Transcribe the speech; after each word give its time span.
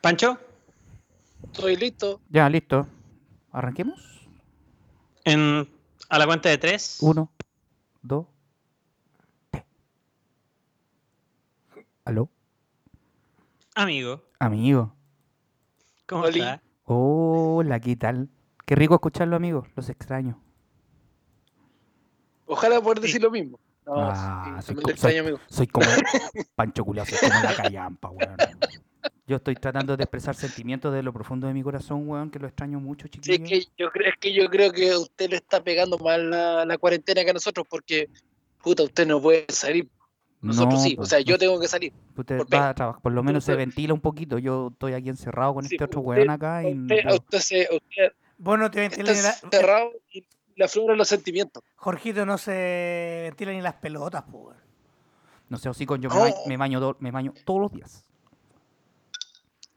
Pancho, 0.00 0.38
Estoy 1.52 1.76
listo. 1.76 2.20
Ya, 2.28 2.48
listo. 2.48 2.86
¿Arranquemos? 3.52 3.98
en, 5.24 5.68
a 6.08 6.18
la 6.18 6.26
cuenta 6.26 6.48
de 6.48 6.56
tres. 6.58 6.98
Uno, 7.02 7.30
dos, 8.02 8.26
tres. 9.50 9.64
¿Aló? 12.04 12.30
Amigo, 13.74 14.22
Amigo. 14.38 14.94
¿cómo 16.06 16.24
Oli. 16.24 16.40
estás? 16.40 16.60
Hola, 16.84 17.78
¿qué 17.80 17.96
tal? 17.96 18.28
Qué 18.64 18.74
rico 18.74 18.94
escucharlo, 18.94 19.36
amigo. 19.36 19.66
Los 19.76 19.88
extraño. 19.90 20.40
Ojalá 22.46 22.80
poder 22.80 22.98
Sí. 22.98 23.02
decir 23.06 23.22
lo 23.22 23.30
mismo. 23.30 23.58
No, 23.86 23.94
Ah, 24.10 24.58
sí, 24.60 24.72
soy 24.74 24.82
co- 24.82 24.90
extraño, 24.90 25.20
amigo. 25.20 25.40
Soy 25.48 25.66
como 25.66 25.86
Pancho 26.56 26.84
Culiao, 26.84 27.04
soy 27.06 27.18
como 27.18 27.42
la 27.42 27.54
callampa, 27.54 28.10
weón. 28.10 28.38
Yo 29.28 29.36
estoy 29.36 29.54
tratando 29.56 29.94
de 29.96 30.02
expresar 30.04 30.34
sentimientos 30.34 30.92
de 30.92 31.02
lo 31.02 31.12
profundo 31.12 31.46
de 31.46 31.52
mi 31.52 31.62
corazón, 31.62 32.08
weón, 32.08 32.30
que 32.30 32.38
lo 32.38 32.46
extraño 32.48 32.80
mucho, 32.80 33.06
Sí, 33.06 33.20
chiquillo. 33.20 33.44
es 33.44 33.48
que 33.50 33.68
yo 33.76 33.90
creo, 33.90 34.08
es 34.08 34.14
que 34.18 34.32
yo 34.32 34.48
creo 34.48 34.72
que 34.72 34.90
a 34.90 34.98
usted 34.98 35.28
le 35.28 35.36
está 35.36 35.62
pegando 35.62 35.98
mal 35.98 36.30
la, 36.30 36.64
la 36.64 36.78
cuarentena 36.78 37.22
que 37.22 37.30
a 37.30 37.34
nosotros, 37.34 37.66
porque 37.68 38.08
puta, 38.62 38.82
usted 38.84 39.06
no 39.06 39.20
puede 39.20 39.44
salir. 39.50 39.86
Nosotros 40.40 40.74
No, 40.74 40.80
sí. 40.80 40.94
O 40.94 40.96
pues, 40.98 41.08
sea, 41.10 41.20
yo 41.20 41.36
tengo 41.36 41.60
que 41.60 41.68
salir. 41.68 41.92
usted 42.16 42.38
por 42.38 42.54
va 42.54 42.70
a 42.70 42.74
trabajar, 42.74 43.02
por 43.02 43.12
lo 43.12 43.22
menos 43.22 43.44
se 43.44 43.54
ventila 43.54 43.92
un 43.92 44.00
poquito. 44.00 44.38
Yo 44.38 44.68
estoy 44.72 44.94
aquí 44.94 45.10
encerrado 45.10 45.52
con 45.54 45.64
Sí, 45.64 45.74
este 45.74 45.84
otro 45.84 46.00
usted- 46.00 46.08
weón 46.10 46.30
acá 46.30 46.62
y 46.66 46.72
Usted, 46.74 46.96
usted, 47.12 47.38
se, 47.40 47.68
usted 47.70 48.12
Vos 48.38 48.58
no 48.58 48.70
te 48.70 48.84
está 48.86 48.96
ventilas 48.96 49.16
ni 49.16 49.22
la... 49.24 49.30
encerrado 49.58 49.90
y 50.12 50.24
le 50.56 50.64
afloran 50.64 50.96
los 50.96 51.08
sentimientos. 51.08 51.62
Jorgito 51.76 52.24
no 52.24 52.38
se 52.38 53.24
ventila 53.24 53.52
ni 53.52 53.60
las 53.60 53.74
pelotas, 53.74 54.24
pues. 54.30 54.56
No 55.50 55.58
sé, 55.58 55.68
hocico, 55.68 55.96
yo 55.96 56.08
me, 56.08 56.16
Oh. 56.16 56.20
baño, 56.20 56.34
me, 56.46 56.56
baño 56.56 56.80
do- 56.80 56.96
me 57.00 57.10
baño 57.10 57.34
todos 57.44 57.60
los 57.60 57.72
días. 57.72 58.06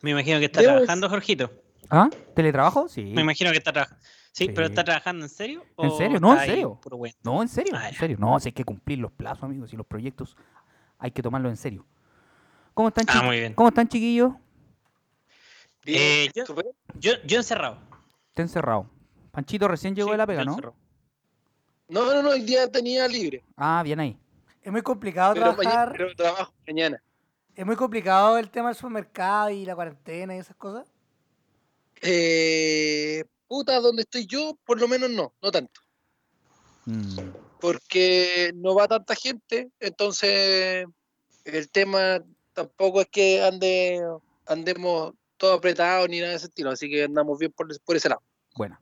Me 0.01 0.11
imagino 0.11 0.39
que 0.39 0.45
está 0.45 0.61
Debo 0.61 0.73
trabajando, 0.73 1.09
Jorgito. 1.09 1.51
¿Ah? 1.89 2.09
¿Teletrabajo? 2.35 2.87
Sí. 2.89 3.03
Me 3.03 3.21
imagino 3.21 3.51
que 3.51 3.57
está 3.57 3.71
trabajando. 3.73 4.03
Sí, 4.31 4.47
pero. 4.47 4.67
¿está 4.67 4.83
trabajando 4.83 5.25
en 5.25 5.29
serio? 5.29 5.65
¿En 5.77 5.91
serio? 5.91 6.19
No, 6.19 6.33
en 6.33 6.39
serio. 6.47 6.79
No, 7.23 7.41
en 7.41 7.47
serio, 7.49 7.73
Ah, 7.75 7.89
en 7.89 7.95
serio. 7.95 8.17
No, 8.19 8.39
si 8.39 8.49
hay 8.49 8.53
que 8.53 8.63
cumplir 8.63 8.99
los 8.99 9.11
plazos, 9.11 9.43
amigos, 9.43 9.73
y 9.73 9.77
los 9.77 9.85
proyectos 9.85 10.37
hay 10.97 11.11
que 11.11 11.21
tomarlos 11.21 11.49
en 11.51 11.57
serio. 11.57 11.85
¿Cómo 12.73 12.87
están, 12.87 13.05
Ah, 13.09 13.23
muy 13.23 13.39
bien. 13.39 13.53
¿Cómo 13.53 13.67
están, 13.69 13.87
chiquillos? 13.89 14.31
Bien, 15.83 15.99
Eh, 16.01 16.31
yo-. 16.33 16.45
Yo, 16.99 17.11
yo 17.25 17.37
encerrado. 17.37 17.77
Está 18.29 18.43
encerrado. 18.43 18.89
Panchito 19.31 19.67
recién 19.67 19.95
llegó 19.95 20.07
Sí, 20.09 20.11
de 20.13 20.17
la 20.17 20.27
pega, 20.27 20.45
¿no? 20.45 20.51
encerrado. 20.51 20.75
No, 21.89 22.05
no, 22.13 22.21
no, 22.23 22.29
hoy 22.29 22.41
día 22.41 22.71
tenía 22.71 23.07
libre. 23.07 23.43
Ah, 23.57 23.81
bien 23.83 23.99
ahí. 23.99 24.17
Es 24.61 24.71
muy 24.71 24.81
complicado 24.81 25.33
Pero, 25.33 25.47
mañana, 25.47 25.61
trabajar. 25.63 25.93
pero 25.97 26.15
trabajo 26.15 26.53
mañana. 26.65 27.03
Es 27.55 27.65
muy 27.65 27.75
complicado 27.75 28.37
el 28.37 28.49
tema 28.49 28.69
del 28.69 28.77
supermercado 28.77 29.49
y 29.49 29.65
la 29.65 29.75
cuarentena 29.75 30.35
y 30.35 30.39
esas 30.39 30.55
cosas. 30.55 30.87
Eh, 32.01 33.23
puta, 33.47 33.79
donde 33.79 34.03
estoy 34.03 34.25
yo, 34.25 34.57
por 34.65 34.79
lo 34.79 34.87
menos 34.87 35.09
no, 35.09 35.33
no 35.41 35.51
tanto. 35.51 35.81
Mm, 36.85 37.19
Porque 37.59 38.51
no 38.55 38.73
va 38.73 38.87
tanta 38.87 39.15
gente, 39.15 39.69
entonces 39.79 40.87
el 41.45 41.69
tema 41.69 42.23
tampoco 42.53 43.01
es 43.01 43.07
que 43.07 43.43
ande 43.43 44.01
andemos 44.47 45.13
todo 45.37 45.53
apretados 45.53 46.09
ni 46.09 46.19
nada 46.19 46.31
de 46.31 46.37
ese 46.37 46.47
estilo, 46.47 46.71
así 46.71 46.89
que 46.89 47.03
andamos 47.03 47.37
bien 47.37 47.51
por, 47.51 47.67
por 47.81 47.95
ese 47.95 48.09
lado. 48.09 48.21
Bueno. 48.55 48.79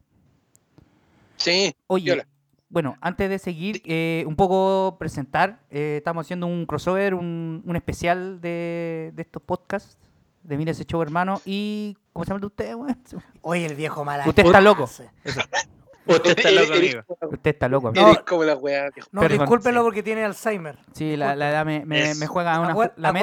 Sí, 1.38 1.74
Oye, 1.88 2.06
Viola. 2.06 2.28
Bueno, 2.70 2.98
antes 3.02 3.30
de 3.30 3.40
seguir, 3.40 3.82
eh, 3.86 4.24
un 4.28 4.36
poco 4.36 4.98
presentar, 5.00 5.60
eh, 5.72 5.96
estamos 5.98 6.26
haciendo 6.26 6.48
un 6.48 6.66
crossover, 6.66 7.16
un, 7.16 7.64
un 7.66 7.76
especial 7.76 8.40
de, 8.42 9.12
de 9.14 9.22
estos 9.22 9.42
podcasts 9.42 9.98
de 10.44 10.58
Mira 10.58 10.72
ese 10.72 10.86
show, 10.86 11.02
hermano. 11.02 11.42
Y, 11.46 11.98
¿cómo 12.14 12.26
se 12.26 12.30
llama 12.30 12.38
el 12.38 12.42
de 12.42 12.48
usted, 12.48 12.76
weón? 12.76 13.04
Oye, 13.42 13.66
el 13.66 13.76
viejo 13.76 14.06
mala. 14.06 14.28
Usted 14.28 14.46
está 14.46 14.62
loco. 14.62 14.84
Usted 14.84 16.38
está 16.38 16.52
loco, 16.52 16.74
amigo. 16.74 17.02
Usted 17.32 17.52
está 17.52 17.68
loco, 17.68 17.88
amigo. 17.90 18.26
como 18.28 18.44
la 18.44 18.56
weá. 18.56 18.90
No, 19.12 19.22
Perdón, 19.22 19.40
discúlpenlo 19.40 19.82
sí. 19.82 19.86
porque 19.86 20.04
tiene 20.04 20.24
Alzheimer. 20.24 20.78
Sí, 20.94 21.16
la, 21.18 21.36
la 21.36 21.50
edad 21.50 21.66
me, 21.66 21.86
me, 21.86 22.16
me 22.16 22.28
juega 22.28 22.60
una... 22.60 22.74
Acuer- 22.74 22.94
la 22.96 23.14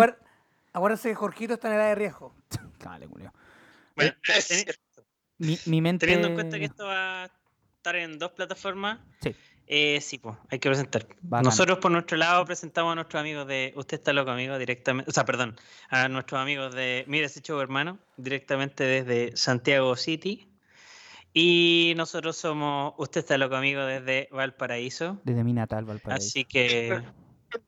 que 1.02 1.14
Jorgito 1.14 1.54
está 1.54 1.68
en 1.68 1.74
edad 1.74 1.88
de 1.88 1.94
riesgo. 1.94 2.34
Dale, 2.78 3.08
culiao. 3.08 3.32
Bueno, 3.96 4.12
Es 4.36 4.44
cierto. 4.44 5.02
Mi, 5.38 5.58
mi 5.66 5.80
mente... 5.80 6.06
teniendo 6.06 6.28
en 6.28 6.34
cuenta 6.34 6.58
que 6.58 6.66
esto 6.66 6.86
va 6.86 7.28
estar 7.86 7.96
en 7.96 8.18
dos 8.18 8.32
plataformas, 8.32 8.98
Sí. 9.22 9.34
eh, 9.68 10.00
sí, 10.00 10.18
pues, 10.18 10.36
hay 10.50 10.58
que 10.58 10.68
presentar. 10.68 11.06
Bacán. 11.22 11.44
Nosotros 11.44 11.78
por 11.78 11.92
nuestro 11.92 12.16
lado 12.16 12.44
presentamos 12.44 12.90
a 12.92 12.94
nuestros 12.96 13.20
amigos 13.20 13.46
de 13.46 13.72
Usted 13.76 13.98
está 13.98 14.12
loco, 14.12 14.30
amigo, 14.32 14.58
directamente, 14.58 15.08
o 15.08 15.14
sea, 15.14 15.24
perdón, 15.24 15.56
a 15.88 16.08
nuestros 16.08 16.40
amigos 16.40 16.74
de 16.74 17.04
Mira 17.06 17.26
ese 17.26 17.40
show, 17.42 17.60
hermano, 17.60 17.98
directamente 18.16 18.82
desde 18.82 19.36
Santiago 19.36 19.94
City. 19.96 20.48
Y 21.32 21.92
nosotros 21.96 22.36
somos 22.36 22.94
Usted 22.98 23.20
está 23.20 23.38
loco, 23.38 23.54
amigo, 23.56 23.82
desde 23.82 24.28
Valparaíso. 24.32 25.20
Desde 25.22 25.44
mi 25.44 25.52
natal, 25.52 25.84
Valparaíso. 25.84 26.26
Así 26.26 26.44
que 26.44 26.88
El 26.88 27.04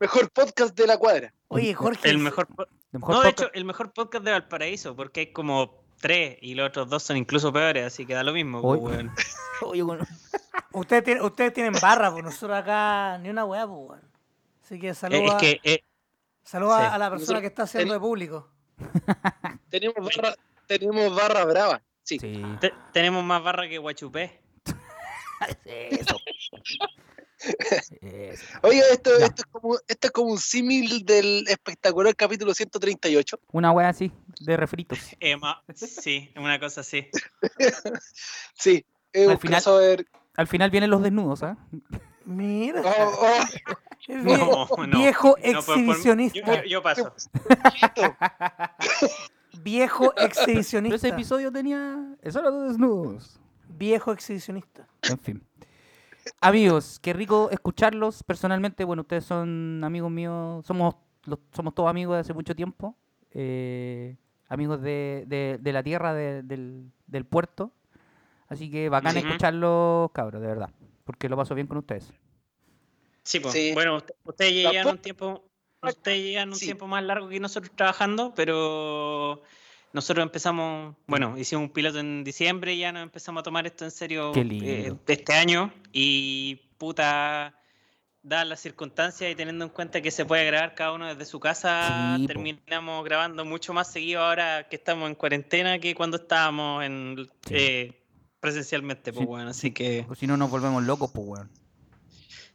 mejor 0.01 0.29
podcast 0.31 0.75
de 0.77 0.85
la 0.87 0.97
cuadra. 0.97 1.33
Oye, 1.47 1.73
Jorge. 1.73 2.09
el 2.09 2.17
mejor, 2.17 2.47
po- 2.47 2.63
El 2.91 2.99
mejor 2.99 3.15
no, 3.15 3.21
de 3.21 3.29
podcast- 3.29 3.31
hecho, 3.45 3.53
el 3.53 3.65
mejor 3.65 3.93
podcast 3.93 4.25
de 4.25 4.31
Valparaíso, 4.31 4.95
porque 4.95 5.19
hay 5.21 5.31
como 5.31 5.78
tres 5.99 6.37
y 6.41 6.55
los 6.55 6.67
otros 6.69 6.89
dos 6.89 7.03
son 7.03 7.17
incluso 7.17 7.51
peores, 7.53 7.85
así 7.85 8.05
que 8.05 8.13
da 8.13 8.23
lo 8.23 8.33
mismo. 8.33 8.61
Pues, 8.61 8.79
weón. 8.81 9.11
Oye, 9.61 9.81
bueno, 9.83 10.05
Ustedes, 10.73 11.03
tienen, 11.03 11.23
ustedes 11.23 11.53
tienen 11.53 11.73
barra, 11.81 12.11
pues 12.11 12.23
nosotros 12.23 12.57
acá 12.57 13.17
ni 13.19 13.29
una 13.29 13.45
weá, 13.45 13.67
pues. 13.67 14.01
Así 14.63 14.79
que 14.79 14.89
Eh, 14.89 15.25
Es 15.25 15.33
que 15.35 15.59
eh, 15.63 15.83
saluda 16.43 16.79
sí. 16.79 16.85
a 16.93 16.97
la 16.97 17.09
persona 17.09 17.19
Nosotros 17.19 17.41
que 17.41 17.47
está 17.47 17.63
haciendo 17.63 17.93
ten- 17.93 18.01
de 18.01 18.07
público. 18.07 18.49
Tenemos 19.69 19.95
barra, 20.15 20.35
tenemos 20.67 21.15
barra 21.15 21.45
brava. 21.45 21.81
Sí. 22.03 22.17
sí. 22.19 22.43
te- 22.61 22.73
tenemos 22.93 23.23
más 23.23 23.43
barra 23.43 23.67
que 23.67 23.77
Guachupé. 23.79 24.41
Eso. 25.65 26.17
Oiga, 28.63 28.83
esto, 28.91 29.11
esto, 29.17 29.41
es 29.41 29.45
como, 29.51 29.77
esto 29.87 30.07
es 30.07 30.11
como 30.11 30.31
un 30.31 30.37
símil 30.37 31.05
del 31.05 31.45
espectacular 31.47 32.15
capítulo 32.15 32.53
138. 32.53 33.39
Una 33.51 33.71
wea 33.71 33.89
así, 33.89 34.11
de 34.41 34.57
refritos. 34.57 34.99
Eh, 35.19 35.37
ma- 35.37 35.61
sí, 35.73 36.31
una 36.35 36.59
cosa 36.59 36.81
así. 36.81 37.07
Sí. 38.53 38.85
Es 39.13 39.27
Al 39.27 39.33
un 39.35 39.39
final-. 39.39 40.05
Al 40.35 40.47
final 40.47 40.69
vienen 40.69 40.89
los 40.89 41.01
desnudos, 41.01 41.43
¿ah? 41.43 41.57
Mira. 42.25 42.81
Oh, 42.85 43.13
oh, 43.21 43.43
es 44.07 44.23
No, 44.23 44.67
no. 44.87 44.97
Viejo 44.97 45.29
No, 45.29 45.33
por- 45.35 45.65
por- 45.65 45.77
exhibicionista. 45.77 46.39
yo, 46.39 46.55
yo- 46.55 46.63
yo 46.63 46.83
paso. 46.83 47.13
Viejo 49.61 50.13
Pero 50.15 50.27
exhibicionista. 50.27 50.95
ese 50.95 51.07
episodio 51.09 51.51
tenía. 51.51 51.97
Eso 52.21 52.39
era 52.39 52.51
de 52.51 52.67
desnudos. 52.69 53.39
Viejo 53.67 54.11
exhibicionista. 54.11 54.87
En 55.03 55.19
fin. 55.19 55.43
Amigos, 56.41 56.99
qué 57.01 57.13
rico 57.13 57.49
escucharlos. 57.51 58.23
Personalmente, 58.23 58.83
bueno, 58.85 59.01
ustedes 59.01 59.25
son 59.25 59.81
amigos 59.83 60.11
míos. 60.11 60.65
Somos, 60.65 60.95
los- 61.25 61.39
somos 61.53 61.73
todos 61.75 61.89
amigos 61.89 62.15
de 62.15 62.21
hace 62.21 62.33
mucho 62.33 62.55
tiempo. 62.55 62.95
eh, 63.31 64.17
amigos 64.47 64.81
de, 64.81 65.23
de- 65.27 65.59
de 65.61 65.73
la 65.73 65.83
tierra, 65.83 66.15
de- 66.15 66.41
del, 66.41 66.91
del 67.05 67.25
puerto. 67.25 67.71
Así 68.47 68.71
que 68.71 68.89
bacán 68.89 69.15
escucharlos, 69.17 70.09
cabros, 70.11 70.41
de 70.41 70.47
verdad. 70.47 70.71
Porque 71.03 71.29
lo 71.29 71.37
paso 71.37 71.53
bien 71.53 71.67
con 71.67 71.77
ustedes. 71.77 72.11
Sí, 73.21 73.39
pues. 73.39 73.53
Sí. 73.53 73.71
Bueno, 73.75 73.97
usted- 73.97 74.15
ustedes 74.23 74.63
Tampoco- 74.63 74.89
un 74.89 74.97
tiempo, 74.97 75.43
ustedes 75.83 76.23
llevan 76.23 76.49
un 76.49 76.55
Sí. 76.55 76.65
tiempo 76.65 76.87
más 76.87 77.03
largo 77.03 77.29
que 77.29 77.39
nosotros 77.39 77.71
trabajando, 77.75 78.33
pero 78.35 79.43
nosotros 79.93 80.23
empezamos, 80.23 80.95
bueno, 81.07 81.37
hicimos 81.37 81.63
un 81.63 81.69
piloto 81.73 81.99
en 81.99 82.23
diciembre 82.23 82.73
y 82.73 82.79
ya 82.79 82.91
nos 82.91 83.03
empezamos 83.03 83.41
a 83.41 83.43
tomar 83.43 83.65
esto 83.65 83.85
en 83.85 83.91
serio 83.91 84.31
eh, 84.35 84.93
este 85.07 85.33
año 85.33 85.73
y 85.91 86.55
puta 86.77 87.55
dadas 88.21 88.47
las 88.47 88.59
circunstancias 88.59 89.31
y 89.31 89.35
teniendo 89.35 89.63
en 89.65 89.71
cuenta 89.71 90.01
que 90.01 90.11
se 90.11 90.25
puede 90.25 90.45
grabar 90.45 90.75
cada 90.75 90.91
uno 90.91 91.07
desde 91.07 91.25
su 91.25 91.39
casa, 91.39 92.15
Sí, 92.17 92.23
po. 92.23 92.27
terminamos 92.27 93.03
grabando 93.05 93.45
mucho 93.45 93.73
más 93.73 93.91
seguido 93.91 94.21
ahora 94.21 94.67
que 94.69 94.75
estamos 94.75 95.09
en 95.09 95.15
cuarentena 95.15 95.79
que 95.79 95.95
cuando 95.95 96.17
estábamos 96.17 96.83
en 96.83 97.27
Sí. 97.47 97.53
eh, 97.55 98.03
presencialmente, 98.39 99.11
pues 99.13 99.21
Sí, 99.23 99.25
bueno, 99.27 99.53
sí. 99.53 99.59
así 99.59 99.71
que 99.71 100.05
O 100.09 100.15
si 100.15 100.27
no, 100.27 100.37
nos 100.37 100.49
volvemos 100.51 100.83
locos, 100.83 101.11
pues, 101.13 101.27
weón. 101.27 101.49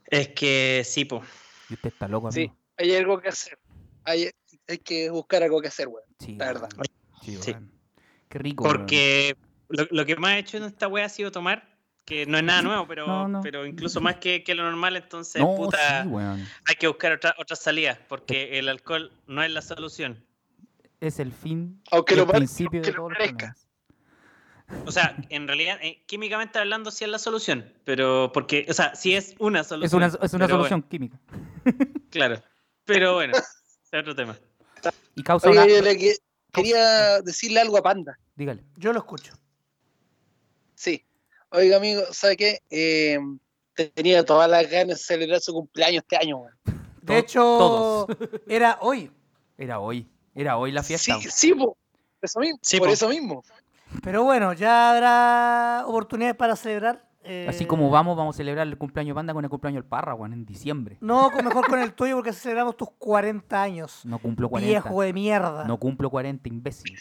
es 0.06 0.28
que 0.28 0.82
sí, 0.84 1.04
pues. 1.06 1.22
Y 1.70 1.74
usted 1.74 1.88
está 1.90 2.06
loco, 2.08 2.30
Sí, 2.30 2.40
amigo. 2.40 2.56
hay 2.76 2.94
algo 2.94 3.20
que 3.20 3.28
hacer. 3.30 3.58
Hay, 4.04 4.30
hay 4.68 4.78
que 4.78 5.08
buscar 5.10 5.42
algo 5.42 5.60
que 5.62 5.68
hacer, 5.68 5.88
weón. 5.88 6.04
Sí, 6.20 6.36
la 6.36 6.46
verdad. 6.46 6.68
Sí. 7.24 7.54
Qué 8.28 8.38
rico. 8.38 8.64
Porque 8.64 9.36
lo, 9.68 9.86
lo 9.90 10.06
que 10.06 10.16
más 10.16 10.32
he 10.32 10.38
hecho 10.38 10.56
en 10.56 10.64
esta 10.64 10.88
wea 10.88 11.06
ha 11.06 11.08
sido 11.08 11.30
tomar, 11.32 11.74
que 12.04 12.26
no 12.26 12.36
es 12.36 12.44
nada 12.44 12.62
nuevo, 12.62 12.86
pero, 12.86 13.06
No, 13.06 13.28
no. 13.28 13.40
pero 13.40 13.64
incluso 13.66 14.00
más 14.00 14.16
que, 14.16 14.42
que 14.44 14.54
lo 14.54 14.62
normal, 14.64 14.96
entonces 14.96 15.40
No, 15.40 15.54
puta, 15.54 16.04
sí, 16.04 16.10
hay 16.66 16.74
que 16.78 16.86
buscar 16.88 17.12
otra- 17.12 17.34
otras 17.38 17.60
salidas, 17.60 17.98
porque 18.08 18.58
el 18.58 18.68
alcohol 18.68 19.10
no 19.26 19.42
es 19.42 19.50
la 19.50 19.62
solución. 19.62 20.22
Es 21.00 21.18
el 21.18 21.32
fin 21.32 21.82
Aunque 21.90 22.16
lo 22.16 22.26
principio 22.26 22.80
de 22.82 22.88
aunque 22.88 22.90
lo 22.92 22.96
todos 22.96 23.10
los 23.10 23.18
parezca. 23.18 23.36
problemas. 23.38 23.64
O 24.86 24.92
sea, 24.92 25.16
en 25.28 25.46
realidad, 25.46 25.78
eh, 25.82 26.02
químicamente 26.06 26.58
hablando, 26.58 26.90
sí 26.90 27.04
es 27.04 27.10
la 27.10 27.18
solución, 27.18 27.72
pero 27.84 28.30
porque, 28.32 28.66
o 28.68 28.72
sea, 28.72 28.94
sí 28.94 29.14
es 29.14 29.34
una 29.38 29.60
Es 29.60 29.68
solución. 29.68 30.02
una, 30.02 30.06
es 30.22 30.32
una 30.32 30.48
solución 30.48 30.82
química. 30.82 31.20
claro, 32.10 32.42
pero 32.84 33.14
bueno, 33.14 33.34
es 33.36 33.98
otro 33.98 34.14
tema. 34.14 34.36
Y 35.14 35.22
causa 35.22 35.48
Oye, 35.50 35.58
una... 35.62 35.68
yo 35.68 35.82
le, 35.82 35.96
que- 35.98 36.16
quería 36.54 37.20
decirle 37.22 37.60
algo 37.60 37.76
a 37.78 37.82
Panda. 37.82 38.18
Dígale. 38.36 38.64
Yo 38.76 38.92
lo 38.92 39.00
escucho. 39.00 39.34
Sí. 40.74 41.04
Oiga, 41.50 41.76
amigo, 41.76 42.02
¿sabe 42.12 42.36
qué? 42.36 42.58
Eh, 42.70 43.18
tenía 43.94 44.24
todas 44.24 44.48
las 44.50 44.68
ganas 44.70 44.98
de 44.98 45.04
celebrar 45.04 45.40
su 45.40 45.52
cumpleaños 45.52 46.02
este 46.02 46.16
año. 46.16 46.42
De 46.64 47.06
To- 47.06 47.12
hecho, 47.18 47.40
todos. 47.40 48.06
era 48.48 48.78
hoy. 48.80 49.10
Era 49.58 49.78
hoy. 49.80 50.06
Era 50.34 50.56
hoy 50.56 50.72
la 50.72 50.82
fiesta. 50.82 51.18
Sí, 51.20 51.28
sí, 51.30 51.54
po. 51.54 51.76
Eso 52.20 52.40
mismo, 52.40 52.58
Sí, 52.62 52.78
por 52.78 52.88
po. 52.88 52.94
eso 52.94 53.08
mismo. 53.08 53.44
Pero 54.02 54.24
bueno, 54.24 54.52
ya 54.54 54.90
habrá 54.94 55.84
oportunidades 55.86 56.36
para 56.36 56.56
celebrar. 56.56 57.08
Eh, 57.24 57.46
Así 57.48 57.66
como 57.66 57.90
vamos, 57.90 58.16
vamos 58.16 58.34
a 58.34 58.38
celebrar 58.38 58.66
el 58.66 58.76
cumpleaños 58.78 59.14
banda 59.14 59.32
con 59.34 59.44
el 59.44 59.50
cumpleaños 59.50 59.82
del 59.82 59.88
Parra, 59.88 60.14
weón, 60.14 60.32
en 60.32 60.44
diciembre. 60.44 60.98
No, 61.00 61.30
mejor 61.30 61.66
con 61.68 61.78
el 61.80 61.92
tuyo 61.94 62.16
porque 62.16 62.32
celebramos 62.32 62.76
tus 62.76 62.88
40 62.98 63.62
años. 63.62 64.00
No 64.04 64.18
cumplo 64.18 64.48
40. 64.48 64.68
Viejo 64.70 65.02
de 65.02 65.12
mierda. 65.12 65.64
No 65.64 65.78
cumplo 65.78 66.10
40, 66.10 66.48
imbécil. 66.48 66.98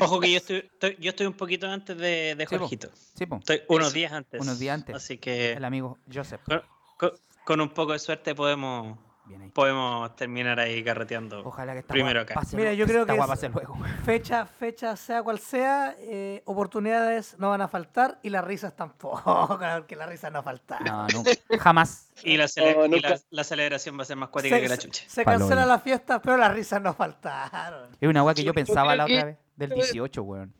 Ojo 0.00 0.20
que 0.20 0.30
yo 0.30 0.36
estoy, 0.36 0.56
estoy- 0.58 0.96
yo 1.00 1.10
estoy 1.10 1.26
un 1.26 1.32
poquito 1.32 1.66
antes 1.68 1.96
de, 1.98 2.34
de 2.36 2.46
Sí, 2.46 2.54
po. 2.54 2.58
Jorgito. 2.60 2.88
Sí, 3.14 3.26
po. 3.26 3.36
Estoy 3.36 3.62
unos 3.68 3.92
días 3.92 4.12
antes. 4.12 4.40
Unos 4.40 4.58
días 4.60 4.74
antes. 4.74 4.94
Así 4.94 5.18
que 5.18 5.52
El 5.54 5.64
amigo 5.64 5.98
Joseph. 6.12 6.40
con, 6.44 6.62
con- 6.96 7.12
con 7.44 7.60
un 7.60 7.70
poco 7.70 7.92
de 7.94 7.98
suerte 7.98 8.34
podemos, 8.34 8.96
Bien 9.28 9.42
ahí. 9.42 9.50
podemos 9.50 10.16
terminar 10.16 10.58
ahí 10.58 10.82
carreteando. 10.82 11.42
Ojalá 11.44 11.72
que 11.74 11.80
esta 11.80 11.92
Primero 11.92 12.20
guapa 12.20 12.32
acá. 12.32 12.40
pase 12.40 12.56
Mira, 12.56 12.72
yo 12.72 12.86
creo 12.86 13.04
que 13.06 13.12
es- 13.12 13.18
luego. 13.52 13.76
Fecha, 14.04 14.46
fecha, 14.46 14.96
sea 14.96 15.22
cual 15.22 15.38
sea, 15.38 15.94
eh, 15.98 16.42
oportunidades 16.46 17.36
no 17.38 17.50
van 17.50 17.60
a 17.60 17.68
faltar 17.68 18.18
y 18.22 18.30
las 18.30 18.44
risas 18.44 18.74
tampoco, 18.74 19.22
porque 19.78 19.96
las 19.96 20.08
risas 20.08 20.32
no 20.32 20.42
faltan. 20.42 20.82
No, 20.84 21.06
no, 21.08 21.22
jamás. 21.60 22.08
Y, 22.24 22.36
la, 22.36 22.44
cele- 22.46 22.74
No, 22.76 22.86
y 22.86 22.88
nunca. 22.88 23.10
la, 23.10 23.20
la 23.30 23.44
celebración 23.44 23.98
va 23.98 24.02
a 24.02 24.06
ser 24.06 24.16
más 24.16 24.28
cuática 24.30 24.56
se, 24.56 24.62
que 24.62 24.68
la 24.68 24.76
chucha. 24.78 25.04
se 25.06 25.24
ya. 25.60 25.66
las 25.66 25.82
fiestas, 25.82 26.20
pero 26.22 26.36
las 26.36 26.52
risas 26.52 26.80
no 26.82 26.94
faltaron. 26.94 27.90
Es 28.00 28.08
una 28.08 28.22
weá 28.24 28.34
que 28.34 28.42
Yo- 28.44 28.54
pensaba 28.54 28.96
la 28.96 29.04
otra 29.04 29.24
vez. 29.24 29.38
Del 29.56 29.70
18, 29.70 30.22
weón. 30.22 30.54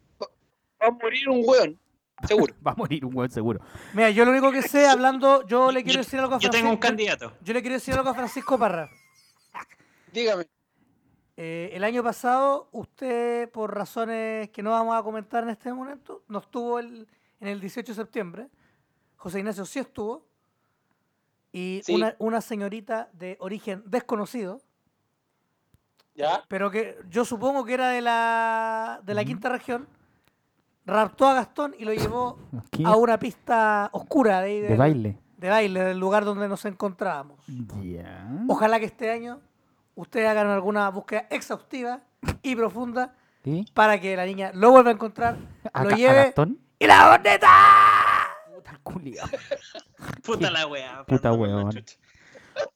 Va 0.82 0.86
a 0.86 0.90
morir 0.90 1.28
un 1.28 1.42
weón, 1.44 1.78
seguro. 2.26 2.54
Va 2.66 2.72
a 2.72 2.74
morir 2.74 3.04
un 3.04 3.14
weón 3.16 3.30
seguro. 3.30 3.60
Mira, 3.94 4.10
yo 4.10 4.24
lo 4.24 4.30
único 4.32 4.50
que 4.52 4.62
sé, 4.62 4.86
hablando, 4.86 5.46
yo 5.46 5.70
le 5.70 5.84
quiero 5.84 5.98
decir 6.00 6.18
algo 6.20 6.34
a 6.34 6.38
Yo 6.38 6.42
Francisco. 6.48 6.56
tengo 6.62 6.70
un 6.72 6.78
candidato. 6.80 7.32
Yo 7.42 7.52
le 7.54 7.60
quiero 7.60 7.74
decir 7.74 7.94
algo 7.94 8.10
a 8.10 8.14
Francisco 8.14 8.58
Parra. 8.58 8.88
Dígame. 10.12 10.46
Eh, 11.36 11.70
el 11.72 11.84
año 11.84 12.02
pasado, 12.02 12.68
usted, 12.72 13.48
por 13.50 13.72
razones 13.74 14.50
que 14.50 14.62
no 14.62 14.70
vamos 14.70 14.96
a 14.98 15.02
comentar 15.02 15.44
en 15.44 15.50
este 15.50 15.72
momento, 15.72 16.24
no 16.28 16.40
estuvo 16.40 16.78
el- 16.80 17.06
en 17.40 17.48
el 17.48 17.60
18 17.60 17.92
de 17.92 17.96
septiembre. 17.96 18.48
José 19.16 19.38
Ignacio 19.38 19.64
sí 19.64 19.78
estuvo. 19.78 20.26
Y 21.52 21.80
Sí. 21.84 21.94
una, 21.94 22.14
una 22.18 22.40
señorita 22.40 23.08
de 23.12 23.36
origen 23.40 23.82
desconocido, 23.86 24.60
¿Ya? 26.14 26.42
pero 26.48 26.70
que 26.70 26.98
yo 27.08 27.24
supongo 27.24 27.64
que 27.64 27.74
era 27.74 27.88
de 27.90 28.00
la, 28.02 29.00
de 29.04 29.14
la 29.14 29.24
quinta 29.24 29.48
región, 29.48 29.88
raptó 30.88 31.26
a 31.28 31.34
Gastón 31.34 31.74
y 31.78 31.84
lo 31.84 31.92
llevó 31.94 32.38
¿Qué? 32.72 32.84
a 32.84 32.96
una 32.96 33.18
pista 33.18 33.88
oscura 33.92 34.40
de, 34.40 34.46
ahí 34.50 34.60
De 34.60 34.76
baile. 34.76 35.18
de 35.36 35.48
baile, 35.48 35.80
del 35.84 35.98
lugar 35.98 36.24
donde 36.24 36.48
nos 36.48 36.64
encontrábamos. 36.64 37.38
Ojalá 38.48 38.80
que 38.80 38.86
este 38.86 39.10
año 39.10 39.40
ustedes 39.94 40.28
hagan 40.28 40.48
alguna 40.48 40.88
búsqueda 40.90 41.26
exhaustiva 41.30 42.00
y 42.42 42.56
profunda 42.56 43.14
¿Sí? 43.44 43.64
para 43.74 44.00
que 44.00 44.16
la 44.16 44.24
niña 44.26 44.50
lo 44.54 44.70
vuelva 44.70 44.90
a 44.90 44.94
encontrar, 44.94 45.36
¿A 45.72 45.84
lo 45.84 45.90
a 45.90 45.96
lleve 45.96 46.14
Gastón? 46.24 46.58
y 46.78 46.86
la 46.86 47.10
boneta. 47.10 47.48
Puta 48.54 48.70
el 48.72 48.78
culiao. 48.80 49.28
Puta 50.24 50.50
la 50.50 50.66
wea. 50.66 51.04
Puta 51.06 51.32
weón. 51.32 51.70
chucha. 51.70 51.96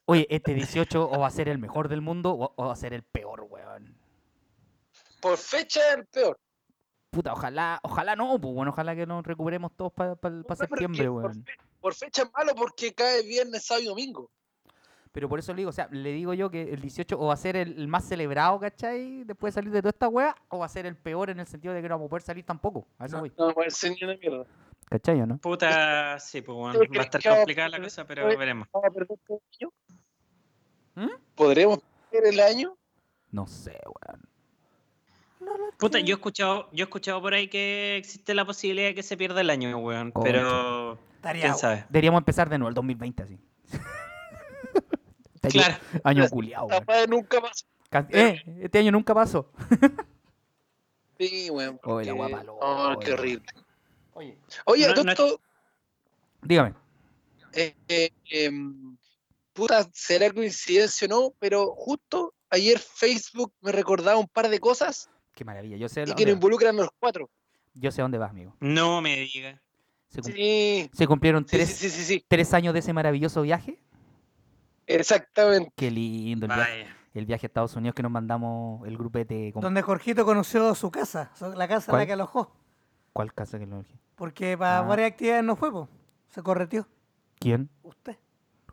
Oye, 0.05 0.27
este 0.31 0.55
18 0.55 1.11
o 1.11 1.19
va 1.19 1.27
a 1.27 1.31
ser 1.31 1.49
el 1.49 1.59
mejor 1.59 1.89
del 1.89 2.01
mundo 2.03 2.33
o, 2.33 2.53
o 2.57 2.67
va 2.67 2.73
a 2.73 2.77
ser 2.77 2.93
el 2.93 3.03
peor, 3.03 3.47
weón. 3.49 3.97
Por 5.21 5.37
fecha 5.39 5.81
el 5.97 6.07
peor. 6.07 6.39
Puta, 7.13 7.35
ojalá, 7.35 7.79
ojalá 7.83 8.17
no, 8.17 8.41
pues 8.41 8.55
bueno, 8.55 8.71
ojalá 8.71 8.97
que 8.97 9.05
nos 9.07 9.23
recuperemos 9.23 9.71
todos 9.77 9.93
para 9.93 10.17
pero 10.17 10.43
es 10.49 10.59
septiembre, 10.59 11.09
por, 11.11 11.25
weón. 11.25 11.45
fe- 11.45 11.53
por 11.79 11.95
fecha 11.95 12.23
es 12.23 12.33
malo 12.33 12.55
porque 12.57 12.95
cae 12.95 13.23
viernes, 13.23 13.67
sábado 13.67 13.85
y 13.85 13.89
domingo. 13.89 14.31
Pero 15.13 15.29
por 15.29 15.39
eso 15.39 15.53
le 15.53 15.59
digo, 15.59 15.69
o 15.69 15.73
sea, 15.75 15.89
le 15.91 16.11
digo 16.11 16.33
yo 16.33 16.51
que 16.51 16.63
el 16.73 16.81
18 16.81 17.21
o 17.21 17.27
va 17.27 17.35
a 17.35 17.37
ser 17.37 17.55
el, 17.57 17.77
el 17.79 17.87
más 17.87 18.05
celebrado, 18.09 18.59
¿cachai? 18.59 19.25
Después 19.25 19.53
de 19.55 19.61
salir 19.61 19.71
de 19.71 19.83
toda 19.83 19.91
esta 19.91 20.09
wea, 20.09 20.35
o 20.49 20.61
va 20.61 20.65
a 20.65 20.69
ser 20.71 20.87
el 20.87 20.97
peor 20.97 21.29
en 21.29 21.39
el 21.41 21.47
sentido 21.47 21.75
de 21.75 21.83
que 21.83 21.89
no 21.91 21.97
vamos 21.97 22.07
a 22.07 22.09
poder 22.09 22.23
salir 22.23 22.47
tampoco. 22.47 22.87
A 22.99 23.05
eso 23.05 23.17
No. 23.17 23.21
voy. 23.21 23.33
No, 23.39 23.53
pues 23.53 23.67
el 23.67 23.73
señor 23.73 24.09
de 24.09 24.17
mierda. 24.17 24.47
¿Cachai 24.89 25.21
o 25.21 25.27
no? 25.27 25.37
Puta, 25.37 26.19
sí, 26.19 26.41
pues 26.41 26.57
bueno, 26.57 26.79
¿Tú 26.81 26.87
va 26.97 27.03
a 27.03 27.05
estar 27.05 27.23
complicada 27.23 27.69
la 27.69 27.77
a 27.77 27.83
cosa, 27.83 28.07
pero 28.07 28.27
veremos. 28.39 28.67
¿Vamos 28.73 28.91
a? 30.97 31.01
¿Mm? 31.01 31.11
¿Podremos 31.35 31.79
perder 32.11 32.33
el 32.33 32.41
año? 32.41 32.75
No 33.31 33.47
sé, 33.47 33.79
weón. 33.85 34.23
Puta, 35.83 35.99
yo 36.01 36.15
he 36.15 36.17
escuchado, 36.17 36.69
yo 36.73 36.85
he 36.85 36.87
escuchado 36.87 37.21
por 37.21 37.35
ahí 37.35 37.49
que 37.49 37.97
existe 37.97 38.35
la 38.35 38.45
posibilidad 38.45 38.87
de 38.89 38.95
que 38.95 39.03
se 39.03 39.17
pierda 39.17 39.41
el 39.41 39.51
año, 39.51 39.77
weón. 39.79 40.13
Concha. 40.13 40.31
Pero 40.31 40.99
Estaría 41.17 41.43
quién 41.43 41.57
sabe. 41.59 41.85
Deberíamos 41.89 42.21
empezar 42.21 42.49
de 42.49 42.59
nuevo 42.59 42.69
el 42.69 42.75
2020 42.75 43.23
así. 43.25 43.39
Este 45.43 45.59
año- 45.59 45.67
Claro. 45.67 45.81
Año. 46.05 46.69
Capaz 46.69 47.07
nunca. 47.09 47.41
Ca- 47.91 48.07
Eh, 48.11 48.43
este 48.63 48.79
año 48.79 48.93
nunca 48.93 49.13
pasó. 49.15 49.51
Sí, 51.19 51.51
weón. 51.51 51.79
Oye, 51.85 52.07
la 52.07 52.17
porque- 52.17 52.33
guapa 52.33 52.45
loca, 52.45 52.67
No, 52.67 52.99
qué 52.99 53.13
horrible. 53.13 53.47
Oye. 54.15 54.39
Oye, 54.67 54.89
No- 55.05 55.15
Dígame. 56.43 56.75
eh, 57.53 57.77
eh, 57.89 58.11
em, 58.31 58.97
puta, 59.53 59.89
será 59.93 60.33
coincidencia 60.33 61.07
o 61.07 61.09
no, 61.11 61.35
pero 61.39 61.75
justo 61.77 62.35
ayer 62.51 62.79
Facebook 62.81 63.53
me 63.61 63.71
recordaba 63.71 64.19
un 64.19 64.27
par 64.27 64.49
de 64.49 64.59
cosas 64.59 65.11
Qué 65.35 65.45
maravilla. 65.45 65.77
Yo 65.77 65.89
sé, 65.89 66.05
y 66.07 66.15
que 66.15 66.25
va. 66.27 66.31
involucran 66.31 66.79
a 66.79 66.83
los 66.83 66.91
cuatro. 66.99 67.29
Yo 67.75 67.91
sé 67.91 68.03
dónde 68.03 68.19
vas, 68.19 68.31
amigo. 68.31 68.55
No 68.61 69.01
me 69.01 69.17
diga. 69.21 69.61
Se, 70.09 70.21
cum- 70.21 70.33
Sí, 70.33 70.91
se 70.93 71.07
cumplieron 71.07 71.45
tres, 71.47 71.71
sí, 71.71 71.89
sí, 71.89 71.97
sí, 71.99 72.05
sí, 72.05 72.25
tres 72.29 72.53
años 72.53 72.75
de 72.75 72.81
ese 72.81 72.93
maravilloso 72.93 73.41
viaje. 73.43 73.81
exactamente. 74.87 75.73
Qué 75.77 75.91
lindo 75.91 76.47
el 76.47 76.53
viaje, 76.53 76.71
Vaya. 76.83 76.97
el 77.15 77.27
viaje 77.27 77.47
a 77.47 77.49
Estados 77.49 77.75
Unidos 77.77 77.95
que 77.95 78.03
nos 78.03 78.13
mandamos 78.13 78.87
el 78.87 78.97
grupete. 78.99 79.53
con- 79.53 79.63
Donde 79.63 79.83
Jorgito 79.83 80.25
conoció 80.25 80.75
su 80.75 80.91
casa, 80.91 81.31
la 81.57 81.69
casa 81.69 81.93
en 81.93 81.93
la 81.93 81.99
¿Cuál? 81.99 82.07
que 82.07 82.13
alojó. 82.13 82.53
¿Cuál 83.13 83.33
casa 83.35 83.59
que 83.59 83.67
lo 83.67 83.77
elegí? 83.77 83.99
Porque 84.17 84.57
para 84.59 84.79
Ah. 84.79 84.83
varias 84.83 85.11
actividades 85.13 85.45
no 85.45 85.57
fue, 85.57 85.71
po. 85.71 85.89
se 86.29 86.43
correteó. 86.43 86.87
¿Quién? 87.39 87.69
Usted. 87.83 88.17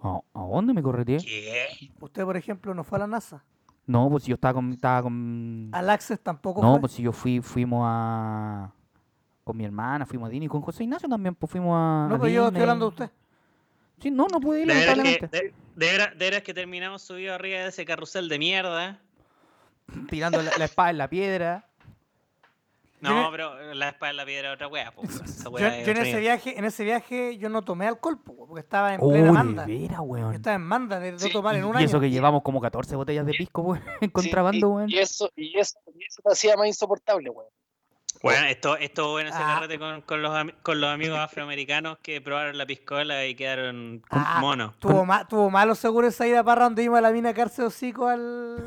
¿A, 0.02 0.20
a 0.34 0.42
dónde 0.42 0.74
me 0.74 0.82
correteé? 0.82 1.18
¿Qué? 1.20 1.90
Usted, 2.00 2.24
por 2.24 2.38
ejemplo, 2.38 2.74
no 2.74 2.84
fue 2.86 2.98
a 2.98 3.00
la 3.00 3.08
NASA. 3.08 3.44
No, 3.90 4.08
pues 4.10 4.24
si 4.24 4.30
yo 4.30 4.36
estaba 4.36 4.54
con. 4.54 4.72
Estaba 4.72 5.02
con... 5.02 5.70
Al 5.72 5.90
Access 5.90 6.20
tampoco 6.22 6.62
No, 6.62 6.74
fue. 6.74 6.80
pues 6.82 6.92
si 6.92 7.02
yo 7.02 7.12
fui, 7.12 7.42
fuimos 7.42 7.84
a. 7.88 8.72
Con 9.44 9.58
mi 9.58 9.66
hermana, 9.66 10.06
fuimos 10.06 10.28
a 10.28 10.30
Disney, 10.30 10.48
con 10.48 10.62
José 10.62 10.84
Ignacio 10.84 11.10
también, 11.10 11.34
pues 11.34 11.52
fuimos 11.52 11.74
a. 11.76 12.06
no, 12.08 12.16
a 12.16 12.20
pero 12.20 12.28
yo 12.30 12.46
estoy 12.48 12.62
hablando 12.62 12.86
de 12.86 12.90
usted. 12.90 13.10
Sí, 14.00 14.12
no, 14.12 14.28
no 14.32 14.40
pude 14.40 14.62
ir, 14.62 14.68
De 14.68 14.74
veras, 14.76 14.94
que, 14.94 14.98
lamentablemente. 14.98 15.38
de, 15.38 15.54
de 15.76 15.92
veras- 15.92 16.12
de 16.12 16.18
veras 16.26 16.44
que 16.44 16.54
terminamos 16.54 17.02
subido 17.02 17.34
arriba 17.34 17.60
de 17.62 17.68
ese 17.70 17.84
carrusel 17.84 18.30
de 18.30 18.38
mierda. 18.40 19.00
Tirando 20.10 20.42
la, 20.42 20.52
la 20.58 20.66
espada 20.66 20.92
en 20.92 20.98
la 21.00 21.10
piedra. 21.10 21.68
No, 23.02 23.24
no- 23.24 23.32
pero 23.32 23.74
la 23.74 23.90
espada 23.90 24.12
en 24.12 24.18
la 24.18 24.26
piedra 24.26 24.50
es 24.50 24.56
otra 24.56 24.68
wea, 24.68 24.92
po. 24.92 25.04
Esa 25.04 25.44
Yo, 25.46 25.50
wea 25.52 25.84
yo 25.84 25.92
en 25.92 25.98
ese 25.98 26.20
viaje, 26.20 26.58
en 26.60 26.66
ese 26.66 26.84
viaje 26.84 27.38
yo 27.38 27.48
no 27.50 27.62
tomé 27.64 27.88
alcohol, 27.88 28.20
po, 28.22 28.36
porque 28.48 28.60
estaba 28.62 28.94
en 28.94 29.00
Oh, 29.02 29.10
plena 29.10 29.32
manda. 29.32 29.66
veras, 29.66 29.98
Yo 29.98 30.04
weón. 30.04 30.34
estaba 30.34 30.56
en 30.58 30.62
manda 30.64 31.00
de, 31.00 31.14
de 31.14 31.20
Sí, 31.20 31.32
tomar 31.32 31.56
en 31.56 31.64
un 31.66 31.76
Y 31.76 31.78
año. 31.78 31.86
eso 31.86 32.00
que 32.00 32.10
llevamos 32.10 32.42
como 32.44 32.60
14 32.60 32.96
botellas 32.98 33.26
de 33.26 33.34
pisco, 33.34 33.62
weón, 33.62 33.84
en 34.02 34.10
Sí, 34.10 34.10
contrabando, 34.10 34.68
y- 34.68 34.72
weón. 34.72 34.90
Y, 34.90 34.98
eso, 35.00 35.30
y 35.36 35.58
eso, 35.58 35.80
y 35.98 36.04
eso 36.04 36.22
te 36.24 36.32
hacía 36.34 36.58
más 36.58 36.68
insoportable, 36.68 37.30
weón. 37.30 37.48
Bueno, 38.22 38.48
esto, 38.48 38.76
esto 38.76 39.12
bueno 39.12 39.30
ese 39.30 39.38
Ah. 39.40 39.54
carrete 39.62 39.80
con, 39.80 40.02
con 40.02 40.22
los, 40.22 40.34
con 40.62 40.82
los 40.82 40.90
amigos 40.90 41.18
afroamericanos 41.20 42.00
que 42.00 42.20
probaron 42.20 42.58
la 42.58 42.66
piscola 42.66 43.26
y 43.26 43.34
quedaron 43.36 44.02
Ah, 44.10 44.40
monos. 44.42 44.78
Tuvo, 44.80 45.06
ma- 45.06 45.26
tuvo 45.26 45.50
malo 45.50 45.74
seguro 45.74 46.08
esa 46.08 46.28
ida 46.28 46.44
para 46.44 46.66
donde 46.66 46.84
iba 46.84 46.98
a 46.98 47.02
la 47.02 47.12
mina 47.12 47.34
cárcel 47.34 47.66
hocico 47.66 48.08
al, 48.08 48.58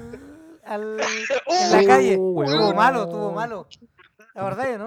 al, 0.65 0.97
en 1.49 1.71
la 1.71 1.85
calle. 1.85 2.17
weón. 2.17 2.51
Tuvo 2.57 2.73
malo, 2.75 3.07
tuvo 3.11 3.33
malo. 3.33 3.67
La 4.35 4.45
verdad, 4.45 4.79
¿no? 4.79 4.87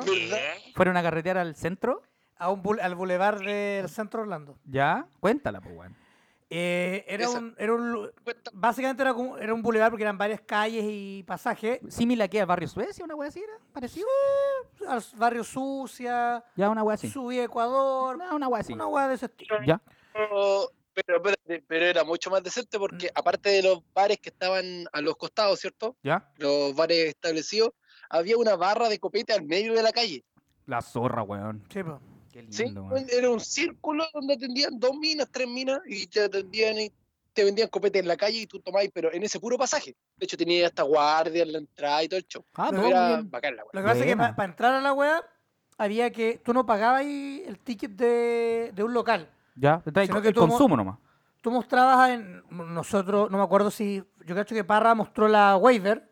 Fueron 0.76 0.98
a 0.98 1.04
carretear 1.04 1.38
al 1.38 1.56
centro. 1.56 2.02
A 2.38 2.50
un 2.52 2.62
bul- 2.62 2.82
al 2.82 2.96
bulevar 2.96 3.40
del 3.40 3.88
centro 3.88 4.22
Orlando. 4.24 4.58
Ya, 4.66 5.08
cuéntala, 5.22 5.62
pues, 5.62 5.74
weón. 5.76 5.96
Eh, 6.50 7.06
era, 7.08 7.24
Esa- 7.26 7.40
un, 7.40 7.56
era 7.58 7.74
un 7.74 7.92
lu- 7.92 8.12
básicamente 8.54 9.02
era, 9.02 9.14
como- 9.14 9.38
era 9.38 9.54
un 9.54 9.62
bulevar 9.64 9.90
porque 9.90 10.04
eran 10.04 10.18
varias 10.18 10.42
calles 10.42 10.84
y 10.86 11.24
pasajes. 11.24 11.80
Similar 11.88 12.30
que 12.30 12.42
al 12.42 12.46
barrio 12.46 12.68
Suecia, 12.68 13.04
una 13.06 13.16
wea 13.16 13.30
así, 13.30 13.40
¿era? 13.42 13.54
¿Parecido? 13.74 14.08
Al 14.88 15.04
barrio 15.16 15.44
Sucia, 15.44 16.44
Ya, 16.56 16.70
una 16.70 16.84
wea 16.84 16.96
así. 16.96 17.10
Subí 17.10 17.40
Ecuador, 17.40 18.18
No, 18.18 18.36
una 18.36 18.48
wea 18.48 18.62
así. 18.62 18.74
una 18.74 18.86
hueá 18.88 19.08
de 19.08 19.16
ese 19.16 19.26
estilo. 19.28 19.56
Ya. 19.66 19.82
Pero, 20.14 20.72
pero, 20.94 21.18
espérate, 21.18 21.64
pero 21.68 21.86
era 21.86 22.04
mucho 22.04 22.30
más 22.30 22.44
decente 22.44 22.78
porque 22.78 23.10
aparte 23.16 23.50
de 23.50 23.64
los 23.64 23.82
bares 23.94 24.20
que 24.20 24.30
estaban 24.30 24.86
a 24.92 25.02
los 25.02 25.16
costados, 25.18 25.60
¿cierto? 25.60 25.96
Ya. 26.04 26.30
Los 26.38 26.76
bares 26.76 27.08
establecidos, 27.08 27.72
había 28.18 28.38
una 28.38 28.56
barra 28.56 28.90
de 28.90 29.00
copete 29.00 29.34
al 29.34 29.44
medio 29.44 29.74
de 29.74 29.84
la 29.84 29.92
calle. 29.92 30.24
La 30.66 30.82
zorra, 30.82 31.24
weón. 31.24 31.64
Sí, 31.72 31.84
po. 31.84 32.00
Qué 32.32 32.46
¿sí? 32.50 32.64
lindo, 32.66 32.84
weón. 32.84 33.06
Era 33.10 33.30
un 33.30 33.40
círculo 33.40 34.06
donde 34.14 34.34
atendían 34.34 34.80
dos 34.80 34.96
minas, 34.98 35.28
tres 35.32 35.48
minas 35.48 35.80
y 35.88 36.08
te 36.08 36.24
atendían 36.24 36.78
y 36.80 36.92
te 37.34 37.44
vendían 37.44 37.68
copete 37.70 38.00
en 38.00 38.08
la 38.08 38.16
calle 38.16 38.40
y 38.40 38.48
tú 38.48 38.60
tomabas, 38.60 38.88
pero 38.94 39.12
en 39.14 39.22
ese 39.24 39.40
puro 39.40 39.58
pasaje. 39.58 39.96
De 40.18 40.24
hecho, 40.26 40.38
tenía 40.38 40.68
hasta 40.68 40.84
guardia 40.84 41.44
en 41.44 41.52
la 41.52 41.58
entrada 41.60 42.04
y 42.04 42.08
todo 42.08 42.18
el 42.18 42.26
show. 42.28 42.44
Ah, 42.56 42.70
todo 42.72 42.88
Era 42.88 43.22
bacán 43.26 43.56
la 43.58 43.64
weá. 43.64 43.72
Lo 43.74 43.82
que 43.82 43.88
pasa 43.88 44.00
es 44.00 44.06
que 44.06 44.16
para 44.16 44.46
entrar 44.46 44.74
a 44.74 44.82
la 44.82 44.94
wea 44.94 45.22
había 45.78 46.10
que. 46.12 46.40
Tú 46.44 46.54
no 46.54 46.66
pagabas 46.66 47.02
ahí 47.02 47.44
el 47.46 47.60
ticket 47.60 47.92
de, 47.92 48.72
de 48.74 48.84
un 48.84 48.94
local. 48.94 49.30
Ya, 49.56 49.82
traes 49.94 50.08
Sino 50.08 50.20
el 50.20 50.24
que 50.34 50.40
mo- 50.40 50.48
consumo 50.48 50.78
nomás. 50.78 50.98
Tú 51.42 51.52
mostrabas 51.52 52.10
en. 52.12 52.42
Nosotros, 52.50 53.30
no 53.30 53.38
me 53.38 53.44
acuerdo 53.44 53.70
si. 53.70 53.98
Yo 54.26 54.34
creo 54.34 54.46
que 54.46 54.64
Parra 54.64 54.96
mostró 54.96 55.28
la 55.28 55.58
waiver. 55.58 56.10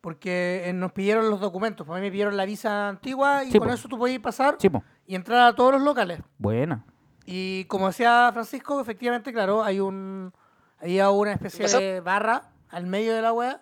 Porque 0.00 0.62
eh, 0.66 0.72
nos 0.72 0.92
pidieron 0.92 1.28
los 1.30 1.40
documentos. 1.40 1.86
Para 1.86 1.98
mí 2.00 2.06
me 2.06 2.10
pidieron 2.10 2.36
la 2.36 2.44
visa 2.44 2.88
antigua 2.88 3.42
y 3.44 3.50
Sí, 3.50 3.58
con 3.58 3.68
po. 3.68 3.74
eso 3.74 3.88
tú 3.88 3.98
podías 3.98 4.20
pasar 4.20 4.56
Sí, 4.58 4.68
y 5.06 5.14
entrar 5.14 5.40
a 5.48 5.54
todos 5.54 5.72
los 5.72 5.82
locales. 5.82 6.20
Buena. 6.38 6.84
Y 7.24 7.64
como 7.64 7.88
decía 7.88 8.30
Francisco, 8.32 8.80
efectivamente, 8.80 9.32
claro, 9.32 9.64
hay 9.64 9.80
un 9.80 10.32
había 10.80 11.10
una 11.10 11.32
especie 11.32 11.66
de 11.68 12.00
barra 12.00 12.50
al 12.68 12.86
medio 12.86 13.14
de 13.14 13.22
la 13.22 13.32
web 13.32 13.58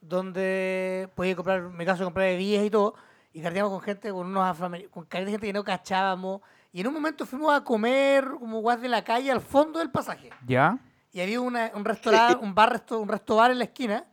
donde 0.00 1.08
podía 1.14 1.34
comprar, 1.36 1.58
en 1.60 1.76
mi 1.76 1.84
caso 1.84 2.04
compré 2.04 2.32
bebidas 2.32 2.64
y 2.64 2.70
todo, 2.70 2.94
y 3.32 3.40
carteamos 3.40 3.70
con 3.72 3.80
gente, 3.80 4.10
con 4.10 4.26
unos 4.26 4.44
afroamericanos, 4.44 4.92
con 4.92 5.06
de 5.24 5.30
gente 5.30 5.46
que 5.46 5.52
no 5.52 5.64
cachábamos, 5.64 6.40
y 6.72 6.80
en 6.80 6.86
un 6.88 6.94
momento 6.94 7.24
fuimos 7.26 7.54
a 7.54 7.62
comer 7.64 8.26
como 8.38 8.60
guas 8.60 8.80
de 8.80 8.88
la 8.88 9.02
calle 9.02 9.30
al 9.30 9.40
fondo 9.40 9.78
del 9.78 9.90
pasaje. 9.90 10.30
¿Ya? 10.46 10.78
Y 11.12 11.20
había 11.20 11.40
una- 11.40 11.70
un 11.74 11.84
restaurante, 11.84 12.38
un 12.42 12.54
bar, 12.54 12.72
resto, 12.72 12.98
un 13.00 13.08
resto 13.08 13.36
bar 13.36 13.50
en 13.52 13.58
la 13.58 13.64
esquina, 13.64 14.04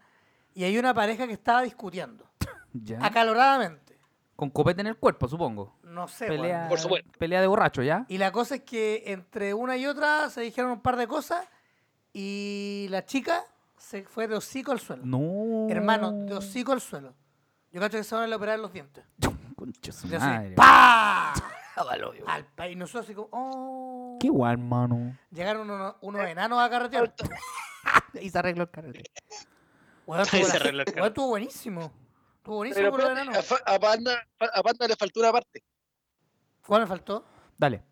y 0.53 0.65
había 0.65 0.79
una 0.79 0.93
pareja 0.93 1.27
que 1.27 1.33
estaba 1.33 1.61
discutiendo, 1.61 2.25
¿Ya? 2.73 3.03
acaloradamente. 3.05 3.97
Con 4.35 4.49
copete 4.49 4.81
en 4.81 4.87
el 4.87 4.97
cuerpo, 4.97 5.27
supongo. 5.27 5.77
No 5.83 6.07
sé, 6.07 6.27
Pelea. 6.27 6.67
Por 6.67 6.79
supuesto. 6.79 7.11
pelea 7.19 7.41
de 7.41 7.47
borracho, 7.47 7.83
¿ya? 7.83 8.05
Y 8.07 8.17
la 8.17 8.31
cosa 8.31 8.55
es 8.55 8.61
que 8.61 9.03
entre 9.07 9.53
una 9.53 9.77
y 9.77 9.85
otra 9.85 10.29
se 10.31 10.41
dijeron 10.41 10.71
un 10.71 10.81
par 10.81 10.95
de 10.97 11.05
cosas 11.07 11.47
y 12.11 12.87
la 12.89 13.05
chica 13.05 13.43
se 13.77 14.03
fue 14.03 14.27
de 14.27 14.35
hocico 14.35 14.71
al 14.71 14.79
suelo. 14.79 15.03
No. 15.05 15.67
Hermano, 15.69 16.11
de 16.11 16.33
hocico 16.33 16.71
al 16.71 16.81
suelo. 16.81 17.13
Yo 17.71 17.79
cacho 17.79 17.97
que 17.97 18.03
se 18.03 18.15
van 18.15 18.31
a 18.31 18.35
operar 18.35 18.57
los 18.59 18.73
dientes. 18.73 19.05
Concha 19.55 19.91
su 19.91 20.07
Y 20.07 20.15
así, 20.15 20.25
madre. 20.25 20.55
¡pa! 20.55 21.33
Chábalo, 21.75 22.13
yo. 22.15 22.27
Al 22.27 22.45
país. 22.45 22.75
Nosotros 22.75 23.05
así 23.05 23.13
como, 23.13 23.29
oh. 23.31 24.17
Qué 24.19 24.29
guay, 24.29 24.53
hermano. 24.53 25.17
Llegaron 25.29 25.69
unos, 25.69 25.95
unos 26.01 26.21
enanos 26.25 26.59
a 26.59 26.69
carretear. 26.69 27.13
Y 28.19 28.29
se 28.29 28.39
arregló 28.39 28.63
el 28.63 28.69
carrete. 28.71 29.03
Ahí 30.31 30.41
estuvo, 30.41 30.71
la- 30.71 31.13
buenísimo. 31.13 31.91
Estuvo 32.37 32.55
buenísimo 32.57 32.91
Pero 32.91 32.91
por 32.91 33.61
a, 33.65 33.79
Panda, 33.79 34.27
a 34.39 34.63
Panda 34.63 34.87
le 34.87 34.95
faltó 34.95 35.19
una 35.19 35.31
parte. 35.31 35.63
¿Cuál 36.65 36.81
me 36.81 36.87
faltó? 36.87 37.25
Dale. 37.57 37.83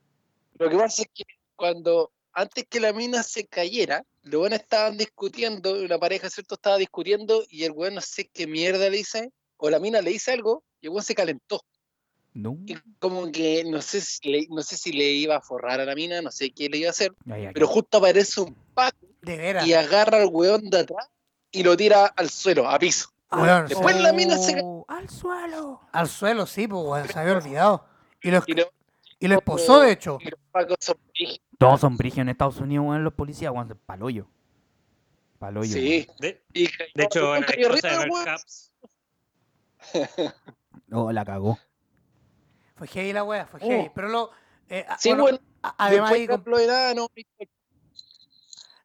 Lo 0.58 0.70
que 0.70 0.78
pasa 0.78 1.04
es 1.04 1.10
que 1.14 1.24
cuando, 1.56 2.12
antes 2.34 2.66
que 2.68 2.80
la 2.80 2.94
mina 2.94 3.24
se 3.24 3.46
cayera, 3.46 4.04
los 4.24 4.40
buenos 4.42 4.60
estaban 4.60 4.98
discutiendo, 4.98 5.76
la 5.88 6.00
pareja, 6.00 6.30
¿cierto? 6.30 6.56
Estaba 6.56 6.78
discutiendo 6.78 7.44
y 7.50 7.64
el 7.64 7.72
weón 7.72 7.96
no 7.96 8.02
sé 8.02 8.28
qué 8.28 8.48
mierda 8.48 8.90
le 8.90 8.98
dice, 8.98 9.32
o 9.58 9.70
la 9.70 9.80
mina 9.80 10.02
le 10.02 10.12
dice 10.12 10.32
algo, 10.32 10.64
y 10.82 10.88
el 10.88 10.92
weón 10.92 11.04
se 11.04 11.16
calentó. 11.16 11.62
No. 12.34 12.58
Y 12.66 12.76
como 13.00 13.32
que 13.32 13.64
no 13.66 13.82
sé, 13.82 14.02
si 14.02 14.30
le, 14.30 14.48
no 14.50 14.62
sé 14.62 14.78
si 14.78 14.92
le 14.92 15.12
iba 15.12 15.38
a 15.38 15.42
forrar 15.42 15.80
a 15.80 15.86
la 15.86 15.96
mina, 15.96 16.22
no 16.22 16.32
sé 16.32 16.52
qué 16.52 16.70
le 16.70 16.78
iba 16.78 16.88
a 16.88 16.92
hacer, 16.92 17.12
Ay, 17.30 17.48
ay, 17.48 17.54
pero 17.54 17.68
justo 17.68 17.98
aparece 17.98 18.42
un 18.42 18.56
Paco 18.74 19.08
y 19.66 19.74
agarra 19.74 20.22
al 20.22 20.30
weón 20.32 20.70
de 20.70 20.80
atrás 20.80 21.08
y 21.52 21.64
lo 21.64 21.76
tira 21.78 22.06
al 22.06 22.30
suelo, 22.30 22.70
a 22.70 22.78
piso. 22.80 23.10
Weón, 23.32 23.68
Después 23.68 23.96
la 24.02 24.12
mina 24.14 24.38
se 24.38 24.60
Oh, 24.64 24.86
Al 24.88 25.08
suelo. 25.10 25.82
Al 25.92 26.08
suelo, 26.10 26.46
sí, 26.48 26.68
pues, 26.68 26.84
weón, 26.84 27.08
se 27.08 27.20
había 27.20 27.34
olvidado. 27.34 27.86
Y 28.22 28.32
lo, 28.32 28.42
Y, 28.48 28.54
lo- 28.54 28.72
y 29.20 29.28
lo 29.28 29.36
esposó, 29.36 29.82
de 29.82 29.92
hecho. 29.92 30.18
y 30.22 30.30
los 30.32 30.40
Pacos 30.52 30.78
son. 30.82 30.96
Todos 31.60 31.82
son 31.82 31.96
brígidos 31.98 32.22
en 32.24 32.30
Estados 32.30 32.58
Unidos, 32.58 32.86
weón, 32.88 33.04
los 33.04 33.14
policías, 33.14 33.52
weón, 33.54 33.80
paloyo. 33.86 34.28
Paloyo. 35.38 35.72
Sí. 35.74 36.08
De, 36.20 36.44
Y, 36.54 36.68
de 36.96 37.04
hecho, 37.04 37.34
la 37.34 37.40
vio 37.56 37.74
esposa 37.74 38.00
de 38.00 38.10
weón. 38.10 38.26
Oh, 40.92 41.12
la 41.12 41.24
cagó. 41.24 41.60
Fue 42.76 42.88
heavy 42.88 43.14
la 43.14 43.24
wea, 43.24 43.46
fue 43.46 43.60
Oh. 43.64 43.68
heavy. 43.68 43.92
Pero 43.94 44.08
lo. 44.10 44.32
eh, 44.70 44.86
Sí, 44.98 45.14
bueno, 45.14 45.38
además, 45.62 46.12
ahí, 46.12 46.28
los 46.28 46.60
enanos, 46.62 47.10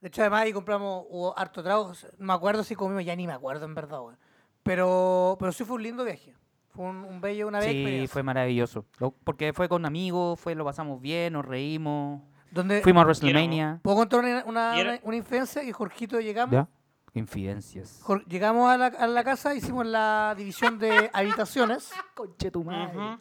de 0.05 0.09
hecho, 0.09 0.21
además 0.21 0.43
ahí 0.43 0.53
compramos, 0.53 1.07
hubo 1.09 1.39
harto 1.39 1.63
trago. 1.63 1.91
No 2.19 2.27
me 2.27 2.33
acuerdo 2.35 2.63
si 2.63 2.75
comimos, 2.75 3.03
ya 3.07 3.17
ni 3.17 3.27
me 3.27 3.33
acuerdo 3.33 3.65
en 3.65 3.75
verdad, 3.75 4.03
weón. 4.03 4.19
Pero, 4.63 5.39
pero 5.41 5.51
sí 5.51 5.65
fue 5.65 5.77
un 5.77 5.83
lindo 5.83 6.05
viaje. 6.05 6.35
Fue 6.69 6.85
un, 6.85 6.97
un 7.05 7.23
bello, 7.23 7.49
una 7.49 7.59
bella 7.61 7.71
Sí, 7.73 7.79
experiencia. 7.79 8.13
fue 8.13 8.23
maravilloso. 8.23 8.85
Lo- 8.99 9.13
Porque 9.13 9.55
fue 9.55 9.67
con 9.67 9.87
amigos, 9.87 10.39
fue, 10.39 10.55
lo 10.55 10.63
pasamos 10.67 11.01
bien, 11.01 11.33
nos 11.33 11.47
reímos. 11.47 12.21
Donde, 12.51 12.83
Fuimos 12.83 13.01
a 13.01 13.05
WrestleMania. 13.07 13.81
¿Puedo 13.83 13.97
contar 13.97 14.21
una, 14.21 14.45
una, 14.45 14.77
Y 14.77 14.81
era- 14.81 14.91
una- 14.91 15.01
una 15.05 15.17
infancia 15.17 15.63
que 15.63 15.73
Jorgito 15.73 16.21
llegamos? 16.21 16.53
¿Ya? 16.53 16.69
Infidencias. 17.15 18.03
Jor- 18.03 18.27
llegamos 18.27 18.69
a 18.71 18.77
la, 18.77 18.87
a 18.89 19.07
la 19.07 19.25
casa, 19.25 19.55
hicimos 19.55 19.87
la 19.87 20.35
división 20.37 20.79
de 20.79 21.09
habitaciones 21.15 21.91
Conche 22.15 22.51
tu. 22.51 22.61
Ujú. 22.61 23.19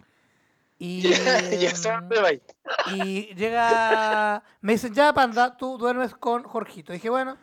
y, 2.96 3.34
llega, 3.36 4.44
me 4.62 4.74
dicen, 4.74 4.94
ya 4.94 5.14
panda, 5.14 5.56
tú 5.58 5.78
duermes 5.78 6.14
con 6.16 6.44
Jorgito. 6.44 6.94
dije, 6.94 7.10
bueno, 7.10 7.38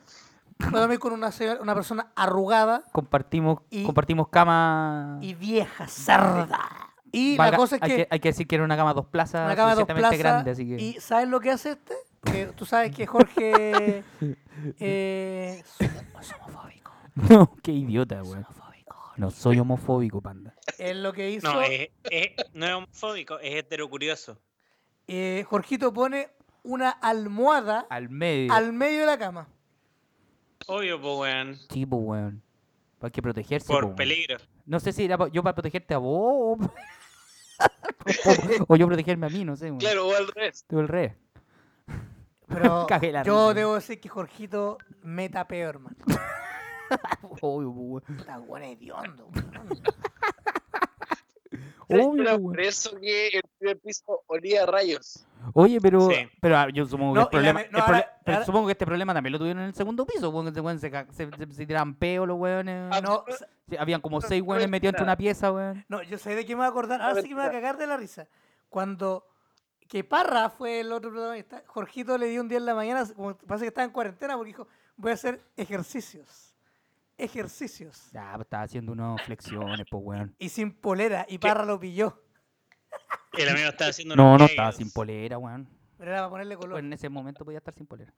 voy 0.59 0.77
a 0.77 0.81
dormir 0.81 0.99
con 0.99 1.13
una, 1.13 1.31
señora- 1.33 1.61
una 1.63 1.75
persona 1.75 2.09
arrugada 2.17 2.83
Compartimos, 2.93 3.61
Y- 3.71 3.85
compartimos 3.85 4.29
cama. 4.29 5.19
y 5.21 5.35
vieja, 5.35 5.87
cerda. 5.89 6.59
Y 7.13 7.37
Valga- 7.37 7.51
la 7.53 7.57
cosa 7.57 7.77
es 7.77 7.83
hay 7.83 7.91
que, 7.91 8.09
hay 8.11 8.21
que 8.21 8.29
decir 8.29 8.47
que 8.47 8.55
era 8.57 8.65
una 8.65 8.77
cama 8.77 8.95
dos 8.95 9.07
plazas, 9.07 9.47
una 9.47 9.57
cama 9.57 9.71
de 9.71 9.77
dos 9.77 9.81
suficientemente 9.89 10.19
plazas, 10.23 10.45
grande, 10.45 10.51
así 10.53 10.69
que. 10.69 10.83
y 10.83 11.01
¿sabes 11.01 11.29
lo 11.29 11.41
que 11.41 11.51
hace 11.51 11.71
este? 11.73 11.95
Que 12.25 12.47
tú 12.47 12.67
sabes 12.67 12.95
que 12.95 13.07
Jorge 13.07 14.05
eh, 14.79 15.63
es 15.79 16.33
homofóbico. 16.41 16.93
No, 17.15 17.57
qué 17.63 17.73
idiota, 17.73 18.23
weón. 18.23 18.47
No 19.21 19.31
soy 19.31 19.59
homofóbico, 19.59 20.23
panda. 20.23 20.55
Es 20.79 20.97
lo 20.97 21.12
que 21.12 21.31
hizo. 21.31 21.53
No, 21.53 21.61
es, 21.61 21.91
es- 22.11 22.31
no 22.55 22.65
es 22.67 22.73
homofóbico, 22.73 23.39
es 23.39 23.55
heterocurioso. 23.57 24.41
eh, 25.07 25.45
Jorgito 25.47 25.93
pone 25.93 26.31
una 26.62 26.89
almohada 26.91 27.87
Al 27.91 28.09
medio. 28.09 28.50
al 28.53 28.73
medio 28.73 29.00
de 29.00 29.07
la 29.07 29.19
cama. 29.19 29.47
Obvio, 30.67 30.99
pues, 31.00 31.19
weón. 31.19 31.57
Sí, 31.71 31.85
pues, 31.85 32.03
weón. 32.03 32.43
Hay 33.03 33.11
que 33.11 33.21
protegerse. 33.21 33.67
po, 33.67 33.75
Por 33.75 33.85
weón. 33.85 33.97
peligro. 33.97 34.39
No 34.65 34.81
sé 34.81 34.93
si 34.93 35.05
era 35.05 35.19
pa- 35.19 35.29
yo 35.29 35.43
para 35.43 35.55
protegerte 35.55 35.93
a 35.95 35.99
vos 35.99 36.59
o, 36.59 36.65
o- 36.65 36.71
o 38.69 38.77
yo 38.77 38.87
protegerme 38.87 39.27
a 39.27 39.31
mí, 39.31 39.45
no 39.45 39.55
sé. 39.57 39.67
weón. 39.67 39.79
Claro, 39.81 40.09
o 40.09 40.15
al 40.17 40.29
revés. 40.29 40.65
Tú 40.67 40.81
el 40.81 40.89
rey. 40.89 41.12
Pero 42.49 42.87
Cagué 42.89 43.12
la 43.12 43.23
yo 43.23 43.49
risa. 43.50 43.55
debo 43.61 43.75
decir 43.75 44.00
que 44.00 44.09
Jorgito 44.09 44.79
me 45.03 45.29
tapeo, 45.29 45.69
hermano. 45.69 45.97
Obvio, 47.41 47.73
pues, 47.73 48.05
weón. 48.09 48.19
Puta, 48.19 48.39
weón, 48.41 48.63
hediondo, 48.63 49.27
weón. 49.35 49.69
Obvio, 51.89 52.23
Era 52.23 52.37
weón. 52.37 52.43
por 52.53 52.61
eso 52.61 52.99
que 53.01 53.29
el 53.29 53.43
primer 53.59 53.79
piso 53.81 54.23
olía 54.29 54.63
a 54.63 54.67
rayos. 54.67 55.27
Oye, 55.55 55.81
pero, 55.81 56.09
Sí. 56.11 56.29
pero 56.41 56.57
ah, 56.59 56.69
yo 56.73 56.87
supongo 56.87 57.15
que 57.15 57.21
No, 57.21 57.23
el 57.23 57.23
y 57.23 57.25
la 57.25 57.31
problema, 57.53 57.61
me- 57.61 57.69
no, 57.71 57.79
el 57.79 57.85
ahora- 57.85 58.21
pero 58.25 58.35
ahora- 58.37 58.47
supongo 58.47 58.67
que 58.67 58.73
este 58.73 58.87
problema 58.87 59.15
también 59.15 59.33
lo 59.33 59.39
tuvieron 59.39 59.63
en 59.63 59.69
el 59.69 59.75
segundo 59.75 60.07
piso, 60.07 60.31
weón, 60.31 60.47
que 60.47 60.53
se, 60.55 60.61
weón, 60.61 60.79
se, 60.79 60.91
ca- 60.91 61.07
se, 61.11 61.29
se- 61.31 61.53
se 61.53 61.67
tiran 61.67 61.95
peo 61.95 62.27
los 62.27 62.39
weones. 62.39 62.91
Ah, 62.93 63.01
No, 63.01 63.25
Sí, 63.69 63.77
habían 63.79 64.01
como 64.01 64.19
no, 64.21 64.27
seis 64.27 64.43
weones 64.43 64.65
es 64.67 64.71
metidos 64.71 64.93
entre 64.95 65.05
una 65.05 65.17
pieza, 65.17 65.51
weón. 65.53 65.85
no, 65.89 66.03
yo 66.03 66.19
sé 66.19 66.35
de 66.35 66.45
qué 66.45 66.55
me 66.55 66.59
voy 66.61 66.67
a 66.67 66.69
acordar. 66.71 67.01
Ahora 67.03 67.23
sí 67.23 67.29
que 67.29 67.35
me 67.35 67.41
voy 67.41 67.49
a 67.49 67.53
cagar 67.53 67.77
de 67.79 67.87
la 67.87 67.97
risa. 67.97 68.27
Cuando 68.69 69.27
que 69.89 70.05
Parra 70.05 70.51
fue 70.51 70.81
el 70.81 70.93
otro 70.93 71.11
protagonista, 71.11 71.65
Jorgito 71.67 72.17
le 72.19 72.27
dio 72.27 72.41
un 72.43 72.49
día 72.49 72.59
en 72.59 72.67
la 72.67 72.75
mañana, 72.75 73.05
como 73.17 73.35
parece 73.37 73.65
que 73.65 73.69
estaba 73.69 73.85
en 73.85 73.91
cuarentena, 73.91 74.37
porque 74.37 74.49
dijo, 74.49 74.69
voy 74.97 75.11
a 75.11 75.15
hacer 75.15 75.41
ejercicios. 75.57 76.50
Ejercicios. 77.25 78.11
Ya, 78.12 78.33
pues, 78.35 78.47
estaba 78.47 78.62
haciendo 78.65 78.93
unas 78.93 79.23
flexiones, 79.23 79.87
pues, 79.91 80.03
weón. 80.05 80.35
Y 80.39 80.49
sin 80.49 80.73
polera, 80.73 81.27
y 81.29 81.39
Parra 81.39 81.65
lo 81.65 81.79
pilló. 81.79 82.23
El 83.33 83.49
amigo 83.49 83.69
está 83.69 83.87
haciendo 83.89 84.17
No, 84.17 84.29
unos 84.31 84.39
no 84.41 84.45
estaba 84.47 84.71
kegels. 84.71 84.77
sin 84.85 84.93
polera, 84.93 85.39
weón. 85.39 85.69
Pero 85.99 86.11
era 86.11 86.21
para 86.21 86.31
ponerle 86.31 86.57
color. 86.57 86.73
Bueno, 86.73 86.87
en 86.89 86.93
ese 86.95 87.09
momento 87.09 87.45
podía 87.45 87.59
estar 87.59 87.75
sin 87.75 87.87
polera. 87.87 88.12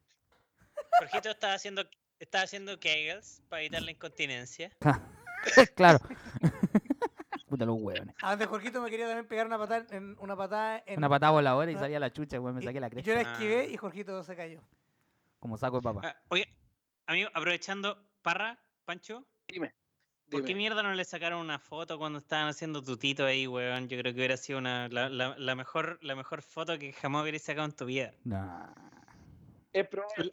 Jorgito 0.99 1.31
estaba 1.31 1.55
haciendo, 1.55 1.85
estaba 2.19 2.45
haciendo 2.45 2.79
kegels 2.79 3.43
para 3.49 3.63
evitar 3.63 3.83
la 3.83 3.91
incontinencia. 3.91 4.71
claro. 5.75 5.99
Puta 7.49 7.67
los 7.67 7.77
weones. 7.81 8.15
Antes 8.23 8.47
Jorgito 8.47 8.81
me 8.81 8.89
quería 8.91 9.07
también 9.07 9.27
pegar 9.27 9.47
una 9.47 9.59
patada 9.59 9.85
en 9.95 10.17
una 10.21 10.35
patada 10.37 10.83
en 10.87 10.99
Una 10.99 11.09
patada 11.09 11.33
voladora 11.33 11.71
y 11.71 11.75
Ah. 11.75 11.79
salía 11.81 12.01
la 12.01 12.11
chucha, 12.13 12.41
weón. 12.41 12.55
Me 12.57 12.63
y- 12.63 12.65
saqué 12.65 12.81
la 12.81 12.89
cresta. 12.89 13.07
Yo 13.07 13.15
la 13.15 13.23
esquivé 13.33 13.61
Ah. 13.61 13.65
y 13.73 13.77
Jorgito 13.77 14.23
se 14.25 14.35
cayó. 14.37 14.63
Como 15.39 15.59
saco 15.59 15.77
de 15.77 15.83
papá. 15.83 16.01
Ah, 16.05 16.17
oye, 16.29 16.49
amigo, 17.07 17.29
aprovechando, 17.35 17.99
Parra, 18.23 18.59
Pancho, 18.85 19.25
Dime. 19.49 19.75
¿por 20.31 20.45
qué 20.45 20.55
mierda 20.55 20.83
no 20.83 20.93
le 20.95 21.05
sacaron 21.05 21.41
una 21.41 21.59
foto 21.59 21.99
cuando 21.99 22.19
estaban 22.19 22.49
haciendo 22.49 22.83
tutito 22.83 23.25
ahí, 23.25 23.47
weón? 23.47 23.89
Yo 23.89 23.99
creo 23.99 24.13
que 24.13 24.19
hubiera 24.19 24.37
sido 24.37 24.59
una, 24.59 24.89
la, 24.89 25.09
la- 25.09 25.37
la 25.39 25.55
mejor, 25.55 25.99
la 26.03 26.15
mejor 26.17 26.43
foto 26.43 26.79
que 26.79 26.93
jamás 26.93 27.23
hubieras 27.23 27.43
sacado 27.43 27.67
en 27.67 27.73
tu 27.73 27.85
vida. 27.87 28.13
Nah. 28.25 28.73
Es 29.73 29.87
probable. 29.89 30.33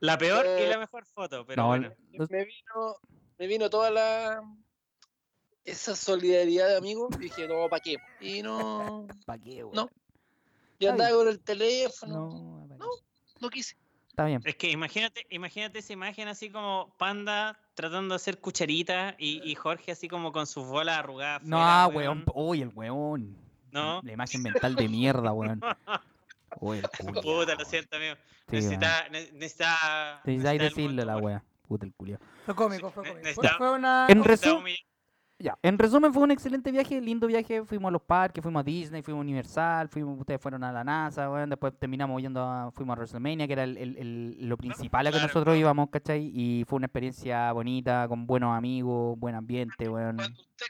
La 0.00 0.18
peor 0.18 0.44
y 0.44 0.62
Eh, 0.64 0.68
la 0.68 0.78
mejor 0.78 1.04
foto, 1.06 1.46
pero 1.46 1.62
No, 1.62 1.68
bueno. 1.68 1.92
Me 2.10 2.44
vino, 2.44 2.96
me 3.38 3.46
vino 3.46 3.70
toda 3.70 3.90
la 3.90 4.42
esa 5.64 5.96
solidaridad 5.96 6.68
de 6.68 6.76
amigos. 6.76 7.08
y 7.16 7.22
Dije, 7.24 7.48
no, 7.48 7.68
¿para 7.68 7.80
qué? 7.80 7.96
Y 8.20 8.42
no, 8.42 9.06
¿Para 9.26 9.42
qué, 9.42 9.64
weón? 9.64 9.74
No. 9.74 9.90
yo 10.78 10.90
andaba 10.90 11.10
con 11.16 11.28
el 11.28 11.40
teléfono. 11.40 12.66
No. 12.68 12.76
No. 12.76 12.86
No 13.40 13.50
quise. 13.50 13.76
Está 14.08 14.24
bien. 14.26 14.40
Es 14.44 14.56
que 14.56 14.70
imagínate, 14.70 15.26
imagínate 15.30 15.78
esa 15.80 15.92
imagen 15.92 16.28
así 16.28 16.50
como 16.50 16.94
Panda 16.98 17.58
tratando 17.76 18.14
de 18.14 18.16
hacer 18.16 18.40
cucharita 18.40 19.14
y, 19.18 19.48
y 19.48 19.54
Jorge 19.54 19.92
así 19.92 20.08
como 20.08 20.32
con 20.32 20.46
sus 20.46 20.66
bolas 20.66 20.98
arrugadas. 20.98 21.42
No, 21.44 21.62
afuera, 21.62 22.10
weón. 22.10 22.24
Uy, 22.34 22.62
el 22.62 22.70
weón. 22.74 23.36
No. 23.70 24.00
La 24.02 24.12
imagen 24.12 24.42
mental 24.42 24.74
de 24.74 24.88
mierda, 24.88 25.32
weón. 25.32 25.60
Uy, 26.60 26.78
el 26.78 26.88
culiao, 26.88 27.22
Puta, 27.22 27.54
lo 27.54 27.64
siento, 27.64 27.96
amigo. 27.96 28.14
Sí, 28.48 28.56
necesita, 28.56 29.08
ne- 29.10 29.30
necesita, 29.32 30.22
Necesitáis 30.24 30.60
necesita 30.60 30.64
decirle 30.64 31.04
la 31.04 31.16
weá. 31.18 31.44
Puta 31.68 31.84
el 31.84 31.92
culiao. 31.92 32.18
Fue 32.46 32.54
cómico, 32.54 32.90
fue 32.90 33.04
cómico. 33.04 33.42
Fue, 33.58 33.70
una... 33.70 34.06
En 34.08 34.24
resumen, 34.24 34.74
ya, 35.38 35.58
en 35.62 35.78
resumen 35.78 36.12
fue 36.14 36.22
un 36.22 36.30
excelente 36.30 36.70
viaje, 36.70 37.00
lindo 37.00 37.26
viaje. 37.26 37.64
Fuimos 37.64 37.88
a 37.88 37.92
los 37.92 38.02
parques, 38.02 38.42
fuimos 38.42 38.60
a 38.60 38.64
Disney, 38.64 39.02
fuimos 39.02 39.20
a 39.20 39.22
Universal, 39.22 39.88
fuimos, 39.88 40.18
ustedes 40.18 40.40
fueron 40.40 40.64
a 40.64 40.72
la 40.72 40.82
NASA, 40.82 41.30
weón. 41.30 41.50
Después 41.50 41.74
terminamos 41.78 42.20
yendo 42.22 42.40
a, 42.42 42.70
fuimos 42.72 42.94
a 42.94 42.96
WrestleMania, 43.00 43.46
que 43.46 43.52
era 43.52 43.64
el, 43.64 43.76
el- 43.76 43.96
el- 43.98 44.48
lo 44.48 44.56
principal 44.56 45.06
a 45.06 45.10
que 45.10 45.14
claro, 45.18 45.26
nosotros 45.26 45.44
claro. 45.44 45.58
íbamos, 45.58 45.90
¿cachai? 45.90 46.30
Y 46.34 46.64
fue 46.66 46.76
una 46.78 46.86
experiencia 46.86 47.52
bonita, 47.52 48.06
con 48.08 48.26
buenos 48.26 48.56
amigos, 48.56 49.18
buen 49.18 49.34
ambiente, 49.34 49.88
weón. 49.88 50.16
Cuando 50.16 50.40
usted, 50.40 50.66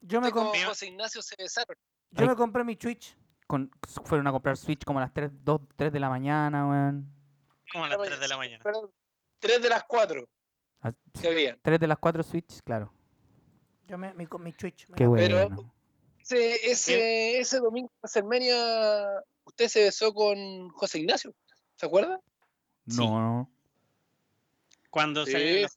Yo 0.00 0.20
me, 0.20 0.28
usted 0.28 0.40
con 0.40 0.48
com- 0.52 0.58
José 0.66 0.86
Ignacio 0.86 1.20
se 1.22 1.34
besaron. 1.38 1.76
yo 2.12 2.26
me 2.26 2.34
compré 2.36 2.64
mi 2.64 2.76
Twitch. 2.76 3.16
Con, 3.46 3.70
fueron 4.04 4.26
a 4.26 4.32
comprar 4.32 4.56
Switch 4.58 4.84
como 4.84 4.98
a 4.98 5.02
las 5.02 5.12
3, 5.12 5.30
2, 5.42 5.60
3 5.76 5.90
de 5.92 6.00
la 6.00 6.08
mañana, 6.10 6.66
weón. 6.68 7.10
Como 7.72 7.84
a 7.84 7.88
las 7.88 7.98
3 7.98 8.20
de 8.20 8.28
la 8.28 8.36
mañana. 8.36 8.62
Fueron 8.62 8.90
Tres 9.38 9.62
de 9.62 9.68
las 9.68 9.84
cuatro 9.84 10.28
A- 10.80 10.92
que 11.20 11.28
había. 11.28 11.56
3 11.62 11.78
de 11.80 11.86
las 11.86 11.98
4 11.98 12.22
Switch, 12.22 12.60
claro. 12.64 12.92
Yo 13.88 13.98
me, 13.98 14.12
mi, 14.14 14.26
con 14.26 14.42
mi 14.42 14.52
Twitch. 14.52 14.88
me 14.88 14.96
Qué 14.96 15.04
compré. 15.06 15.26
Pero- 15.28 15.48
bueno. 15.48 15.74
Ese, 16.20 16.70
ese, 16.70 17.38
ese 17.40 17.58
domingo 17.58 17.88
en 17.88 17.98
WrestleMania, 18.02 19.06
usted 19.46 19.66
se 19.68 19.84
besó 19.84 20.12
con 20.12 20.68
José 20.70 20.98
Ignacio. 20.98 21.32
¿Se 21.74 21.86
acuerda? 21.86 22.20
Sí. 22.86 22.98
No. 22.98 23.48
Cuando 24.90 25.24
Sí. 25.24 25.32
salieron 25.32 25.62
los 25.62 25.74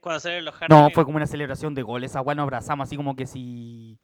cuando 0.00 0.20
Hardy, 0.52 0.74
No, 0.74 0.90
fue 0.90 1.04
como 1.04 1.16
una 1.16 1.26
celebración 1.26 1.74
de 1.74 1.82
goles. 1.82 2.14
Weá 2.14 2.34
nos 2.34 2.44
abrazamos 2.44 2.88
así 2.88 2.96
como 2.96 3.14
que 3.16 3.26
si. 3.26 3.98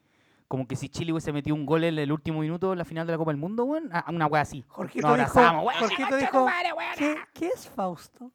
Como 0.47 0.67
que 0.67 0.77
si 0.77 0.89
Chile 0.89 1.13
hubiese 1.13 1.33
metido 1.33 1.55
un 1.55 1.67
gol 1.67 1.85
en 1.85 1.99
el 1.99 2.11
último 2.11 2.41
minuto 2.41 2.73
en 2.73 2.79
la 2.79 2.85
final 2.85 3.07
de 3.07 3.13
la 3.13 3.19
Copa 3.19 3.33
del 3.33 3.37
Mundo, 3.41 3.65
weón. 3.65 3.91
Ah, 3.93 4.05
Una 4.09 4.27
weá 4.27 4.43
así. 4.43 4.65
Jorgito 4.69 5.07
Nos 5.09 5.19
dijo, 5.19 5.31
abrazamos, 5.39 5.65
weón. 5.67 5.79
Jorgito 5.81 6.17
dijo, 6.17 6.47
¿qué, 6.97 7.17
¿qué 7.35 7.47
es 7.49 7.69
Fausto? 7.69 8.33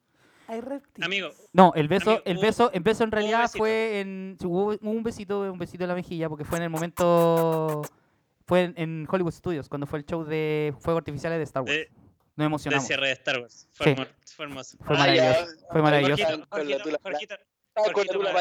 Hay 0.48 0.60
reptiles. 0.60 1.06
Amigo, 1.06 1.30
No, 1.52 1.72
el 1.74 1.88
beso, 1.88 2.10
Amigo, 2.10 2.22
el 2.26 2.38
beso, 2.38 2.70
el 2.72 2.82
beso 2.82 3.04
en 3.04 3.10
realidad 3.12 3.50
fue 3.54 4.00
en. 4.00 4.36
Hubo 4.44 4.76
un 4.80 5.02
besito, 5.02 5.40
un 5.50 5.58
besito 5.58 5.84
en 5.84 5.88
la 5.88 5.94
mejilla, 5.94 6.28
porque 6.28 6.44
fue 6.44 6.58
en 6.58 6.64
el 6.64 6.70
momento. 6.70 7.82
Fue 8.46 8.62
en, 8.64 8.74
en 8.76 9.06
Hollywood 9.10 9.32
Studios, 9.32 9.68
cuando 9.70 9.86
fue 9.86 10.00
el 10.00 10.04
show 10.04 10.22
de 10.24 10.74
fuegos 10.80 11.00
artificiales 11.00 11.38
de 11.38 11.44
Star 11.44 11.62
Wars. 11.62 11.72
de, 11.72 11.88
Nos 11.90 12.36
de 12.36 12.44
emocionamos. 12.44 12.86
cierre 12.86 13.06
de 13.06 13.12
Star 13.14 13.40
Wars. 13.40 13.68
Fue, 13.72 13.94
Sí. 13.96 14.02
fue 14.36 14.44
hermoso. 14.44 14.76
Fue 14.84 14.96
Ah, 14.96 14.98
maravilloso. 14.98 15.46
ya. 15.46 15.66
Fue 15.70 15.82
maravilloso. 15.82 16.24
Jorgito, 16.24 16.46
Jorgito, 17.74 18.12
tula 18.12 18.32
me 18.32 18.40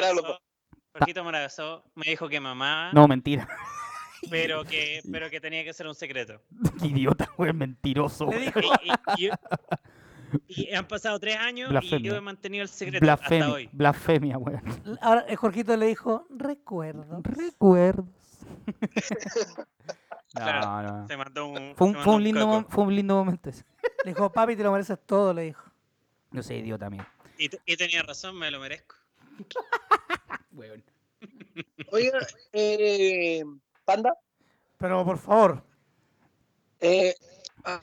Jorgito 0.99 1.83
dijo 2.05 2.27
que 2.29 2.39
mamá, 2.39 2.91
No, 2.93 3.07
mentira. 3.07 3.47
pero 4.29 4.63
que 4.65 5.01
pero 5.11 5.29
que 5.29 5.39
tenía 5.39 5.63
que 5.63 5.73
ser 5.73 5.87
un 5.87 5.95
secreto. 5.95 6.41
Idiota, 6.83 7.29
weón, 7.37 7.57
mentiroso. 7.57 8.25
Dijo, 8.27 8.59
Y, 9.17 9.23
y- 9.23 9.27
y- 9.27 9.29
y 10.47 10.73
han 10.73 10.87
pasado 10.87 11.19
tres 11.19 11.37
años 11.37 11.71
y 11.83 12.01
yo 12.01 12.15
he 12.15 12.21
mantenido 12.21 12.63
el 12.63 12.69
secreto 12.69 13.05
hasta 13.11 13.27
Blasfemia, 13.27 13.53
hoy. 13.53 13.69
blasfemia, 13.71 14.37
weón. 14.37 14.61
ahora 15.01 15.21
el 15.27 15.35
Jorgito 15.35 15.75
le 15.77 15.87
dijo, 15.87 16.25
recuerdo. 16.29 17.21
Recuerdos. 17.23 18.05
no, 19.57 19.65
Claro, 20.33 20.91
no. 20.99 21.07
Se 21.07 21.17
mandó 21.17 21.47
un, 21.47 21.73
Fue 21.75 21.87
un, 21.87 21.95
fue 21.95 22.15
un 22.15 22.23
lindo, 22.23 22.41
coco. 22.45 22.59
mom- 22.61 22.65
fue 22.69 22.83
un 22.85 22.95
lindo 22.95 23.15
momento 23.15 23.49
ese. 23.49 23.63
Le 24.05 24.11
dijo, 24.13 24.31
papi, 24.31 24.55
te 24.55 24.63
lo 24.63 24.71
mereces 24.71 24.99
todo, 25.05 25.33
le 25.33 25.43
dijo. 25.43 25.63
No 26.31 26.41
sé, 26.43 26.57
idiota 26.57 26.89
mío. 26.89 27.05
Y, 27.37 27.49
te- 27.49 27.61
y 27.65 27.75
tenía 27.77 28.01
razón, 28.03 28.37
me 28.37 28.49
lo 28.51 28.59
merezco. 28.59 28.95
Oiga, 31.91 32.19
eh, 32.53 33.43
Panda, 33.85 34.15
Pero 34.77 35.05
por 35.05 35.17
favor, 35.17 35.63
eh, 36.79 37.15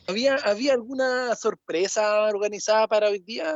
¿había, 0.07 0.37
¿había 0.37 0.75
alguna 0.75 1.35
sorpresa 1.35 2.23
organizada 2.25 2.87
para 2.87 3.09
hoy 3.09 3.21
día 3.21 3.55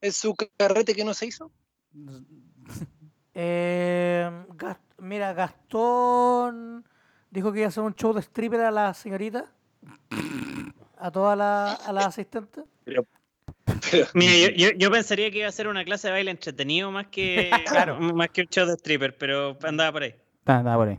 en 0.00 0.12
su 0.12 0.34
carrete 0.56 0.94
que 0.94 1.04
no 1.04 1.14
se 1.14 1.26
hizo? 1.26 1.50
eh, 3.34 4.30
mira, 4.98 5.32
Gastón 5.32 6.84
dijo 7.30 7.52
que 7.52 7.60
iba 7.60 7.66
a 7.66 7.68
hacer 7.68 7.82
un 7.82 7.94
show 7.94 8.12
de 8.12 8.20
stripper 8.20 8.60
a 8.60 8.70
la 8.70 8.94
señorita. 8.94 9.52
A 10.98 11.10
todas 11.10 11.36
las 11.36 12.18
a. 12.18 12.64
Mira, 14.14 14.36
yo, 14.36 14.48
yo, 14.50 14.70
yo 14.76 14.90
pensaría 14.90 15.30
que 15.30 15.38
iba 15.38 15.48
a 15.48 15.52
ser 15.52 15.68
una 15.68 15.84
clase 15.84 16.08
de 16.08 16.12
baile 16.12 16.30
entretenido 16.30 16.90
más 16.90 17.08
que, 17.08 17.50
Claro. 17.66 17.98
más 17.98 18.28
que 18.30 18.42
un 18.42 18.48
show 18.48 18.66
de 18.66 18.74
stripper, 18.74 19.16
pero 19.16 19.58
andaba 19.62 19.92
por 19.92 20.02
ahí. 20.04 20.14
Está 20.38 20.62
por 20.76 20.88
ahí. 20.88 20.98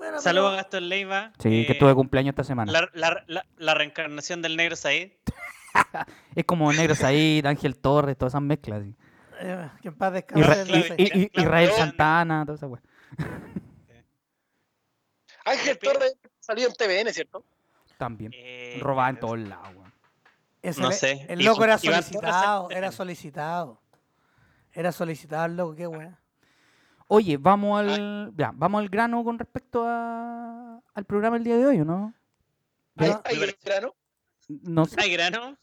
Bueno, 0.00 0.18
Saludos 0.20 0.54
a 0.54 0.56
Gastón 0.56 0.88
Leiva. 0.88 1.30
Sí, 1.38 1.66
que 1.66 1.72
eh, 1.72 1.78
tuve 1.78 1.94
cumpleaños 1.94 2.30
esta 2.32 2.42
semana. 2.44 2.72
la, 2.72 2.88
la, 2.94 3.22
la, 3.26 3.44
la 3.58 3.74
reencarnación 3.74 4.40
del 4.40 4.56
negro 4.56 4.74
Said. 4.74 5.10
Es 6.34 6.44
como 6.46 6.72
Negro 6.72 6.94
Said, 6.94 7.44
Ángel 7.46 7.78
Torres, 7.78 8.16
todas 8.16 8.32
esas 8.32 8.42
mezclas. 8.42 8.80
así. 8.80 8.96
eh, 9.40 9.68
que 9.82 9.88
en 9.88 9.94
paz 9.94 10.12
descanse. 10.14 10.64
Isra- 10.96 11.30
Israel 11.32 11.68
claro. 11.68 11.76
Santana, 11.84 12.44
toda 12.46 12.56
esa 12.56 12.66
wea. 12.66 12.82
Ángel 15.44 15.78
Torres 15.78 16.16
salió 16.38 16.66
en 16.66 16.74
TVN, 16.74 17.12
¿cierto? 17.12 17.44
También. 17.98 18.32
Eh, 18.34 18.78
Robaba 18.80 19.10
en 19.10 19.20
todos 19.20 19.38
lados, 19.38 19.68
weón. 19.76 19.92
No 20.78 20.92
sé. 20.92 21.26
El 21.28 21.40
Y- 21.40 21.44
loco 21.44 21.62
era 21.64 21.76
solicitado, 21.78 22.70
era 22.70 22.90
solicitado. 22.90 23.80
Era 24.72 24.92
solicitado 24.92 25.44
el 25.46 25.56
loco, 25.56 25.74
qué 25.76 25.86
weón. 25.86 26.16
Oye, 27.12 27.36
vamos 27.38 27.80
al, 27.80 28.32
ya, 28.36 28.52
vamos 28.54 28.80
al 28.80 28.88
grano 28.88 29.24
con 29.24 29.36
respecto 29.36 29.82
a, 29.84 30.80
al 30.94 31.04
programa 31.04 31.36
el 31.38 31.42
día 31.42 31.56
de 31.56 31.66
hoy, 31.66 31.80
¿o 31.80 31.84
no? 31.84 32.14
¿Hay, 32.96 33.36
verano? 33.64 33.94
No 34.48 34.84
sé. 34.84 34.94
¿Hay 35.00 35.10
grano? 35.12 35.56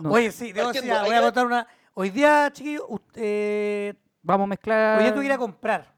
no- 0.00 0.10
Oye, 0.10 0.32
sí, 0.32 0.50
debo 0.52 0.72
decir, 0.72 0.90
voy 1.04 1.14
a 1.14 1.20
contar 1.22 1.46
una. 1.46 1.66
Hoy 1.94 2.10
día, 2.10 2.50
chiquillos, 2.52 2.82
usted. 2.88 3.96
vamos 4.22 4.46
a 4.46 4.48
mezclar. 4.48 4.98
Hoy 4.98 5.04
día 5.04 5.12
tuve 5.12 5.20
que 5.22 5.26
ir 5.26 5.32
a 5.32 5.38
comprar. 5.38 5.94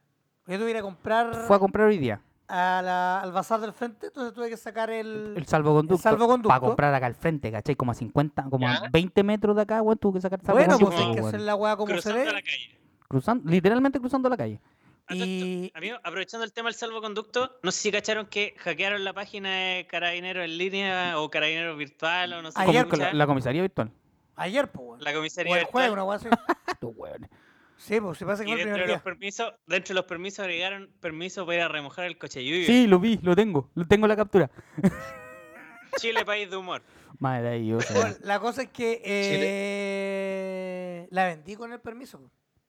Hoy 0.47 0.49
día 0.49 0.59
tuve 0.59 0.67
que 0.67 0.71
ir 0.73 0.77
a 0.77 0.83
comprar 0.83 1.35
Fue 1.47 1.57
a 1.57 1.59
comprar 1.59 1.87
hoy 1.87 1.97
día 1.99 2.21
a 2.49 2.83
la- 2.85 3.21
al 3.23 3.33
bazar 3.33 3.61
del 3.61 3.73
frente, 3.73 4.09
entonces 4.09 4.35
tuve 4.35 4.51
que 4.51 4.59
sacar 4.59 4.91
el. 4.91 5.33
el 5.39 5.47
salvoconducto. 5.47 5.95
el 5.95 6.01
salvoconducto. 6.03 6.49
Para 6.49 6.61
comprar 6.61 6.93
acá 6.95 7.07
al 7.07 7.15
frente, 7.15 7.51
¿cachai? 7.51 7.77
Como 7.77 7.93
a 7.93 7.95
50, 7.95 8.45
como 8.51 8.69
a 8.69 8.75
Ya. 8.83 8.89
20 8.93 9.23
metros 9.23 9.57
de 9.57 9.63
acá, 9.63 9.81
weón, 9.81 9.97
tuve 9.97 10.19
que 10.19 10.21
sacar 10.21 10.39
el 10.39 10.47
bueno, 10.53 10.79
pues 10.79 10.99
hay 11.01 11.15
que 11.15 11.21
hacer 11.21 11.41
la 11.41 11.55
weá 11.55 11.77
como 11.77 11.89
se 11.89 11.95
Cruzando 11.95 12.19
la 12.27 12.33
ve. 12.35 12.43
calle. 12.43 12.79
Cruzando, 13.09 13.51
literalmente 13.51 13.99
cruzando 14.01 14.29
la 14.29 14.37
calle. 14.37 14.61
Y- 15.11 15.71
Amigo, 15.75 15.99
aprovechando 16.03 16.45
el 16.45 16.53
tema 16.53 16.69
del 16.69 16.75
salvoconducto, 16.75 17.59
no 17.63 17.71
sé 17.71 17.81
si 17.81 17.93
cacharon 17.93 18.27
que 18.27 18.55
hackearon 18.59 19.05
la 19.05 19.13
página 19.13 19.51
de 19.51 19.87
Carabineros 19.87 20.45
en 20.45 20.59
línea 20.59 21.19
o 21.19 21.31
Carabineros 21.31 21.77
virtual 21.77 22.33
o 22.35 22.43
no 22.43 22.53
sé 22.53 22.61
Ayer, 22.61 22.87
con 22.87 22.99
la, 22.99 23.27
comisaría 23.27 23.63
virtual. 23.63 23.91
Ayer, 24.37 24.71
pues, 24.71 25.03
la 25.03 25.13
comisaría 25.13 25.53
O 25.53 25.57
el 25.57 25.65
virtual. 25.65 26.31
Estos 26.67 26.93
weones. 26.97 27.31
Sí, 27.83 28.01
pues 28.01 28.17
se 28.17 28.25
pasa 28.25 28.45
que 28.45 28.51
Y 28.53 28.55
dentro 28.55 28.81
de, 28.81 28.87
los 28.87 29.03
permisos, 29.03 29.53
dentro 29.67 29.93
de 29.93 29.95
los 29.95 30.05
permisos 30.05 30.45
agregaron 30.45 30.89
permiso 31.01 31.45
para 31.45 31.57
ir 31.57 31.63
a 31.65 31.69
remojar 31.69 32.05
el 32.05 32.17
coche 32.17 32.45
Yuyo. 32.45 32.65
Sí, 32.65 32.87
lo 32.87 33.01
vi, 33.01 33.19
lo 33.23 33.35
tengo. 33.35 33.71
Lo 33.75 33.89
tengo 33.89 34.07
en 34.07 34.11
la 34.11 34.15
captura. 34.15 34.49
Chile, 35.99 36.25
país 36.25 36.49
de 36.49 36.57
humor. 36.57 36.81
Maravilloso. 37.19 37.93
Bueno, 37.93 38.15
la 38.23 38.39
cosa 38.39 38.63
es 38.63 38.69
que 38.69 39.03
eh, 39.05 41.09
la 41.11 41.27
vendí 41.27 41.57
con 41.57 41.73
el 41.73 41.81
permiso. 41.81 42.21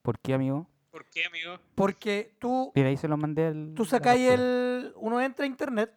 ¿Por 0.02 0.18
qué, 0.18 0.34
amigo? 0.34 0.66
¿Por 0.94 1.06
qué, 1.06 1.26
amigo? 1.26 1.58
Porque 1.74 2.36
tú 2.38 2.70
Mira, 2.72 2.88
ahí 2.88 2.96
se 2.96 3.08
lo 3.08 3.16
mandé 3.16 3.48
al. 3.48 3.72
Tú 3.74 3.84
sacáis 3.84 4.30
el. 4.30 4.92
Uno 4.94 5.20
entra 5.20 5.44
a 5.44 5.48
internet, 5.48 5.92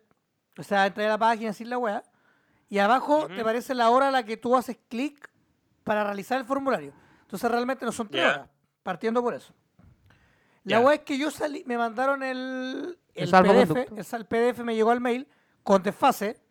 o 0.58 0.64
sea, 0.64 0.88
entra 0.88 1.06
a 1.06 1.10
la 1.10 1.20
página 1.20 1.54
sin 1.54 1.70
la 1.70 1.78
weá, 1.78 2.02
y 2.68 2.80
abajo 2.80 3.28
te 3.28 3.42
aparece 3.42 3.76
la 3.76 3.92
hora 3.92 4.08
a 4.08 4.12
la 4.12 4.24
que 4.24 4.38
tú 4.38 4.56
haces 4.56 4.76
clic 4.90 5.30
para 5.84 6.04
realizar 6.04 6.40
el 6.40 6.46
formulario. 6.46 6.94
Entonces 7.22 7.52
realmente 7.52 7.86
no 7.86 7.92
son 7.92 8.10
tres 8.10 8.26
horas, 8.26 8.50
partiendo 8.82 9.22
por 9.22 9.36
eso. 9.36 9.54
La 10.64 10.80
weá 10.80 10.96
es 10.96 11.02
que 11.02 11.16
yo 11.20 11.30
salí, 11.30 11.64
me 11.68 11.78
mandaron 11.78 12.24
el, 12.24 12.98
El 13.14 13.36
el. 13.36 13.68
PDF, 13.68 14.14
el, 14.14 14.26
PDF 14.26 14.64
me 14.64 14.74
llegó 14.74 14.90
al 14.90 15.00
mail 15.00 15.28
con 15.62 15.84
desfase, 15.84 16.42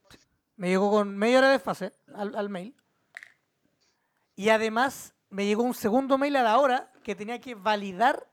me 0.54 0.68
llegó 0.68 0.88
con 0.92 1.18
media 1.18 1.38
hora 1.38 1.46
de 1.48 1.54
desfase 1.54 1.94
al, 2.14 2.36
al 2.36 2.48
mail, 2.48 2.76
y 4.36 4.50
además 4.50 5.16
me 5.30 5.46
llegó 5.46 5.64
un 5.64 5.74
segundo 5.74 6.16
mail 6.16 6.36
a 6.36 6.44
la 6.44 6.60
hora 6.60 6.92
que 7.02 7.16
tenía 7.16 7.40
que 7.40 7.56
validar 7.56 8.28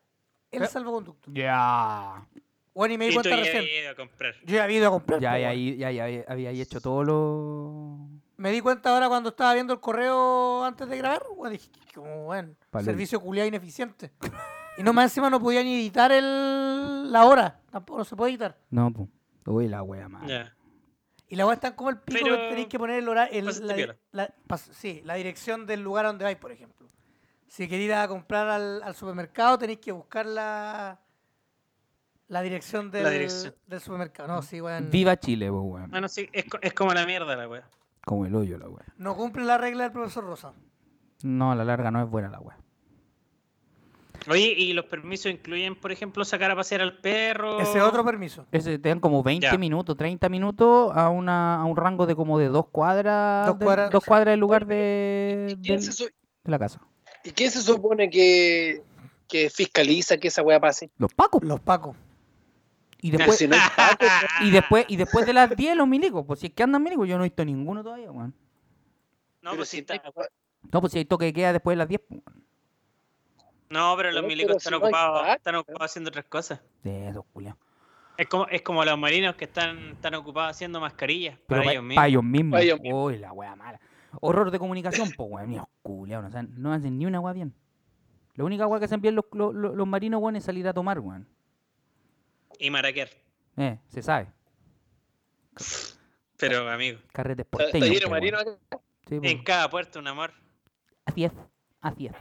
el 0.62 0.68
salvoconducto. 0.68 1.32
Ya. 1.34 2.26
Bueno, 2.74 2.94
y 2.94 2.98
me 2.98 3.06
di 3.06 3.12
Y 3.12 3.14
tú 3.16 3.22
cuenta 3.22 3.30
ya 3.38 3.44
recién. 3.44 3.58
habías 3.64 3.82
ido 3.84 3.92
a 3.92 3.96
comprar. 3.96 4.34
Yo 4.46 4.56
ya 4.56 4.64
había 4.64 4.78
ido 4.78 4.88
a 4.88 4.92
comprar. 4.92 5.20
Ya, 5.20 5.32
po, 5.32 5.38
ya, 5.38 5.42
weón. 5.42 5.52
ahí- 5.52 5.78
ya, 5.78 5.92
ya, 5.92 6.04
había- 6.06 6.26
había 6.28 6.50
hecho 6.52 6.82
todo 6.82 7.04
lo. 7.04 8.08
Me 8.38 8.52
di 8.52 8.62
cuenta 8.62 8.94
ahora 8.94 9.08
cuando 9.10 9.30
estaba 9.30 9.54
viendo 9.54 9.74
el 9.74 9.80
correo 9.80 10.64
antes 10.64 10.88
de 10.90 10.98
grabar, 10.98 11.24
weón, 11.36 11.54
dije, 11.54 11.70
como, 11.94 12.26
bueno, 12.26 12.56
Vale. 12.72 12.86
servicio 12.86 13.20
culiado 13.20 13.48
ineficiente. 13.48 14.12
Y 14.78 14.82
no 14.84 14.92
más 14.92 15.06
encima 15.06 15.30
no 15.30 15.40
podía 15.40 15.64
ni 15.64 15.76
editar 15.76 16.12
el, 16.12 17.12
la 17.12 17.26
hora, 17.26 17.60
tampoco 17.72 18.00
no 18.00 18.06
se 18.06 18.16
puede 18.16 18.32
editar. 18.32 18.58
No, 18.72 18.92
pues. 18.92 19.08
Uy, 19.46 19.68
la 19.68 19.84
wea, 19.84 20.10
man. 20.10 20.26
Ya. 20.28 20.52
Y 21.30 21.36
la 21.36 21.46
weá 21.46 21.54
está 21.56 21.76
como 21.76 21.90
el 21.92 22.00
pico 22.00 22.26
que 22.26 22.38
tenéis 22.50 22.68
que 22.68 22.80
poner 22.80 22.98
el 23.00 23.08
horario. 23.08 23.44
piola. 23.76 24.34
pas- 24.48 24.70
sí, 24.72 25.02
la 25.06 25.14
dirección 25.16 25.66
del 25.68 25.82
lugar 25.82 26.06
a 26.06 26.08
donde 26.10 26.24
vais, 26.26 26.38
por 26.38 26.52
ejemplo. 26.52 26.83
Si 27.54 27.68
queréis 27.68 27.90
ir 27.90 27.94
a 27.94 28.08
comprar 28.08 28.48
al, 28.48 28.82
al 28.82 28.96
supermercado, 28.96 29.60
tenéis 29.60 29.78
que 29.78 29.92
buscar 29.92 30.26
la, 30.26 31.00
la 32.28 32.42
dirección 32.42 32.90
del, 32.90 33.08
dirección. 33.12 33.54
del 33.68 33.80
supermercado. 33.80 34.28
No, 34.28 34.42
sí, 34.42 34.60
weón. 34.60 34.90
Viva 34.90 35.16
Chile, 35.20 35.52
pues, 35.52 35.62
weón. 35.64 35.92
Bueno, 35.92 36.08
sí, 36.08 36.28
es, 36.34 36.46
co- 36.46 36.58
es 36.64 36.74
como 36.74 36.96
la 36.96 37.06
mierda 37.06 37.36
la 37.36 37.48
wea. 37.48 37.70
Como 38.04 38.26
el 38.26 38.34
hoyo 38.34 38.58
la 38.58 38.68
weá. 38.68 38.84
No 38.98 39.16
cumple 39.16 39.44
la 39.46 39.60
regla 39.60 39.84
del 39.84 39.92
profesor 39.92 40.24
Rosa. 40.24 40.54
No, 41.22 41.52
a 41.52 41.56
la 41.56 41.64
larga 41.64 41.92
no 41.92 42.02
es 42.02 42.10
buena 42.10 42.28
la 42.30 42.40
weá. 42.40 42.58
Oye, 44.32 44.52
¿y 44.58 44.74
los 44.74 44.86
permisos 44.86 45.32
incluyen, 45.32 45.76
por 45.76 45.92
ejemplo, 45.92 46.26
sacar 46.26 46.50
a 46.50 46.56
pasear 46.56 46.82
al 46.82 46.98
perro? 47.02 47.60
Ese 47.60 47.84
otro 47.84 48.04
permiso. 48.04 48.48
Ese, 48.52 48.80
te 48.80 48.90
dan 48.90 49.00
como 49.00 49.22
20 49.22 49.46
Ya. 49.46 49.58
minutos, 49.60 49.96
30 49.96 50.28
minutos 50.28 50.92
a, 50.96 51.10
una, 51.10 51.58
a 51.62 51.66
un 51.66 51.78
rango 51.78 52.08
de 52.08 52.16
como 52.16 52.40
de 52.40 52.48
dos 52.48 52.66
cuadras. 52.70 53.46
Dos 53.46 53.60
de- 53.60 53.66
cuadras. 53.66 53.92
dos 53.92 54.04
cuadras 54.04 54.32
del 54.32 54.40
lugar 54.40 54.66
de, 54.66 55.50
¿Y 55.52 55.62
quién, 55.62 55.76
del- 55.76 55.84
se, 55.84 55.92
su- 55.92 56.06
de 56.06 56.52
la 56.52 56.58
casa. 56.58 56.82
Y 57.24 57.32
quién 57.32 57.52
se 57.52 57.62
supone 57.62 58.10
que, 58.10 58.82
que 59.28 59.50
fiscaliza 59.50 60.18
que 60.18 60.28
esa 60.30 60.42
weá 60.44 60.60
pase? 60.60 60.90
Los 60.98 61.14
pacos. 61.14 61.44
Los 61.44 61.60
pacos. 61.60 61.96
Y 63.02 63.12
después, 63.12 63.38
Si 63.38 63.48
no 63.48 63.56
hay 63.56 63.62
pacos, 63.76 64.08
y 64.42 64.52
después, 64.52 64.86
y 64.88 64.96
después 64.96 65.26
de 65.26 65.34
las 65.34 65.56
10 65.56 65.76
los 65.76 65.88
milicos. 65.88 66.26
Pues 66.26 66.40
si 66.40 66.48
es 66.48 66.54
que 66.54 66.64
andan 66.64 66.82
milicos, 66.84 67.08
yo 67.08 67.18
no 67.18 67.24
he 67.24 67.28
visto 67.28 67.44
ninguno 67.44 67.84
todavía, 67.84 68.12
weón. 68.12 68.34
No, 69.42 69.52
pero 69.52 69.58
pues 69.58 69.70
si 69.70 69.80
está- 69.80 70.02
no 70.72 70.80
pues 70.82 70.94
si 70.94 71.00
hay 71.00 71.06
toque 71.06 71.26
de 71.26 71.34
queda 71.34 71.52
después 71.54 71.74
de 71.74 71.78
las 71.80 71.88
10. 71.90 72.02
pues, 72.08 72.22
weón. 72.26 72.44
No, 73.70 73.96
pero 73.98 74.10
los 74.12 74.18
Pero 74.22 74.28
milicos 74.28 74.54
si 74.54 74.58
están 74.58 74.74
ocupados, 74.76 75.28
están 75.36 75.56
ocupados 75.56 75.90
haciendo 75.92 76.10
otras 76.10 76.26
cosas. 76.26 76.62
De 76.84 77.10
esos, 77.10 77.26
culiao. 77.34 77.58
Es 78.16 78.28
como, 78.28 78.46
es 78.48 78.62
como 78.62 78.86
los 78.86 78.98
marinos 79.00 79.36
que 79.36 79.46
están, 79.46 79.94
están 79.94 80.14
ocupados 80.14 80.52
haciendo 80.52 80.80
mascarillas 80.80 81.40
Pero 81.48 81.62
para 81.62 81.64
pa- 81.64 81.72
ellos 81.72 81.84
mismos. 81.84 81.96
pa' 82.02 82.08
ellos 82.08 82.24
mismos. 82.24 82.52
Pa' 82.58 82.62
ellos 82.64 82.80
mismos. 82.80 83.04
Uy, 83.06 83.18
la 83.18 83.34
wea 83.34 83.56
mala. 83.56 83.80
Horror 84.22 84.52
de 84.52 84.60
comunicación, 84.60 85.12
pues, 85.16 85.30
weón. 85.32 85.50
Ni 85.50 85.60
culiao, 85.82 86.22
no, 86.22 86.30
saben- 86.30 86.54
no 86.56 86.74
hacen 86.74 86.98
ni 86.98 87.06
una 87.06 87.20
wea 87.20 87.34
bien. 87.34 87.54
La 88.36 88.44
única 88.44 88.68
wea 88.68 88.80
que 88.80 88.86
hacen 88.86 89.02
bien 89.02 89.16
los, 89.16 89.26
los, 89.32 89.88
marinos, 89.88 90.22
weón, 90.22 90.36
es 90.36 90.44
salir 90.44 90.68
a 90.68 90.74
tomar, 90.74 91.00
weón. 91.00 91.28
Y 92.60 92.70
maraquer. 92.70 93.10
Eh, 93.58 93.80
se 93.88 94.02
sabe. 94.02 94.32
Pero, 96.38 96.70
amigo, 96.70 97.00
Carretes 97.12 97.46
porteños. 97.46 98.10
marino 98.10 98.38
acá. 98.38 98.58
Sí, 99.08 99.20
po. 99.20 99.26
en 99.26 99.44
cada 99.44 99.70
puerto 99.70 100.00
un 100.00 100.08
amor. 100.08 100.34
Así 101.06 101.26
es, 101.26 101.32
así 101.82 102.08
es. 102.08 102.14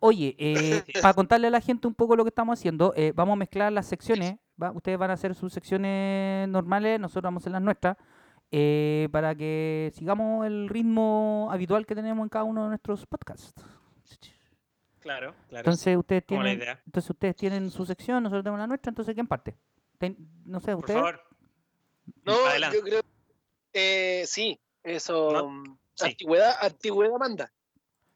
Oye, 0.00 0.34
eh, 0.38 0.82
para 1.02 1.14
contarle 1.14 1.48
a 1.48 1.50
la 1.50 1.60
gente 1.60 1.86
un 1.86 1.94
poco 1.94 2.16
lo 2.16 2.24
que 2.24 2.28
estamos 2.28 2.58
haciendo, 2.58 2.92
eh, 2.96 3.12
vamos 3.14 3.34
a 3.34 3.36
mezclar 3.36 3.72
las 3.72 3.86
secciones. 3.86 4.36
¿va? 4.60 4.72
Ustedes 4.72 4.98
van 4.98 5.10
a 5.10 5.14
hacer 5.14 5.34
sus 5.34 5.52
secciones 5.52 6.48
normales, 6.48 6.98
nosotros 6.98 7.24
vamos 7.24 7.42
a 7.42 7.44
hacer 7.44 7.52
las 7.52 7.62
nuestras, 7.62 7.96
eh, 8.52 9.08
para 9.10 9.34
que 9.34 9.90
sigamos 9.94 10.46
el 10.46 10.68
ritmo 10.68 11.48
habitual 11.50 11.86
que 11.86 11.94
tenemos 11.94 12.22
en 12.22 12.28
cada 12.28 12.44
uno 12.44 12.62
de 12.64 12.68
nuestros 12.68 13.06
podcasts. 13.06 13.52
Claro, 15.00 15.34
claro. 15.48 15.60
Entonces 15.62 15.96
ustedes 15.96 16.22
la 16.22 16.26
tienen, 16.26 16.58
idea. 16.58 16.80
entonces 16.86 17.10
ustedes 17.10 17.34
tienen 17.34 17.70
su 17.70 17.84
sección, 17.84 18.22
nosotros 18.22 18.44
tenemos 18.44 18.60
la 18.60 18.68
nuestra. 18.68 18.90
Entonces 18.90 19.14
quién 19.14 19.26
parte. 19.26 19.56
Ten- 19.98 20.16
no 20.44 20.60
sé, 20.60 20.66
Por 20.72 20.80
ustedes. 20.80 21.00
favor. 21.00 21.20
No, 22.24 22.46
Adelante. 22.46 22.76
yo 22.78 22.82
creo. 22.84 23.00
Eh, 23.72 24.22
sí, 24.26 24.60
eso. 24.84 25.32
No, 25.32 25.48
mm, 25.48 25.78
sí. 25.94 26.04
Antigüedad, 26.10 26.54
antigüedad 26.60 27.18
manda. 27.18 27.52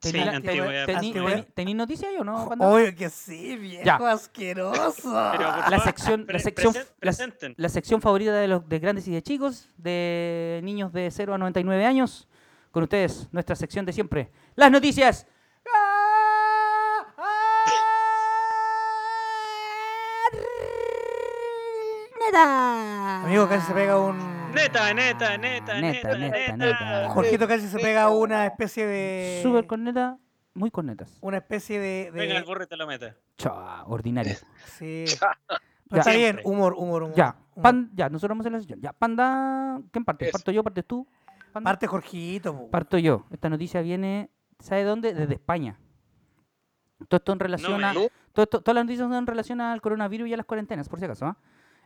Sí, 0.01 0.13
¿Tení- 0.13 1.47
¿Tení 1.55 1.75
noticias 1.75 2.11
o 2.19 2.23
no? 2.25 2.45
Obvio 2.45 2.95
que 2.95 3.09
sí, 3.11 3.57
viejo 3.57 3.85
Ya. 3.85 3.97
asqueroso. 3.97 5.11
La 5.71 5.81
sección, 5.83 6.27
la 6.29 6.39
sección, 6.39 6.75
la- 7.01 7.13
la 7.57 7.69
sección 7.69 8.01
favorita 8.01 8.33
de 8.35 8.47
los 8.47 8.69
de 8.69 8.79
grandes 8.79 9.09
y 9.09 9.13
de 9.13 9.23
chicos, 9.23 9.69
de 9.79 10.61
niños 10.63 10.93
de 10.93 11.11
0 11.11 11.35
a 11.35 11.39
99 11.39 11.85
años. 11.87 12.29
Con 12.71 12.83
ustedes, 12.83 13.27
nuestra 13.33 13.57
sección 13.57 13.87
de 13.87 13.93
siempre. 13.95 14.31
Las 14.55 14.71
noticias. 14.71 15.27
Amigo, 23.25 23.49
casi 23.49 23.67
se 23.67 23.73
pega 23.75 23.99
un. 23.99 24.36
Neta, 24.57 24.95
neta, 24.95 25.38
neta, 25.38 25.81
Neta, 25.81 26.16
neta, 26.19 26.57
neta. 26.57 27.09
Jorgito 27.11 27.47
casi 27.47 27.69
se 27.69 27.79
pega 27.79 28.09
una 28.11 28.47
especie 28.47 28.87
de. 28.87 29.40
Super 29.42 29.66
corneta, 29.66 30.19
muy 30.55 30.71
cornetas. 30.71 31.19
Una 31.21 31.37
especie 31.38 31.79
de. 31.79 32.11
de- 32.11 32.19
Venga, 32.21 32.37
el 32.38 32.45
burro 32.45 32.64
y 32.64 32.66
te 32.66 32.77
lo 32.77 32.87
mete. 32.87 33.14
Cha, 33.37 33.85
ordinario. 33.85 34.35
Sí. 34.79 35.05
Está 35.90 36.11
bien, 36.12 36.40
humor, 36.45 36.75
humor, 36.77 37.05
humor. 37.05 37.16
Ya, 37.16 37.37
humor. 37.55 37.62
pan, 37.62 37.90
ya, 37.95 38.09
nosotros 38.09 38.31
vamos 38.31 38.42
hacer 38.45 38.53
la 38.53 38.59
sección. 38.59 38.81
Ya, 38.81 38.92
panda, 38.92 39.81
¿quién 39.92 40.05
parte? 40.05 40.31
¿Parto 40.33 40.51
yo, 40.51 40.64
partes 40.64 40.85
tú? 40.85 41.07
Panda? 41.53 41.71
Parte 41.71 41.87
Jorgito. 41.87 42.69
Parto 42.71 42.99
yo. 42.99 43.25
Esta 43.31 43.49
noticia 43.49 43.83
viene, 43.83 44.29
¿sabe 44.59 44.83
dónde? 44.83 45.14
Desde 45.14 45.35
España. 45.35 45.79
Todo 47.09 47.19
esto 47.19 47.33
en 47.33 47.38
relación 47.38 47.85
a... 47.85 47.92
todo 47.92 48.11
esto- 48.42 48.61
todas 48.62 48.75
las 48.75 48.85
noticias 48.85 49.07
son 49.07 49.14
en 49.14 49.27
relación 49.27 49.61
al 49.61 49.81
coronavirus 49.81 50.29
y 50.29 50.35
a 50.35 50.37
las 50.38 50.47
cuarentenas, 50.47 50.88
por 50.88 50.99
si 50.99 51.05
acaso. 51.05 51.27
¿ah? 51.27 51.37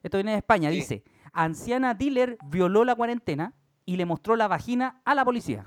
Esto 0.03 0.17
viene 0.17 0.31
de 0.33 0.39
España. 0.39 0.71
Sí. 0.71 0.77
Dice, 0.77 1.05
anciana 1.33 1.95
dealer 1.95 2.39
violó 2.47 2.85
la 2.85 2.95
cuarentena 2.95 3.53
y 3.87 3.97
le 3.97 4.07
mostró 4.07 4.37
la 4.37 4.49
vagina 4.49 5.01
a 5.05 5.15
la 5.15 5.25
policía. 5.25 5.67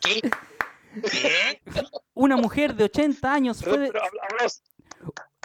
¿Qué? 0.00 0.20
¿Qué? 1.10 1.60
Una 2.14 2.36
mujer 2.36 2.74
de 2.74 2.84
80 2.84 3.32
años 3.32 3.62
fue... 3.62 3.78
De- 3.78 3.92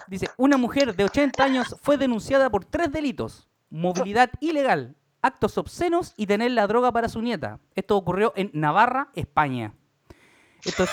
Dice, 0.07 0.29
una 0.37 0.57
mujer 0.57 0.95
de 0.95 1.05
80 1.05 1.43
años 1.43 1.75
fue 1.81 1.97
denunciada 1.97 2.49
por 2.49 2.65
tres 2.65 2.91
delitos. 2.91 3.47
Movilidad 3.69 4.29
ilegal, 4.41 4.95
actos 5.21 5.57
obscenos 5.57 6.13
y 6.17 6.25
tener 6.27 6.51
la 6.51 6.67
droga 6.67 6.91
para 6.91 7.07
su 7.07 7.21
nieta. 7.21 7.59
Esto 7.75 7.95
ocurrió 7.95 8.33
en 8.35 8.49
Navarra, 8.53 9.09
España. 9.15 9.73
Esto 10.65 10.83
es 10.83 10.89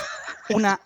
una, 0.51 0.81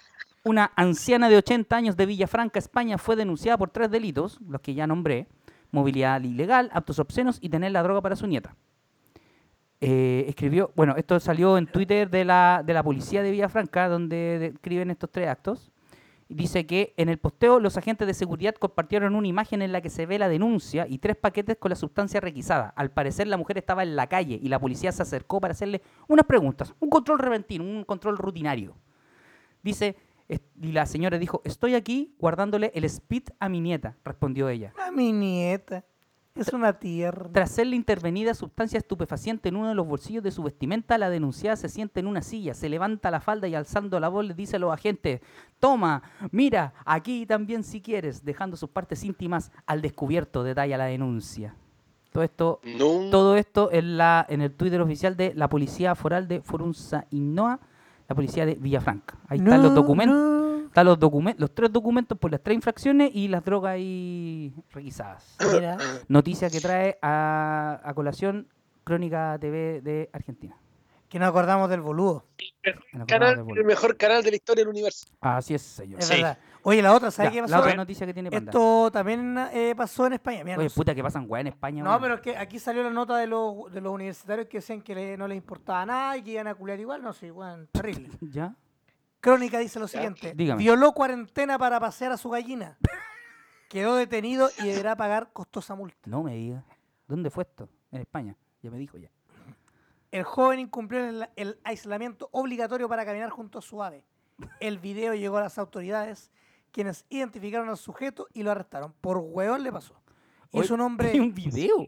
una 0.44 0.72
anciana 0.76 1.28
de 1.28 1.36
80 1.36 1.76
años 1.76 1.96
de 1.96 2.06
Villafranca, 2.06 2.58
España, 2.58 2.96
fue 2.96 3.16
denunciada 3.16 3.58
por 3.58 3.68
tres 3.70 3.90
delitos, 3.90 4.38
los 4.48 4.60
que 4.62 4.72
ya 4.74 4.86
nombré. 4.86 5.26
Movilidad 5.72 6.22
ilegal, 6.22 6.70
actos 6.72 6.98
obscenos 7.00 7.38
y 7.40 7.48
tener 7.48 7.72
la 7.72 7.82
droga 7.82 8.00
para 8.00 8.14
su 8.14 8.26
nieta. 8.26 8.54
Eh, 9.80 10.26
escribió, 10.28 10.70
bueno, 10.76 10.94
esto 10.96 11.18
salió 11.18 11.58
en 11.58 11.66
Twitter 11.66 12.08
de 12.08 12.24
la, 12.24 12.62
de 12.64 12.72
la 12.72 12.84
policía 12.84 13.20
de 13.20 13.32
Villafranca, 13.32 13.88
donde 13.88 14.38
describen 14.38 14.90
estos 14.92 15.10
tres 15.10 15.28
actos. 15.28 15.72
Dice 16.28 16.66
que 16.66 16.94
en 16.96 17.08
el 17.08 17.18
posteo 17.18 17.58
los 17.58 17.76
agentes 17.76 18.06
de 18.06 18.14
seguridad 18.14 18.54
compartieron 18.54 19.16
una 19.16 19.26
imagen 19.26 19.60
en 19.60 19.72
la 19.72 19.80
que 19.80 19.90
se 19.90 20.06
ve 20.06 20.18
la 20.18 20.28
denuncia 20.28 20.86
y 20.88 20.98
tres 20.98 21.16
paquetes 21.16 21.56
con 21.58 21.70
la 21.70 21.76
sustancia 21.76 22.20
requisada. 22.20 22.72
Al 22.76 22.90
parecer 22.90 23.26
la 23.26 23.36
mujer 23.36 23.58
estaba 23.58 23.82
en 23.82 23.96
la 23.96 24.06
calle 24.06 24.38
y 24.40 24.48
la 24.48 24.58
policía 24.58 24.92
se 24.92 25.02
acercó 25.02 25.40
para 25.40 25.52
hacerle 25.52 25.82
unas 26.06 26.26
preguntas, 26.26 26.74
un 26.78 26.88
control 26.88 27.18
repentino, 27.18 27.64
un 27.64 27.84
control 27.84 28.16
rutinario. 28.16 28.76
Dice, 29.62 29.96
y 30.28 30.72
la 30.72 30.86
señora 30.86 31.18
dijo, 31.18 31.42
estoy 31.44 31.74
aquí 31.74 32.14
guardándole 32.18 32.70
el 32.74 32.84
speed 32.84 33.24
a 33.38 33.48
mi 33.48 33.60
nieta, 33.60 33.96
respondió 34.04 34.48
ella. 34.48 34.72
A 34.86 34.90
mi 34.90 35.12
nieta. 35.12 35.84
Es 36.34 36.50
una 36.54 36.78
tierra. 36.78 37.28
Tras 37.30 37.50
serle 37.50 37.76
intervenida 37.76 38.32
sustancia 38.32 38.78
estupefaciente 38.78 39.50
en 39.50 39.56
uno 39.56 39.68
de 39.68 39.74
los 39.74 39.86
bolsillos 39.86 40.22
de 40.24 40.30
su 40.30 40.42
vestimenta, 40.42 40.96
la 40.96 41.10
denunciada 41.10 41.56
se 41.56 41.68
sienta 41.68 42.00
en 42.00 42.06
una 42.06 42.22
silla, 42.22 42.54
se 42.54 42.70
levanta 42.70 43.10
la 43.10 43.20
falda 43.20 43.48
y 43.48 43.54
alzando 43.54 44.00
la 44.00 44.08
voz 44.08 44.24
le 44.24 44.32
dice 44.32 44.56
a 44.56 44.58
los 44.58 44.72
agentes, 44.72 45.20
toma, 45.60 46.02
mira, 46.30 46.72
aquí 46.86 47.26
también 47.26 47.62
si 47.62 47.82
quieres, 47.82 48.24
dejando 48.24 48.56
sus 48.56 48.70
partes 48.70 49.04
íntimas 49.04 49.52
al 49.66 49.82
descubierto, 49.82 50.42
detalla 50.42 50.78
la 50.78 50.86
denuncia. 50.86 51.54
Todo 52.12 52.24
esto, 52.24 52.60
No. 52.64 53.10
todo 53.10 53.36
esto 53.36 53.70
en, 53.70 53.98
la, 53.98 54.24
en 54.28 54.40
el 54.40 54.52
Twitter 54.52 54.80
oficial 54.80 55.16
de 55.18 55.34
la 55.34 55.50
Policía 55.50 55.94
Foral 55.94 56.28
de 56.28 56.40
Forunza 56.40 57.06
Innoa, 57.10 57.60
la 58.12 58.16
Policía 58.16 58.46
de 58.46 58.54
Villafranca. 58.54 59.16
Ahí 59.28 59.38
están 59.38 59.62
los 59.62 59.74
documentos. 59.74 60.16
no. 60.16 60.42
Están 60.66 60.86
los 60.86 60.98
documentos, 60.98 61.38
los 61.40 61.54
tres 61.54 61.70
documentos 61.70 62.16
por 62.16 62.30
las 62.30 62.40
tres 62.42 62.54
infracciones 62.54 63.10
y 63.14 63.28
las 63.28 63.44
drogas 63.44 63.72
ahí 63.74 64.54
requisadas. 64.70 65.36
Mira, 65.52 65.76
Noticia 66.08 66.48
que 66.48 66.60
trae 66.60 66.98
a, 67.02 67.78
a 67.84 67.92
colación 67.92 68.48
Crónica 68.82 69.36
TV 69.38 69.82
de 69.82 70.08
Argentina. 70.14 70.56
que 71.10 71.18
nos 71.18 71.28
acordamos 71.28 71.68
del 71.68 71.82
boludo. 71.82 72.24
Jornada 72.90 73.06
Canal- 73.06 73.44
el 73.54 73.64
mejor 73.66 73.98
canal 73.98 74.22
de 74.22 74.30
la 74.30 74.36
historia 74.36 74.62
del 74.64 74.70
universo. 74.70 75.04
Así 75.20 75.52
es, 75.54 75.60
señor. 75.60 76.00
Es 76.00 76.06
Sí. 76.06 76.14
verdad. 76.14 76.38
Oye, 76.64 76.80
la 76.82 76.92
otra, 76.94 77.08
Ya, 77.08 77.10
¿sabes 77.12 77.32
qué 77.32 77.40
la 77.42 77.46
pasó? 77.48 77.58
otra 77.60 77.74
noticia 77.74 78.06
que 78.06 78.14
tiene 78.14 78.30
Panda. 78.30 78.50
Esto 78.50 78.90
también 78.92 79.36
eh, 79.52 79.74
pasó 79.76 80.06
en 80.06 80.12
España. 80.14 80.44
Mira, 80.44 80.56
Oye, 80.58 80.66
no 80.66 80.70
sé- 80.70 80.76
puta, 80.76 80.94
que 80.94 81.02
pasan 81.02 81.24
weá 81.28 81.40
en 81.40 81.48
España. 81.48 81.82
No, 81.82 82.00
pero 82.00 82.14
es 82.14 82.20
que 82.20 82.36
aquí 82.36 82.58
salió 82.58 82.82
la 82.82 82.90
nota 82.90 83.16
de 83.16 83.26
los, 83.26 83.72
de 83.72 83.80
los 83.80 83.92
universitarios 83.92 84.46
que 84.48 84.58
decían 84.58 84.80
que 84.80 84.94
le- 84.94 85.16
no 85.16 85.26
les 85.26 85.36
importaba 85.36 85.84
nada 85.86 86.16
y 86.16 86.22
que 86.22 86.30
iban 86.32 86.46
a 86.46 86.54
culiar 86.54 86.78
igual. 86.78 87.02
No 87.02 87.12
sé, 87.12 87.30
weón, 87.32 87.68
terrible. 87.72 88.10
¿Ya? 88.20 88.54
Crónica 89.20 89.58
dice 89.58 89.78
lo 89.80 89.88
siguiente. 89.88 90.32
Dígame. 90.34 90.58
Violó 90.62 90.92
cuarentena 90.92 91.58
para 91.58 91.78
pasear 91.80 92.12
a 92.12 92.16
su 92.16 92.28
gallina. 92.30 92.76
Quedó 93.68 93.96
detenido 93.96 94.50
y 94.58 94.66
deberá 94.68 94.96
pagar 94.96 95.30
costosa 95.32 95.74
multa. 95.74 95.96
No 96.06 96.22
me 96.22 96.34
diga. 96.34 96.64
¿Dónde 97.08 97.30
fue 97.30 97.44
esto? 97.44 97.68
En 97.90 98.00
España. 98.02 98.36
Ya 98.62 98.70
me 98.70 98.78
dijo 98.78 98.98
ya. 98.98 99.10
El 100.10 100.24
joven 100.24 100.58
incumplió 100.60 101.04
el, 101.08 101.28
el 101.36 101.58
aislamiento 101.64 102.28
obligatorio 102.32 102.88
para 102.88 103.04
caminar 103.06 103.30
junto 103.30 103.58
a 103.58 103.62
su 103.62 103.82
ave. 103.82 104.04
El 104.60 104.78
video 104.78 105.14
llegó 105.14 105.38
a 105.38 105.42
las 105.42 105.56
autoridades, 105.58 106.30
quienes 106.72 107.04
identificaron 107.10 107.68
al 107.68 107.76
sujeto 107.76 108.26
y 108.32 108.42
lo 108.42 108.50
arrestaron. 108.50 108.92
Por 109.00 109.18
hueón 109.18 109.62
le 109.62 109.70
pasó. 109.70 109.94
Y 110.50 110.60
es 110.60 110.70
un 110.70 110.80
hombre... 110.80 111.18
Un 111.20 111.32
video. 111.34 111.86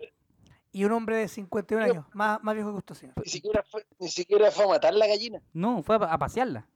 y 0.73 0.85
un 0.85 0.93
hombre 0.93 1.17
de 1.17 1.29
51 1.29 1.85
años, 1.85 2.07
más, 2.13 2.43
más 2.43 2.55
viejo 2.55 2.71
que 2.73 2.79
usted, 2.79 2.95
señor. 2.95 3.15
Ni 3.17 3.31
siquiera 3.31 3.63
fue, 3.69 3.87
ni 3.99 4.09
siquiera 4.09 4.51
fue 4.51 4.65
a 4.65 4.69
matar 4.69 4.95
la 4.95 5.07
gallina. 5.07 5.41
No, 5.53 5.83
fue 5.83 5.97
a, 5.97 5.99
a 5.99 6.19
pasearla. 6.19 6.67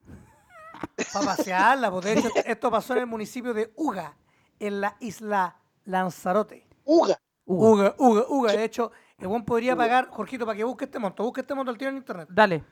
Para 1.12 1.24
pasearla, 1.24 1.90
pues 1.90 2.04
de 2.04 2.12
hecho 2.14 2.28
esto 2.44 2.70
pasó 2.70 2.92
en 2.94 3.00
el 3.00 3.06
municipio 3.06 3.52
de 3.54 3.72
Uga, 3.76 4.16
en 4.58 4.80
la 4.80 4.96
isla 5.00 5.60
Lanzarote. 5.84 6.66
Uga. 6.84 7.18
Uga, 7.44 7.94
Uga, 7.98 8.24
Uga. 8.28 8.52
De 8.52 8.64
hecho, 8.64 8.92
el 9.18 9.26
buen 9.26 9.44
podría 9.44 9.74
pagar, 9.74 10.08
Jorgito, 10.10 10.44
para 10.44 10.56
que 10.56 10.64
busque 10.64 10.84
este 10.84 10.98
monto, 10.98 11.24
busque 11.24 11.40
este 11.40 11.54
monto 11.54 11.70
al 11.70 11.78
tiro 11.78 11.90
en 11.90 11.96
internet. 11.96 12.28
Dale. 12.30 12.62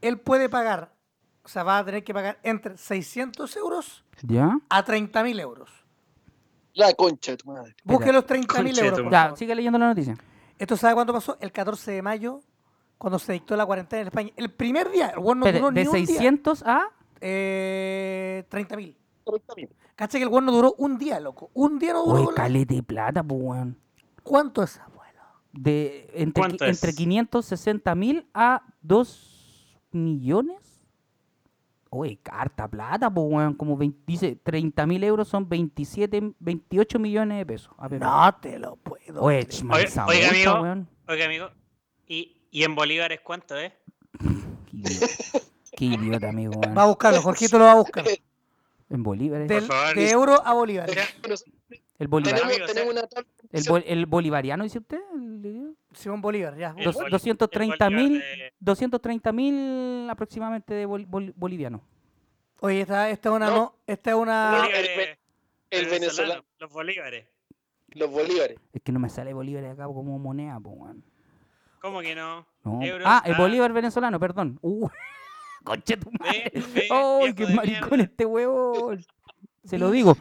Él 0.00 0.20
puede 0.20 0.48
pagar, 0.48 0.94
o 1.44 1.48
sea, 1.48 1.62
va 1.64 1.78
a 1.78 1.84
tener 1.84 2.04
que 2.04 2.14
pagar 2.14 2.38
entre 2.42 2.76
600 2.76 3.56
euros 3.56 4.04
¿Ya? 4.22 4.58
a 4.68 4.84
30.000 4.84 5.40
euros. 5.40 5.70
La 6.74 6.92
concha 6.94 7.32
de 7.32 7.36
tu 7.38 7.50
madre. 7.50 7.74
Busque 7.84 8.12
los 8.12 8.24
30.000 8.24 8.46
Concha 8.46 8.80
de 8.82 8.88
euros. 8.88 9.02
por 9.02 9.12
Ya, 9.12 9.36
sigue 9.36 9.54
leyendo 9.54 9.78
la 9.78 9.88
noticia. 9.88 10.16
¿Esto 10.58 10.76
sabe 10.76 10.94
cuándo 10.94 11.12
pasó? 11.12 11.36
El 11.40 11.52
14 11.52 11.90
de 11.92 12.02
mayo, 12.02 12.40
cuando 12.96 13.18
se 13.18 13.32
dictó 13.32 13.56
la 13.56 13.66
cuarentena 13.66 14.02
en 14.02 14.08
España. 14.08 14.30
El 14.36 14.50
primer 14.52 14.90
día, 14.90 15.08
el 15.10 15.16
no 15.22 15.34
duró 15.34 15.70
de 15.70 15.82
ni 15.82 15.86
un 15.88 15.94
día. 15.94 16.06
600 16.06 16.62
a... 16.64 16.84
Eh, 17.20 18.44
30.000. 18.50 18.94
30.000. 19.26 19.68
Cacha 19.96 20.18
que 20.18 20.24
el 20.24 20.30
weón 20.30 20.44
no 20.46 20.52
duró 20.52 20.74
un 20.78 20.96
día, 20.98 21.20
loco. 21.20 21.50
Un 21.54 21.78
día 21.78 21.92
no 21.92 22.04
duró. 22.04 22.30
La- 22.30 22.34
calete 22.36 22.74
de 22.76 22.82
plata, 22.82 23.22
pues, 23.22 23.40
weón. 23.42 23.78
¿Cuánto 24.22 24.62
es, 24.62 24.78
abuelo? 24.78 25.20
De, 25.52 26.08
entre, 26.14 26.40
¿Cuánto 26.40 26.64
qui- 26.64 26.70
es? 26.70 26.82
entre 26.82 26.94
560 26.96 27.94
mil 27.94 28.26
a 28.32 28.62
2 28.80 29.78
millones. 29.92 30.71
Oye, 31.94 32.18
carta 32.22 32.66
plata, 32.68 33.10
pues, 33.12 33.26
weón. 33.30 33.52
Como 33.54 33.76
20 33.76 33.98
dice, 34.06 34.34
30 34.42 34.86
mil 34.86 35.04
euros 35.04 35.28
son 35.28 35.46
27, 35.46 36.32
28 36.38 36.98
millones 36.98 37.36
de 37.38 37.44
pesos. 37.46 37.74
A 37.76 37.86
ver, 37.86 38.00
No 38.00 38.34
te 38.40 38.58
lo 38.58 38.76
puedo. 38.76 39.20
Oye, 39.22 39.46
multa, 39.62 40.04
amigo. 40.04 40.62
weón. 40.62 40.88
Oiga, 41.06 41.26
amigo. 41.26 41.50
¿Y, 42.08 42.38
y 42.50 42.62
en 42.64 42.74
bolívares 42.74 43.20
cuánto 43.22 43.56
es? 43.56 43.74
Qué 44.70 44.76
idiota, 44.78 45.06
Qué 45.76 45.84
idiota, 45.84 46.28
amigo, 46.30 46.52
weón. 46.56 46.76
Va 46.76 46.84
a 46.84 46.86
buscarlo, 46.86 47.20
Jorgito 47.20 47.58
lo 47.58 47.64
va 47.66 47.72
a 47.72 47.76
buscar. 47.76 48.04
En 48.88 49.02
bolívares. 49.02 49.48
Del- 49.48 49.64
favor, 49.64 49.94
de 49.94 50.00
dice- 50.00 50.12
euro 50.14 50.46
a 50.46 50.54
bolívar. 50.54 50.88
El, 51.98 52.08
bolivar, 52.08 52.34
tenemos, 52.34 52.52
amigo, 52.56 52.66
tenemos 52.66 52.90
o 52.90 52.92
sea, 52.94 53.00
una 53.02 53.08
tabla 53.08 53.28
de 53.50 53.58
el, 53.58 53.64
bol- 53.64 53.84
el 53.86 54.06
bolivariano, 54.06 54.64
dice 54.64 54.78
usted. 54.78 55.00
El. 55.14 55.76
Simón 55.92 56.20
Bolívar, 56.20 56.56
ya. 56.56 56.74
El 56.76 56.84
Dos- 56.84 56.96
boli- 56.96 57.04
el 57.06 57.10
230 57.12 57.90
mil 57.90 58.18
de- 58.18 58.52
230 58.58 59.32
mil 59.32 60.08
aproximadamente 60.10 60.74
de 60.74 60.86
bol- 60.86 61.06
bol- 61.06 61.32
boliviano. 61.36 61.82
Oye, 62.60 62.80
esta, 62.80 63.10
esta 63.10 63.28
es 63.28 63.34
una. 63.34 63.46
No. 63.50 63.56
No, 63.56 63.74
esta 63.86 64.10
es 64.10 64.16
una. 64.16 64.58
bolívares 64.62 64.90
el- 65.70 65.78
el 65.84 65.86
venezolano. 65.90 66.44
Los 66.58 66.72
bolívares. 66.72 67.26
los 67.94 68.10
bolívares. 68.10 68.58
Es 68.72 68.80
que 68.82 68.90
no 68.90 68.98
me 68.98 69.08
sale 69.10 69.34
bolívar 69.34 69.64
acá 69.66 69.84
como 69.84 70.18
moneda, 70.18 70.58
pues, 70.60 70.74
weón. 70.78 71.04
¿Cómo 71.80 72.00
que 72.00 72.14
no? 72.14 72.46
No. 72.64 72.80
Euros, 72.82 73.06
ah, 73.08 73.22
el 73.26 73.34
ah. 73.34 73.38
bolívar 73.38 73.72
venezolano, 73.72 74.18
perdón. 74.18 74.58
Uh, 74.62 74.88
conche 75.64 75.96
tu 75.98 76.10
madre. 76.12 76.50
Ve, 76.54 76.62
ve, 76.74 76.88
¡Ay, 76.90 77.32
viejo 77.32 77.36
qué 77.36 77.54
maricón 77.54 77.88
mierda. 77.90 78.04
este 78.04 78.24
huevón! 78.24 79.04
Se 79.64 79.78
lo 79.78 79.90
digo. 79.90 80.16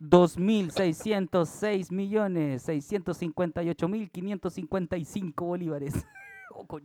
2.606 0.00 1.90
millones 1.92 2.62
658 2.62 3.88
mil 3.88 4.10
555 4.10 5.44
bolívares. 5.44 5.94
Oh. 6.58 6.78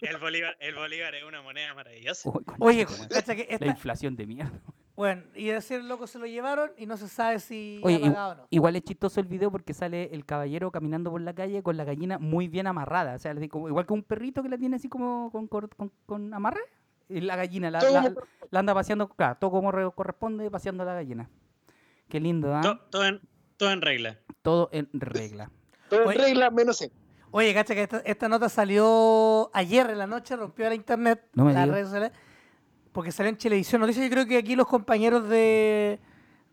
El 0.00 0.18
bolívar, 0.18 0.56
el 0.58 0.74
bolívar 0.74 1.14
es 1.14 1.22
una 1.22 1.40
moneda 1.40 1.72
maravillosa. 1.72 2.28
Oh, 2.28 2.42
Oye, 2.58 2.84
cacha 3.08 3.36
que 3.36 3.56
La 3.60 3.68
inflación 3.68 4.16
de 4.16 4.26
mierda. 4.26 4.60
Bueno, 4.96 5.22
y 5.36 5.46
decir 5.46 5.84
loco 5.84 6.08
se 6.08 6.18
lo 6.18 6.26
llevaron 6.26 6.72
y 6.76 6.86
no 6.86 6.96
se 6.96 7.06
sabe 7.08 7.38
si 7.38 7.80
Oye, 7.84 7.94
ha 7.94 7.98
igu- 8.00 8.08
pagado 8.08 8.32
o 8.32 8.34
no. 8.34 8.46
igual 8.50 8.74
es 8.74 8.82
chistoso 8.82 9.20
el 9.20 9.26
video 9.28 9.52
porque 9.52 9.72
sale 9.72 10.12
el 10.12 10.24
caballero 10.26 10.72
caminando 10.72 11.12
por 11.12 11.20
la 11.20 11.32
calle 11.32 11.62
con 11.62 11.76
la 11.76 11.84
gallina 11.84 12.18
muy 12.18 12.48
bien 12.48 12.66
amarrada. 12.66 13.14
O 13.14 13.18
sea, 13.20 13.32
igual 13.40 13.86
que 13.86 13.92
un 13.92 14.02
perrito 14.02 14.42
que 14.42 14.48
la 14.48 14.58
tiene 14.58 14.74
así 14.74 14.88
como 14.88 15.30
con, 15.30 15.46
con, 15.46 15.70
con 16.04 16.34
amarre. 16.34 16.62
Y 17.08 17.20
la 17.20 17.36
gallina 17.36 17.70
la, 17.70 17.80
la- 18.50 18.58
anda 18.58 18.74
paseando, 18.74 19.08
claro, 19.08 19.36
todo 19.40 19.50
como 19.50 19.70
re- 19.72 19.90
corresponde 19.94 20.50
paseando 20.50 20.82
a 20.82 20.86
la 20.86 20.94
gallina. 20.94 21.28
Qué 22.08 22.20
lindo, 22.20 22.54
¿ah? 22.54 22.60
To- 22.62 22.78
todo, 22.90 23.04
en, 23.04 23.20
todo 23.56 23.70
en 23.70 23.82
regla. 23.82 24.18
Todo 24.42 24.68
en 24.72 24.88
regla. 24.92 25.50
Todo 25.88 26.06
Oye. 26.06 26.16
en 26.18 26.24
regla 26.24 26.50
menos 26.50 26.80
él. 26.80 26.90
Oye, 27.32 27.52
cacha 27.54 27.74
que 27.74 27.82
esta, 27.82 27.98
esta 27.98 28.28
nota 28.28 28.48
salió 28.48 29.50
ayer 29.54 29.88
en 29.90 29.98
la 29.98 30.06
noche, 30.06 30.36
rompió 30.36 30.68
la 30.68 30.74
internet, 30.74 31.28
No 31.34 31.44
me 31.44 31.52
las 31.52 31.62
digas. 31.64 31.74
redes 31.74 31.86
sociales, 31.88 32.12
porque 32.92 33.12
salió 33.12 33.30
en 33.30 33.36
Televisión 33.36 33.80
Noticias. 33.80 34.04
Yo 34.06 34.10
creo 34.10 34.26
que 34.26 34.38
aquí 34.38 34.56
los 34.56 34.66
compañeros 34.66 35.28
de, 35.28 36.00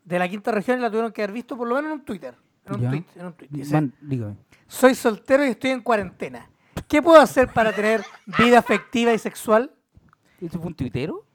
de 0.05 0.19
la 0.19 0.27
quinta 0.29 0.51
región 0.51 0.81
la 0.81 0.89
tuvieron 0.89 1.11
que 1.11 1.23
haber 1.23 1.33
visto 1.33 1.57
por 1.57 1.67
lo 1.67 1.75
menos 1.75 1.91
en 1.91 1.99
un 1.99 2.05
Twitter. 2.05 2.35
En 2.65 2.75
un 2.75 2.89
tweet, 2.89 3.03
en 3.15 3.25
un 3.25 3.33
tweet. 3.33 3.47
Dice, 3.49 3.73
Man, 3.73 3.93
dígame. 4.01 4.35
Soy 4.67 4.93
soltero 4.95 5.45
y 5.45 5.49
estoy 5.49 5.71
en 5.71 5.81
cuarentena. 5.81 6.49
¿Qué 6.87 7.01
puedo 7.01 7.19
hacer 7.19 7.47
para 7.53 7.71
tener 7.73 8.03
vida 8.37 8.59
afectiva 8.59 9.11
y 9.13 9.17
sexual? 9.19 9.71
¿Eso 10.41 10.57
fue 10.59 10.67
un 10.67 10.75
tuitero? 10.75 11.25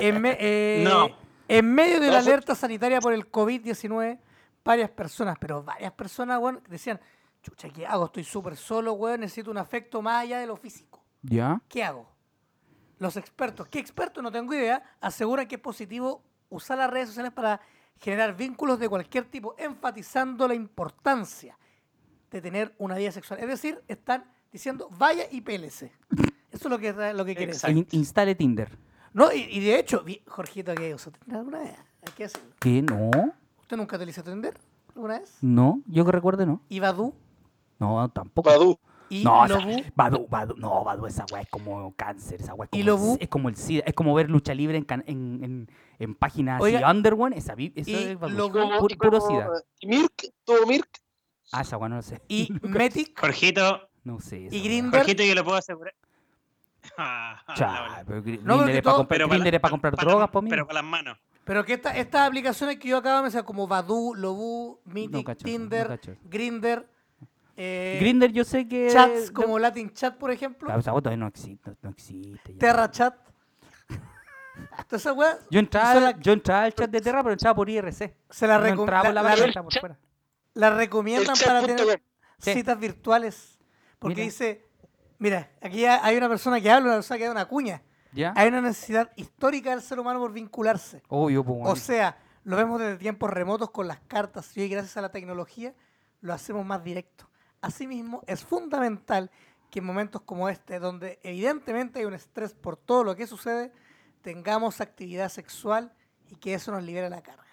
En, 0.00 0.20
me- 0.20 0.36
eh, 0.38 0.84
No. 0.84 1.08
en 1.48 1.74
medio 1.74 2.00
de 2.00 2.08
la 2.08 2.18
No, 2.18 2.22
fue- 2.22 2.32
alerta 2.32 2.54
sanitaria 2.54 3.00
por 3.00 3.12
el 3.12 3.30
COVID-19, 3.30 4.18
varias 4.64 4.90
personas, 4.90 5.36
pero 5.40 5.62
varias 5.62 5.92
personas, 5.92 6.38
weón, 6.38 6.62
decían, 6.68 7.00
chucha, 7.42 7.68
¿qué 7.70 7.86
hago? 7.86 8.06
Estoy 8.06 8.24
súper 8.24 8.56
solo, 8.56 8.92
weón, 8.92 9.20
necesito 9.20 9.50
un 9.50 9.58
afecto 9.58 10.02
más 10.02 10.22
allá 10.22 10.38
de 10.38 10.46
lo 10.46 10.56
físico. 10.56 11.02
¿Ya? 11.22 11.60
¿Qué 11.68 11.82
hago? 11.82 12.06
Los 12.98 13.16
expertos, 13.16 13.66
¿qué 13.68 13.78
expertos? 13.80 14.22
No 14.22 14.30
tengo 14.30 14.54
idea, 14.54 14.82
aseguran 15.00 15.46
que 15.48 15.56
es 15.56 15.60
positivo 15.60 16.22
usar 16.50 16.78
las 16.78 16.90
redes 16.90 17.08
sociales 17.08 17.32
para 17.32 17.60
generar 17.98 18.36
vínculos 18.36 18.78
de 18.78 18.88
cualquier 18.88 19.24
tipo, 19.24 19.54
enfatizando 19.58 20.46
la 20.46 20.54
importancia 20.54 21.56
de 22.30 22.40
tener 22.40 22.74
una 22.78 22.96
vida 22.96 23.10
sexual. 23.12 23.40
Es 23.40 23.48
decir, 23.48 23.82
están 23.88 24.24
diciendo, 24.52 24.88
vaya 24.98 25.24
y 25.30 25.40
pélese. 25.40 25.92
Eso 26.52 26.68
es 26.68 26.70
lo 26.70 26.78
que, 26.78 26.92
lo 26.92 27.24
que 27.24 27.34
quiere 27.34 27.52
decir. 27.52 27.70
Exacto. 27.70 27.78
In- 27.78 27.86
instale 27.92 28.34
Tinder. 28.34 28.70
No, 29.14 29.32
y, 29.32 29.40
y 29.50 29.60
de 29.60 29.78
hecho, 29.78 30.02
vi- 30.04 30.22
Jorgito, 30.26 30.74
¿qué 30.74 30.94
usó 30.94 31.10
Tinder 31.10 31.38
alguna 31.38 31.58
vez? 31.60 31.74
Hay 32.06 32.12
que 32.16 32.22
decirlo. 32.24 32.50
¿Qué? 32.60 32.82
No. 32.82 33.10
¿Usted 33.62 33.76
nunca 33.76 33.96
utilizó 33.96 34.22
Tinder 34.22 34.54
alguna 34.94 35.18
vez? 35.20 35.36
No, 35.40 35.80
yo 35.86 36.04
que 36.04 36.12
recuerde 36.12 36.46
no. 36.46 36.60
¿Y 36.68 36.80
Badu? 36.80 37.14
No, 37.78 38.08
tampoco. 38.10 38.48
Badu. 38.50 38.78
¿Y 39.08 39.24
No, 39.24 39.42
o 39.42 39.46
sea, 39.46 39.58
Lobu? 39.58 39.82
Badu, 39.94 40.26
Badu, 40.28 40.54
no, 40.56 40.84
Badu, 40.84 41.06
esa 41.06 41.26
weá 41.30 41.42
es 41.42 41.48
como 41.50 41.94
cáncer, 41.96 42.40
esa 42.40 42.54
weá 42.54 42.66
es 42.72 42.78
¿Y 42.78 42.82
como, 42.82 42.90
Lobu? 42.96 43.12
el, 43.16 43.22
es 43.22 43.28
como 43.28 43.48
el 43.50 43.56
SIDA, 43.56 43.82
es 43.86 43.92
como 43.94 44.14
ver 44.14 44.30
lucha 44.30 44.54
libre 44.54 44.78
en, 44.78 44.84
can- 44.84 45.04
en, 45.06 45.44
en, 45.44 45.70
en 45.98 46.14
páginas 46.14 46.62
así, 46.62 46.76
Underone, 46.76 47.36
esa, 47.36 47.52
eso 47.52 47.90
¿y 47.90 47.94
es 47.94 48.18
Badu, 48.18 48.34
Lobu? 48.38 48.86
Y 48.88 48.96
puro 48.96 49.20
SIDA. 49.20 49.50
¿Y 49.80 49.86
Mirk? 49.88 50.12
¿Tuvo 50.44 50.66
Mirk? 50.66 50.88
Ah, 51.52 51.60
esa 51.60 51.76
weá 51.76 51.90
no 51.90 51.96
lo 51.96 52.02
sé. 52.02 52.22
¿Y 52.28 52.48
Metic? 52.62 53.18
Jorgito, 53.20 53.80
No 54.04 54.18
sé. 54.20 54.46
esa 54.46 54.56
¿Y. 54.56 54.62
Grindr? 54.62 54.96
Jorgito, 54.96 55.22
yo 55.24 55.34
lo 55.34 55.44
puedo 55.44 55.58
asegurar. 55.58 55.92
Ah, 56.98 57.42
la 57.58 57.80
bola. 57.82 58.04
pero 58.06 58.20
No, 58.42 58.58
Grindr 58.58 58.76
es 58.76 58.82
para 58.82 58.96
comprar, 58.96 59.18
Pero 59.18 59.28
Grindr 59.28 59.54
es 59.54 59.60
para 59.60 59.70
comprar 59.70 59.94
para- 59.94 60.10
drogas, 60.10 60.30
Pero 60.48 60.66
con 60.66 60.74
las 60.74 60.84
manos. 60.84 61.18
Pero 61.44 61.64
que 61.64 61.74
esta- 61.74 61.96
estas 61.96 62.28
aplicaciones 62.28 62.78
que 62.78 62.88
yo 62.88 62.98
acabo 62.98 63.16
de 63.16 63.22
mencionar, 63.22 63.44
como 63.44 63.66
Badu, 63.66 64.14
Lobu, 64.14 64.80
Mythic, 64.84 65.26
cacho 65.26 65.40
no 65.44 65.52
Tinder, 65.52 65.86
cacho 65.88 66.12
eso. 66.12 66.20
Grindr, 66.24 66.86
eh, 67.56 67.98
Grindr 68.00 68.30
yo 68.32 68.44
sé 68.44 68.66
que... 68.68 68.88
chats 68.92 69.32
no- 69.32 69.42
como 69.42 69.58
Latin 69.58 69.92
Chat, 69.92 70.16
por 70.16 70.30
ejemplo, 70.30 70.66
Claro, 70.66 70.80
esa 70.80 70.92
weá 70.92 71.02
todavía 71.02 71.18
no 71.18 71.26
existe, 71.28 71.72
no 71.82 71.90
existe. 71.90 72.54
Terra 72.54 72.90
Chat. 72.90 73.14
Esas 74.90 75.16
weas 75.16 75.38
Yo 75.50 75.58
entraba, 75.60 75.98
las- 76.00 76.20
yo 76.20 76.32
entraba 76.32 76.64
al 76.64 76.74
chat 76.74 76.90
de 76.90 77.00
Terra, 77.00 77.22
pero 77.22 77.32
entraba 77.32 77.54
por 77.54 77.68
IRC. 77.70 78.14
se 78.30 78.46
no 78.46 78.54
recom- 78.54 78.80
entraba 78.80 79.04
por 79.04 79.14
la- 79.14 79.22
la 79.22 79.36
la- 79.36 79.62
por 79.62 79.78
fuera. 79.78 79.98
las 80.54 80.74
recomiendan 80.76 81.34
para 81.44 81.62
tener 81.62 82.02
Sí. 82.38 82.52
citas 82.54 82.78
virtuales. 82.78 83.58
Porque 83.98 84.16
Mira. 84.16 84.24
dice, 84.24 84.66
mira, 85.22 85.50
aquí 85.62 85.84
ha- 85.86 86.04
hay 86.04 86.16
una 86.16 86.28
persona 86.28 86.60
que 86.60 86.70
habla, 86.70 86.86
una 86.88 86.96
persona 86.96 87.18
que 87.18 87.24
da 87.24 87.30
una 87.30 87.46
cuña. 87.46 87.82
¿Ya? 88.12 88.34
Hay 88.36 88.48
una 88.48 88.60
necesidad 88.60 89.10
histórica 89.16 89.70
del 89.70 89.80
ser 89.80 89.98
humano 89.98 90.18
por 90.20 90.32
vincularse. 90.32 91.02
Obvio, 91.08 91.42
pues, 91.44 91.60
O 91.64 91.76
sea, 91.76 92.18
lo 92.44 92.56
vemos 92.56 92.78
desde 92.78 92.96
tiempos 92.98 93.30
remotos 93.30 93.70
con 93.70 93.88
las 93.88 94.00
cartas 94.00 94.54
y 94.56 94.60
hoy 94.60 94.68
gracias 94.68 94.96
a 94.98 95.00
la 95.00 95.10
tecnología 95.10 95.74
lo 96.20 96.34
hacemos 96.34 96.66
más 96.66 96.84
directo. 96.84 97.30
Asimismo, 97.62 98.22
es 98.26 98.44
fundamental 98.44 99.30
que 99.70 99.78
en 99.78 99.86
momentos 99.86 100.20
como 100.22 100.48
este, 100.50 100.78
donde 100.78 101.20
evidentemente 101.22 102.00
hay 102.00 102.04
un 102.04 102.12
estrés 102.14 102.52
por 102.52 102.76
todo 102.76 103.02
lo 103.04 103.16
que 103.16 103.26
sucede, 103.26 103.72
tengamos 104.20 104.80
actividad 104.82 105.28
sexual 105.30 105.92
y 106.28 106.36
que 106.36 106.54
eso 106.54 106.70
nos 106.72 106.82
libere 106.82 107.08
la 107.08 107.22
carga. 107.22 107.46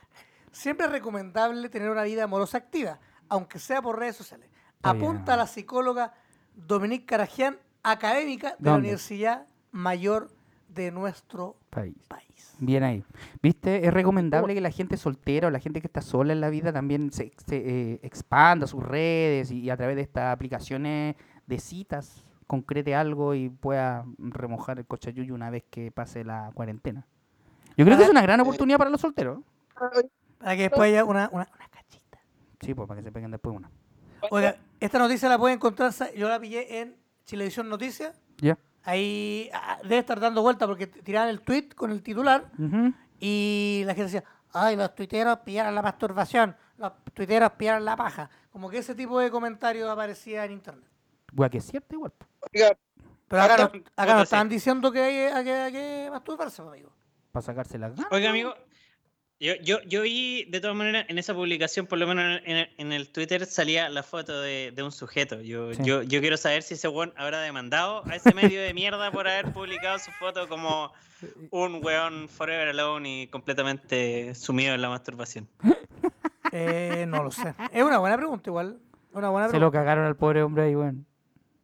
Siempre 0.52 0.88
es 0.88 0.92
recomendable 0.92 1.70
tener 1.70 1.90
una 1.90 2.04
vida 2.04 2.24
amorosa 2.26 2.58
activa, 2.58 3.00
aunque 3.30 3.60
sea 3.60 3.82
por 3.82 3.98
redes 3.98 4.16
sociales. 4.18 4.50
Apunta 4.84 5.36
a 5.36 5.38
la 5.38 5.48
psicóloga 5.48 6.14
Dominique 6.68 7.06
Carajian, 7.06 7.58
académica 7.84 8.56
de 8.60 8.70
la. 8.70 8.78
Universidad 8.78 9.48
Mayor 9.72 10.30
de 10.68 10.92
nuestro 10.92 11.56
País. 11.70 11.96
país. 12.08 12.56
Bien 12.60 12.84
ahí. 12.84 13.04
¿Viste? 13.42 13.86
Es 13.86 13.94
recomendable 13.94 14.54
que 14.54 14.62
la 14.62 14.72
gente 14.72 14.98
soltera 14.98 15.48
o 15.48 15.52
la 15.52 15.60
gente 15.60 15.82
que 15.82 15.88
está 15.88 16.02
sola 16.02 16.34
en 16.34 16.42
la 16.42 16.50
vida 16.50 16.74
también 16.74 17.12
se, 17.12 17.32
se, 17.46 17.58
eh, 17.58 18.00
expanda 18.04 18.68
sus 18.68 18.84
redes 18.84 19.52
y, 19.52 19.70
a 19.70 19.78
través 19.78 19.96
de 19.96 20.02
estas 20.02 20.34
aplicaciones 20.34 21.16
de 21.48 21.60
citas 21.60 22.24
concrete 22.48 22.96
algo 22.96 23.36
y 23.36 23.50
pueda 23.50 24.06
remojar 24.18 24.80
el 24.80 24.86
cochayuyo 24.86 25.36
una 25.36 25.52
vez 25.52 25.64
que 25.70 25.92
pase 25.92 26.24
la 26.24 26.52
cuarentena. 26.56 27.06
Yo 27.78 27.86
creo 27.86 27.96
que 27.96 28.04
es 28.04 28.10
una 28.10 28.24
gran 28.24 28.40
oportunidad 28.40 28.80
para 28.80 28.90
los 28.90 29.02
solteros. 29.02 29.40
Para 30.40 30.56
que 30.56 30.64
después 30.64 30.90
haya 30.90 31.06
una, 31.06 31.30
una, 31.32 31.48
una 31.54 31.68
cachita. 31.70 32.20
Sí, 32.60 32.74
pues 32.74 32.88
para 32.88 33.00
que 33.00 33.04
se 33.04 33.12
peguen 33.12 33.30
después 33.30 33.56
una. 33.56 33.70
Oiga, 34.30 34.56
Esta 34.80 35.00
noticia 35.00 35.30
la 35.30 35.38
pueden 35.38 35.58
encontrar, 35.58 35.94
yo 36.16 36.30
la 36.30 36.40
pillé 36.40 36.82
en 36.82 36.96
Chilevisión 37.26 37.70
Noticias. 37.70 38.22
Ya. 38.38 38.58
Ahí 38.84 39.50
ah, 39.54 39.80
debe 39.84 40.00
estar 40.00 40.20
dando 40.20 40.42
vuelta 40.42 40.66
porque 40.66 40.88
tiraban 40.88 41.30
el 41.30 41.42
tweet 41.42 41.70
con 41.76 41.92
el 41.92 42.02
titular 42.02 42.50
y 43.20 43.84
la 43.86 43.94
gente 43.94 44.12
decía, 44.12 44.24
ay, 44.54 44.76
los 44.76 44.96
tuiteros 44.96 45.40
pillaron 45.40 45.76
la 45.76 45.82
masturbación, 45.82 46.56
los 46.78 46.94
tuiteros 47.14 47.52
pillaron 47.52 47.86
la 47.86 47.96
paja. 47.96 48.30
Como 48.52 48.70
que 48.70 48.80
ese 48.80 48.96
tipo 48.96 49.20
de 49.20 49.30
comentarios 49.30 49.90
aparecía 49.90 50.46
en 50.46 50.54
internet. 50.54 50.90
Wea, 51.36 51.50
que 51.50 51.60
es 51.60 51.66
cierto 51.66 51.94
igual. 51.96 52.14
Oiga, 52.54 52.76
Pero 53.28 53.42
acá, 53.42 53.58
no, 53.58 53.72
acá 53.96 54.16
no 54.16 54.22
están 54.24 54.50
diciendo 54.50 54.92
que 54.92 55.02
hay, 55.02 55.16
hay 55.18 55.44
que, 55.44 55.54
hay 55.54 55.72
que 55.72 56.08
masturbarse, 56.10 56.62
amigo. 56.62 56.92
Para 57.32 57.44
sacarse 57.44 57.78
las 57.78 57.96
ganas. 57.96 58.12
Oiga, 58.12 58.30
amigo, 58.32 58.56
yo, 59.40 59.54
yo, 59.62 59.82
yo 59.84 60.02
vi 60.02 60.46
de 60.46 60.60
todas 60.62 60.76
maneras 60.76 61.06
en 61.08 61.18
esa 61.18 61.34
publicación, 61.34 61.86
por 61.88 61.98
lo 61.98 62.08
menos 62.08 62.42
en 62.46 62.58
el, 62.58 62.70
en 62.78 62.92
el 62.92 63.10
Twitter, 63.10 63.46
salía 63.46 63.88
la 63.90 64.04
foto 64.04 64.42
de, 64.42 64.72
de 64.76 64.84
un 64.84 64.92
sujeto. 64.92 65.42
Yo, 65.42 65.74
Sí. 65.74 65.82
yo, 65.84 66.02
yo 66.04 66.20
quiero 66.22 66.38
saber 66.38 66.62
si 66.64 66.74
ese 66.76 66.88
weón 66.88 67.14
habrá 67.18 67.42
demandado 67.42 68.04
a 68.10 68.16
ese 68.16 68.34
medio 68.34 68.62
de 68.62 68.74
mierda 68.74 69.12
por 69.12 69.28
haber 69.28 69.52
publicado 69.54 69.98
su 70.00 70.12
foto 70.12 70.48
como 70.50 70.92
un 71.52 71.84
weón 71.84 72.28
forever 72.30 72.70
alone 72.70 73.22
y 73.24 73.28
completamente 73.28 74.34
sumido 74.36 74.74
en 74.76 74.82
la 74.82 74.90
masturbación. 74.90 75.48
Eh, 76.52 77.06
no 77.08 77.24
lo 77.24 77.32
sé. 77.32 77.54
Es 77.72 77.84
una 77.84 78.00
buena 78.00 78.18
pregunta 78.18 78.50
igual. 78.50 78.80
Una 79.12 79.30
buena 79.30 79.48
Se 79.48 79.52
pregunta. 79.52 79.66
lo 79.66 79.72
cagaron 79.72 80.06
al 80.06 80.16
pobre 80.16 80.42
hombre 80.44 80.64
ahí, 80.64 80.76
weón. 80.76 81.06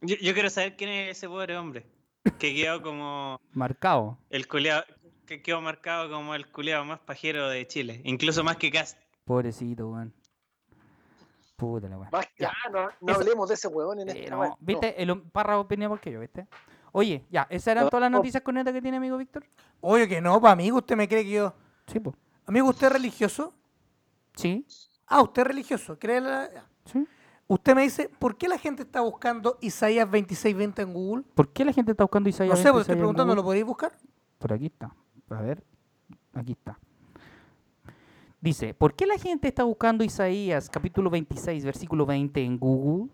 Yo, 0.01 0.15
yo 0.21 0.33
quiero 0.33 0.49
saber 0.49 0.75
quién 0.75 0.89
es 0.91 1.17
ese 1.17 1.27
pobre 1.27 1.57
hombre 1.57 1.85
que 2.39 2.53
quedó 2.53 2.81
como 2.81 3.39
Marcado. 3.53 4.17
el 4.29 4.47
culeado, 4.47 4.83
que 5.25 5.41
quedó 5.41 5.61
marcado 5.61 6.09
como 6.09 6.35
el 6.35 6.47
culeado 6.51 6.85
más 6.85 6.99
pajero 6.99 7.47
de 7.49 7.65
Chile, 7.67 8.01
incluso 8.03 8.43
más 8.43 8.57
que 8.57 8.71
Cast. 8.71 8.97
Pobrecito, 9.25 9.89
weón. 9.89 10.13
Puta 11.55 11.88
la 11.88 11.97
más 11.97 12.11
ya, 12.38 12.51
no, 12.71 12.89
no 12.99 13.11
Eso- 13.11 13.21
hablemos 13.21 13.47
de 13.47 13.53
ese 13.55 13.67
huevón 13.69 13.99
en 14.01 14.09
Eh, 14.09 14.19
esta 14.19 14.31
no, 14.31 14.39
weá, 14.41 14.49
no. 14.49 14.57
¿Viste? 14.59 15.01
El 15.01 15.09
hom- 15.09 15.31
Parra 15.31 15.57
opinó 15.57 15.88
por 15.88 15.99
que 16.01 16.11
yo, 16.11 16.19
¿viste? 16.19 16.47
Oye, 16.91 17.25
ya, 17.29 17.47
¿esas 17.49 17.67
eran 17.69 17.85
No, 17.85 17.89
todas 17.89 18.01
las 18.01 18.11
no. 18.11 18.17
noticias 18.17 18.43
con 18.43 18.55
neta 18.55 18.73
que 18.73 18.81
tiene 18.81 18.97
amigo 18.97 19.17
Víctor? 19.17 19.45
Oye, 19.79 20.07
que 20.07 20.19
no, 20.21 20.39
para 20.41 20.51
amigo, 20.53 20.77
usted 20.77 20.97
me 20.97 21.07
cree 21.07 21.23
que 21.23 21.31
yo. 21.31 21.53
Sí, 21.88 21.99
pues. 21.99 22.15
Amigo, 22.45 22.69
¿usted 22.69 22.88
es 22.88 22.93
religioso? 22.93 23.53
Sí, 24.35 24.65
Ah, 25.07 25.21
usted 25.21 25.43
es 25.43 25.47
religioso. 25.47 25.97
¿Cree 25.99 26.19
la- 26.19 26.49
sí. 26.85 27.07
Usted 27.47 27.75
me 27.75 27.83
dice, 27.83 28.09
¿por 28.09 28.35
qué 28.38 28.47
la 28.47 28.57
gente 28.57 28.81
está 28.81 29.01
buscando 29.01 29.57
Isaías 29.61 30.05
2620 30.09 30.81
en 30.81 30.93
Google? 30.93 31.23
¿Por 31.35 31.53
qué 31.53 31.63
la 31.63 31.71
gente 31.73 31.91
está 31.91 32.03
buscando 32.03 32.27
Isaías 32.27 32.49
No 32.49 32.55
sé, 32.57 32.63
pues 32.71 32.88
26 32.88 32.89
estoy 32.89 32.95
preguntando? 32.97 33.35
¿lo 33.35 33.43
podéis 33.43 33.65
buscar? 33.65 33.95
Por 34.39 34.51
aquí 34.51 34.65
está. 34.65 34.93
A 35.29 35.41
ver. 35.41 35.63
Aquí 36.33 36.51
está. 36.53 36.77
Dice, 38.41 38.73
¿por 38.73 38.93
qué 38.93 39.07
la 39.07 39.17
gente 39.17 39.47
está 39.47 39.63
buscando 39.63 40.03
Isaías 40.03 40.69
capítulo 40.69 41.09
26, 41.09 41.65
versículo 41.65 42.05
20 42.05 42.43
en 42.43 42.59
Google? 42.59 43.09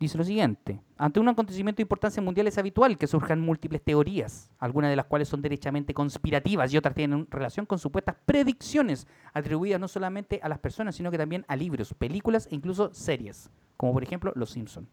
Dice 0.00 0.18
lo 0.18 0.24
siguiente, 0.24 0.80
ante 0.96 1.20
un 1.20 1.28
acontecimiento 1.28 1.78
de 1.78 1.82
importancia 1.82 2.22
mundial 2.22 2.46
es 2.46 2.58
habitual 2.58 2.98
que 2.98 3.06
surjan 3.06 3.40
múltiples 3.40 3.82
teorías, 3.82 4.50
algunas 4.58 4.90
de 4.90 4.96
las 4.96 5.06
cuales 5.06 5.28
son 5.28 5.40
derechamente 5.40 5.94
conspirativas 5.94 6.72
y 6.72 6.76
otras 6.76 6.94
tienen 6.94 7.26
relación 7.30 7.64
con 7.64 7.78
supuestas 7.78 8.16
predicciones 8.26 9.06
atribuidas 9.32 9.80
no 9.80 9.88
solamente 9.88 10.40
a 10.42 10.48
las 10.48 10.58
personas, 10.58 10.96
sino 10.96 11.10
que 11.10 11.18
también 11.18 11.44
a 11.48 11.56
libros, 11.56 11.94
películas 11.94 12.48
e 12.50 12.56
incluso 12.56 12.92
series, 12.92 13.50
como 13.76 13.92
por 13.92 14.02
ejemplo 14.02 14.32
Los 14.34 14.50
Simpson. 14.50 14.88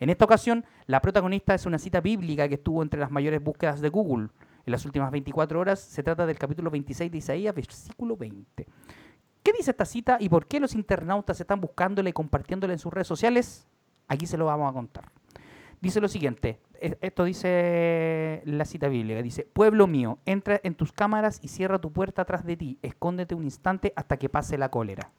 En 0.00 0.08
esta 0.08 0.24
ocasión, 0.24 0.64
la 0.86 1.02
protagonista 1.02 1.54
es 1.54 1.66
una 1.66 1.78
cita 1.78 2.00
bíblica 2.00 2.48
que 2.48 2.54
estuvo 2.54 2.82
entre 2.82 2.98
las 2.98 3.10
mayores 3.10 3.42
búsquedas 3.44 3.80
de 3.80 3.90
Google. 3.90 4.28
En 4.70 4.72
las 4.72 4.84
últimas 4.84 5.10
24 5.10 5.58
horas 5.58 5.80
se 5.80 6.04
trata 6.04 6.26
del 6.26 6.38
capítulo 6.38 6.70
26 6.70 7.10
de 7.10 7.18
Isaías, 7.18 7.52
versículo 7.52 8.16
20. 8.16 8.68
¿Qué 9.42 9.52
dice 9.52 9.72
esta 9.72 9.84
cita 9.84 10.16
y 10.20 10.28
por 10.28 10.46
qué 10.46 10.60
los 10.60 10.76
internautas 10.76 11.40
están 11.40 11.60
buscándola 11.60 12.08
y 12.08 12.12
compartiéndola 12.12 12.72
en 12.72 12.78
sus 12.78 12.92
redes 12.92 13.08
sociales? 13.08 13.66
Aquí 14.06 14.26
se 14.26 14.38
lo 14.38 14.44
vamos 14.44 14.70
a 14.70 14.72
contar. 14.72 15.10
Dice 15.80 16.00
lo 16.00 16.06
siguiente, 16.06 16.60
e- 16.80 16.96
esto 17.00 17.24
dice 17.24 18.42
la 18.44 18.64
cita 18.64 18.86
bíblica, 18.86 19.20
dice, 19.22 19.42
pueblo 19.42 19.88
mío, 19.88 20.18
entra 20.24 20.60
en 20.62 20.76
tus 20.76 20.92
cámaras 20.92 21.40
y 21.42 21.48
cierra 21.48 21.80
tu 21.80 21.90
puerta 21.90 22.22
atrás 22.22 22.44
de 22.44 22.56
ti, 22.56 22.78
escóndete 22.80 23.34
un 23.34 23.42
instante 23.42 23.92
hasta 23.96 24.18
que 24.18 24.28
pase 24.28 24.56
la 24.56 24.68
cólera. 24.68 25.10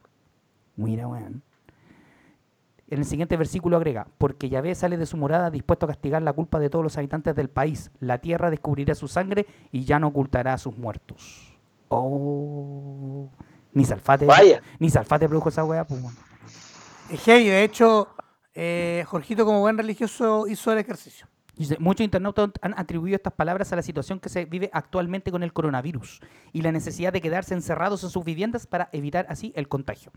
Mira, 0.78 1.10
weón. 1.10 1.44
En 2.92 3.00
el 3.00 3.06
siguiente 3.06 3.38
versículo 3.38 3.78
agrega, 3.78 4.06
porque 4.18 4.50
Yahvé 4.50 4.76
sale 4.76 4.98
de 4.98 5.06
su 5.06 5.16
morada 5.16 5.50
dispuesto 5.50 5.86
a 5.86 5.90
castigar 5.90 6.22
la 6.22 6.34
culpa 6.34 6.60
de 6.60 6.70
todos 6.70 6.84
los 6.84 6.98
habitantes 6.98 7.34
del 7.38 7.50
país. 7.50 7.90
La 8.02 8.18
tierra 8.18 8.52
descubrirá 8.52 8.96
su 8.96 9.08
sangre 9.08 9.46
y 9.72 9.86
ya 9.86 9.98
no 9.98 10.08
ocultará 10.08 10.54
a 10.54 10.58
sus 10.58 10.78
muertos. 10.78 11.58
Oh. 11.88 13.30
Ni 13.72 13.86
Salfate, 13.86 14.26
Vaya. 14.26 14.62
ni 14.78 14.90
Salfate 14.90 15.30
produjo 15.30 15.48
esa 15.48 15.64
weá, 15.64 15.88
pues. 15.88 16.04
Es 17.10 17.24
heavy, 17.24 17.46
de 17.46 17.64
hecho, 17.64 18.10
eh, 18.54 19.06
Jorgito 19.08 19.46
como 19.46 19.62
buen 19.62 19.78
religioso 19.78 20.46
hizo 20.48 20.74
el 20.74 20.80
ejercicio. 20.80 21.28
Muchos 21.80 22.04
internautas 22.04 22.50
han 22.62 22.78
atribuido 22.78 23.16
estas 23.16 23.32
palabras 23.32 23.72
a 23.72 23.78
la 23.78 23.84
situación 23.84 24.20
que 24.20 24.28
se 24.28 24.44
vive 24.44 24.70
actualmente 24.74 25.32
con 25.32 25.44
el 25.44 25.54
coronavirus 25.54 26.20
y 26.52 26.62
la 26.62 26.74
necesidad 26.74 27.14
de 27.14 27.22
quedarse 27.22 27.54
encerrados 27.54 28.04
en 28.04 28.10
sus 28.10 28.26
viviendas 28.26 28.68
para 28.68 28.90
evitar 28.92 29.28
así 29.30 29.54
el 29.56 29.70
contagio. 29.70 30.12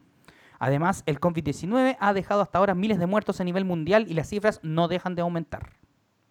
Además, 0.64 1.02
el 1.06 1.20
COVID-19 1.20 1.96
ha 2.00 2.12
dejado 2.14 2.40
hasta 2.40 2.58
ahora 2.58 2.74
miles 2.74 2.98
de 2.98 3.06
muertos 3.06 3.40
a 3.40 3.44
nivel 3.44 3.64
mundial 3.64 4.06
y 4.08 4.14
las 4.14 4.28
cifras 4.28 4.60
no 4.62 4.88
dejan 4.88 5.14
de 5.14 5.22
aumentar. 5.22 5.70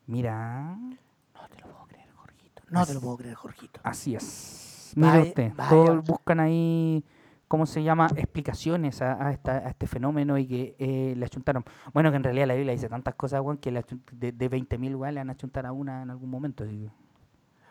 Mira, 0.07 0.75
No 0.75 1.47
te 1.49 1.59
lo 1.61 1.67
puedo 1.67 1.85
creer, 1.87 2.09
Jorgito. 2.15 2.63
No 2.69 2.85
te 2.85 2.93
lo 2.93 3.01
puedo 3.01 3.17
creer, 3.17 3.35
Jorgito. 3.35 3.79
así 3.83 4.15
es. 4.15 4.93
Mira 4.95 5.09
Vaya- 5.17 5.23
usted, 5.23 5.53
todos 5.69 6.03
buscan 6.03 6.39
ahí, 6.39 7.03
¿cómo 7.47 7.65
se 7.65 7.83
llama? 7.83 8.07
Explicaciones 8.15 9.01
a, 9.01 9.27
a 9.27 9.31
esta- 9.31 9.57
a 9.57 9.69
este 9.69 9.87
fenómeno 9.87 10.37
y 10.37 10.47
que 10.47 10.75
eh, 10.79 11.13
le 11.15 11.25
achuntaron. 11.25 11.63
Bueno, 11.93 12.09
que 12.11 12.17
en 12.17 12.23
realidad 12.23 12.47
la 12.47 12.55
Biblia 12.55 12.73
dice 12.73 12.89
tantas 12.89 13.15
cosas, 13.15 13.41
weón, 13.41 13.57
que 13.57 13.71
le 13.71 13.85
de, 14.11 14.31
de 14.31 14.49
20.000 14.49 14.95
weón 14.95 15.13
le 15.15 15.19
van 15.21 15.29
a 15.29 15.33
achuntar 15.33 15.65
a 15.65 15.71
una 15.71 16.01
en 16.03 16.09
algún 16.09 16.29
momento. 16.29 16.63
así 16.63 16.89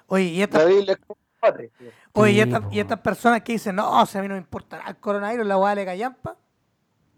Oye, 0.06 0.24
y 0.24 0.38
La 0.38 0.44
estas 0.44 0.66
Biblia 0.66 0.92
es 0.94 0.98
como 1.06 1.18
padre. 1.40 1.70
oye, 2.12 2.32
y 2.32 2.34
Sí, 2.34 2.40
estas- 2.40 2.60
po. 2.62 2.68
y 2.72 2.80
estas 2.80 3.00
personas 3.00 3.42
que 3.42 3.52
dicen, 3.52 3.76
no, 3.76 4.00
o 4.02 4.06
sea, 4.06 4.20
a 4.20 4.22
mí 4.22 4.28
no 4.28 4.34
me 4.34 4.40
importa 4.40 4.80
el 4.88 4.96
coronavirus, 4.96 5.46
la 5.46 5.56
weá 5.58 5.74
le 5.74 5.84
callampa. 5.84 6.36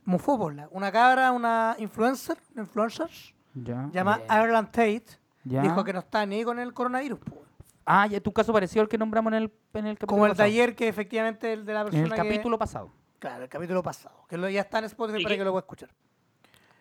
Mufó 0.04 0.38
por 0.38 0.54
la. 0.54 0.68
Una 0.70 0.92
cabra, 0.92 1.32
una 1.32 1.76
influencer, 1.78 2.36
una 2.52 2.62
influencer, 2.62 3.08
Ya. 3.54 3.88
llama 3.92 4.20
Ireland 4.28 4.66
Tate, 4.70 5.04
Ya. 5.44 5.62
dijo 5.62 5.82
que 5.84 5.92
no 5.92 6.00
está 6.00 6.26
ni 6.26 6.44
con 6.44 6.58
el 6.58 6.72
coronavirus. 6.74 7.18
po. 7.20 7.42
Ah, 7.86 8.06
ya 8.06 8.20
tu 8.20 8.32
caso 8.32 8.52
parecido 8.52 8.82
al 8.82 8.88
que 8.88 8.96
nombramos 8.98 9.32
en 9.32 9.42
el, 9.42 9.52
en 9.74 9.86
el 9.86 9.94
capítulo 9.98 10.06
Como 10.08 10.26
el 10.26 10.30
de 10.32 10.34
pasado. 10.34 10.46
ayer, 10.48 10.74
que 10.74 10.88
efectivamente 10.88 11.52
el 11.52 11.64
de 11.66 11.72
la 11.74 11.80
En 11.80 11.86
persona 11.86 12.04
el 12.04 12.10
que- 12.10 12.16
capítulo 12.16 12.58
pasado. 12.58 12.90
Claro, 13.18 13.42
el 13.44 13.48
capítulo 13.48 13.82
pasado. 13.82 14.24
Que 14.28 14.36
lo, 14.36 14.48
ya 14.48 14.60
está 14.62 14.78
en 14.78 14.84
Spotify 14.84 15.20
¿Y 15.20 15.22
para 15.22 15.34
qué? 15.34 15.38
que 15.38 15.44
lo 15.44 15.50
pueda 15.52 15.60
escuchar. 15.60 15.88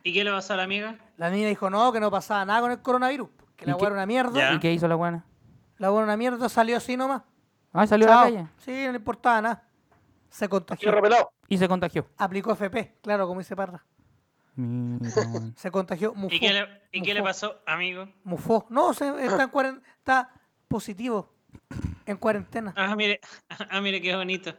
¿Y 0.04 0.14
qué 0.14 0.24
le 0.26 0.32
pasó 0.32 0.54
a 0.54 0.58
la 0.58 0.64
amiga? 0.64 0.98
La 1.18 1.30
niña 1.30 1.48
dijo 1.48 1.70
no, 1.70 1.92
que 1.94 2.00
no 2.02 2.12
pasaba 2.12 2.44
nada 2.46 2.60
con 2.62 2.72
el 2.72 2.82
coronavirus. 2.82 3.30
Que 3.56 3.64
¿Y 3.66 3.68
la 3.70 3.76
weá 3.78 3.86
era 3.88 3.96
una 3.96 4.06
mierda. 4.06 4.34
Ya. 4.34 4.54
¿Y 4.54 4.60
qué 4.60 4.74
hizo 4.74 4.88
la 4.88 4.96
buena? 4.96 5.24
La 5.78 5.88
era 5.88 5.98
una 5.98 6.18
mierda, 6.18 6.50
salió 6.50 6.76
así 6.78 6.98
nomás. 6.98 7.22
Ah, 7.72 7.88
salió 7.88 8.08
a 8.08 8.10
Chao. 8.10 8.20
la 8.26 8.30
calle. 8.32 8.48
Sí, 8.58 8.84
no 8.86 8.92
le 8.92 8.98
importaba 8.98 9.42
nada. 9.42 9.64
Se 10.34 10.50
contagió. 10.50 10.92
Y 11.48 11.60
se 11.60 11.68
contagió. 11.68 12.08
Aplicó 12.18 12.54
FP, 12.54 12.98
claro, 13.04 13.28
como 13.28 13.40
dice 13.40 13.56
Parra. 13.56 13.86
Se 15.56 15.72
contagió, 15.72 16.14
mufó. 16.16 16.34
¿Y 16.34 16.40
qué 16.40 16.54
le, 16.54 16.68
y 16.92 17.02
qué 17.02 17.14
le 17.14 17.22
pasó, 17.24 17.62
amigo? 17.66 18.08
Mufó. 18.24 18.66
No, 18.70 18.94
se, 18.94 19.08
está, 19.26 19.44
en 19.44 19.52
cuaren- 19.52 19.82
está 19.98 20.30
positivo. 20.68 21.32
En 22.06 22.18
cuarentena. 22.18 22.74
Ah, 22.76 22.96
mire, 22.96 23.20
ah, 23.70 23.80
mire 23.82 24.02
qué 24.02 24.16
bonito. 24.16 24.50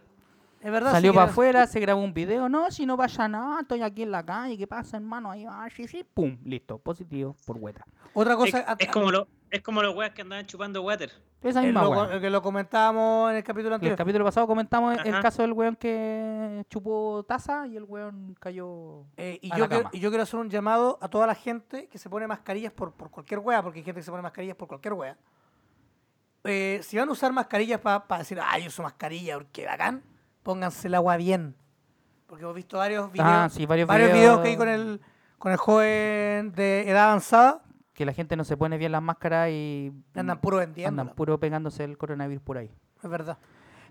Es 0.61 0.71
verdad. 0.71 0.93
Salió 0.93 1.11
sí, 1.11 1.15
para 1.15 1.25
era- 1.25 1.33
afuera, 1.33 1.67
se 1.67 1.81
grabó 1.81 2.03
un 2.03 2.15
video. 2.15 2.49
No, 2.49 2.71
si 2.71 2.87
no 2.87 2.97
pasa 2.97 3.29
nada, 3.29 3.61
estoy 3.63 3.83
aquí 3.83 4.03
en 4.03 4.13
la 4.13 4.25
calle. 4.25 4.57
¿Qué 4.57 4.67
pasa, 4.67 4.97
hermano? 4.97 5.31
Ahí 5.31 5.45
va, 5.45 5.69
sí, 5.71 5.87
sí. 5.89 6.05
Pum, 6.15 6.39
listo. 6.45 6.79
Positivo 6.79 7.37
por 7.47 7.57
hueta. 7.59 7.85
Otra 8.15 8.37
cosa. 8.37 8.77
es 8.79 8.89
como 8.89 9.11
lo, 9.11 9.27
es 9.51 9.61
como 9.63 9.83
los 9.83 9.95
weas 9.95 10.13
que 10.13 10.23
andaban 10.23 10.47
chupando 10.47 10.83
water. 10.83 11.11
Esa 11.45 11.61
el 11.61 11.67
misma 11.67 11.83
lo- 11.83 12.11
el 12.11 12.21
que 12.21 12.31
lo 12.31 12.41
comentábamos 12.43 13.31
en 13.31 13.37
el 13.37 13.45
capítulo 13.45 13.69
En 13.69 13.73
el 13.73 13.75
anterior. 13.75 13.97
capítulo 13.99 14.25
pasado 14.25 14.47
comentamos 14.47 14.97
el 15.05 15.21
caso 15.21 15.43
del 15.43 15.53
weón 15.53 15.77
que 15.77 16.65
chupó 16.71 17.23
taza 17.29 17.67
y 17.67 17.77
el 17.77 17.85
weón 17.85 18.35
cayó. 18.41 19.05
Eh, 19.17 19.39
y, 19.43 19.53
a 19.53 19.57
yo 19.57 19.63
la 19.65 19.69
quiero, 19.69 19.83
cama. 19.85 19.91
y 19.93 20.01
yo 20.01 20.09
quiero 20.11 20.23
hacer 20.23 20.41
un 20.41 20.49
llamado 20.49 20.99
a 21.03 21.09
toda 21.09 21.27
la 21.27 21.35
gente 21.35 21.87
que 21.89 21.99
se 21.99 22.09
pone 22.09 22.27
mascarillas 22.27 22.73
por, 22.73 22.93
por 22.93 23.11
cualquier 23.11 23.41
wea, 23.41 23.63
porque 23.63 23.81
hay 23.81 23.85
gente 23.85 24.01
que 24.01 24.05
se 24.05 24.11
pone 24.11 24.23
mascarillas 24.23 24.57
por 24.57 24.69
cualquier 24.69 24.95
wea. 24.95 25.17
Eh, 26.45 26.81
si 26.83 26.99
van 26.99 27.09
a 27.09 27.13
usar 27.13 27.33
mascarillas 27.33 27.81
para 27.81 28.05
decir, 28.19 28.39
ah, 28.43 28.59
yo 28.59 28.67
uso 28.69 28.83
mascarilla, 28.83 29.35
porque 29.39 29.67
bacán, 29.67 30.03
pónganse 30.43 30.89
el 30.89 30.95
agua 30.95 31.17
bien. 31.17 31.57
Porque 32.27 32.43
hemos 32.45 32.55
visto 32.55 32.79
varios 32.79 33.11
videos, 33.13 33.29
Ah, 33.31 33.49
sí, 33.51 33.65
varios, 33.67 33.87
varios 33.89 34.09
videos 34.13 34.23
videos 34.23 34.41
que 34.41 34.49
hay 34.49 34.57
con 34.57 34.69
el, 34.69 35.01
con 35.39 35.53
el 35.53 35.59
joven 35.59 36.53
de 36.53 36.89
edad 36.89 37.05
avanzada, 37.09 37.63
Que 37.95 38.05
la 38.05 38.13
gente 38.13 38.37
no 38.37 38.45
se 38.45 38.57
pone 38.57 38.77
bien 38.77 38.93
las 38.93 39.03
máscaras 39.03 39.49
y 39.51 39.93
andan 40.15 40.41
puro 40.41 40.59
vendiendo. 40.59 41.01
andan 41.03 41.15
puro 41.15 41.39
pegándose 41.41 41.85
el 41.85 41.97
coronavirus 41.97 42.43
por 42.43 42.59
ahí. 42.59 42.71
Es 43.03 43.09
verdad. 43.09 43.39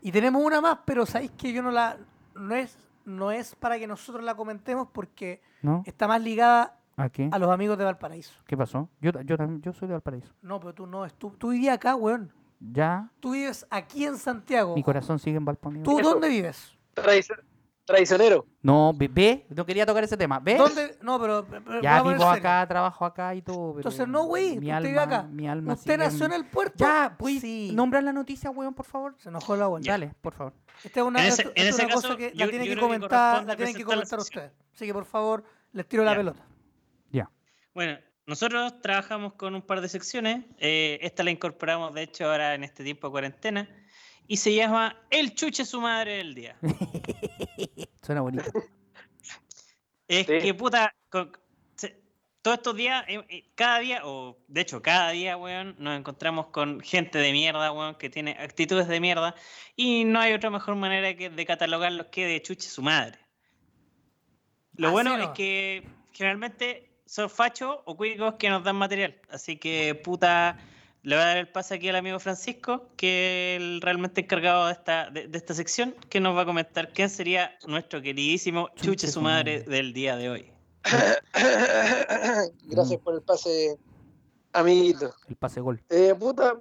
Y 0.01 0.11
tenemos 0.11 0.43
una 0.43 0.59
más, 0.61 0.79
pero 0.85 1.05
sabéis 1.05 1.31
que 1.31 1.51
yo 1.53 1.63
no 1.63 1.71
la. 1.71 1.97
No 2.35 2.53
es, 2.55 2.77
no 3.05 3.31
es 3.31 3.55
para 3.55 3.79
que 3.79 3.87
nosotros 3.87 4.23
la 4.23 4.35
comentemos 4.35 4.87
porque 4.91 5.41
¿No? 5.61 5.83
está 5.85 6.07
más 6.07 6.21
ligada 6.21 6.77
¿A 6.97 7.09
qué? 7.09 7.29
a 7.31 7.39
los 7.39 7.49
amigos 7.49 7.77
de 7.77 7.85
Valparaíso. 7.85 8.33
¿Qué 8.45 8.57
pasó? 8.57 8.89
Yo, 8.99 9.11
yo, 9.21 9.37
también- 9.37 9.61
yo 9.61 9.71
soy 9.71 9.87
de 9.87 9.93
Valparaíso. 9.93 10.33
No, 10.41 10.59
pero 10.59 10.73
tú 10.73 10.85
no, 10.87 11.05
es 11.05 11.13
tú, 11.13 11.31
tú 11.37 11.49
vivías 11.51 11.75
acá, 11.75 11.95
weón. 11.95 12.31
Ya, 12.59 13.09
Tú 13.19 13.31
vives 13.33 13.65
aquí 13.69 14.05
en 14.05 14.17
Santiago. 14.17 14.73
mi 14.75 14.83
corazón 14.83 15.19
sigue 15.19 15.37
en 15.37 15.45
Valparaíso. 15.45 15.83
¿Tú 15.83 15.99
Eso. 15.99 16.09
dónde 16.11 16.27
vives? 16.29 16.77
Tradici- 16.95 17.39
Traicionero. 17.85 18.45
No, 18.61 18.93
ve, 18.95 19.09
ve, 19.11 19.45
no 19.49 19.65
quería 19.65 19.85
tocar 19.85 20.03
ese 20.05 20.15
tema. 20.15 20.39
¿Ve? 20.39 20.55
¿Dónde? 20.55 20.97
No, 21.01 21.19
pero. 21.19 21.45
pero 21.45 21.81
Ya 21.81 21.97
vamos 21.97 22.13
a 22.13 22.15
vivo 22.17 22.33
serio. 22.33 22.49
acá, 22.49 22.67
trabajo 22.67 23.03
acá 23.05 23.35
y 23.35 23.41
todo. 23.41 23.73
pero 23.73 23.79
Entonces, 23.79 24.07
no, 24.07 24.23
güey. 24.23 24.51
Mi 24.51 24.67
Usted 24.67 24.71
alma, 24.71 24.87
vive 24.89 24.99
acá. 24.99 25.23
mi 25.23 25.47
alma 25.49 25.73
Usted 25.73 25.97
nació 25.97 26.25
en 26.27 26.33
el 26.33 26.45
puerto. 26.45 26.75
Ya, 26.77 27.15
¿puedes 27.19 27.41
Sí. 27.41 27.71
nombrar 27.73 28.03
la 28.03 28.13
noticia, 28.13 28.49
weón, 28.51 28.73
por 28.73 28.85
favor? 28.85 29.15
Se 29.17 29.27
enojó 29.27 29.57
la. 29.57 29.67
Dale, 29.81 30.13
por 30.21 30.33
favor. 30.33 30.53
Esta 30.83 31.01
es 31.01 31.05
una, 31.05 31.19
En 31.21 31.25
ese- 31.27 31.41
esto- 31.41 31.53
en 31.55 31.67
esto 31.67 31.69
es 31.69 31.75
ese 31.75 31.85
una 31.85 31.93
cosa 31.95 32.17
que 32.17 32.31
yo- 32.33 32.45
la 32.45 32.49
tienen 32.49 32.67
que 32.69 32.79
comentar, 32.79 33.45
la 33.45 33.55
tienen 33.57 33.75
que 33.75 33.83
comentar 33.83 34.19
ustedes. 34.19 34.51
Así 34.73 34.85
que 34.85 34.93
por 34.93 35.05
favor, 35.05 35.43
les 35.73 35.85
tiro 35.87 36.03
la 36.05 36.15
pelota. 36.15 36.45
Ya. 37.11 37.29
Bueno, 37.73 37.97
nosotros 38.25 38.79
trabajamos 38.81 39.33
con 39.33 39.55
un 39.55 39.61
par 39.61 39.81
de 39.81 39.89
secciones. 39.89 40.45
eh, 40.57 40.99
esta 41.01 41.21
la 41.23 41.31
incorporamos, 41.31 41.93
de 41.93 42.03
hecho, 42.03 42.31
ahora 42.31 42.55
en 42.55 42.63
este 42.63 42.83
tiempo 42.85 43.07
de 43.07 43.11
cuarentena. 43.11 43.67
Y 44.27 44.37
se 44.37 44.53
llama 44.53 44.97
El 45.09 45.35
chuche 45.35 45.65
su 45.65 45.81
madre 45.81 46.17
del 46.17 46.33
día. 46.33 46.57
Suena 48.01 48.21
bonito. 48.21 48.43
Es 50.07 50.27
Sí. 50.27 50.39
que 50.39 50.53
puta, 50.53 50.93
con- 51.09 51.31
se- 51.75 51.99
todos 52.41 52.57
estos 52.57 52.75
días, 52.75 53.03
eh, 53.07 53.23
eh, 53.29 53.45
cada 53.55 53.79
día, 53.79 54.01
o 54.05 54.37
de 54.47 54.61
hecho 54.61 54.81
cada 54.81 55.11
día, 55.11 55.37
weón, 55.37 55.75
nos 55.79 55.97
encontramos 55.97 56.47
con 56.47 56.81
gente 56.81 57.17
de 57.19 57.31
mierda, 57.31 57.71
weón, 57.71 57.95
que 57.95 58.09
tiene 58.09 58.31
actitudes 58.39 58.87
de 58.87 58.99
mierda. 58.99 59.35
Y 59.75 60.03
no 60.05 60.19
hay 60.19 60.33
otra 60.33 60.49
mejor 60.49 60.75
manera 60.75 61.15
que 61.15 61.29
de 61.29 61.45
catalogarlos 61.45 62.07
que 62.07 62.25
de 62.25 62.41
chuche 62.41 62.69
su 62.69 62.81
madre. 62.81 63.17
Lo 64.75 64.91
bueno 64.91 65.15
es 65.17 65.29
que 65.29 65.87
generalmente 66.11 66.91
son 67.05 67.29
fachos 67.29 67.77
o 67.85 67.95
cuicos 67.95 68.35
que 68.35 68.49
nos 68.49 68.63
dan 68.63 68.75
material. 68.75 69.19
Así 69.29 69.57
que, 69.57 69.93
puta, 69.95 70.57
le 71.03 71.15
voy 71.15 71.23
a 71.23 71.27
dar 71.27 71.37
el 71.37 71.49
pase 71.49 71.75
aquí 71.75 71.89
al 71.89 71.97
amigo 71.97 72.17
Francisco, 72.19 72.87
que 72.95 73.55
es 73.55 73.61
el 73.61 73.81
realmente 73.81 74.21
encargado 74.21 74.67
de 74.67 74.71
esta, 74.73 75.09
de, 75.09 75.27
de 75.27 75.37
esta 75.37 75.53
sección, 75.53 75.93
que 76.09 76.19
nos 76.21 76.35
va 76.35 76.41
a 76.41 76.45
comentar 76.45 76.93
quién 76.93 77.09
sería 77.09 77.57
nuestro 77.67 78.01
queridísimo 78.01 78.69
Chuche 78.75 79.07
chuche 79.07 79.07
su 79.07 79.21
madre 79.21 79.59
madre. 79.59 79.71
del 79.75 79.93
día 79.93 80.15
de 80.15 80.29
hoy. 80.29 80.51
Gracias 82.63 82.99
por 83.01 83.15
el 83.15 83.21
pase, 83.21 83.77
amiguito. 84.53 85.13
El 85.27 85.35
pase 85.35 85.59
gol. 85.59 85.81
Eh, 85.89 86.15
puta, 86.17 86.59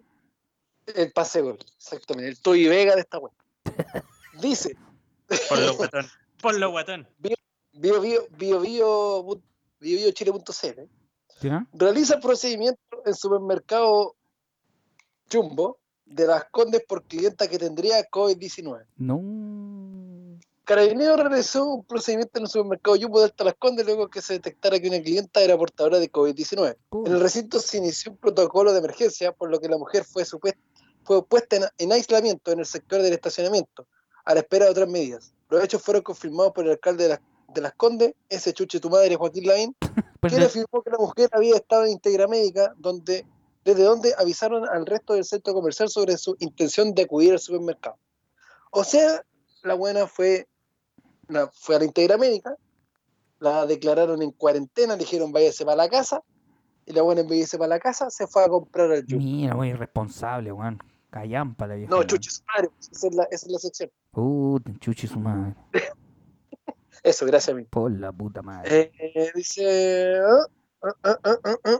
el 0.86 1.12
pase 1.12 1.40
gol, 1.40 1.58
exactamente. 1.76 2.28
El 2.30 2.40
Toy 2.40 2.66
Vega 2.66 2.94
de 2.96 3.00
esta 3.02 3.18
web. 3.18 3.32
Dice, 4.40 4.76
Por 5.48 5.58
lo 5.58 5.76
guatón. 5.76 6.06
Por 6.42 6.58
lo 6.58 6.70
guatón. 6.70 7.06
bio, 7.18 7.36
bio, 7.72 8.00
bio, 8.00 8.60
bio, 8.60 8.60
bio, 8.60 9.42
biochile.cl 9.78 10.80
¿Ya? 11.40 11.66
realiza 11.72 12.18
procedimiento 12.20 12.80
en 13.06 13.14
supermercado 13.14 14.16
Jumbo 15.30 15.78
de 16.06 16.26
las 16.26 16.44
Condes 16.50 16.82
por 16.86 17.04
clienta 17.04 17.48
que 17.48 17.58
tendría 17.58 18.08
COVID-19. 18.08 18.84
No. 18.98 20.38
Carabinero 20.64 21.16
realizó 21.16 21.64
un 21.66 21.84
procedimiento 21.84 22.38
en 22.38 22.44
el 22.44 22.48
supermercado 22.48 22.96
Jumbo 23.00 23.18
de 23.18 23.24
Alta 23.26 23.44
Las 23.44 23.54
Condes 23.54 23.84
luego 23.84 24.08
que 24.08 24.22
se 24.22 24.34
detectara 24.34 24.78
que 24.78 24.88
una 24.88 25.00
clienta 25.02 25.40
era 25.40 25.56
portadora 25.58 25.98
de 25.98 26.10
COVID-19. 26.10 26.76
En 27.06 27.12
el 27.12 27.20
recinto 27.20 27.58
se 27.58 27.78
inició 27.78 28.12
un 28.12 28.18
protocolo 28.18 28.72
de 28.72 28.78
emergencia, 28.78 29.32
por 29.32 29.50
lo 29.50 29.60
que 29.60 29.68
la 29.68 29.76
mujer 29.78 30.04
fue, 30.04 30.24
fue 30.24 31.26
puesta 31.26 31.56
en, 31.56 31.64
en 31.78 31.92
aislamiento 31.92 32.52
en 32.52 32.60
el 32.60 32.66
sector 32.66 33.02
del 33.02 33.12
estacionamiento, 33.12 33.86
a 34.24 34.34
la 34.34 34.40
espera 34.40 34.66
de 34.66 34.70
otras 34.70 34.88
medidas. 34.88 35.34
Los 35.50 35.64
hechos 35.64 35.82
fueron 35.82 36.02
confirmados 36.02 36.52
por 36.52 36.64
el 36.64 36.70
alcalde 36.72 37.04
de, 37.04 37.08
las- 37.10 37.20
de 37.52 37.60
Las 37.60 37.74
Condes, 37.74 38.14
ese 38.28 38.52
chuche 38.52 38.78
tu 38.80 38.88
madre, 38.88 39.16
Joaquín 39.16 39.46
Lavín, 39.46 39.76
Pues 40.20 40.32
quien 40.32 40.44
afirmó 40.46 40.82
que 40.84 40.90
la 40.90 40.98
mujer 40.98 41.28
había 41.32 41.56
estado 41.56 41.84
en 41.84 41.90
Integra 41.90 42.28
Médica, 42.28 42.72
donde, 42.78 43.26
desde 43.64 43.84
donde 43.84 44.14
avisaron 44.18 44.68
al 44.68 44.86
resto 44.86 45.14
del 45.14 45.24
centro 45.24 45.54
comercial 45.54 45.88
sobre 45.88 46.16
su 46.16 46.36
intención 46.40 46.94
de 46.94 47.02
acudir 47.02 47.32
al 47.32 47.38
supermercado. 47.38 47.96
O 48.70 48.84
sea, 48.84 49.22
la 49.62 49.74
buena 49.74 50.06
fue, 50.06 50.48
la- 51.28 51.48
fue 51.52 51.76
a 51.76 51.78
la 51.78 51.84
Integra 51.84 52.16
Médica, 52.16 52.56
la 53.38 53.66
declararon 53.66 54.22
en 54.22 54.30
cuarentena, 54.32 54.94
le 54.94 55.00
dijeron 55.00 55.32
váyase 55.32 55.64
para 55.64 55.76
la 55.76 55.88
casa, 55.88 56.22
y 56.86 56.92
la 56.92 57.02
buena 57.02 57.20
en 57.20 57.28
vez 57.28 57.36
de 57.38 57.42
irse 57.42 57.58
para 57.58 57.68
la 57.68 57.78
casa, 57.78 58.10
se 58.10 58.26
fue 58.26 58.44
a 58.44 58.48
comprar 58.48 58.90
al 58.90 59.02
Jumbo. 59.08 59.24
Mira, 59.24 59.54
muy 59.54 59.68
irresponsable, 59.68 60.50
weón. 60.52 60.78
Callampa 61.10 61.66
la 61.66 61.74
vieja. 61.74 61.90
No, 61.90 61.96
weón. 61.98 62.08
chuches, 62.08 62.42
madre, 62.56 62.70
esa 62.90 63.06
es 63.08 63.14
la, 63.14 63.24
esa 63.24 63.46
es 63.46 63.52
la 63.52 63.58
sección. 63.58 63.90
Puta, 64.10 64.72
chuchi 64.80 65.06
su 65.06 65.18
madre. 65.20 65.54
Eso, 67.02 67.26
gracias 67.26 67.54
a 67.54 67.58
mí. 67.58 67.64
Por 67.64 67.90
la 67.92 68.12
puta 68.12 68.42
madre. 68.42 68.92
Eh, 68.98 69.30
dice. 69.34 70.18
ah, 70.20 70.46
ah, 71.04 71.18
ah. 71.64 71.78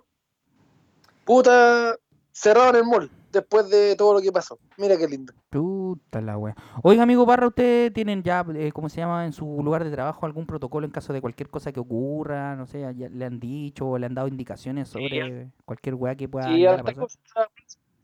Puta, 1.24 1.96
cerraron 2.32 2.76
el 2.76 2.84
mall 2.84 3.10
después 3.30 3.68
de 3.70 3.96
todo 3.96 4.14
lo 4.14 4.20
que 4.20 4.30
pasó. 4.30 4.58
Mira 4.76 4.96
qué 4.96 5.08
lindo. 5.08 5.32
Puta 5.50 6.20
la 6.20 6.36
wea. 6.36 6.54
Oiga, 6.82 7.02
amigo 7.02 7.26
Parra, 7.26 7.48
¿ustedes 7.48 7.92
tienen 7.92 8.22
ya, 8.22 8.44
eh, 8.54 8.70
cómo 8.72 8.88
se 8.88 8.98
llama, 8.98 9.24
en 9.24 9.32
su 9.32 9.62
lugar 9.62 9.84
de 9.84 9.90
trabajo 9.90 10.26
algún 10.26 10.46
protocolo 10.46 10.86
en 10.86 10.92
caso 10.92 11.12
de 11.12 11.20
cualquier 11.20 11.48
cosa 11.48 11.72
que 11.72 11.80
ocurra? 11.80 12.56
No 12.56 12.66
sé, 12.66 12.80
ya 12.80 13.08
le 13.08 13.24
han 13.24 13.40
dicho 13.40 13.86
o 13.88 13.98
le 13.98 14.06
han 14.06 14.14
dado 14.14 14.28
indicaciones 14.28 14.88
sobre 14.88 15.50
cualquier 15.64 15.94
wea 15.94 16.14
que 16.14 16.28
pueda 16.28 16.50
llegar 16.50 16.80
a 16.80 17.06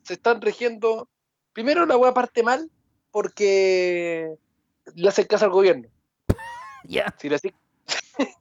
se 0.02 0.14
están 0.14 0.40
rigiendo. 0.40 1.06
Primero, 1.52 1.84
la 1.84 1.98
weá 1.98 2.14
parte 2.14 2.42
mal 2.42 2.70
porque 3.10 4.34
le 4.94 5.08
hacen 5.08 5.26
caso 5.26 5.44
al 5.44 5.50
gobierno. 5.50 5.88
Ya. 6.84 7.12
Si 7.18 7.28
le 7.28 7.34
hacís 7.34 7.52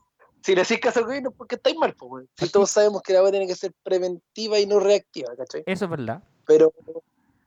si 0.47 0.55
le 0.55 0.61
hacís 0.61 0.79
caso 0.79 0.99
al 0.99 1.05
gobierno, 1.07 1.31
porque 1.31 1.55
estáis 1.55 1.75
mal, 1.75 1.93
pues. 1.93 2.25
Si 2.37 2.47
todos 2.47 2.71
sabemos 2.71 3.01
que 3.01 3.11
la 3.11 3.21
weá 3.21 3.31
tiene 3.31 3.47
que 3.47 3.55
ser 3.55 3.73
preventiva 3.83 4.57
y 4.57 4.65
no 4.65 4.79
reactiva, 4.79 5.35
¿cachai? 5.35 5.63
Eso 5.65 5.83
es 5.83 5.91
verdad. 5.91 6.23
Pero 6.45 6.71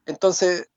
entonces, 0.04 0.68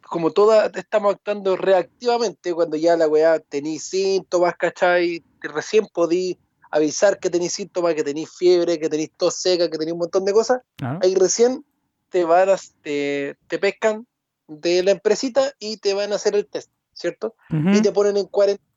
como 0.00 0.30
todas 0.30 0.74
estamos 0.76 1.14
actuando 1.14 1.56
reactivamente, 1.56 2.54
cuando 2.54 2.78
ya 2.78 2.96
la 2.96 3.06
weá 3.06 3.38
tenéis 3.38 3.84
síntomas, 3.84 4.56
¿cachai? 4.56 5.22
Recién 5.42 5.86
podí 5.92 6.38
avisar 6.70 7.18
que 7.18 7.28
tenéis 7.28 7.52
síntomas, 7.52 7.94
que 7.94 8.02
tenéis 8.02 8.30
fiebre, 8.34 8.78
que 8.78 8.88
tenéis 8.88 9.10
tos 9.14 9.34
seca, 9.34 9.68
que 9.68 9.76
tenéis 9.76 9.92
un 9.92 9.98
montón 9.98 10.24
de 10.24 10.32
cosas, 10.32 10.62
ahí 11.02 11.14
recién 11.16 11.66
te 12.08 12.24
van 12.24 12.48
a, 12.48 12.56
te, 12.80 13.36
te 13.46 13.58
pescan 13.58 14.06
de 14.46 14.82
la 14.82 14.92
empresita 14.92 15.52
y 15.58 15.76
te 15.76 15.92
van 15.92 16.14
a 16.14 16.16
hacer 16.16 16.34
el 16.34 16.46
test, 16.46 16.70
¿cierto? 16.94 17.34
Y 17.50 17.82
te 17.82 17.92
ponen 17.92 18.16
en 18.16 18.24
cuarentena 18.24 18.67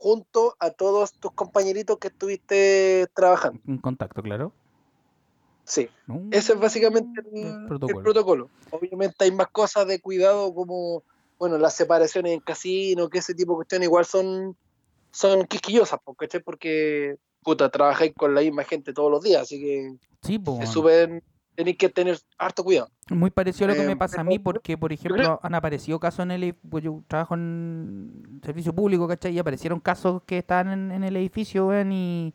junto 0.00 0.56
a 0.58 0.70
todos 0.70 1.12
tus 1.12 1.30
compañeritos 1.32 1.98
que 1.98 2.08
estuviste 2.08 3.06
trabajando. 3.14 3.60
En 3.68 3.76
contacto, 3.76 4.22
claro. 4.22 4.50
Sí. 5.64 5.90
No, 6.06 6.26
Ese 6.30 6.54
es 6.54 6.58
básicamente 6.58 7.20
el, 7.20 7.66
protocolo. 8.02 8.48
Obviamente 8.70 9.24
hay 9.24 9.30
más 9.30 9.48
cosas 9.48 9.86
de 9.86 10.00
cuidado 10.00 10.54
como, 10.54 11.02
bueno, 11.38 11.58
las 11.58 11.74
separaciones 11.74 12.32
en 12.32 12.40
casino, 12.40 13.10
que 13.10 13.18
ese 13.18 13.34
tipo 13.34 13.52
de 13.52 13.56
cuestiones 13.56 13.88
igual 13.88 14.06
son, 14.06 14.56
son 15.10 15.44
quisquillosas, 15.44 16.00
¿cachai? 16.16 16.42
Porque, 16.42 17.16
puta, 17.42 17.68
trabajáis 17.68 18.14
con 18.16 18.34
la 18.34 18.40
misma 18.40 18.64
gente 18.64 18.94
todos 18.94 19.10
los 19.10 19.22
días, 19.22 19.42
así 19.42 19.60
que 19.60 19.96
Sí, 20.22 20.40
es 20.60 20.70
súper, 20.70 21.22
tenéis 21.60 21.76
que 21.76 21.88
tener 21.90 22.18
harto 22.38 22.64
cuidado. 22.64 22.90
Muy 23.10 23.30
parecido 23.30 23.66
a 23.66 23.68
lo 23.68 23.74
que 23.74 23.82
Eh, 23.84 23.86
me 23.88 23.96
pasa 23.96 24.22
a 24.22 24.24
mí, 24.24 24.38
porque, 24.38 24.78
por 24.78 24.92
ejemplo, 24.94 25.38
han 25.42 25.54
aparecido 25.54 26.00
casos 26.00 26.20
en 26.20 26.30
el 26.30 26.54
pues 26.54 26.82
yo 26.82 27.02
trabajo 27.06 27.34
en 27.34 28.40
servicio 28.42 28.72
público, 28.72 29.06
¿cachai? 29.06 29.34
Y 29.34 29.38
aparecieron 29.38 29.78
casos 29.80 30.22
que 30.24 30.38
están 30.38 30.68
en, 30.70 30.90
en 30.90 31.04
el 31.04 31.16
edificio, 31.16 31.66
weón, 31.66 31.92
y 31.92 32.32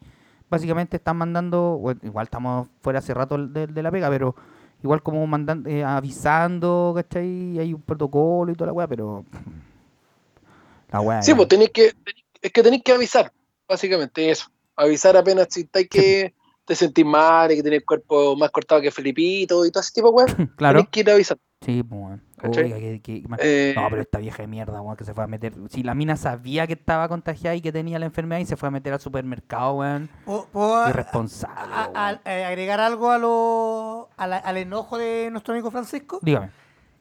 básicamente 0.47 0.97
están 0.97 1.17
mandando, 1.17 1.77
bueno, 1.81 1.99
igual 2.03 2.25
estamos 2.25 2.67
fuera 2.81 2.99
hace 2.99 3.13
rato 3.15 3.35
de, 3.37 3.65
de 3.65 3.81
la 3.83 3.89
pega, 3.89 4.09
pero 4.11 4.35
igual 4.83 5.01
como 5.01 5.25
mandando, 5.25 5.67
eh, 5.69 5.83
avisando, 5.83 6.91
¿cachai? 6.95 7.27
Y 7.55 7.59
hay 7.59 7.73
un 7.73 7.81
protocolo 7.81 8.51
y 8.51 8.55
toda 8.55 8.67
la 8.67 8.73
weá, 8.73 8.87
pero 8.87 9.25
la 10.91 11.01
weá 11.01 11.21
Sí, 11.23 11.31
es- 11.31 11.37
pues 11.37 11.47
tenéis 11.49 11.71
que, 11.71 11.93
es 12.41 12.51
que 12.51 12.61
tenéis 12.63 12.83
que 12.83 12.91
avisar, 12.91 13.31
básicamente 13.67 14.29
eso. 14.29 14.47
Avisar 14.75 15.15
apenas 15.17 15.47
si 15.49 15.61
estáis 15.61 15.87
que 15.89 16.33
te 16.65 16.75
sentís 16.75 17.05
mal 17.05 17.51
y 17.51 17.55
que 17.57 17.63
tenés 17.63 17.79
el 17.79 17.85
cuerpo 17.85 18.35
más 18.35 18.49
cortado 18.51 18.81
que 18.81 18.91
Felipito 18.91 19.65
y 19.65 19.71
todo 19.71 19.81
ese 19.81 19.91
tipo 19.93 20.09
de 20.09 20.13
weas. 20.15 20.35
claro. 20.57 20.87
Que 20.91 20.99
ir 21.01 21.09
a 21.09 21.13
avisar. 21.13 21.37
Sí, 21.61 21.81
pues, 21.83 22.01
weón. 22.01 22.21
Que- 22.53 23.01
que- 23.01 23.23
Eh, 23.39 23.73
No, 23.75 23.87
pero 23.89 24.01
esta 24.01 24.19
vieja 24.19 24.43
de 24.43 24.47
mierda, 24.47 24.81
weón, 24.81 24.95
que 24.97 25.03
se 25.03 25.13
fue 25.13 25.23
a 25.23 25.27
meter. 25.27 25.53
Si 25.69 25.81
la 25.83 25.95
mina 25.95 26.15
sabía 26.17 26.67
que 26.67 26.73
estaba 26.73 27.07
contagiada 27.07 27.55
y 27.55 27.61
que 27.61 27.71
tenía 27.71 27.97
la 27.97 28.05
enfermedad 28.05 28.39
y 28.39 28.45
se 28.45 28.55
fue 28.55 28.67
a 28.67 28.71
meter 28.71 28.93
al 28.93 28.99
supermercado, 28.99 29.73
weón. 29.75 30.09
¿Puedo- 30.25 30.45
puedo 30.51 30.75
a- 30.75 30.89
Irresponsable. 30.89 31.73
a- 31.73 31.83
weón. 31.85 31.95
a- 32.23 32.47
agregar 32.47 32.79
algo 32.81 33.09
a 33.09 33.17
lo, 33.17 34.09
a 34.17 34.27
la- 34.27 34.37
al 34.37 34.57
enojo 34.57 34.97
de 34.97 35.29
nuestro 35.31 35.53
amigo 35.53 35.71
Francisco? 35.71 36.19
Dígame. 36.21 36.49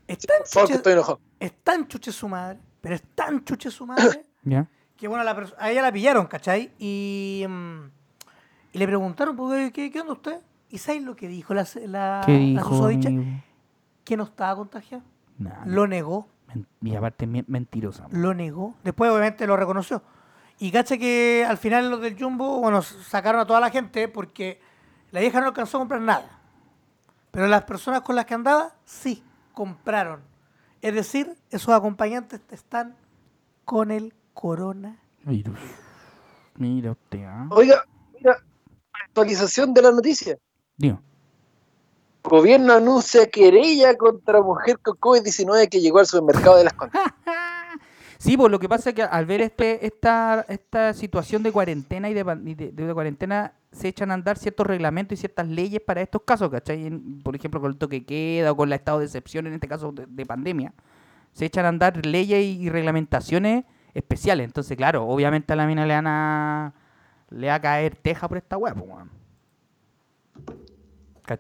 Es 0.07 0.19
sí, 0.21 0.27
tan, 0.27 0.39
chuche, 0.45 0.75
estoy 0.77 0.93
enojado. 0.93 1.21
es 1.41 1.53
tan 1.63 1.89
chuche 1.89 2.13
su 2.13 2.29
madre, 2.29 2.59
pero 2.81 2.95
es 2.95 3.03
tan 3.15 3.45
chuche 3.45 3.71
su 3.71 3.87
madre, 3.87 4.23
¿Ya? 4.45 4.67
que 4.97 5.09
bueno, 5.09 5.25
la 5.25 5.35
a 5.59 5.71
ella 5.71 5.83
la 5.83 5.93
pillaron, 5.93 6.27
¿cachai? 6.27 6.71
Y, 6.79 7.45
mm, 7.49 7.91
y 8.75 8.79
le 8.79 8.87
preguntaron, 8.87 9.35
pues, 9.37 9.73
¿qué, 9.73 9.91
¿qué 9.91 10.01
onda 10.01 10.13
usted? 10.13 10.41
¿Y 10.69 10.79
sabes 10.79 11.03
lo 11.03 11.15
que 11.17 11.29
dijo 11.29 11.55
la, 11.55 11.67
la, 11.87 12.23
¿Qué 12.27 12.33
la 12.33 12.39
dijo? 12.63 12.69
susodicha? 12.69 13.09
amigo? 13.09 13.25
Que 14.05 14.17
no 14.19 14.25
estaba 14.25 14.57
contagiada. 14.57 15.03
Nah, 15.39 15.65
Lo 15.65 15.87
negó, 15.87 16.29
y 16.83 16.95
aparte 16.95 17.27
men- 17.27 17.45
mentirosa. 17.49 18.07
lo 18.11 18.35
negó. 18.35 18.75
Después, 18.85 19.11
obviamente, 19.11 19.47
lo 19.47 19.57
reconoció. 19.57 20.03
Y 20.59 20.71
cacha 20.71 20.99
que 20.99 21.45
al 21.49 21.57
final 21.59 21.91
los 21.91 22.01
del 22.01 22.17
Jumbo, 22.21 22.61
bueno, 22.61 22.83
sacaron 22.83 23.41
a 23.41 23.47
toda 23.47 23.61
la 23.61 23.71
gente 23.71 24.07
porque 24.09 24.61
la 25.11 25.21
vieja 25.21 25.41
no 25.41 25.47
alcanzó 25.47 25.79
a 25.79 25.81
comprar 25.81 26.01
nada. 26.01 26.39
Pero 27.33 27.47
las 27.49 27.65
personas 27.65 28.03
con 28.03 28.15
las 28.15 28.27
que 28.27 28.35
andaba, 28.35 28.75
sí, 28.85 29.23
compraron. 29.53 30.21
Es 30.83 30.95
decir, 30.95 31.35
esos 31.51 31.75
acompañantes 31.75 32.41
están 32.51 32.95
con 33.65 33.91
el 33.91 34.15
coronavirus. 34.35 34.99
Virus. 35.25 35.59
Mira 36.57 36.93
usted, 36.93 37.25
¿ah? 37.25 37.47
Oiga, 37.51 37.83
mira, 38.13 38.37
actualización 39.15 39.73
de 39.73 39.83
la 39.83 39.93
noticia. 39.93 40.37
Digo. 40.77 41.01
Gobierno 42.25 42.73
anuncia 42.73 43.27
querella 43.31 43.97
contra 43.97 44.43
mujer 44.43 44.79
con 44.81 44.97
COVID-19 44.97 45.69
que 45.69 45.81
llegó 45.81 46.01
al 46.01 46.07
supermercado 46.07 46.57
de 46.57 46.65
las 46.65 46.75
Condes. 46.75 47.01
Sí, 48.17 48.39
pues 48.39 48.51
lo 48.51 48.59
que 48.59 48.71
pasa 48.71 48.91
es 48.91 48.95
que 48.95 49.03
al 49.03 49.27
ver 49.27 49.43
este, 49.43 49.85
esta, 49.85 50.47
esta 50.49 50.95
situación 50.95 51.43
de 51.43 51.53
cuarentena 51.53 52.09
y 52.09 52.15
de, 52.15 52.25
de, 52.25 52.73
de 52.73 52.95
cuarentena 52.95 53.53
se 53.71 53.89
echan 53.89 54.11
a 54.11 54.15
andar 54.15 54.39
ciertos 54.39 54.67
reglamentos 54.67 55.19
y 55.19 55.21
ciertas 55.21 55.47
leyes 55.47 55.83
para 55.83 56.01
estos 56.01 56.23
casos, 56.23 56.49
¿cachai? 56.49 56.89
Por 57.23 57.37
ejemplo, 57.37 57.61
con 57.61 57.73
el 57.73 57.77
toque 57.77 58.07
queda 58.07 58.53
o 58.53 58.57
con 58.57 58.71
el 58.71 58.73
estado 58.73 59.01
de 59.01 59.05
excepción, 59.05 59.47
en 59.47 59.53
este 59.53 59.69
caso 59.69 59.93
de, 59.93 60.07
de 60.09 60.25
pandemia, 60.25 60.73
se 61.33 61.45
echan 61.45 61.67
a 61.67 61.69
andar 61.69 62.07
leyes 62.07 62.43
y, 62.43 62.63
y 62.63 62.71
reglamentaciones 62.71 63.65
especiales. 63.93 64.47
Entonces, 64.47 64.75
claro, 64.75 65.07
obviamente 65.07 65.53
a 65.53 65.57
la 65.57 65.67
mina 65.67 65.85
le 65.85 65.93
van 65.93 66.07
a, 66.07 66.73
le 67.35 67.49
va 67.49 67.57
a 67.57 67.61
caer 67.61 67.97
teja 67.97 68.29
por 68.29 68.39
esta 68.39 68.57
hueá, 68.57 68.75
pues, 68.75 68.87
weón. 68.89 69.11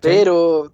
Pero, 0.01 0.72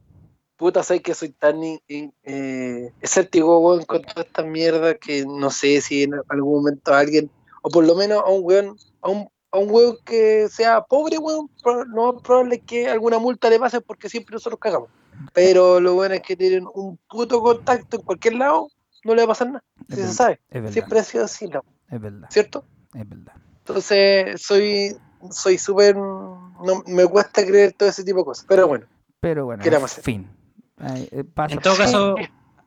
puta, 0.56 0.82
sé 0.82 1.00
que 1.02 1.14
soy 1.14 1.30
tan 1.30 1.62
in- 1.62 1.80
in- 1.88 2.14
eh, 2.24 2.92
escéptico, 3.00 3.58
weón, 3.58 3.84
con 3.84 4.02
toda 4.02 4.22
esta 4.22 4.42
mierda 4.42 4.94
que 4.94 5.24
no 5.26 5.50
sé 5.50 5.80
si 5.80 6.04
en 6.04 6.12
algún 6.28 6.58
momento 6.62 6.94
alguien, 6.94 7.30
o 7.62 7.68
por 7.70 7.84
lo 7.86 7.94
menos 7.94 8.22
a 8.24 8.30
un 8.30 8.40
weón, 8.44 8.76
a 9.02 9.08
un, 9.10 9.28
a 9.50 9.58
un 9.58 9.70
weón 9.70 9.96
que 10.04 10.48
sea 10.48 10.82
pobre, 10.82 11.18
weón, 11.18 11.48
lo 11.88 12.12
más 12.12 12.22
probable 12.22 12.56
es 12.56 12.62
que 12.64 12.88
alguna 12.88 13.18
multa 13.18 13.50
le 13.50 13.58
pase 13.58 13.80
porque 13.80 14.08
siempre 14.08 14.34
nosotros 14.34 14.60
cagamos. 14.60 14.88
Pero 15.32 15.80
lo 15.80 15.94
bueno 15.94 16.14
es 16.14 16.22
que 16.22 16.36
tienen 16.36 16.66
un 16.74 16.98
puto 17.08 17.40
contacto 17.40 17.96
en 17.96 18.02
cualquier 18.02 18.34
lado, 18.34 18.68
no 19.04 19.14
le 19.14 19.22
va 19.22 19.24
a 19.24 19.28
pasar 19.28 19.48
nada, 19.48 19.64
Es 19.88 19.96
si 19.96 20.02
se 20.02 20.12
sabe. 20.14 20.40
es 20.50 20.72
Siempre 20.72 20.98
ha 21.00 21.04
sido 21.04 21.24
así, 21.24 21.46
la- 21.46 21.62
es 21.90 22.00
verdad, 22.00 22.28
¿cierto? 22.30 22.64
es 22.94 23.08
verdad. 23.08 23.34
Entonces, 23.58 24.42
soy 24.42 24.96
soy 25.30 25.58
súper. 25.58 25.96
No, 25.96 26.82
me 26.86 27.06
cuesta 27.06 27.44
creer 27.46 27.72
todo 27.72 27.88
ese 27.88 28.04
tipo 28.04 28.18
de 28.20 28.24
cosas. 28.24 28.44
Pero 28.48 28.66
bueno, 28.68 28.86
Pero 29.20 29.44
bueno, 29.46 29.62
¿Qué 29.62 29.70
le 29.70 29.76
vamos 29.76 29.92
a 29.92 29.94
en 29.94 30.00
hacer? 30.00 30.04
fin. 30.04 30.30
Ay, 30.78 31.08
eh. 31.12 31.24
En 31.50 31.58
todo 31.60 31.76
caso, 31.76 32.14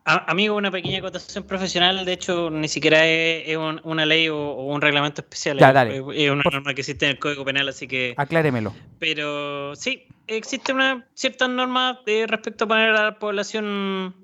a- 0.05 0.29
amigo, 0.31 0.55
una 0.55 0.69
pequeña 0.69 0.99
acotación 0.99 1.45
profesional, 1.45 2.05
de 2.05 2.13
hecho, 2.13 2.49
ni 2.51 2.67
siquiera 2.67 3.05
es, 3.07 3.43
es 3.49 3.57
un- 3.57 3.81
una 3.83 4.05
ley 4.05 4.29
o, 4.29 4.37
o 4.37 4.65
un 4.73 4.81
reglamento 4.81 5.21
especial. 5.21 5.57
Ya, 5.57 5.69
es- 5.69 5.73
dale. 5.73 5.97
Es, 5.97 6.03
es 6.25 6.29
una 6.31 6.43
Por- 6.43 6.53
norma 6.53 6.73
que 6.73 6.81
existe 6.81 7.05
en 7.05 7.11
el 7.11 7.19
Código 7.19 7.43
Penal, 7.45 7.69
así 7.69 7.87
que. 7.87 8.13
Acláremelo. 8.17 8.73
Pero 8.99 9.75
sí, 9.75 10.03
existe 10.27 10.73
una 10.73 11.07
cierta 11.15 11.47
norma 11.47 11.99
de 12.05 12.27
respecto 12.27 12.65
a 12.65 12.67
poner 12.67 12.89
a 12.91 13.03
la 13.03 13.19
población 13.19 14.15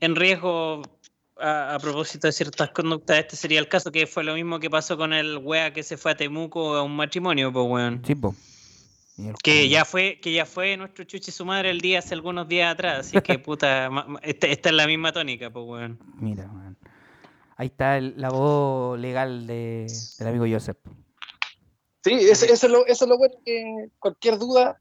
en 0.00 0.16
riesgo 0.16 0.82
a, 1.38 1.74
a 1.74 1.78
propósito 1.78 2.26
de 2.28 2.32
ciertas 2.32 2.70
conductas. 2.70 3.18
Este 3.18 3.36
sería 3.36 3.58
el 3.60 3.68
caso, 3.68 3.90
que 3.92 4.06
fue 4.06 4.24
lo 4.24 4.34
mismo 4.34 4.58
que 4.60 4.70
pasó 4.70 4.96
con 4.96 5.12
el 5.12 5.38
wea 5.38 5.72
que 5.72 5.82
se 5.82 5.96
fue 5.96 6.12
a 6.12 6.16
Temuco 6.16 6.74
a 6.76 6.82
un 6.82 6.94
matrimonio, 6.96 7.52
pues 7.52 7.66
weón. 7.68 8.02
Sí, 8.06 8.14
po. 8.14 8.34
Que 9.44 9.68
ya 9.68 9.84
fue, 9.84 10.18
que 10.20 10.32
ya 10.32 10.44
fue 10.44 10.76
nuestro 10.76 11.04
chuche 11.04 11.30
su 11.30 11.44
madre 11.44 11.70
el 11.70 11.80
día 11.80 12.00
hace 12.00 12.14
algunos 12.14 12.48
días 12.48 12.72
atrás, 12.72 13.00
así 13.06 13.20
que 13.20 13.38
puta, 13.38 13.88
ma- 13.88 14.04
ma- 14.06 14.20
esta, 14.22 14.48
esta 14.48 14.68
es 14.70 14.74
la 14.74 14.86
misma 14.88 15.12
tónica, 15.12 15.50
pues 15.50 15.64
weón. 15.66 15.98
Mira, 16.18 16.48
man. 16.48 16.76
Ahí 17.56 17.68
está 17.68 17.96
el- 17.98 18.14
la 18.20 18.30
voz 18.30 18.98
legal 18.98 19.46
de, 19.46 19.86
del 20.18 20.26
amigo 20.28 20.44
Joseph. 20.50 20.78
sí, 22.02 22.12
eso, 22.12 22.44
eso 22.46 22.66
es 22.66 22.72
lo, 22.72 22.84
eso 22.86 23.04
es 23.04 23.08
lo 23.08 23.16
bueno 23.16 23.34
que 23.44 23.86
cualquier 24.00 24.36
duda 24.38 24.80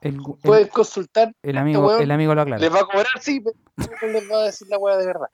El, 0.00 0.18
pueden 0.42 0.66
consultar. 0.68 1.32
el 1.42 1.58
amigo, 1.58 1.86
weón 1.86 2.02
el 2.02 2.10
amigo 2.10 2.34
lo 2.34 2.42
aclara. 2.42 2.60
Les 2.60 2.72
va 2.74 2.80
a 2.80 2.84
cobrar, 2.86 3.06
sí, 3.20 3.40
les 4.12 4.30
va 4.30 4.42
a 4.42 4.44
decir 4.46 4.68
la 4.68 4.78
weá 4.78 4.96
de 4.96 5.06
verdad. 5.06 5.28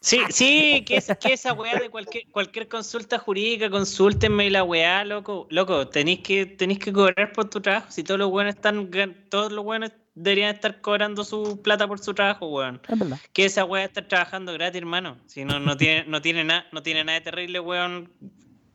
Sí, 0.00 0.20
sí, 0.28 0.84
que, 0.86 0.98
es, 0.98 1.10
que 1.18 1.32
esa 1.32 1.54
weá 1.54 1.78
de 1.78 1.88
cualquier, 1.88 2.30
cualquier 2.30 2.68
consulta 2.68 3.18
jurídica, 3.18 3.70
consúltenme 3.70 4.44
y 4.46 4.50
la 4.50 4.62
weá, 4.62 5.02
loco, 5.02 5.46
loco, 5.48 5.88
tenéis 5.88 6.20
que, 6.20 6.44
tenéis 6.44 6.78
que 6.78 6.92
cobrar 6.92 7.32
por 7.32 7.48
tu 7.48 7.62
trabajo. 7.62 7.86
Si 7.90 8.04
todos 8.04 8.20
los 8.20 8.30
buenos 8.30 8.54
están, 8.54 8.90
gan- 8.90 9.30
todos 9.30 9.50
los 9.50 9.64
buenos 9.64 9.92
deberían 10.14 10.54
estar 10.54 10.82
cobrando 10.82 11.24
su 11.24 11.62
plata 11.62 11.88
por 11.88 11.98
su 12.00 12.12
trabajo, 12.12 12.48
weón. 12.48 12.82
Es 12.86 12.98
verdad. 12.98 13.18
Que 13.32 13.46
esa 13.46 13.64
weá 13.64 13.84
estar 13.84 14.06
trabajando 14.06 14.52
gratis, 14.52 14.78
hermano. 14.78 15.16
Si 15.26 15.42
no, 15.46 15.58
no 15.58 15.74
tiene, 15.76 16.04
no 16.06 16.20
tiene 16.20 16.44
nada, 16.44 16.66
no 16.70 16.82
tiene 16.82 17.02
nada 17.02 17.18
de 17.18 17.24
terrible, 17.24 17.60
weón, 17.60 18.12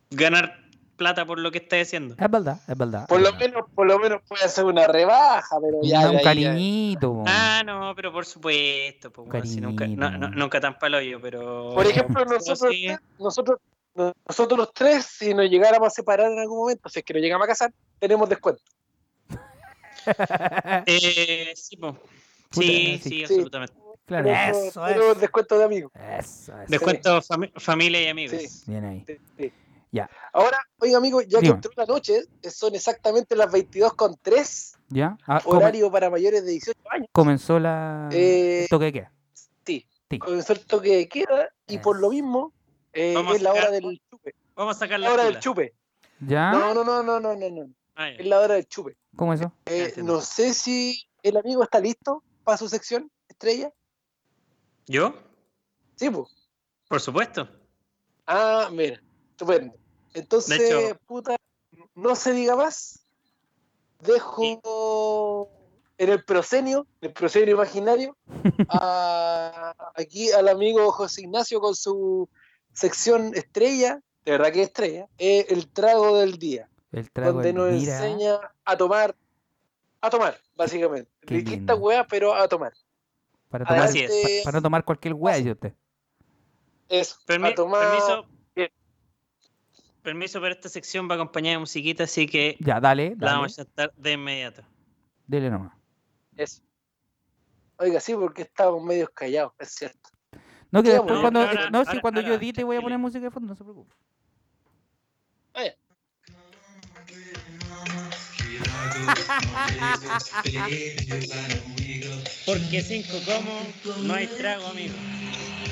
ganar 0.10 0.68
plata 0.99 1.25
por 1.25 1.39
lo 1.39 1.49
que 1.51 1.57
estás 1.57 1.81
haciendo. 1.87 2.13
Es 2.19 2.29
verdad, 2.31 2.59
es 2.67 2.77
verdad. 2.77 3.07
Por 3.07 3.17
es 3.19 3.25
lo 3.25 3.31
verdad. 3.31 3.47
menos, 3.47 3.69
por 3.73 3.87
lo 3.87 3.97
menos 3.97 4.21
puede 4.27 4.43
hacer 4.43 4.65
una 4.65 4.85
rebaja, 4.85 5.57
pero 5.59 5.79
ya. 5.81 6.11
Un 6.11 6.17
ya. 6.17 6.21
cariñito. 6.21 7.23
Ah, 7.25 7.63
no, 7.65 7.93
pero 7.95 8.11
por 8.13 8.27
supuesto, 8.27 9.11
pues, 9.11 9.49
si 9.49 9.59
nunca, 9.61 9.87
no, 9.87 10.11
no- 10.11 10.29
nunca 10.29 10.59
tan 10.61 10.77
palo 10.77 11.01
yo, 11.01 11.19
pero. 11.19 11.71
Por 11.73 11.87
ejemplo, 11.87 12.23
nosotros, 12.25 12.71
sí. 12.71 12.87
nosotros, 13.17 13.57
nosotros 14.27 14.57
los 14.59 14.73
tres, 14.73 15.05
si 15.05 15.33
nos 15.33 15.49
llegáramos 15.49 15.87
a 15.87 15.89
separar 15.89 16.31
en 16.31 16.37
algún 16.37 16.59
momento, 16.59 16.87
si 16.89 16.99
es 16.99 17.05
que 17.05 17.13
nos 17.13 17.23
llegamos 17.23 17.45
a 17.45 17.47
casar, 17.47 17.73
tenemos 17.97 18.29
descuento. 18.29 18.61
Eh, 20.85 21.53
sí, 21.55 21.77
sí, 21.77 21.81
sí. 22.51 22.99
sí, 23.03 23.09
Sí. 23.09 23.23
absolutamente. 23.23 23.73
Claro. 24.05 24.29
Eso 24.29 24.83
tenemos 24.85 25.15
es. 25.15 25.21
descuento 25.21 25.57
de 25.57 25.63
amigos. 25.65 25.91
Eso, 25.93 26.53
eso. 26.53 26.63
Descuento 26.67 27.21
fami- 27.21 27.51
familia 27.59 28.01
y 28.01 28.07
amigos. 28.07 28.41
Sí. 28.41 28.71
Bien 28.71 28.85
ahí. 28.85 29.03
Sí, 29.05 29.17
sí. 29.37 29.51
Ya. 29.91 30.09
Ahora, 30.33 30.59
oiga, 30.79 30.97
amigo, 30.99 31.21
ya 31.21 31.39
que 31.39 31.47
entró 31.47 31.71
la 31.75 31.85
noche, 31.85 32.23
son 32.43 32.75
exactamente 32.75 33.35
las 33.35 33.51
22 33.51 33.93
con 33.95 34.15
3, 34.21 34.77
¿Ya? 34.89 35.17
Ah, 35.25 35.41
come- 35.43 35.57
horario 35.57 35.91
para 35.91 36.09
mayores 36.11 36.45
de 36.45 36.51
18 36.51 36.79
años. 36.91 37.07
comenzó 37.11 37.59
la... 37.59 38.07
Eh, 38.11 38.63
el 38.63 38.69
toque 38.69 38.85
de 38.85 38.93
queda. 38.93 39.13
Sí, 39.65 39.87
Sí. 40.09 40.19
comenzó 40.19 40.53
el 40.53 40.65
toque 40.65 40.95
de 40.95 41.07
queda 41.09 41.49
y 41.67 41.77
por 41.79 41.99
lo 41.99 42.09
mismo 42.11 42.53
eh, 42.93 43.15
es 43.35 43.41
la 43.41 43.51
hora 43.53 43.71
del 43.71 43.99
chupe. 44.09 44.35
Vamos 44.55 44.75
a 44.75 44.79
sacar 44.79 44.99
La 44.99 45.07
la 45.07 45.13
hora 45.13 45.23
del 45.25 45.39
chupe. 45.39 45.73
¿Ya? 46.19 46.51
No, 46.51 46.73
no, 46.73 46.83
no, 46.83 47.01
no, 47.01 47.19
no, 47.19 47.35
no, 47.35 47.49
no. 47.49 47.69
Ah. 47.95 48.09
Es 48.09 48.25
la 48.25 48.39
hora 48.39 48.55
del 48.55 48.67
chupe. 48.67 48.95
¿Cómo 49.15 49.33
eso? 49.33 49.51
Eh, 49.65 49.93
no 49.97 50.21
sé 50.21 50.53
si 50.53 51.03
el 51.23 51.35
amigo 51.37 51.63
está 51.63 51.79
listo 51.79 52.23
para 52.43 52.57
su 52.57 52.67
sección, 52.69 53.11
estrella. 53.27 53.71
¿Yo? 54.87 55.13
Sí, 55.95 56.09
pues. 56.09 56.27
Por 56.87 57.01
supuesto. 57.01 57.47
Ah, 58.25 58.69
mira, 58.71 59.01
estupendo. 59.39 59.73
Entonces, 60.13 60.59
hecho- 60.61 60.99
puta, 61.05 61.35
no 61.95 62.15
se 62.15 62.33
diga 62.33 62.55
más. 62.55 63.05
Dejo 63.99 65.49
en 65.97 66.09
el 66.09 66.23
proscenio, 66.23 66.87
el 67.01 67.11
proscenio 67.13 67.53
imaginario, 67.55 68.15
a- 68.69 69.73
aquí 69.95 70.31
al 70.31 70.47
amigo 70.47 70.91
José 70.91 71.21
Ignacio 71.21 71.59
con 71.59 71.75
su 71.75 72.29
sección 72.73 73.33
estrella, 73.35 74.01
de 74.25 74.31
verdad 74.31 74.51
que 74.53 74.61
es 74.61 74.67
estrella, 74.67 75.07
eh, 75.17 75.45
el 75.49 75.67
trago 75.69 76.17
del 76.17 76.37
día, 76.37 76.69
El 76.91 77.11
trago 77.11 77.33
donde 77.33 77.47
del- 77.47 77.55
nos 77.57 77.71
mira, 77.73 77.95
enseña 78.05 78.39
a 78.63 78.77
tomar, 78.77 79.15
a 80.01 80.09
tomar, 80.09 80.37
básicamente. 80.55 81.11
Lindo. 81.27 81.75
weá, 81.77 82.05
pero 82.07 82.33
a 82.33 82.47
tomar. 82.47 82.73
para, 83.49 83.65
tomar, 83.65 83.83
Así 83.83 83.99
es. 83.99 84.09
Adelante, 84.11 84.41
para 84.45 84.61
tomar 84.61 84.85
cualquier 84.85 85.13
hueá, 85.13 85.35
dice 85.37 85.51
usted. 85.51 85.73
Eso, 86.87 87.17
Permi- 87.27 87.51
a 87.51 87.55
tomar. 87.55 87.81
Permiso. 87.89 88.25
Permiso, 90.01 90.39
pero 90.39 90.53
esta 90.53 90.69
sección 90.69 91.09
va 91.09 91.15
acompañada 91.15 91.55
de 91.55 91.59
musiquita, 91.59 92.03
así 92.05 92.25
que 92.25 92.55
Ya, 92.59 92.79
dale, 92.79 93.09
la 93.11 93.15
dale. 93.27 93.33
vamos 93.37 93.53
a 93.59 93.63
chantar 93.65 93.93
de 93.95 94.11
inmediato. 94.13 94.63
Dele 95.27 95.49
nomás. 95.49 95.73
Eso. 96.37 96.61
Oiga, 97.77 97.99
sí, 97.99 98.13
porque 98.15 98.43
estábamos 98.43 98.83
medios 98.83 99.09
callados, 99.13 99.53
es 99.59 99.69
cierto. 99.75 100.09
No, 100.71 100.81
que 100.83 100.91
después 100.91 101.19
cuando, 101.19 101.39
Ahora- 101.41 101.69
no, 101.69 101.83
si 101.83 101.89
ahora- 101.89 102.01
cuando 102.01 102.21
yo 102.21 102.33
edite 102.35 102.63
voy 102.63 102.77
a 102.77 102.81
poner 102.81 102.97
música 102.97 103.23
de 103.25 103.31
fondo, 103.31 103.47
no 103.49 103.55
se 103.55 103.63
preocupe. 103.63 103.93
Vaya. 105.53 105.75
Porque 112.45 112.81
cinco 112.81 113.17
como, 113.25 113.61
no 114.07 114.13
hay 114.13 114.27
trago, 114.27 114.67
amigo. 114.67 114.95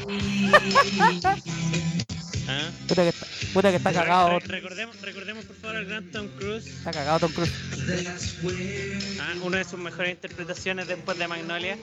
¿Ah? 2.49 2.69
Puta 2.87 3.03
que 3.03 3.09
está, 3.09 3.25
puta 3.53 3.69
que 3.71 3.75
está 3.77 3.93
cagado, 3.93 4.39
re- 4.39 4.47
recordemos, 4.47 5.01
recordemos 5.01 5.45
por 5.45 5.55
favor 5.57 5.75
al 5.77 5.85
gran 5.85 6.09
Tom 6.11 6.27
Cruise, 6.37 6.65
está 6.67 6.91
cagado 6.91 7.19
Tom 7.19 7.33
Cruise. 7.33 7.51
¿ah? 9.21 9.33
una 9.43 9.57
de 9.57 9.63
sus 9.65 9.79
mejores 9.79 10.11
interpretaciones 10.11 10.87
después 10.87 11.17
de 11.17 11.27
Magnolia 11.27 11.77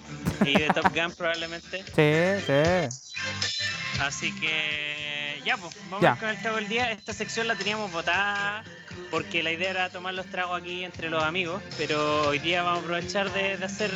y 0.44 0.58
de 0.58 0.66
Top 0.68 0.94
Gun 0.94 1.12
probablemente. 1.16 1.84
Sí, 1.94 2.44
sí. 2.46 4.00
Así 4.00 4.34
que 4.40 5.40
ya, 5.44 5.56
pues, 5.56 5.74
vamos 5.90 6.02
Ya. 6.02 6.16
con 6.16 6.28
el 6.30 6.40
trago 6.40 6.56
del 6.56 6.68
día. 6.68 6.90
Esta 6.92 7.12
sección 7.12 7.46
la 7.46 7.54
teníamos 7.56 7.92
votada 7.92 8.64
porque 9.10 9.42
la 9.42 9.52
idea 9.52 9.70
era 9.70 9.90
tomar 9.90 10.14
los 10.14 10.26
tragos 10.26 10.60
aquí 10.60 10.84
entre 10.84 11.08
los 11.10 11.22
amigos, 11.22 11.62
pero 11.78 12.28
hoy 12.28 12.38
día 12.38 12.62
vamos 12.62 12.80
a 12.80 12.84
aprovechar 12.84 13.32
de, 13.32 13.56
de 13.56 13.64
hacer 13.64 13.90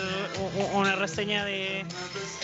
una 0.74 0.94
reseña 0.96 1.44
de, 1.44 1.84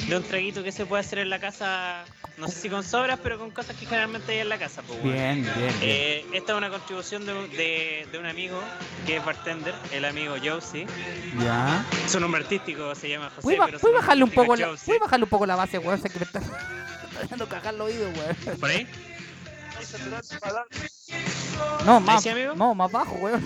de 0.09 0.17
un 0.17 0.23
traguito 0.25 0.63
que 0.63 0.73
se 0.73 0.87
puede 0.87 1.01
hacer 1.01 1.19
en 1.21 1.31
la 1.31 1.39
casa, 1.39 2.05
no 2.37 2.49
sé 2.49 2.55
si 2.63 2.69
con 2.69 2.83
sobras, 2.83 3.19
pero 3.23 3.39
con 3.39 3.51
cosas 3.51 3.77
que 3.77 3.87
generalmente 3.87 4.33
hay 4.33 4.39
en 4.41 4.49
la 4.49 4.59
casa. 4.59 4.83
Pues, 4.83 5.01
bueno. 5.01 5.15
Bien, 5.17 5.43
bien, 5.43 5.55
bien. 5.57 5.75
Eh, 5.83 6.27
esta 6.33 6.53
es 6.53 6.59
una 6.59 6.71
contribución 6.71 7.27
de, 7.27 7.33
un- 7.33 7.51
de- 7.51 8.09
de 8.11 8.19
un 8.19 8.27
amigo 8.27 8.61
que 9.07 9.17
es 9.19 9.25
bartender, 9.25 9.75
el 9.93 10.05
amigo 10.05 10.35
Josie. 10.43 10.87
Ya. 11.43 11.85
Su 12.09 12.19
nombre 12.21 12.43
artístico 12.43 12.95
se 12.95 13.09
llama 13.09 13.27
José. 13.31 13.43
¿Puedes 13.43 13.59
ba- 13.59 13.67
pero 13.67 13.79
nombre 13.79 14.01
bajarle 14.01 14.25
un 14.25 14.31
poco 14.31 14.57
la. 14.57 14.67
¿puedes 14.85 15.01
bajarle 15.01 15.25
un 15.25 15.31
poco 15.31 15.47
la 15.47 15.57
base, 15.57 15.79
weón? 15.79 16.01
Sé 16.01 16.11
que 16.11 16.19
me 16.19 16.25
está, 16.25 16.41
me 16.41 17.23
está 17.23 17.47
cagar 17.47 17.75
los 17.75 17.87
oídos, 17.89 18.11
weón. 18.19 18.59
¿Por 18.59 18.71
ahí? 18.71 18.87
No, 21.85 22.01
más, 22.01 22.23
sí, 22.23 22.29
amigo? 22.31 22.55
no, 22.55 22.75
más 22.75 22.91
bajo, 22.91 23.15
weón. 23.17 23.43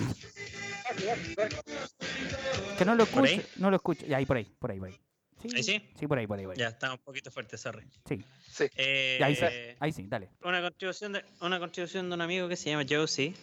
Que 2.77 2.85
no 2.85 2.95
lo 2.95 3.03
escucho, 3.03 3.41
no 3.57 3.69
lo 3.69 3.75
escucho. 3.75 4.05
Ya, 4.05 4.17
ahí 4.17 4.25
por 4.25 4.37
ahí, 4.37 4.45
por 4.59 4.71
ahí, 4.71 4.79
por 4.79 4.87
ahí. 4.89 4.95
Sí, 5.41 5.49
¿Ahí 5.55 5.63
sí? 5.63 5.81
Sí, 5.97 6.07
por 6.07 6.17
ahí, 6.17 6.27
por 6.27 6.37
ahí, 6.37 6.45
por 6.45 6.53
ahí. 6.53 6.59
Ya, 6.59 6.67
está 6.67 6.91
un 6.91 6.97
poquito 6.99 7.31
fuerte, 7.31 7.57
sorry. 7.57 7.83
Sí, 8.07 8.23
Sí. 8.51 8.65
Eh, 8.75 9.19
ahí 9.23 9.35
sí, 9.35 9.45
ahí 9.79 9.91
sí, 9.93 10.05
dale. 10.07 10.29
una 10.43 10.61
contribución 10.61 11.13
de 11.13 11.23
una 11.39 11.59
contribución 11.59 12.09
de 12.09 12.15
un 12.15 12.21
amigo 12.21 12.49
que 12.49 12.57
se 12.57 12.69
llama 12.69 12.83
Josie. 12.89 13.33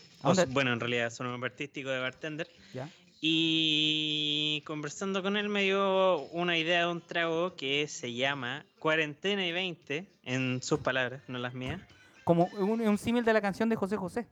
Bueno, 0.49 0.73
en 0.73 0.81
realidad 0.81 1.07
es 1.07 1.21
un 1.21 1.31
nombre 1.31 1.51
artístico 1.51 1.89
de 1.89 2.01
bartender. 2.01 2.49
Ya. 2.75 2.91
Y 3.21 4.63
conversando 4.67 5.23
con 5.23 5.37
él 5.39 5.49
me 5.49 5.63
dio 5.63 6.19
una 6.33 6.59
idea 6.59 6.81
de 6.81 6.87
un 6.93 7.01
trago 7.01 7.57
que 7.57 7.89
se 7.89 8.13
llama 8.13 8.67
Cuarentena 8.79 9.47
y 9.47 9.53
20, 9.53 10.07
en 10.25 10.61
sus 10.63 10.81
palabras, 10.81 11.23
no 11.29 11.39
las 11.39 11.55
mías. 11.55 11.81
Como 12.25 12.45
un, 12.59 12.81
un 12.83 12.99
símil 12.99 13.25
de 13.25 13.33
la 13.33 13.41
canción 13.41 13.69
de 13.71 13.77
José 13.77 13.97
José. 13.97 14.27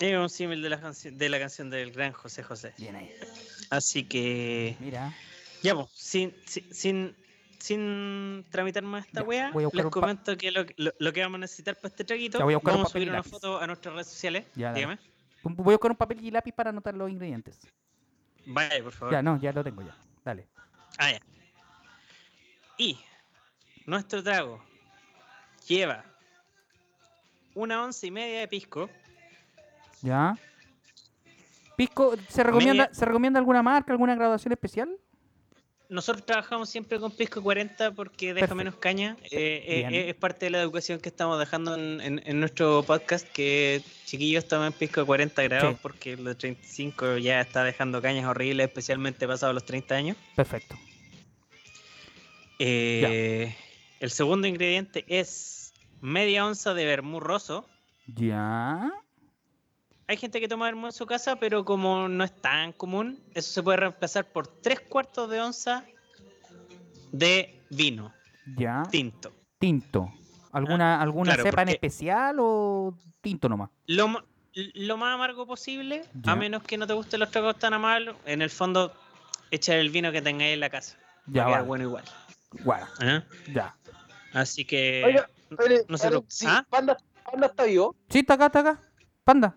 Es 0.00 0.16
un 0.16 0.28
símil 0.28 0.62
de 0.62 0.70
la, 0.70 0.76
de 0.76 1.28
la 1.28 1.38
canción 1.38 1.70
del 1.70 1.90
gran 1.92 2.12
José 2.12 2.42
José. 2.42 2.72
Bien 2.78 2.94
ahí. 2.96 3.12
Así 3.70 4.04
que, 4.04 4.76
Mira. 4.80 5.12
ya, 5.62 5.74
pues, 5.74 5.88
sin, 5.92 6.34
sin, 6.46 6.72
sin, 6.72 7.16
sin 7.58 8.44
tramitar 8.50 8.82
más 8.84 9.06
esta 9.06 9.20
Ya, 9.22 9.26
wea, 9.26 9.52
les 9.72 9.86
comento 9.86 10.36
que 10.36 10.50
lo, 10.52 10.64
lo- 10.76 10.92
lo 10.98 11.12
que 11.12 11.20
vamos 11.22 11.36
a 11.36 11.40
necesitar 11.40 11.76
para 11.76 11.88
este 11.88 12.04
traguito, 12.04 12.38
Ya, 12.38 12.44
voy 12.44 12.54
a 12.54 12.58
buscar 12.58 12.74
un 12.74 12.78
vamos 12.78 12.90
a 12.90 12.92
subir 12.92 13.08
una 13.08 13.18
lápiz. 13.18 13.30
foto 13.30 13.58
a 13.60 13.66
nuestras 13.66 13.94
redes 13.94 14.06
sociales. 14.06 14.46
Ya. 14.54 14.72
Dígame. 14.72 14.98
Voy 15.42 15.72
a 15.72 15.76
buscar 15.76 15.90
un 15.90 15.96
papel 15.96 16.24
y 16.24 16.30
lápiz 16.30 16.52
para 16.52 16.70
anotar 16.70 16.94
los 16.94 17.10
ingredientes. 17.10 17.58
Vaya, 18.46 18.82
por 18.82 18.92
favor. 18.92 19.12
Ya, 19.12 19.22
no, 19.22 19.40
ya 19.40 19.52
lo 19.52 19.62
tengo 19.64 19.82
ya. 19.82 19.96
Dale. 20.24 20.46
Ah, 20.98 21.10
ya. 21.12 21.20
Y 22.76 22.98
nuestro 23.86 24.22
trago 24.22 24.62
lleva 25.66 26.04
una 27.54 27.82
once 27.82 28.06
y 28.06 28.10
media 28.10 28.40
de 28.40 28.48
pisco, 28.48 28.88
Ya. 30.02 30.36
Pisco, 31.76 32.14
¿se 32.28 32.42
recomienda, 32.42 32.84
Media- 32.84 32.94
¿se 32.94 33.04
recomienda 33.04 33.38
alguna 33.38 33.62
marca, 33.62 33.92
alguna 33.92 34.14
graduación 34.14 34.52
especial? 34.52 34.90
Nosotros 35.90 36.26
trabajamos 36.26 36.68
siempre 36.68 37.00
con 37.00 37.10
Pisco 37.12 37.42
40 37.42 37.92
porque 37.92 38.26
deja 38.34 38.40
Perfecto. 38.40 38.54
menos 38.56 38.74
caña. 38.76 39.16
eh, 39.30 39.64
eh, 39.66 39.88
eh, 39.90 40.10
es 40.10 40.14
parte 40.16 40.46
de 40.46 40.50
la 40.50 40.60
educación 40.60 41.00
que 41.00 41.08
estamos 41.08 41.38
dejando 41.38 41.74
en, 41.76 42.00
en- 42.02 42.22
en 42.26 42.40
nuestro 42.40 42.82
podcast, 42.82 43.26
que 43.28 43.80
chiquillos 44.04 44.46
tomen 44.46 44.72
Pisco 44.74 45.06
40 45.06 45.42
grados 45.44 45.74
Sí. 45.74 45.78
porque 45.80 46.16
los 46.18 46.36
35 46.36 47.16
ya 47.18 47.40
está 47.40 47.64
dejando 47.64 48.02
cañas 48.02 48.26
horribles, 48.26 48.66
especialmente 48.68 49.26
pasados 49.26 49.54
los 49.54 49.64
30 49.64 49.94
años. 49.94 50.16
Perfecto. 50.36 50.76
Eh, 52.58 53.54
el 54.00 54.10
segundo 54.10 54.46
ingrediente 54.46 55.04
es 55.08 55.72
media 56.00 56.44
onza 56.44 56.74
de 56.74 56.84
vermú 56.84 57.20
roso. 57.20 57.66
Ya. 58.14 58.90
Hay 60.08 60.16
gente 60.16 60.40
que 60.40 60.48
toma 60.48 60.64
vermú 60.64 60.86
en 60.86 60.92
su 60.92 61.04
casa, 61.04 61.36
pero 61.36 61.66
como 61.66 62.08
no 62.08 62.24
es 62.24 62.34
tan 62.40 62.72
común, 62.72 63.22
eso 63.34 63.52
se 63.52 63.62
puede 63.62 63.76
reemplazar 63.76 64.24
por 64.32 64.46
tres 64.46 64.80
cuartos 64.80 65.28
de 65.28 65.40
onza 65.40 65.84
de 67.12 67.62
vino 67.68 68.12
Ya. 68.56 68.84
tinto. 68.90 69.32
Tinto. 69.58 70.10
¿Alguna, 70.52 71.00
alguna 71.02 71.32
Ah, 71.32 71.34
claro, 71.34 71.50
cepa 71.50 71.62
en 71.62 71.68
especial 71.68 72.36
o 72.40 72.94
tinto 73.20 73.50
nomás? 73.50 73.68
Lo, 73.86 74.08
más 74.08 75.14
amargo 75.14 75.46
posible, 75.46 76.04
Ya. 76.22 76.32
a 76.32 76.36
menos 76.36 76.62
que 76.62 76.78
no 76.78 76.86
te 76.86 76.94
gusten 76.94 77.20
los 77.20 77.30
tragos 77.30 77.58
tan 77.58 77.74
amargos, 77.74 78.16
en 78.24 78.40
el 78.40 78.48
fondo, 78.48 78.94
echar 79.50 79.76
el 79.76 79.90
vino 79.90 80.10
que 80.10 80.22
tengáis 80.22 80.54
en 80.54 80.60
la 80.60 80.70
casa. 80.70 80.96
Ya, 81.26 81.46
Va 81.46 81.60
bueno 81.60 81.84
igual. 81.84 82.04
Bueno, 82.64 82.86
¿ah? 83.00 83.22
ya. 83.52 83.76
Así 84.32 84.64
que. 84.64 85.02
Oiga, 85.04 85.28
Espere, 85.50 85.84
no 85.86 85.98
se 85.98 86.10
sí, 86.28 86.46
¿Ah? 86.48 86.64
Panda, 86.70 86.96
Panda 87.30 87.46
está 87.48 87.64
vivo. 87.64 87.94
Sí, 88.08 88.20
está 88.20 88.34
acá, 88.34 88.46
está 88.46 88.60
acá. 88.60 88.80
Panda. 89.24 89.54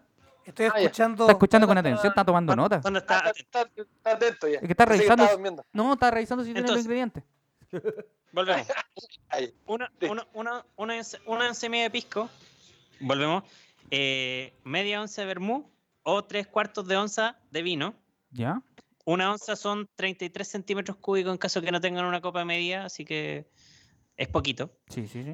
Estoy 0.52 0.66
Ah, 0.68 0.80
escuchando. 0.80 1.24
Está 1.24 1.32
escuchando 1.34 1.68
con 1.68 1.78
atención, 1.78 2.08
está 2.08 2.24
tomando 2.26 2.52
¿Cuándo- 2.52 2.64
nota. 2.64 2.82
cuándo 2.82 3.00
Ah, 3.00 3.02
está 3.02 3.18
Está, 3.18 3.30
atento? 3.30 3.82
está- 3.82 3.82
está 3.98 4.12
atento 4.12 4.48
ya. 4.48 4.56
Es 4.56 4.62
que 4.62 4.72
está 4.72 4.86
revisando. 4.86 5.64
No, 5.74 5.94
está 5.94 6.12
revisando 6.12 6.44
si 6.46 6.54
tiene 6.54 6.68
los 6.68 6.80
ingredientes. 6.82 7.24
Volvemos. 8.34 8.68
Ahí. 9.30 9.54
Una, 9.66 9.92
una, 10.02 10.28
una, 10.34 10.66
una, 10.78 10.94
once- 10.98 11.20
una 11.26 11.48
once 11.48 11.66
y 11.66 11.70
media 11.70 11.84
de 11.86 11.90
pisco. 11.92 12.30
Volvemos. 13.00 13.44
eh, 13.94 14.54
media 14.64 15.02
onza 15.02 15.22
de 15.22 15.28
vermú 15.28 15.70
o 16.04 16.24
tres 16.24 16.48
cuartos 16.48 16.88
de 16.88 16.96
onza 16.98 17.38
de 17.50 17.62
vino. 17.62 17.94
Ya. 18.32 18.62
Una 19.04 19.32
onza 19.32 19.56
son 19.58 19.90
33 19.96 20.48
centímetros 20.48 20.96
cúbicos 20.98 21.32
en 21.34 21.38
caso 21.38 21.62
que 21.62 21.72
no 21.72 21.82
tengan 21.82 22.06
una 22.06 22.22
copa 22.22 22.46
media, 22.46 22.86
así 22.86 23.04
que 23.04 23.50
es 24.16 24.28
poquito. 24.30 24.72
Sí, 24.90 25.08
sí, 25.08 25.24
sí. 25.24 25.34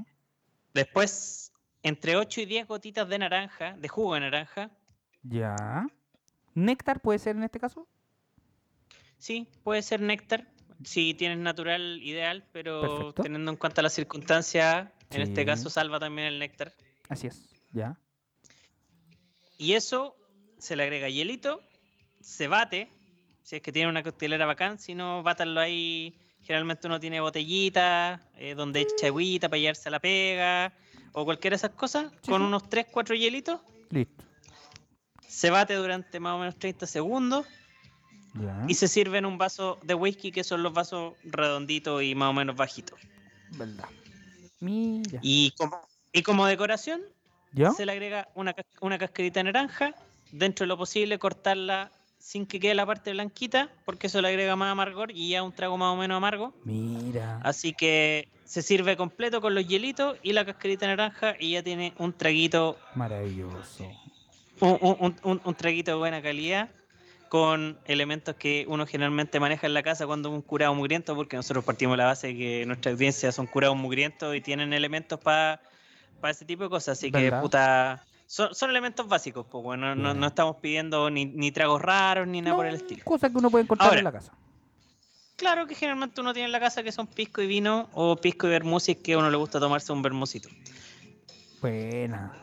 Después, 0.73 1.51
entre 1.83 2.15
8 2.15 2.41
y 2.41 2.45
10 2.45 2.67
gotitas 2.67 3.07
de 3.09 3.19
naranja, 3.19 3.73
de 3.77 3.87
jugo 3.87 4.13
de 4.15 4.21
naranja. 4.21 4.71
Ya. 5.29 5.87
¿Néctar 6.53 7.01
puede 7.01 7.19
ser 7.19 7.35
en 7.35 7.43
este 7.43 7.59
caso? 7.59 7.87
Sí, 9.17 9.47
puede 9.63 9.81
ser 9.81 10.01
néctar. 10.01 10.47
Si 10.83 11.13
tienes 11.15 11.39
natural, 11.39 11.99
ideal, 12.03 12.45
pero 12.51 12.81
Perfecto. 12.81 13.23
teniendo 13.23 13.51
en 13.51 13.57
cuenta 13.57 13.81
las 13.81 13.93
circunstancias, 13.93 14.89
en 15.09 15.21
este 15.21 15.41
Sí. 15.41 15.45
caso 15.45 15.69
salva 15.69 15.99
también 15.99 16.27
el 16.27 16.39
néctar. 16.39 16.73
Así 17.09 17.27
es. 17.27 17.49
Ya. 17.71 17.97
Y 19.57 19.73
eso 19.73 20.15
se 20.59 20.75
le 20.75 20.83
agrega 20.83 21.09
hielito, 21.09 21.61
se 22.21 22.47
bate, 22.47 22.89
si 23.41 23.55
es 23.55 23.61
que 23.61 23.71
tiene 23.71 23.89
una 23.89 24.03
coctelera 24.03 24.45
bacán, 24.45 24.77
si 24.77 24.93
no, 24.93 25.23
bátanlo 25.23 25.59
ahí. 25.59 26.15
Generalmente 26.43 26.87
uno 26.87 26.99
tiene 26.99 27.19
botellita, 27.19 28.21
eh, 28.35 28.53
donde 28.55 28.81
echa 28.81 29.07
agüita 29.07 29.49
para 29.49 29.59
llevarse 29.59 29.89
a 29.89 29.91
la 29.91 29.99
pega, 29.99 30.73
o 31.11 31.25
cualquiera 31.25 31.55
de 31.55 31.57
esas 31.57 31.71
cosas, 31.71 32.11
Sí, 32.21 32.29
con 32.31 32.41
sí. 32.41 32.47
unos 32.47 32.69
3, 32.69 32.85
4 32.91 33.15
hielitos. 33.15 33.59
Listo. 33.89 34.23
Se 35.27 35.49
bate 35.49 35.73
durante 35.75 36.19
más 36.19 36.35
o 36.35 36.39
menos 36.39 36.55
30 36.57 36.87
segundos 36.87 37.45
Ya. 38.33 38.65
y 38.67 38.73
se 38.75 38.87
sirve 38.87 39.17
en 39.17 39.25
un 39.25 39.37
vaso 39.37 39.79
de 39.83 39.93
whisky, 39.93 40.31
que 40.31 40.43
son 40.43 40.63
los 40.63 40.73
vasos 40.73 41.13
redonditos 41.23 42.03
y 42.03 42.15
más 42.15 42.29
o 42.29 42.33
menos 42.33 42.55
bajitos. 42.55 42.99
Verdad. 43.51 43.85
Mira. 44.59 45.19
Y 45.21 45.51
como, 45.57 45.79
y 46.11 46.21
como 46.23 46.45
decoración, 46.45 47.01
se 47.75 47.85
le 47.85 47.91
agrega 47.91 48.27
una, 48.35 48.55
una 48.81 48.97
cascarita 48.97 49.39
de 49.39 49.45
naranja, 49.45 49.95
dentro 50.31 50.63
de 50.63 50.67
lo 50.67 50.77
posible 50.77 51.17
cortarla 51.17 51.91
sin 52.19 52.45
que 52.45 52.59
quede 52.59 52.75
la 52.75 52.85
parte 52.85 53.11
blanquita, 53.11 53.69
porque 53.85 54.07
eso 54.07 54.21
le 54.21 54.27
agrega 54.27 54.55
más 54.55 54.71
amargor 54.71 55.11
y 55.11 55.29
ya 55.29 55.43
un 55.43 55.53
trago 55.53 55.77
más 55.77 55.93
o 55.93 55.95
menos 55.95 56.17
amargo. 56.17 56.53
Mira. 56.65 57.39
Así 57.43 57.73
que 57.73 58.27
se 58.43 58.61
sirve 58.61 58.97
completo 58.97 59.39
con 59.41 59.55
los 59.55 59.65
hielitos 59.67 60.17
y 60.23 60.33
la 60.33 60.45
cascarita 60.45 60.85
de 60.87 60.95
naranja 60.95 61.35
y 61.39 61.51
ya 61.51 61.63
tiene 61.63 61.93
un 61.97 62.13
traguito, 62.13 62.77
Maravilloso. 62.95 63.89
Un, 64.61 65.15
un- 65.23 65.41
un- 65.43 65.55
traguito 65.55 65.91
de 65.91 65.97
buena 65.97 66.21
calidad 66.21 66.69
con 67.29 67.77
elementos 67.85 68.35
que 68.35 68.65
uno 68.69 68.85
generalmente 68.87 69.39
maneja 69.39 69.67
en 69.67 69.73
la 69.73 69.83
casa 69.83 70.07
cuando 70.07 70.29
un 70.31 70.41
curado 70.41 70.73
mugriento, 70.73 71.15
porque 71.15 71.35
nosotros 71.35 71.63
partimos 71.65 71.93
de 71.93 71.97
la 71.97 72.05
base 72.05 72.27
de 72.27 72.37
que 72.37 72.65
nuestra 72.65 72.91
audiencia 72.91 73.31
son 73.31 73.47
curados 73.47 73.75
mugrientos 73.75 74.33
y 74.35 74.41
tienen 74.41 74.71
elementos 74.73 75.19
para 75.19 75.61
ese 76.23 76.45
tipo 76.45 76.63
de 76.63 76.69
cosas. 76.69 76.97
Así 76.97 77.11
que, 77.11 77.31
puta, 77.31 78.05
son, 78.25 78.55
son 78.55 78.69
elementos 78.69 79.07
básicos, 79.07 79.45
pues 79.51 79.63
bueno, 79.63 79.93
no, 79.95 80.13
no 80.13 80.27
estamos 80.27 80.57
pidiendo 80.57 81.09
ni, 81.09 81.25
ni 81.25 81.51
tragos 81.51 81.81
raros 81.81 82.27
ni 82.27 82.41
nada 82.41 82.55
por 82.55 82.65
el 82.65 82.75
estilo. 82.75 83.03
Cosas 83.03 83.31
que 83.31 83.37
uno 83.37 83.51
puede 83.51 83.63
encontrar 83.63 83.89
Ahora, 83.89 83.99
en 83.99 84.05
la 84.05 84.11
casa. 84.11 84.33
Claro 85.35 85.67
que 85.67 85.75
generalmente 85.75 86.19
uno 86.21 86.33
tiene 86.33 86.47
en 86.47 86.51
la 86.51 86.59
casa 86.59 86.81
que 86.81 86.91
son 86.91 87.07
pisco 87.07 87.41
y 87.41 87.47
vino 87.47 87.89
o 87.93 88.15
pisco 88.15 88.47
y 88.47 88.49
vermouth 88.49 88.81
si 88.81 88.93
es 88.93 88.97
que 88.97 89.13
a 89.13 89.17
uno 89.19 89.29
le 89.29 89.37
gusta 89.37 89.59
tomarse 89.59 89.91
un 89.93 90.01
vermucito. 90.01 90.49
Buena. 91.61 92.33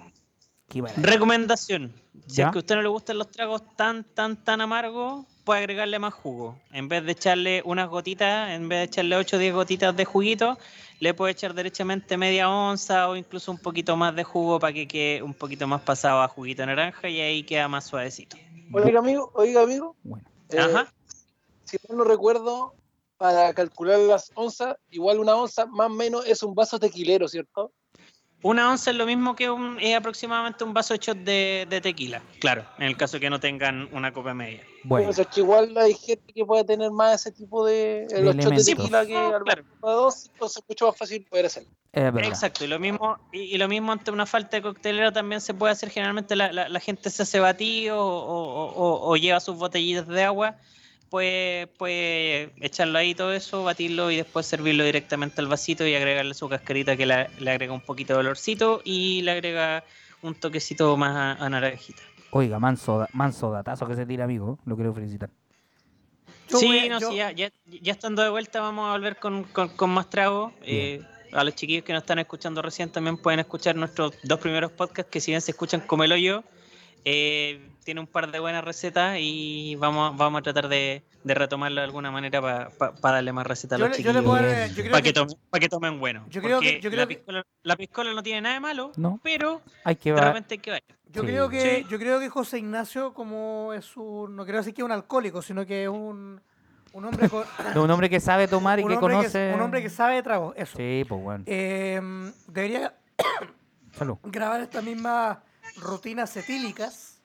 Recomendación. 0.97 1.93
Si 2.27 2.37
¿Ya? 2.37 2.47
es 2.47 2.53
que 2.53 2.59
a 2.59 2.61
usted 2.61 2.75
no 2.77 2.83
le 2.83 2.89
gustan 2.89 3.19
los 3.19 3.31
tragos 3.31 3.62
tan, 3.77 4.05
tan, 4.05 4.43
tan 4.43 4.61
amargos, 4.61 5.27
puede 5.45 5.61
agregarle 5.61 5.99
más 5.99 6.15
jugo. 6.15 6.59
En 6.73 6.89
vez 6.89 7.05
de 7.05 7.12
echarle 7.12 7.62
unas 7.65 7.89
gotitas, 7.89 8.51
en 8.51 8.69
vez 8.69 8.79
de 8.79 8.85
echarle 8.85 9.17
8 9.17 9.37
o 9.37 9.39
10 9.39 9.55
gotitas 9.55 9.97
de 9.97 10.05
juguito, 10.05 10.59
le 11.01 11.15
puede 11.15 11.33
echar 11.33 11.55
derechamente 11.55 12.17
media 12.17 12.49
onza 12.49 13.09
o 13.09 13.17
incluso 13.17 13.53
un 13.53 13.59
poquito 13.59 13.97
más 13.97 14.17
de 14.17 14.25
jugo 14.25 14.59
para 14.59 14.73
que 14.73 14.89
quede 14.89 15.23
un 15.23 15.35
poquito 15.35 15.67
más 15.67 15.83
pasado 15.83 16.23
a 16.23 16.29
juguito 16.29 16.65
naranja 16.65 17.09
y 17.09 17.21
ahí 17.21 17.43
queda 17.43 17.69
más 17.69 17.85
suavecito. 17.85 18.37
Oiga, 18.73 18.99
amigo, 18.99 19.31
oiga, 19.35 19.62
amigo. 19.62 19.97
Bueno. 20.03 20.25
eh, 20.49 20.59
Ajá. 20.59 20.93
Si 21.65 21.77
mal 21.89 21.99
no 21.99 22.05
recuerdo, 22.05 22.75
para 23.17 23.53
calcular 23.55 23.99
las 23.99 24.33
onzas, 24.35 24.77
igual 24.91 25.19
una 25.19 25.37
onza 25.37 25.67
más 25.67 25.87
o 25.87 25.95
menos 25.95 26.27
es 26.27 26.43
un 26.43 26.55
vaso 26.55 26.79
tequilero, 26.79 27.29
¿cierto? 27.29 27.73
Una 28.45 28.70
onza 28.70 28.90
es 28.90 28.97
lo 28.99 29.07
mismo 29.07 29.34
que 29.34 29.49
un, 29.51 29.78
es 29.80 29.97
aproximadamente 29.97 30.64
un 30.64 30.74
vaso 30.74 30.92
hecho 30.92 31.14
de, 31.14 31.66
de 31.68 31.80
tequila. 31.80 32.22
Claro, 32.40 32.66
en 32.76 32.84
el 32.84 32.95
caso 32.95 33.18
que 33.18 33.30
no 33.30 33.40
tengan 33.40 33.88
una 33.90 34.12
copa 34.12 34.34
media. 34.34 34.62
Bueno. 34.82 35.09
O 35.09 35.12
sea, 35.14 35.24
que 35.24 35.40
igual 35.40 35.74
hay 35.78 35.95
gente 35.95 36.30
que 36.30 36.45
puede 36.45 36.62
tener 36.62 36.90
más 36.90 37.22
ese 37.22 37.32
tipo 37.32 37.64
de, 37.64 38.03
eh, 38.03 38.07
De 38.11 38.20
los 38.20 38.36
shots 38.36 38.66
de 38.66 38.74
tequila 38.74 39.07
que 39.07 39.16
al 39.16 39.42
claro. 39.45 39.64
dos, 39.80 40.26
entonces 40.30 40.59
es 40.62 40.68
mucho 40.68 40.86
más 40.88 40.97
fácil 40.99 41.24
poder 41.24 41.47
hacerlo. 41.47 41.70
Es. 41.90 42.12
Exacto, 42.28 42.64
y 42.64 42.66
lo 42.68 42.78
mismo, 42.78 43.16
y, 43.32 43.38
y 43.55 43.57
lo 43.57 43.66
mismo 43.66 43.92
ante 43.92 44.11
una 44.11 44.26
falta 44.26 44.59
de 44.59 44.62
coctelera 44.62 45.11
también 45.11 45.40
se 45.40 45.55
puede 45.55 45.72
hacer. 45.72 45.88
Generalmente 45.88 46.36
la, 46.36 46.53
la- 46.53 46.68
la 46.68 46.80
gente 46.80 47.09
se 47.09 47.22
hace 47.22 47.40
batido 47.40 47.99
o, 47.99 48.05
o- 48.05 48.72
o- 48.74 49.11
o 49.11 49.16
lleva 49.16 49.40
sus 49.40 49.57
botellitas 49.57 50.07
de 50.07 50.22
agua, 50.22 50.59
pues 51.15 51.69
puede 51.79 52.51
echarlo 52.61 52.99
ahí 52.99 53.15
todo 53.15 53.33
eso, 53.33 53.62
batirlo 53.62 54.11
y 54.11 54.17
después 54.17 54.47
servirlo 54.47 54.83
directamente 54.83 55.41
al 55.41 55.47
vasito 55.47 55.87
y 55.87 55.95
agregarle 55.95 56.35
su 56.35 56.49
cascarita 56.49 56.97
que 56.97 57.07
la- 57.07 57.29
le 57.39 57.51
agrega 57.53 57.73
un 57.73 57.83
poquito 57.83 58.15
de 58.15 58.19
olorcito 58.19 58.81
y 58.83 59.23
le 59.23 59.31
agrega 59.31 59.85
un 60.23 60.35
toquecito 60.35 60.97
más 60.97 61.15
a, 61.39 61.45
a 61.45 61.49
naranjita. 61.49 62.03
Oiga, 62.33 62.59
manso, 62.59 63.07
manso 63.12 63.53
datazo 63.53 63.87
que 63.87 63.95
se 63.95 64.07
tira, 64.07 64.25
amigo. 64.25 64.59
Lo 64.67 64.75
quiero 64.75 64.93
felicitar. 64.93 65.31
Yo 66.51 66.59
sí, 66.59 66.67
voy 66.67 66.89
no, 66.89 66.99
yo- 66.99 67.11
sí, 67.11 67.17
ya, 67.19 67.31
ya, 67.31 67.49
ya 67.65 67.93
estando 67.93 68.21
de 68.21 68.31
vuelta 68.31 68.61
vamos 68.61 68.89
a 68.89 68.93
volver 68.95 69.15
con, 69.21 69.45
con, 69.45 69.69
con 69.69 69.91
más 69.91 70.11
trago. 70.11 70.53
Eh, 70.62 71.01
a 71.33 71.45
los 71.45 71.55
chiquillos 71.55 71.85
que 71.85 71.93
nos 71.93 72.03
están 72.03 72.19
escuchando 72.19 72.61
recién 72.61 72.91
también 72.91 73.19
pueden 73.19 73.39
escuchar 73.39 73.77
nuestros 73.77 74.15
dos 74.25 74.41
primeros 74.41 74.73
podcasts 74.73 75.12
que 75.12 75.21
si 75.21 75.31
bien 75.31 75.41
se 75.41 75.53
escuchan 75.53 75.81
como 75.81 76.03
el 76.03 76.11
hoyo, 76.11 76.43
eh, 77.05 77.68
tiene 77.84 78.00
un 78.00 78.07
par 78.07 78.30
de 78.30 78.38
buenas 78.38 78.64
recetas 78.64 79.18
y 79.20 79.76
vamos, 79.76 80.16
vamos 80.16 80.38
a 80.38 80.42
tratar 80.42 80.68
de, 80.68 81.02
de 81.22 81.34
retomarlo 81.34 81.80
de 81.80 81.84
alguna 81.84 82.11
manera 82.11 82.40
para 82.40 82.70
darle 83.16 83.32
más 83.32 83.46
recetas 83.46 83.76
a 83.76 83.80
los 83.80 83.90
le- 83.90 83.96
chiquillos. 83.96 84.22
yo 84.24 84.30
Para 84.90 85.02
que- 85.02 85.02
que, 85.02 85.12
tomen, 85.12 85.36
pa' 85.50 85.61
que 85.61 85.68
tomen 85.68 86.00
bueno. 86.00 86.24
Yo 86.30 86.40
creo 86.40 86.61
que- 86.61 86.66
porque 86.66 86.80
yo 86.80 86.90
creo 86.90 87.02
la, 87.02 87.07
que- 87.09 87.14
piscola, 87.16 87.46
la 87.62 87.76
piscola 87.76 88.12
no 88.14 88.22
tiene 88.22 88.40
nada 88.40 88.55
de 88.55 88.61
malo, 88.61 88.92
No. 88.96 89.20
pero 89.22 89.61
Hay 89.84 89.96
que 89.96 90.12
de 90.12 90.20
va. 90.20 90.28
repente 90.28 90.55
hay 90.55 90.59
que 90.61 90.70
ver. 90.70 90.82
Yo 91.12 91.20
Sí. 91.22 91.28
creo 91.28 91.48
que 91.48 91.61
Sí. 91.82 91.86
yo 91.90 91.98
creo 91.98 92.18
que 92.20 92.28
José 92.28 92.59
Ignacio 92.59 93.12
como 93.14 93.72
es 93.74 93.96
un 93.96 94.34
no 94.34 94.44
quiero 94.44 94.59
decir 94.59 94.74
que 94.74 94.80
es 94.80 94.84
un 94.86 94.92
alcohólico, 94.92 95.42
sino 95.42 95.64
que 95.66 95.84
es 95.84 95.88
un 95.88 96.40
un 96.94 97.05
hombre 97.05 97.28
con, 97.28 97.44
Un 97.84 97.90
hombre 97.90 98.09
que 98.09 98.20
sabe 98.20 98.46
tomar 98.48 98.78
y 98.80 98.84
que 98.86 98.96
conoce. 98.96 99.50
que, 99.50 99.55
un 99.55 99.61
hombre 99.61 99.82
que 99.82 99.90
sabe 99.90 100.14
de 100.14 100.22
trago, 100.22 100.55
eso. 100.57 100.76
Sí, 100.78 101.05
pues 101.09 101.20
bueno. 101.20 101.44
Eh, 101.46 102.00
debería 102.48 102.94
Salud. 103.92 104.16
grabar 104.24 104.61
estas 104.61 104.82
mismas 104.84 105.38
rutinas 105.77 106.37
etílicas 106.37 107.21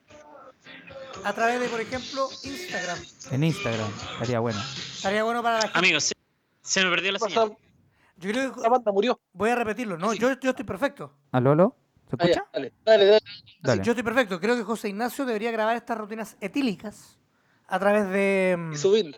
a 1.24 1.32
través 1.32 1.60
de, 1.60 1.68
por 1.68 1.80
ejemplo, 1.80 2.28
Instagram. 2.44 2.98
En 3.30 3.44
Instagram. 3.44 3.88
Estaría 4.12 4.40
bueno. 4.40 4.60
Estaría 4.60 5.24
bueno 5.24 5.42
para 5.42 5.56
la 5.56 5.62
gente. 5.62 5.78
Amigos, 5.78 6.04
se, 6.04 6.14
se 6.62 6.84
me 6.84 6.90
perdió 6.90 7.12
la 7.12 7.18
¿Qué 7.18 7.24
señal. 7.28 7.56
Yo 8.16 8.30
creo 8.30 8.52
que 8.54 8.60
La 8.60 8.68
banda 8.68 8.92
murió. 8.92 9.18
voy 9.32 9.50
a 9.50 9.54
repetirlo. 9.56 9.96
No, 9.96 10.12
yo, 10.14 10.38
yo 10.40 10.50
estoy 10.50 10.64
perfecto. 10.64 11.12
¿Aló, 11.32 11.52
aló? 11.52 11.76
¿Se 12.08 12.16
Ah, 12.18 12.24
escucha? 12.24 12.44
dale, 12.52 12.72
dale, 12.84 13.04
dale. 13.06 13.20
Dale. 13.62 13.82
Yo 13.84 13.92
estoy 13.92 14.02
perfecto. 14.02 14.40
Creo 14.40 14.56
que 14.56 14.62
José 14.64 14.88
Ignacio 14.88 15.24
debería 15.24 15.50
grabar 15.50 15.76
estas 15.76 15.96
rutinas 15.96 16.36
etílicas 16.40 17.18
a 17.68 17.78
través 17.78 18.08
de 18.10 18.56
mm, 18.58 18.72
Y 18.74 19.14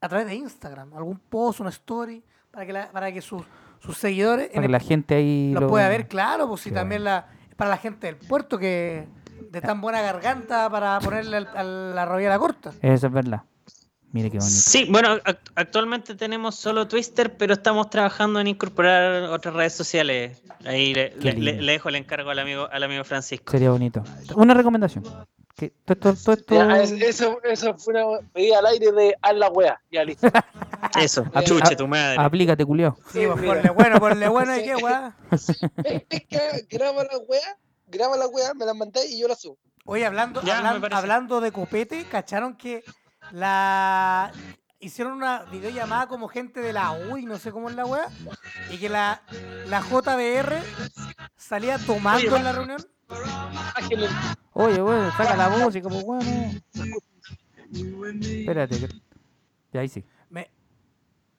a 0.00 0.08
través 0.08 0.26
de 0.26 0.34
Instagram, 0.34 0.92
algún 0.94 1.18
post, 1.18 1.60
una 1.60 1.70
story 1.70 2.22
para 2.50 2.66
que 2.66 2.72
la- 2.72 2.90
para 2.92 3.10
que 3.12 3.22
sus, 3.22 3.42
sus 3.80 3.96
seguidores 3.96 4.48
Para 4.48 4.56
en 4.56 4.62
que 4.62 4.66
el- 4.66 4.72
la 4.72 4.80
gente 4.80 5.14
ahí 5.14 5.52
lo 5.52 5.60
lo 5.60 5.68
pueda 5.68 5.88
ver, 5.88 6.06
claro, 6.08 6.48
pues 6.48 6.60
si 6.62 6.70
también 6.72 7.04
la 7.04 7.28
para 7.56 7.70
la 7.70 7.76
gente 7.78 8.06
del 8.06 8.16
puerto 8.16 8.58
que 8.58 9.06
de 9.50 9.60
tan 9.60 9.80
buena 9.80 10.00
garganta 10.02 10.68
para 10.70 10.98
ponerle 11.00 11.36
al- 11.38 11.48
a 11.56 11.62
la 11.64 12.04
rodilla 12.04 12.38
corta. 12.38 12.72
Eso 12.82 13.06
es 13.06 13.12
verdad. 13.12 13.42
Mire 14.12 14.30
qué 14.30 14.38
bonito. 14.38 14.56
Sí, 14.60 14.86
bueno, 14.90 15.16
act- 15.16 15.50
actualmente 15.56 16.14
tenemos 16.14 16.54
solo 16.54 16.88
Twister, 16.88 17.36
pero 17.36 17.52
estamos 17.52 17.90
trabajando 17.90 18.40
en 18.40 18.46
incorporar 18.46 19.24
otras 19.24 19.54
redes 19.54 19.74
sociales. 19.74 20.42
Ahí 20.64 20.94
le, 20.94 21.12
le 21.16 21.72
dejo 21.72 21.88
el 21.90 21.96
encargo 21.96 22.30
al 22.30 22.38
amigo, 22.38 22.68
al 22.70 22.82
amigo 22.82 23.04
Francisco. 23.04 23.50
Sería 23.52 23.70
bonito. 23.70 24.02
Una 24.36 24.54
recomendación. 24.54 25.04
Que 25.56 25.70
todo 25.86 26.10
esto, 26.12 26.22
todo 26.22 26.34
esto- 26.34 26.54
Ya, 26.54 26.82
es- 26.82 26.92
eso, 26.92 27.40
eso 27.42 27.74
fue 27.78 27.94
una 27.94 28.20
medida 28.34 28.58
al 28.58 28.66
aire 28.66 28.92
de 28.92 29.16
haz 29.22 29.34
la 29.34 29.48
wea. 29.48 29.80
Ya 29.90 30.04
listo. 30.04 30.26
Eso, 31.00 31.24
chuche 31.44 31.72
ah, 31.72 31.76
tu 31.76 31.88
madre. 31.88 32.16
Aplícate, 32.18 32.64
culiao. 32.64 32.96
Sí, 33.12 33.26
pues 33.26 33.38
mira. 33.40 33.54
ponle 33.54 33.70
bueno, 33.70 33.98
ponle 33.98 34.28
bueno 34.28 34.56
y 34.56 34.62
qué. 34.62 34.74
Es 36.10 36.24
que 36.26 36.66
graba 36.70 37.02
la 37.04 37.18
wea, 37.26 37.58
graba 37.86 38.16
la 38.16 38.26
wea, 38.28 38.52
me 38.54 38.64
la 38.66 38.74
mandé 38.74 39.06
y 39.06 39.18
yo 39.18 39.26
la 39.28 39.34
subo. 39.34 39.58
Oye, 39.86 40.04
hablando, 40.04 40.42
Ya, 40.42 40.60
me 40.60 40.68
hablan- 40.68 40.80
parece. 40.82 40.98
hablando 40.98 41.40
de 41.40 41.52
copete, 41.52 42.04
¿cacharon 42.04 42.56
que 42.56 42.84
la 43.32 44.30
hicieron 44.78 45.14
una 45.14 45.44
videollamada 45.44 46.06
como 46.06 46.28
gente 46.28 46.60
de 46.60 46.72
la 46.72 46.92
UI, 46.92 47.24
no 47.24 47.38
sé 47.38 47.50
cómo 47.50 47.68
es 47.70 47.74
la 47.74 47.86
weá, 47.86 48.08
y 48.70 48.78
que 48.78 48.88
la, 48.88 49.22
la 49.68 49.80
JBR 49.80 50.60
salía 51.36 51.78
tomando 51.78 52.28
Oye, 52.28 52.36
en 52.36 52.44
la 52.44 52.52
reunión? 52.52 52.86
Oye, 54.52 54.80
bueno, 54.80 55.10
saca 55.16 55.36
la 55.36 55.48
música, 55.50 55.88
pues 55.88 56.04
bueno. 56.04 56.50
Espérate. 57.72 58.78
que- 58.80 58.88
Ya 59.72 59.80
ahí 59.80 59.88
sí. 59.88 60.04
Me- 60.30 60.50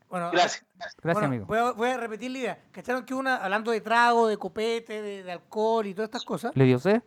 Bueno, 0.09 0.29
Gracias. 0.31 0.63
Gracias, 0.77 1.03
bueno, 1.03 1.27
amigo. 1.27 1.45
Voy 1.47 1.57
a, 1.57 1.71
voy 1.71 1.89
a 1.89 1.97
repetir 1.97 2.31
la 2.31 2.37
idea. 2.37 2.63
¿Cacharon 2.71 3.03
que 3.03 3.13
una, 3.13 3.37
hablando 3.37 3.71
de 3.71 3.81
trago, 3.81 4.27
de 4.27 4.37
copete, 4.37 5.01
de, 5.01 5.23
de 5.23 5.31
alcohol 5.31 5.85
y 5.87 5.93
todas 5.93 6.07
estas 6.07 6.23
cosas? 6.23 6.51
¿Le 6.55 6.63
dio 6.65 6.79
sed? 6.79 7.01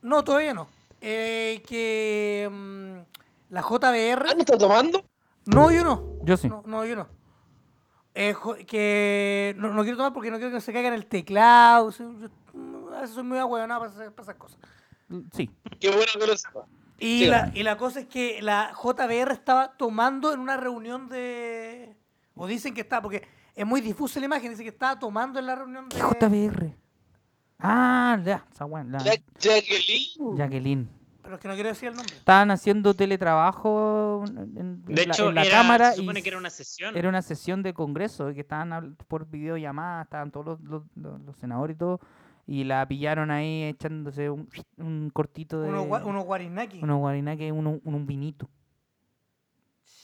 No, 0.00 0.24
todavía 0.24 0.54
no. 0.54 0.68
Eh, 1.00 1.62
que 1.66 2.48
mm, 2.50 3.52
la 3.52 3.60
JBR. 3.62 4.26
¿Ah, 4.30 4.34
no 4.34 4.40
está 4.40 4.56
tomando? 4.56 5.04
No, 5.46 5.70
yo 5.70 5.84
no. 5.84 6.04
Yo 6.22 6.36
sí. 6.36 6.48
No, 6.48 6.62
no, 6.64 6.84
yo 6.86 6.96
no. 6.96 7.08
Eh, 8.14 8.34
que 8.66 9.54
no, 9.58 9.72
no 9.72 9.82
quiero 9.82 9.96
tomar 9.96 10.12
porque 10.12 10.30
no 10.30 10.36
quiero 10.38 10.52
que 10.52 10.60
se 10.60 10.72
caiga 10.72 10.88
en 10.88 10.94
el 10.94 11.06
teclado. 11.06 11.90
yo- 11.90 12.04
A 12.06 12.71
veces 13.02 13.14
soy 13.14 13.24
muy 13.24 13.38
ahueonado 13.38 13.80
para, 13.80 13.92
esas- 13.92 14.12
para 14.12 14.22
esas 14.24 14.36
cosas. 14.36 14.58
Sí. 15.32 15.50
Qué 15.80 15.88
bueno 15.88 16.06
que 16.18 16.26
lo 16.26 16.36
sepa. 16.36 16.64
Y 16.98 17.20
Sí, 17.20 17.26
la, 17.26 17.50
y 17.54 17.62
la 17.64 17.76
cosa 17.76 18.00
es 18.00 18.06
que 18.06 18.40
la 18.42 18.72
JBR 18.80 19.32
estaba 19.32 19.72
tomando 19.76 20.32
en 20.32 20.40
una 20.40 20.56
reunión 20.56 21.08
de. 21.08 21.96
O 22.34 22.46
dicen 22.46 22.72
que 22.74 22.80
está, 22.82 23.02
porque 23.02 23.26
es 23.54 23.66
muy 23.66 23.80
difusa 23.80 24.20
la 24.20 24.26
imagen. 24.26 24.50
Dice 24.50 24.62
que 24.62 24.68
estaba 24.70 24.98
tomando 24.98 25.38
en 25.38 25.46
la 25.46 25.54
reunión 25.56 25.88
de. 25.88 25.96
¿Qué 25.96 26.02
JBR? 26.02 26.76
Ah, 27.58 28.18
ya, 28.24 28.44
esa 28.52 28.64
weá, 28.64 28.84
la- 28.84 28.98
Jacqueline. 29.38 30.36
Jacqueline. 30.36 30.88
Pero 31.22 31.36
es 31.36 31.40
que 31.40 31.48
no 31.48 31.54
quiero 31.54 31.68
decir 31.68 31.88
el 31.90 31.94
nombre. 31.94 32.16
Estaban 32.16 32.50
haciendo 32.50 32.94
teletrabajo 32.94 34.24
en, 34.26 34.56
en 34.56 34.84
De 34.84 35.06
la, 35.06 35.12
hecho, 35.14 35.28
en 35.28 35.34
la 35.36 35.42
era- 35.44 35.50
cámara 35.58 35.90
se 35.92 35.96
supone 35.98 36.18
y 36.18 36.22
que 36.24 36.28
era 36.30 36.38
una 36.38 36.50
sesión. 36.50 36.96
era 36.96 37.08
una 37.08 37.22
sesión 37.22 37.62
de 37.62 37.72
congreso 37.74 38.32
que 38.34 38.40
estaban 38.40 38.96
por 39.06 39.26
videollamada, 39.28 40.02
estaban 40.02 40.32
todos 40.32 40.46
los, 40.46 40.60
los- 40.62 40.82
los- 40.96 41.20
los 41.20 41.36
senadores 41.36 41.76
y 41.76 41.78
todo, 41.78 42.00
y 42.46 42.64
la 42.64 42.86
pillaron 42.86 43.30
ahí 43.30 43.64
echándose 43.64 44.30
un, 44.30 44.48
un 44.76 45.10
cortito 45.10 45.60
de 45.60 45.68
Unos 45.68 45.86
gua- 45.86 46.04
unos 46.04 46.24
guarinaki. 46.24 46.80
unos 46.82 46.98
guarinaques, 46.98 47.52
uno- 47.52 47.80
un, 47.84 47.94
un 47.94 48.06
vinito. 48.06 48.48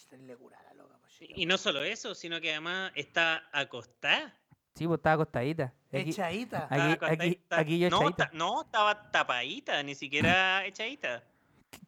Pues. 0.08 1.30
Y 1.34 1.46
no 1.46 1.58
solo 1.58 1.82
eso, 1.82 2.14
sino 2.14 2.40
que 2.40 2.50
además 2.52 2.92
está 2.94 3.42
acostada. 3.52 4.34
Sí, 4.74 4.86
pues 4.86 4.98
estaba 4.98 5.14
acostadita. 5.14 5.74
Aquí, 5.92 6.10
Echadita. 6.10 6.66
Aquí- 6.70 6.92
acostadita. 6.92 7.56
aquí- 7.56 7.62
aquí 7.62 7.78
yo 7.80 7.90
no, 7.90 7.96
echadita. 8.02 8.26
ta- 8.26 8.30
no, 8.36 8.62
estaba 8.62 9.10
tapadita, 9.10 9.82
ni 9.82 9.94
siquiera 9.94 10.64
echadita. 10.66 11.24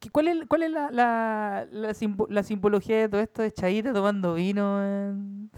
¿qué- 0.01 0.11
¿Cuál 0.11 0.29
es, 0.29 0.47
cuál 0.49 0.63
es 0.65 0.71
la, 0.73 0.91
la, 0.91 1.67
la, 1.71 1.91
simbo- 1.95 2.27
la 2.29 2.43
simbología 2.43 2.99
de 2.99 3.09
todo 3.09 3.21
esto 3.21 3.43
de 3.43 3.53
Chaita 3.53 3.93
tomando 3.93 4.35
vino? 4.35 4.83
en- 4.85 5.51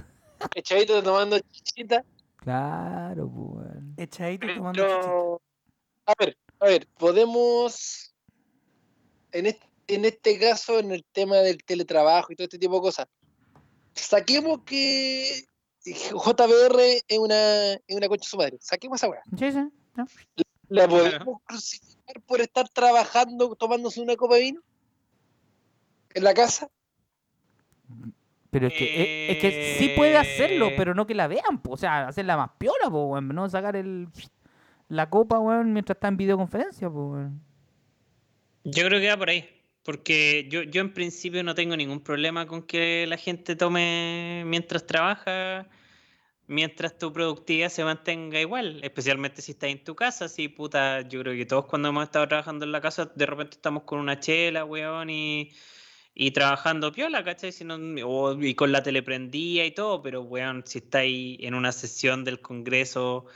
Echadito 0.55 1.03
tomando 1.03 1.39
chichita. 1.51 2.05
Claro, 2.37 3.31
pues. 3.31 3.82
Weón. 3.97 4.09
Echadita 4.09 4.47
y 4.47 4.57
tomando. 4.57 4.83
Pero, 4.83 5.43
a 6.07 6.15
ver, 6.19 6.39
a 6.61 6.67
ver, 6.67 6.89
podemos, 6.99 8.15
en 9.33 9.47
este, 9.47 9.67
en 9.89 10.05
este 10.05 10.39
caso, 10.39 10.79
en 10.79 10.93
el 10.93 11.05
tema 11.13 11.37
del 11.37 11.63
teletrabajo 11.65 12.33
y 12.33 12.37
todo 12.37 12.45
este 12.45 12.59
tipo 12.59 12.77
de 12.77 12.81
cosas, 12.81 13.07
saquemos 13.95 14.63
que 14.65 15.45
JBR 15.85 16.81
es 17.09 17.19
una, 17.19 17.73
es 17.73 17.97
una 17.97 18.09
concha 18.09 18.25
de 18.25 18.29
su 18.29 18.37
madre. 18.37 18.59
Saquemos 18.61 19.01
esa 19.01 19.09
weá. 19.09 19.23
Sí, 19.39 19.53
sí. 19.53 19.59
¿La 20.69 20.89
podemos 20.89 21.39
crucificar 21.45 22.23
por 22.23 22.41
estar 22.41 22.69
trabajando, 22.69 23.55
tomándose 23.57 24.01
una 24.01 24.17
copa 24.17 24.37
de 24.37 24.41
vino? 24.41 24.61
¿En 26.15 26.25
la 26.25 26.35
casa? 26.35 26.69
Pero 28.53 28.67
es 28.67 28.75
que, 28.75 29.31
es, 29.31 29.37
es 29.37 29.41
que 29.41 29.77
sí 29.79 29.93
puede 29.97 30.15
hacerlo, 30.19 30.69
Eh. 30.69 30.75
pero 30.77 30.95
no 30.95 31.07
que 31.07 31.15
la 31.15 31.27
vean, 31.27 31.63
po. 31.63 31.73
o 31.73 31.77
sea, 31.79 32.09
hacerla 32.09 32.37
más 32.37 32.51
piola, 32.59 32.91
po, 32.91 33.07
weón, 33.07 33.29
no 33.29 33.49
sacar 33.49 33.77
el 33.77 34.09
la 34.91 35.09
copa, 35.09 35.39
weón, 35.39 35.73
mientras 35.73 35.97
está 35.97 36.09
en 36.09 36.19
videoconferencia, 36.19 36.91
po, 36.91 37.13
weón. 37.13 37.41
Yo 38.65 38.87
creo 38.87 39.01
que 39.01 39.09
va 39.09 39.17
por 39.17 39.31
ahí. 39.31 39.49
Porque 39.85 40.47
yo, 40.51 40.63
yo 40.65 40.83
en 40.83 40.93
principio 40.93 41.43
no 41.43 41.55
tengo 41.55 41.77
ningún 41.77 42.01
problema 42.01 42.47
con 42.47 42.63
que 42.63 43.07
la 43.09 43.17
gente 43.17 43.57
tome 43.57 44.43
mientras 44.47 44.87
trabaja, 44.87 45.67
mientras 46.47 46.99
tu 46.99 47.11
productividad 47.13 47.71
se 47.71 47.83
mantenga 47.85 48.39
igual, 48.39 48.81
especialmente 48.85 49.41
si 49.43 49.53
estás 49.53 49.71
en 49.71 49.83
tu 49.83 49.97
casa, 49.97 50.29
si 50.29 50.49
puta, 50.49 51.01
yo 51.09 51.21
creo 51.23 51.35
que 51.35 51.47
todos 51.47 51.65
cuando 51.67 51.89
hemos 51.89 52.05
estado 52.05 52.29
trabajando 52.29 52.67
en 52.67 52.73
la 52.73 52.81
casa, 52.83 53.07
de 53.15 53.27
repente 53.27 53.57
estamos 53.57 53.85
con 53.85 53.99
una 53.99 54.21
chela, 54.21 54.65
weón, 54.65 55.09
y, 55.11 55.51
y 56.15 56.31
trabajando 56.33 56.93
piola, 56.93 57.25
¿cachai? 57.25 57.53
Si 57.53 57.65
no- 57.65 57.77
o- 58.07 58.41
y 58.43 58.55
con 58.55 58.71
la 58.73 58.83
tele 58.83 59.03
prendida 59.03 59.65
y 59.65 59.71
todo, 59.71 60.03
pero 60.03 60.23
weón, 60.23 60.63
si 60.67 60.79
estáis 60.79 61.39
en 61.41 61.55
una 61.55 61.73
sesión 61.73 62.25
del 62.25 62.41
Congreso 62.41 63.27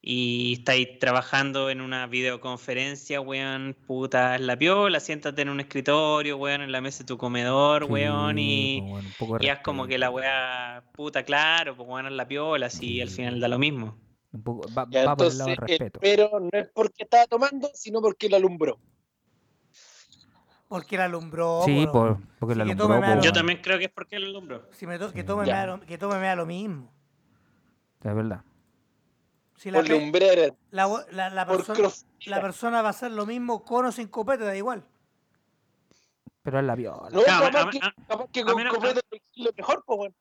y 0.00 0.52
estáis 0.58 0.98
trabajando 0.98 1.70
en 1.70 1.80
una 1.80 2.06
videoconferencia, 2.06 3.20
weón, 3.20 3.74
puta, 3.86 4.34
es 4.36 4.42
la 4.42 4.56
piola, 4.56 5.00
siéntate 5.00 5.42
en 5.42 5.48
un 5.48 5.60
escritorio, 5.60 6.36
weón, 6.36 6.62
en 6.62 6.70
la 6.72 6.80
mesa 6.80 7.00
de 7.04 7.06
tu 7.06 7.16
comedor, 7.18 7.84
weón, 7.84 8.36
Sí, 8.36 8.76
y, 8.76 8.80
poco 9.18 9.38
de 9.38 9.46
y 9.46 9.48
haz 9.48 9.60
como 9.60 9.86
que 9.86 9.98
la 9.98 10.10
weá, 10.10 10.84
puta, 10.92 11.24
claro, 11.24 11.74
pues 11.74 11.88
weón, 11.88 12.06
es 12.06 12.12
la 12.12 12.28
piola, 12.28 12.70
si 12.70 13.00
al 13.00 13.08
final 13.08 13.40
da 13.40 13.48
lo 13.48 13.58
mismo. 13.58 13.98
un 14.32 14.42
poco, 14.42 14.68
va, 14.76 14.86
Ya, 14.90 15.06
va 15.06 15.16
por 15.16 15.26
el 15.28 15.38
lado 15.38 15.50
del 15.50 15.56
respeto. 15.58 16.00
pero 16.00 16.38
no 16.40 16.50
es 16.52 16.68
porque 16.74 17.04
estaba 17.04 17.26
tomando, 17.26 17.70
sino 17.74 18.00
porque 18.02 18.28
lo 18.28 18.36
alumbró. 18.36 18.78
Porque 20.74 20.96
la 20.96 21.04
alumbró. 21.04 21.62
sí, 21.64 21.86
po. 21.86 21.92
por, 21.92 22.18
porque 22.40 22.54
Sí, 22.54 22.58
la 22.58 22.64
alumbró. 22.64 23.20
Yo 23.22 23.32
también 23.32 23.60
creo 23.62 23.78
que 23.78 23.84
es 23.84 23.90
porque 23.92 24.16
el 24.16 24.34
hombro. 24.34 24.68
Si 24.72 24.88
me 24.88 24.98
to- 24.98 25.12
que, 25.12 25.22
tome 25.22 25.46
me 25.46 25.66
lo, 25.68 25.80
que 25.82 25.98
tome 25.98 26.18
me 26.18 26.26
da 26.26 26.34
lo 26.34 26.46
mismo. 26.46 26.90
Es 28.02 28.12
verdad. 28.12 28.42
Si 29.54 29.70
la, 29.70 29.78
Por 29.78 29.88
lumbreras, 29.88 30.50
la, 30.72 30.88
la, 31.12 31.30
la 31.30 31.46
por 31.46 31.64
persona, 31.64 31.88
la 32.26 32.40
persona 32.40 32.82
va 32.82 32.88
a 32.88 32.90
hacer 32.90 33.12
lo 33.12 33.24
mismo 33.24 33.62
con 33.62 33.86
o 33.86 33.92
sin 33.92 34.08
copete, 34.08 34.42
da 34.42 34.56
igual. 34.56 34.82
Pero 36.42 36.58
es 36.58 36.64
la 36.64 36.74
viola. 36.74 37.08
No, 37.12 37.22
capaz, 37.22 37.66
a- 37.68 37.70
que, 37.70 37.78
a- 37.78 37.94
capaz 38.08 38.26
que 38.32 38.42
con 38.44 38.64
copete 38.66 39.00
lo 39.36 39.50
mejor, 39.56 39.84
pues, 39.86 39.98
weón. 40.00 40.14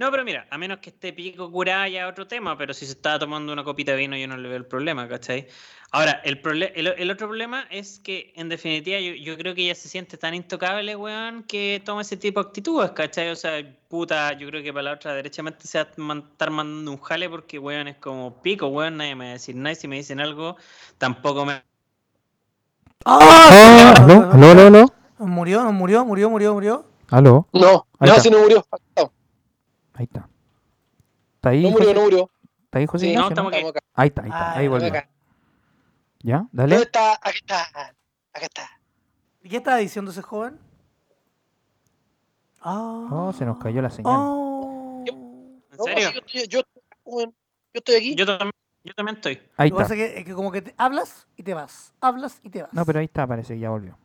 No, 0.00 0.10
pero 0.10 0.24
mira, 0.24 0.46
a 0.48 0.56
menos 0.56 0.78
que 0.78 0.88
esté 0.88 1.12
pico 1.12 1.52
curada 1.52 1.86
ya 1.86 2.08
otro 2.08 2.26
tema, 2.26 2.56
pero 2.56 2.72
si 2.72 2.86
se 2.86 2.92
estaba 2.92 3.18
tomando 3.18 3.52
una 3.52 3.62
copita 3.62 3.92
de 3.92 3.98
vino 3.98 4.16
yo 4.16 4.26
no 4.26 4.38
le 4.38 4.48
veo 4.48 4.56
el 4.56 4.64
problema, 4.64 5.06
¿cachai? 5.06 5.46
Ahora, 5.90 6.22
el, 6.24 6.40
el, 6.74 6.94
el 6.96 7.10
otro 7.10 7.26
problema 7.28 7.66
es 7.70 7.98
que 7.98 8.32
en 8.34 8.48
definitiva 8.48 8.98
yo, 8.98 9.12
yo 9.12 9.36
creo 9.36 9.54
que 9.54 9.64
ella 9.64 9.74
se 9.74 9.90
siente 9.90 10.16
tan 10.16 10.32
intocable, 10.32 10.96
weón, 10.96 11.42
que 11.42 11.82
toma 11.84 12.00
ese 12.00 12.16
tipo 12.16 12.42
de 12.42 12.48
actitudes, 12.48 12.92
¿cachai? 12.92 13.28
O 13.28 13.36
sea, 13.36 13.62
puta, 13.88 14.32
yo 14.32 14.48
creo 14.48 14.62
que 14.62 14.72
para 14.72 14.84
la 14.84 14.92
otra 14.92 15.12
derechamente 15.12 15.66
se 15.66 15.76
va 15.76 15.84
a 15.84 16.18
estar 16.18 16.50
mandando 16.50 16.92
un 16.92 17.00
jale 17.02 17.28
porque, 17.28 17.58
weón, 17.58 17.88
es 17.88 17.96
como 17.96 18.40
pico, 18.40 18.68
weón, 18.68 18.96
nadie 18.96 19.14
me 19.14 19.26
va 19.26 19.30
a 19.32 19.34
decir 19.34 19.54
nada 19.54 19.72
y 19.72 19.76
si 19.76 19.86
me 19.86 19.96
dicen 19.96 20.18
algo, 20.18 20.56
tampoco 20.96 21.44
me... 21.44 21.62
Ah, 23.04 23.94
¿Aló? 23.98 24.14
¿Aló? 24.32 24.50
¿Aló? 24.54 24.66
¿Aló? 24.66 24.94
Murió, 25.18 25.62
no 25.62 25.72
murió, 25.72 26.06
murió, 26.06 26.30
murió, 26.30 26.54
murió. 26.54 26.86
¿Aló? 27.10 27.46
No, 27.52 27.86
no, 27.98 28.06
está. 28.06 28.20
si 28.20 28.30
no 28.30 28.38
murió. 28.38 28.64
No, 28.96 29.12
Ahí 30.00 30.04
está. 30.04 30.26
¿Está 31.36 31.48
ahí, 31.50 31.62
no 31.62 31.70
murió, 31.72 31.88
José, 31.88 31.94
no 31.94 32.02
murió. 32.04 32.30
¿Está 32.64 32.78
ahí, 32.78 32.86
José 32.86 33.04
Sí, 33.04 33.10
Ignacio, 33.10 33.22
no, 33.22 33.28
estamos 33.34 33.52
no? 33.52 33.56
aquí. 33.58 33.66
Estamos 33.66 33.76
acá. 33.76 33.86
Ahí 33.94 34.08
está, 34.08 34.22
ahí 34.22 34.28
está. 34.30 34.50
Ah, 34.50 34.56
Ahí 34.56 34.64
ya, 34.64 34.70
volvió. 34.70 34.88
acá. 34.88 35.10
¿Ya? 36.20 36.36
¿Dónde 36.38 36.50
Dale. 36.52 36.76
está? 36.76 37.12
Aquí 37.22 37.38
está. 37.38 37.62
Acá 38.32 38.46
está. 38.46 38.80
¿Y 39.42 39.48
¿Qué 39.50 39.56
estaba 39.58 39.76
diciendo 39.76 40.10
ese 40.10 40.22
joven? 40.22 40.58
Ah. 42.62 43.08
Oh, 43.10 43.32
se 43.34 43.44
nos 43.44 43.58
cayó 43.58 43.82
la 43.82 43.90
señal. 43.90 44.14
Oh. 44.16 45.04
¿En 45.06 45.84
serio? 45.84 46.10
yo, 46.12 46.18
estoy, 46.20 46.48
yo, 46.48 46.60
yo 47.04 47.32
estoy 47.74 47.94
aquí. 47.96 48.14
Yo 48.14 48.24
también, 48.24 48.52
yo 48.84 48.94
también 48.94 49.16
estoy. 49.16 49.42
Ahí 49.58 49.68
Lo 49.68 49.76
que 49.76 49.82
está. 49.82 49.94
pasa 49.94 49.94
es 49.94 50.12
que, 50.14 50.18
es 50.20 50.24
que 50.24 50.32
como 50.34 50.50
que 50.50 50.62
te 50.62 50.74
hablas 50.78 51.26
y 51.36 51.42
te 51.42 51.52
vas. 51.52 51.92
Hablas 52.00 52.40
y 52.42 52.48
te 52.48 52.62
vas. 52.62 52.72
No, 52.72 52.86
pero 52.86 53.00
ahí 53.00 53.04
está, 53.04 53.26
parece 53.26 53.52
que 53.52 53.60
ya 53.60 53.68
volvió. 53.68 53.98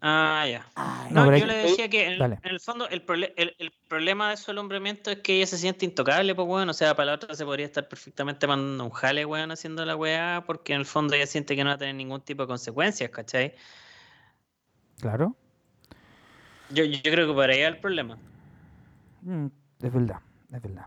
Ah, 0.00 0.46
ya. 0.48 0.66
Ay, 0.74 1.10
No, 1.10 1.34
yo 1.36 1.46
le 1.46 1.54
decía 1.54 1.88
que 1.88 2.06
en, 2.06 2.38
el 2.42 2.60
fondo 2.60 2.88
el, 2.88 3.02
el, 3.36 3.56
el 3.58 3.72
problema 3.88 4.28
de 4.28 4.34
eso 4.34 4.48
del 4.48 4.58
alumbramiento 4.58 5.10
es 5.10 5.20
que 5.20 5.36
ella 5.36 5.46
se 5.46 5.56
siente 5.56 5.84
intocable, 5.86 6.34
pues 6.34 6.46
bueno, 6.46 6.70
o 6.70 6.74
sea, 6.74 6.94
para 6.94 7.06
la 7.06 7.14
otra 7.14 7.34
se 7.34 7.44
podría 7.44 7.66
estar 7.66 7.88
perfectamente 7.88 8.46
mandando 8.46 8.84
un 8.84 8.90
jale, 8.90 9.24
weón, 9.24 9.50
haciendo 9.50 9.84
la 9.84 9.96
weá, 9.96 10.44
porque 10.46 10.74
en 10.74 10.80
el 10.80 10.86
fondo 10.86 11.14
ella 11.14 11.26
siente 11.26 11.56
que 11.56 11.64
no 11.64 11.70
va 11.70 11.74
a 11.76 11.78
tener 11.78 11.94
ningún 11.94 12.20
tipo 12.20 12.42
de 12.42 12.48
consecuencias, 12.48 13.10
¿cachai? 13.10 13.54
Claro. 15.00 15.34
Yo, 16.70 16.84
yo 16.84 17.00
creo 17.02 17.26
que 17.26 17.34
por 17.34 17.48
ahí 17.48 17.62
va 17.62 17.68
el 17.68 17.80
problema. 17.80 18.18
Mm, 19.22 19.46
es 19.82 19.92
verdad, 19.92 20.20
es 20.52 20.62
verdad. 20.62 20.86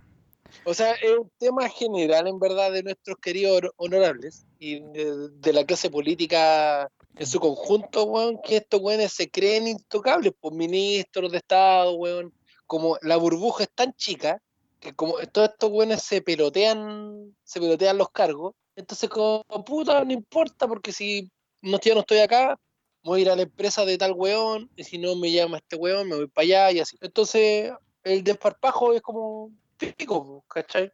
O 0.65 0.73
sea, 0.73 0.93
es 0.93 1.17
un 1.17 1.31
tema 1.39 1.67
general, 1.69 2.27
en 2.27 2.39
verdad, 2.39 2.71
de 2.71 2.83
nuestros 2.83 3.17
queridos 3.17 3.71
honorables 3.77 4.45
y 4.59 4.79
de, 4.79 5.29
de 5.29 5.53
la 5.53 5.65
clase 5.65 5.89
política 5.89 6.89
en 7.15 7.27
su 7.27 7.39
conjunto, 7.39 8.03
weón, 8.05 8.39
que 8.41 8.57
estos 8.57 8.81
weones 8.81 9.13
se 9.13 9.29
creen 9.29 9.67
intocables, 9.67 10.33
pues 10.39 10.55
ministros 10.55 11.31
de 11.31 11.37
Estado, 11.37 11.93
weón, 11.93 12.33
como 12.65 12.97
la 13.01 13.17
burbuja 13.17 13.63
es 13.63 13.69
tan 13.73 13.93
chica 13.93 14.41
que 14.79 14.95
como 14.95 15.17
todos 15.31 15.49
estos 15.49 15.69
weones 15.71 16.01
se 16.01 16.21
pelotean, 16.21 17.35
se 17.43 17.59
pelotean 17.59 17.97
los 17.97 18.09
cargos, 18.11 18.55
entonces 18.75 19.09
como 19.09 19.43
puta, 19.65 20.03
no 20.05 20.13
importa, 20.13 20.67
porque 20.67 20.93
si 20.93 21.29
no, 21.61 21.79
ya 21.79 21.93
no 21.93 22.01
estoy 22.01 22.19
acá, 22.19 22.57
voy 23.03 23.19
a 23.19 23.21
ir 23.23 23.29
a 23.29 23.35
la 23.35 23.41
empresa 23.41 23.83
de 23.83 23.97
tal 23.97 24.13
weón, 24.13 24.69
y 24.75 24.83
si 24.83 24.97
no 24.97 25.15
me 25.15 25.31
llama 25.31 25.57
este 25.57 25.75
weón, 25.75 26.07
me 26.07 26.15
voy 26.15 26.27
para 26.27 26.43
allá 26.43 26.71
y 26.71 26.79
así. 26.79 26.97
Entonces, 27.01 27.71
el 28.03 28.23
desparpajo 28.23 28.93
es 28.93 29.01
como 29.01 29.51
pico, 29.77 30.25
po, 30.25 30.45
¿cachai? 30.47 30.91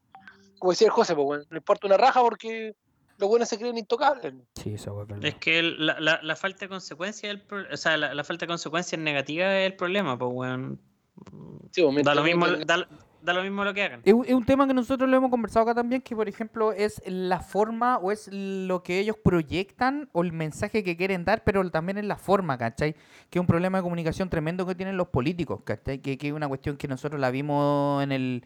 Como 0.57 0.71
decía 0.71 0.87
el 0.87 0.91
José, 0.91 1.15
pues, 1.15 1.45
no 1.49 1.57
importa 1.57 1.87
una 1.87 1.97
raja 1.97 2.21
porque 2.21 2.73
los 3.17 3.29
buenos 3.29 3.47
se 3.49 3.57
creen 3.57 3.77
intocables. 3.77 4.33
Sí, 4.55 4.73
eso 4.73 5.01
es 5.01 5.07
verdad. 5.07 5.25
Es 5.25 5.35
que 5.35 5.59
el- 5.59 5.85
la, 5.85 5.99
la, 5.99 6.19
la 6.21 6.35
falta 6.35 6.61
de 6.61 6.69
consecuencia, 6.69 7.29
del 7.29 7.41
pro- 7.41 7.65
o 7.71 7.77
sea, 7.77 7.97
la, 7.97 8.13
la 8.13 8.23
falta 8.23 8.45
de 8.45 8.47
consecuencias 8.47 8.99
negativas 9.01 9.53
es 9.53 9.67
el 9.67 9.75
problema, 9.75 10.17
pues 10.17 10.31
weón. 10.33 10.79
Sí, 11.71 11.81
pues, 11.81 12.03
Da 12.05 12.13
lo 12.13 12.23
mismo, 12.23 12.45
da, 12.47 12.87
da 13.21 13.33
lo 13.33 13.41
mismo 13.41 13.63
lo 13.63 13.73
que 13.73 13.83
hagan. 13.83 14.01
Es 14.03 14.13
un- 14.13 14.25
es 14.25 14.33
un 14.33 14.45
tema 14.45 14.67
que 14.67 14.73
nosotros 14.73 15.09
lo 15.09 15.15
hemos 15.15 15.29
conversado 15.31 15.63
acá 15.63 15.73
también, 15.73 16.01
que 16.01 16.15
por 16.15 16.27
ejemplo 16.27 16.73
es 16.73 17.01
la 17.05 17.39
forma 17.39 17.97
o 17.99 18.11
es 18.11 18.29
lo 18.31 18.83
que 18.83 18.99
ellos 18.99 19.15
proyectan 19.23 20.09
o 20.11 20.23
el 20.23 20.33
mensaje 20.33 20.83
que 20.83 20.97
quieren 20.97 21.23
dar, 21.23 21.43
pero 21.45 21.69
también 21.71 21.97
es 21.97 22.05
la 22.05 22.17
forma, 22.17 22.57
¿cachai? 22.57 22.93
Que 23.29 23.39
es 23.39 23.41
un 23.41 23.47
problema 23.47 23.77
de 23.77 23.83
comunicación 23.83 24.29
tremendo 24.29 24.65
que 24.65 24.75
tienen 24.75 24.97
los 24.97 25.07
políticos, 25.07 25.61
¿cachai? 25.63 25.99
Que, 25.99 26.17
que 26.17 26.27
es 26.27 26.33
una 26.33 26.47
cuestión 26.49 26.75
que 26.77 26.87
nosotros 26.89 27.19
la 27.21 27.31
vimos 27.31 28.03
en 28.03 28.11
el... 28.11 28.43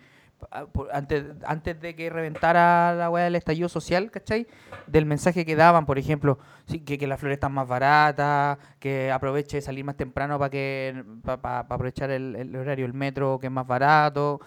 a- 0.52 0.66
por- 0.66 0.90
Antes, 0.94 1.82
de 1.82 1.96
que 1.96 2.10
reventara 2.10 2.94
la 2.96 3.10
weá 3.10 3.26
del 3.26 3.36
estallido 3.36 3.70
social, 3.70 4.12
¿cachai? 4.12 4.48
Del 4.88 5.06
mensaje 5.06 5.46
que 5.46 5.56
daban, 5.56 5.86
por 5.86 6.00
ejemplo, 6.00 6.40
que, 6.86 7.08
las 7.08 7.20
flores 7.20 7.38
están 7.38 7.54
más 7.54 7.68
baratas, 7.68 8.58
que 8.80 9.12
aproveche 9.12 9.58
de 9.58 9.62
salir 9.62 9.84
más 9.86 9.96
temprano 9.96 10.38
para 10.40 10.50
que 10.50 11.04
aprovechar 11.44 12.12
el, 12.12 12.56
horario 12.56 12.86
del 12.86 12.94
metro, 12.94 13.40
que 13.40 13.48
es 13.48 13.52
más 13.52 13.68
barato 13.68 14.40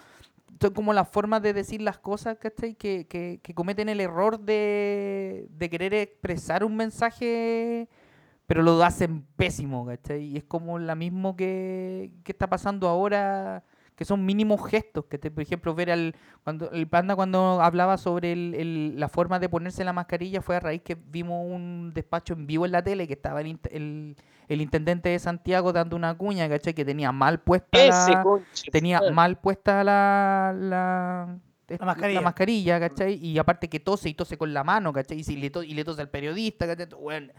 son 0.61 0.73
como 0.73 0.93
las 0.93 1.09
formas 1.09 1.41
de 1.41 1.51
decir 1.51 1.81
las 1.81 1.97
cosas, 1.97 2.37
¿cachai? 2.37 2.75
Que, 2.75 3.41
cometen 3.53 3.89
el 3.89 3.99
error 3.99 4.39
de, 4.39 5.49
querer 5.69 5.93
expresar 5.93 6.63
un 6.63 6.77
mensaje, 6.77 7.89
pero 8.47 8.61
lo 8.61 8.81
hacen 8.83 9.25
pésimo, 9.35 9.85
¿cachai? 9.85 10.23
Y 10.23 10.37
es 10.37 10.43
como 10.45 10.79
la 10.79 10.95
mismo 10.95 11.35
que 11.35 12.11
está 12.25 12.47
pasando 12.47 12.87
ahora, 12.87 13.63
que 13.95 14.05
son 14.05 14.25
mínimos 14.25 14.67
gestos, 14.69 15.05
que 15.05 15.17
por 15.19 15.41
ejemplo 15.43 15.75
ver 15.75 15.91
al 15.91 16.15
cuando 16.43 16.71
el 16.71 16.87
panda 16.87 17.15
cuando 17.15 17.61
hablaba 17.61 17.97
sobre 17.97 18.31
el- 18.33 18.55
el- 18.55 18.99
la 18.99 19.07
forma 19.07 19.39
de 19.39 19.49
ponerse 19.49 19.83
la 19.83 19.93
mascarilla 19.93 20.41
fue 20.41 20.55
a 20.55 20.59
raíz 20.59 20.81
que 20.81 20.95
vimos 20.95 21.45
un 21.45 21.91
despacho 21.93 22.33
en 22.33 22.47
vivo 22.47 22.65
en 22.65 22.71
la 22.71 22.83
tele 22.83 23.07
que 23.07 23.13
estaba 23.13 23.41
el, 23.41 23.59
el, 23.71 24.15
el 24.47 24.61
intendente 24.61 25.09
de 25.09 25.19
Santiago 25.19 25.71
dando 25.73 25.95
una 25.95 26.15
cuña, 26.17 26.49
¿cachai? 26.49 26.73
Que 26.73 26.83
tenía 26.85 27.11
mal 27.11 27.39
puesta 27.41 27.77
la, 27.87 28.23
tenía 28.71 29.01
mal 29.11 29.37
puesta 29.39 29.83
la, 29.83 30.53
la, 30.57 31.37
es- 31.67 31.79
mascarilla. 31.79 32.21
mascarilla, 32.21 32.79
¿cachai? 32.79 33.13
Y 33.15 33.37
aparte 33.37 33.69
que 33.69 33.79
tose 33.79 34.09
y 34.09 34.13
tose 34.15 34.37
con 34.37 34.53
la 34.53 34.63
mano, 34.63 34.91
¿cachai? 34.91 35.19
Y, 35.19 35.23
si 35.23 35.37
le, 35.37 35.49
to- 35.49 35.63
y 35.63 35.73
le 35.75 35.83
tose 35.85 36.01
al 36.01 36.09
periodista, 36.09 36.65
¿cachai? 36.67 36.87
Weón, 36.97 37.31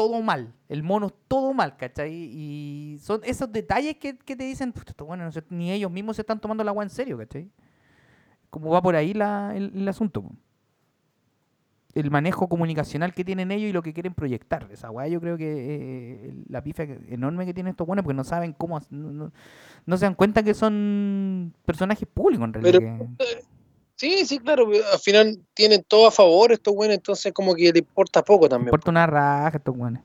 todo 0.00 0.22
mal, 0.22 0.54
el 0.68 0.82
mono 0.82 1.10
todo 1.28 1.52
mal, 1.52 1.76
¿cachai? 1.76 2.12
Y 2.14 2.98
son 3.02 3.20
esos 3.24 3.52
detalles 3.52 3.96
que, 3.98 4.16
que 4.16 4.34
te 4.34 4.44
dicen, 4.44 4.72
"Puta, 4.72 4.92
estos 4.92 5.06
weones 5.06 5.26
no 5.26 5.32
se- 5.32 5.44
ni 5.50 5.70
ellos 5.72 5.90
mismos 5.90 6.16
se 6.16 6.22
están 6.22 6.40
tomando 6.40 6.64
la 6.64 6.70
agua 6.70 6.84
en 6.84 6.90
serio, 6.90 7.18
¿cachai? 7.18 7.50
Como 8.48 8.70
va 8.70 8.80
por 8.80 8.96
ahí 8.96 9.12
la, 9.12 9.52
el, 9.54 9.72
el 9.74 9.86
asunto. 9.88 10.24
El 11.92 12.08
manejo 12.10 12.48
comunicacional 12.48 13.12
que 13.12 13.24
tienen 13.24 13.50
ellos 13.50 13.68
y 13.68 13.72
lo 13.72 13.82
que 13.82 13.92
quieren 13.92 14.14
proyectar. 14.14 14.68
Esa 14.70 14.90
weá 14.92 15.08
yo 15.08 15.20
creo 15.20 15.36
que 15.36 15.48
eh, 16.28 16.34
la 16.48 16.62
pifia 16.62 16.84
enorme 17.08 17.44
que 17.44 17.52
tienen 17.52 17.72
estos 17.72 17.84
buenos 17.86 18.04
porque 18.04 18.14
no 18.16 18.22
saben 18.24 18.52
cómo... 18.52 18.80
No, 18.90 19.10
no- 19.12 19.32
no 19.86 19.96
se 19.96 20.04
dan 20.06 20.14
cuenta 20.14 20.42
que 20.44 20.54
son 20.54 21.52
personajes 21.64 22.06
públicos 22.08 22.44
en 22.46 22.52
realidad. 22.54 22.80
Pero- 23.18 23.40
Sí, 24.00 24.24
sí, 24.24 24.38
claro, 24.38 24.66
pero 24.66 24.82
al 24.90 24.98
final 24.98 25.38
tienen 25.52 25.84
todo 25.86 26.06
a 26.06 26.10
favor 26.10 26.52
estos 26.52 26.74
buenos, 26.74 26.96
entonces 26.96 27.34
como 27.34 27.54
que 27.54 27.70
le 27.70 27.80
importa 27.80 28.24
poco 28.24 28.48
también. 28.48 28.68
importa 28.68 28.90
una 28.90 29.06
raja 29.06 29.58
estos 29.58 29.76
buenos. 29.76 30.02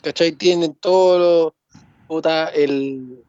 ¿Cachai? 0.00 0.30
Tienen 0.30 0.72
todos 0.76 1.52
los, 2.08 2.22
el, 2.54 3.24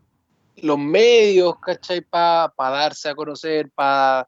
los 0.58 0.78
medios, 0.78 1.56
¿cachai? 1.60 2.02
Para 2.02 2.54
darse 2.56 3.10
a 3.10 3.16
conocer, 3.16 3.72
para 3.72 4.28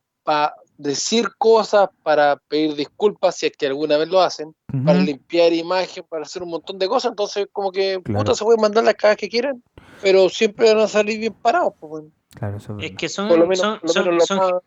decir 0.80 1.28
cosas, 1.38 1.90
para 2.02 2.38
pedir 2.48 2.74
disculpas 2.74 3.36
si 3.36 3.46
es 3.46 3.52
que 3.56 3.68
alguna 3.68 3.98
vez 3.98 4.10
lo 4.10 4.20
hacen, 4.20 4.56
para 4.84 5.00
limpiar 5.00 5.54
imagen, 5.54 6.06
para 6.10 6.24
hacer 6.24 6.42
un 6.42 6.50
montón 6.50 6.80
de 6.80 6.88
cosas. 6.88 7.12
Entonces, 7.12 7.46
como 7.52 7.72
que 7.72 8.02
Claro. 8.04 8.24
puta, 8.24 8.36
se 8.36 8.44
pueden 8.44 8.62
mandar 8.62 8.84
las 8.84 8.96
cagas 8.96 9.18
que 9.18 9.30
quieran, 9.30 9.62
pero 10.02 10.28
siempre 10.28 10.74
van 10.74 10.82
a 10.82 10.88
salir 10.88 11.20
bien 11.20 11.36
parados. 11.40 11.74
Pues, 11.80 11.88
bueno. 11.88 12.10
Claro, 12.32 12.58
eso 12.58 12.80
es 12.80 12.90
Es 12.90 12.98
que 12.98 13.10
son, 13.10 13.28
Por 13.28 13.38
lo 13.38 13.46
menos, 13.46 13.80
lo 13.84 14.22
son 14.26 14.60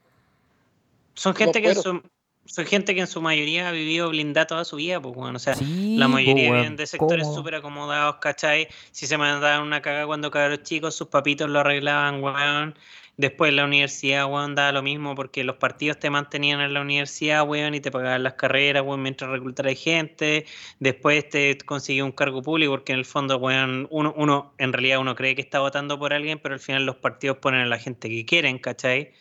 gente 1.34 1.60
que 1.62 1.68
en 1.68 1.74
su, 1.76 2.02
son 2.46 2.66
gente 2.66 2.94
que 2.94 3.00
en 3.00 3.06
su 3.06 3.20
mayoría 3.20 3.68
ha 3.68 3.72
vivido 3.72 4.08
blindada 4.08 4.46
toda 4.46 4.64
su 4.64 4.76
vida, 4.76 5.00
pues 5.00 5.14
bueno, 5.14 5.36
o 5.36 5.38
sea, 5.38 5.54
Sí, 5.54 5.96
la 5.96 6.06
po, 6.06 6.12
mayoría 6.14 6.50
weón, 6.50 6.54
vienen 6.54 6.76
de 6.76 6.86
sectores 6.86 7.26
súper 7.32 7.54
acomodados, 7.56 8.16
¿cachai? 8.20 8.68
Si 8.90 9.06
se 9.06 9.16
mandaban 9.18 9.62
una 9.62 9.80
cagada 9.82 10.06
cuando 10.06 10.30
cabros 10.30 10.62
chicos, 10.62 10.94
sus 10.94 11.08
papitos 11.08 11.48
lo 11.48 11.60
arreglaban, 11.60 12.22
weón. 12.22 12.74
Después 13.16 13.50
en 13.50 13.56
la 13.56 13.64
universidad, 13.66 14.24
weón, 14.26 14.54
daba 14.54 14.72
lo 14.72 14.82
mismo 14.82 15.14
porque 15.14 15.44
los 15.44 15.56
partidos 15.56 15.98
te 15.98 16.08
mantenían 16.08 16.60
en 16.60 16.72
la 16.72 16.80
universidad, 16.80 17.46
weón, 17.46 17.74
y 17.74 17.80
te 17.80 17.90
pagaban 17.90 18.22
las 18.22 18.32
carreras, 18.34 18.82
weón, 18.82 19.02
mientras 19.02 19.30
reclutaras 19.30 19.78
gente. 19.78 20.46
Después 20.78 21.28
te 21.28 21.56
consiguió 21.58 22.06
un 22.06 22.12
cargo 22.12 22.42
público 22.42 22.72
porque 22.72 22.92
en 22.92 22.98
el 22.98 23.04
fondo, 23.04 23.36
weón, 23.36 23.86
uno, 23.90 24.14
uno, 24.16 24.54
en 24.58 24.72
realidad 24.72 24.98
uno 25.00 25.14
cree 25.14 25.34
que 25.34 25.42
está 25.42 25.60
votando 25.60 25.98
por 25.98 26.14
alguien, 26.14 26.38
pero 26.38 26.54
al 26.54 26.60
final 26.60 26.86
los 26.86 26.96
partidos 26.96 27.36
ponen 27.36 27.60
a 27.60 27.66
la 27.66 27.78
gente 27.78 28.08
que 28.08 28.24
quieren, 28.24 28.58
¿cachai? 28.58 29.12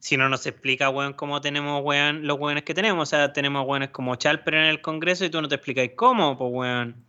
Si 0.00 0.16
no 0.16 0.28
nos 0.28 0.46
explica, 0.46 0.90
weón, 0.90 1.12
cómo 1.12 1.40
tenemos, 1.40 1.82
weón, 1.84 2.26
los 2.26 2.38
weones 2.38 2.64
que 2.64 2.74
tenemos. 2.74 3.02
O 3.02 3.10
sea, 3.10 3.32
tenemos 3.32 3.66
weones 3.66 3.90
como 3.90 4.14
Chalper 4.14 4.54
en 4.54 4.64
el 4.64 4.80
Congreso 4.80 5.24
y 5.24 5.30
tú 5.30 5.42
no 5.42 5.48
te 5.48 5.56
explicáis 5.56 5.92
cómo, 5.96 6.38
pues, 6.38 6.50
weón. 6.52 7.04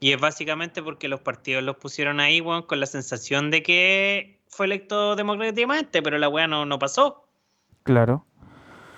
Y 0.00 0.12
es 0.12 0.20
básicamente 0.20 0.82
porque 0.82 1.08
los 1.08 1.20
partidos 1.20 1.64
los 1.64 1.76
pusieron 1.76 2.20
ahí, 2.20 2.40
weón, 2.40 2.62
con 2.62 2.78
la 2.78 2.86
sensación 2.86 3.50
de 3.50 3.62
que 3.62 4.40
fue 4.48 4.66
electo 4.66 5.16
democráticamente, 5.16 6.02
pero 6.02 6.18
la 6.18 6.28
weá 6.28 6.46
no, 6.46 6.64
no 6.64 6.78
pasó. 6.78 7.26
Claro. 7.82 8.24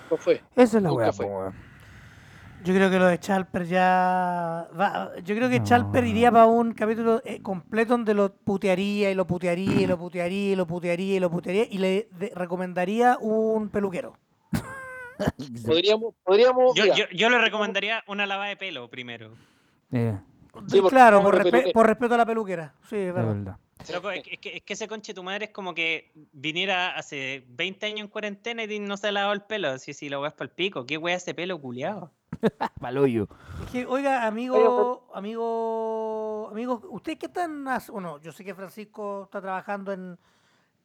no 0.09 0.17
fue. 0.17 0.41
Esa 0.55 0.77
es 0.77 0.83
la 0.83 0.93
weá, 0.93 1.11
po, 1.11 1.23
weón. 1.23 1.70
Yo 2.63 2.73
creo 2.75 2.89
que 2.91 2.99
lo 2.99 3.07
de 3.07 3.19
Chalper 3.19 3.65
ya. 3.65 4.67
va- 4.79 5.11
yo 5.23 5.35
creo 5.35 5.49
que 5.49 5.59
No. 5.59 5.65
Chalper 5.65 6.05
iría 6.05 6.31
para 6.31 6.45
un 6.45 6.73
capítulo 6.73 7.21
eh, 7.25 7.41
completo 7.41 7.93
donde 7.93 8.13
lo 8.13 8.31
putearía 8.33 9.09
y 9.09 9.15
lo 9.15 9.25
putearía 9.25 9.81
y 9.81 9.87
lo 9.87 9.97
putearía 9.97 10.51
y 10.51 10.55
lo 10.55 10.67
putearía 10.67 11.15
y 11.15 11.19
lo 11.19 11.29
putearía 11.31 11.65
y 11.69 11.77
le 11.79 12.09
recomendaría 12.35 13.17
un 13.19 13.69
peluquero. 13.69 14.15
Podríamos, 15.65 16.13
podríamos. 16.23 16.75
Yo, 16.75 16.83
mira, 16.83 16.95
yo, 16.95 17.05
yo 17.13 17.29
le 17.29 17.37
recomendaría 17.39 18.03
una 18.07 18.25
lavada 18.25 18.49
de 18.49 18.57
pelo 18.57 18.89
primero. 18.89 19.31
Eh, 19.91 20.17
Sí, 20.67 20.81
claro, 20.81 21.21
por, 21.23 21.41
respe- 21.41 21.71
por 21.71 21.87
respeto 21.87 22.13
a 22.15 22.17
la 22.17 22.25
peluquera. 22.25 22.73
Sí, 22.89 22.97
es 22.97 23.07
es 23.07 23.13
verdad. 23.13 23.55
Loco, 23.89 24.11
es, 24.11 24.23
que- 24.23 24.33
es 24.35 24.39
que, 24.39 24.57
es 24.57 24.63
que 24.63 24.73
ese 24.73 24.87
conche 24.87 25.13
tu 25.13 25.23
madre 25.23 25.45
es 25.45 25.51
como 25.51 25.73
que 25.73 26.11
viniera 26.33 26.95
hace 26.95 27.43
20 27.49 27.85
años 27.85 28.01
en 28.01 28.07
cuarentena 28.07 28.63
y 28.63 28.79
no 28.79 28.97
se 28.97 29.07
ha 29.07 29.11
lavado 29.11 29.33
el 29.33 29.41
pelo. 29.41 29.69
Así, 29.69 29.93
si 29.93 30.09
lo 30.09 30.21
weas 30.21 30.33
para 30.33 30.45
el 30.49 30.51
pico. 30.55 30.85
¿Qué 30.85 30.97
wea 30.97 31.15
ese 31.15 31.33
pelo 31.33 31.59
culiado? 31.59 32.11
Paloyo. 32.79 33.27
Es 33.65 33.71
que, 33.71 33.85
oiga, 33.85 34.25
amigo, 34.25 35.09
amigo, 35.13 36.49
amigos, 36.51 36.81
¿ustedes 36.89 37.19
qué 37.19 37.25
están 37.27 37.67
haciendo? 37.67 37.93
Bueno, 37.93 38.21
yo 38.21 38.31
sé 38.31 38.43
que 38.43 38.55
Francisco 38.55 39.23
está 39.25 39.41
trabajando 39.41 39.91
en, 39.91 40.17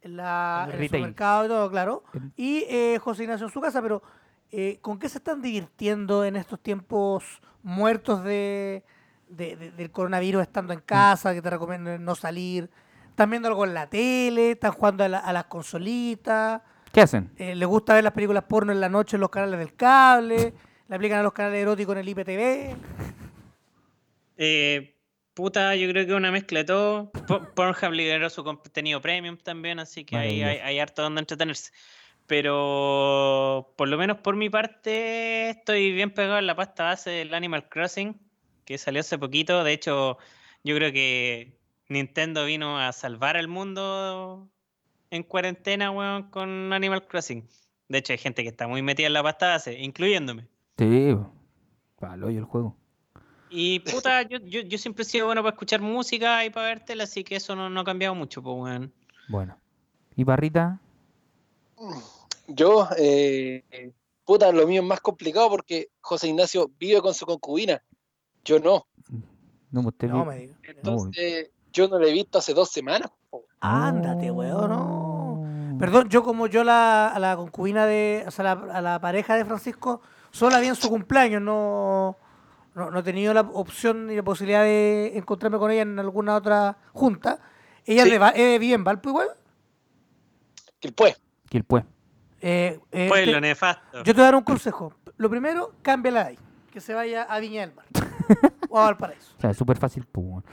en 0.03 0.17
la, 0.17 0.69
En 0.69 0.81
el 0.81 0.87
supermercado 0.87 1.45
y 1.45 1.49
todo, 1.49 1.71
claro. 1.71 2.05
Y 2.37 2.65
eh, 2.69 2.99
José 3.01 3.25
Ignacio 3.25 3.47
en 3.47 3.53
su 3.53 3.61
casa, 3.61 3.81
pero 3.83 4.03
eh, 4.51 4.79
¿con 4.81 4.99
qué 4.99 5.09
se 5.09 5.19
están 5.19 5.41
divirtiendo 5.43 6.25
en 6.25 6.37
estos 6.37 6.61
tiempos 6.61 7.25
muertos 7.63 8.23
de, 8.25 8.85
de- 9.29 9.57
de- 9.57 9.71
del 9.73 9.91
coronavirus 9.91 10.43
estando 10.43 10.73
en 10.73 10.81
casa, 10.81 11.35
que 11.35 11.43
te 11.43 11.51
recomiendo 11.51 11.97
no 11.99 12.15
salir? 12.15 12.71
¿Están 13.17 13.31
viendo 13.31 13.49
algo 13.49 13.65
en 13.65 13.73
la 13.73 13.89
tele? 13.89 14.51
¿Están 14.51 14.73
jugando 14.73 15.03
a, 15.03 15.09
la- 15.09 15.19
a 15.21 15.33
las 15.33 15.45
consolitas? 15.47 16.61
¿Qué 16.93 17.01
hacen? 17.01 17.31
Eh, 17.39 17.55
¿Les 17.55 17.67
gusta 17.67 17.95
ver 17.95 18.05
las 18.05 18.13
películas 18.13 18.45
porno 18.45 18.73
en 18.73 18.81
la 18.81 18.91
noche 18.91 19.17
en 19.17 19.23
los 19.23 19.31
canales 19.31 19.59
del 19.59 19.75
cable? 19.75 20.53
¿Le 20.87 20.95
aplican 20.95 21.21
a 21.21 21.23
los 21.23 21.33
canales 21.33 21.63
eróticos 21.63 21.95
en 21.95 22.01
el 22.01 22.09
IPTV? 22.11 22.77
Eh, 24.37 24.99
puta, 25.33 25.75
yo 25.77 25.89
creo 25.89 26.07
que 26.07 26.13
una 26.13 26.31
mezcla 26.31 26.59
de 26.59 26.65
todo. 26.67 27.11
Po- 27.27 27.41
Pornhub 27.55 27.93
liberó 27.93 28.29
su 28.29 28.45
contenido 28.45 29.01
premium 29.01 29.39
también, 29.39 29.79
así 29.79 30.05
que 30.05 30.19
ahí 30.19 30.43
hay, 30.43 30.59
hay 30.59 30.79
harto 30.79 31.01
donde 31.01 31.21
entretenerse. 31.21 31.73
Pero 32.27 33.73
por 33.79 33.89
lo 33.89 33.97
menos 33.97 34.19
por 34.19 34.37
mi 34.37 34.51
parte 34.51 35.49
estoy 35.49 35.91
bien 35.93 36.11
pegado 36.13 36.39
en 36.39 36.47
la 36.47 36.55
pasta 36.55 36.85
base 36.85 37.09
del 37.09 37.33
Animal 37.33 37.71
Crossing, 37.71 38.21
que 38.67 38.77
salió 38.77 39.01
hace 39.01 39.17
poquito. 39.17 39.65
De 39.65 39.73
hecho, 39.73 40.19
yo 40.65 40.77
creo 40.77 40.93
que 40.93 41.56
Nintendo 41.89 42.45
vino 42.45 42.79
a 42.79 42.93
salvar 42.93 43.37
al 43.37 43.49
mundo 43.49 44.49
en 45.11 45.23
cuarentena, 45.23 45.91
weón, 45.91 46.25
con 46.31 46.73
Animal 46.73 47.07
Crossing. 47.07 47.47
De 47.89 47.99
hecho, 47.99 48.13
hay 48.13 48.19
gente 48.19 48.43
que 48.43 48.49
está 48.49 48.67
muy 48.67 48.83
metida 48.83 49.07
en 49.07 49.13
la 49.13 49.23
pasta 49.23 49.49
base, 49.49 49.79
incluyéndome. 49.79 50.49
Sí, 50.79 51.17
paloyo 52.01 52.39
el 52.39 52.45
juego. 52.45 52.77
Y 53.49 53.79
puta, 53.81 54.23
yo, 54.23 54.39
yo, 54.39 54.63
yo 54.63 54.77
siempre 54.77 55.03
he 55.03 55.07
sido 55.07 55.27
bueno 55.27 55.43
para 55.43 55.55
escuchar 55.55 55.81
música 55.81 56.45
y 56.45 56.51
para 56.51 56.67
ver 56.67 56.81
tele, 56.81 57.05
así 57.05 57.23
que 57.23 57.37
eso 57.37 57.55
no, 57.55 57.71
no 57.71 57.81
ha 57.81 57.85
cambiado 57.85 58.15
mucho, 58.15 58.43
pues, 58.43 58.57
weón. 58.59 58.93
Bueno. 59.29 59.57
¿Y 60.17 60.25
Barrita? 60.25 60.81
Yo, 62.49 62.89
eh, 62.99 63.93
puta, 64.25 64.51
lo 64.51 64.67
mío 64.67 64.83
es 64.83 64.87
más 64.89 65.01
complicado 65.01 65.49
porque 65.49 65.91
José 66.01 66.29
Ignacio 66.29 66.71
vive 66.79 67.01
con 67.01 67.15
su 67.15 67.27
concubina. 67.27 67.83
Yo 68.45 68.59
no. 68.59 68.87
No, 69.71 69.81
usted 69.83 70.09
No 70.09 70.23
vi- 70.25 70.29
me 70.29 70.37
digas. 70.39 70.59
Entonces, 70.65 71.51
yo 71.77 71.89
no 71.89 71.99
lo 71.99 72.07
he 72.07 72.13
visto 72.13 72.39
hace 72.39 72.55
dos 72.55 72.71
semanas. 72.71 73.11
po. 73.31 73.45
Ándate, 73.61 74.31
weón, 74.31 74.71
no. 74.71 75.43
Oh. 75.75 75.79
Perdón, 75.79 76.09
yo 76.09 76.23
como 76.25 76.47
yo 76.47 76.65
la, 76.65 77.09
a 77.09 77.19
la 77.19 77.37
concubina 77.37 77.85
de, 77.87 78.25
o 78.27 78.31
sea, 78.31 78.45
la- 78.55 78.75
a 78.79 78.81
la 78.81 78.99
pareja 79.01 79.35
de 79.37 79.45
Francisco, 79.45 80.01
solo 80.31 80.53
la 80.53 80.61
vi 80.61 80.69
en 80.69 80.75
su 80.75 80.89
cumpleaños, 80.89 81.43
no, 81.43 82.17
no, 82.75 82.91
no 82.91 82.99
he 82.99 83.03
tenido 83.03 83.35
la 83.35 83.43
opción 83.43 84.07
ni 84.07 84.17
la 84.17 84.23
posibilidad 84.23 84.63
de 84.63 85.13
encontrarme 85.19 85.59
con 85.59 85.71
ella 85.71 85.83
en 85.83 85.99
alguna 85.99 86.35
otra 86.37 86.79
junta. 86.95 87.41
¿Ella 87.85 88.05
Sí. 88.05 88.11
eh, 88.41 88.59
vive 88.59 88.75
en 88.75 88.85
Valpo 88.85 89.11
igual? 89.11 89.29
Que 90.81 90.93
pues, 90.93 91.21
¿Quién 91.49 91.63
pues? 91.65 91.85
Eh, 92.41 92.79
eh, 92.93 93.07
Pues 93.09 93.25
te- 93.25 93.33
lo 93.33 93.41
nefasto. 93.41 93.99
yo 93.99 94.05
te 94.05 94.13
voy 94.15 94.23
a 94.23 94.25
dar 94.25 94.35
un 94.35 94.43
consejo. 94.45 94.93
Lo 95.19 95.29
primero, 95.31 95.73
cámbiala 95.83 96.25
de 96.25 96.29
ahí, 96.31 96.39
que 96.71 96.81
se 96.81 96.95
vaya 96.95 97.23
a 97.25 97.39
Viña 97.39 97.61
del 97.63 97.75
Mar 97.75 97.87
o 98.71 98.79
a 98.79 98.85
Valparaíso. 98.85 99.35
O 99.39 99.41
sea, 99.41 99.51
es 99.51 99.57
súper 99.57 99.77
fácil, 99.79 100.05
pues. 100.11 100.45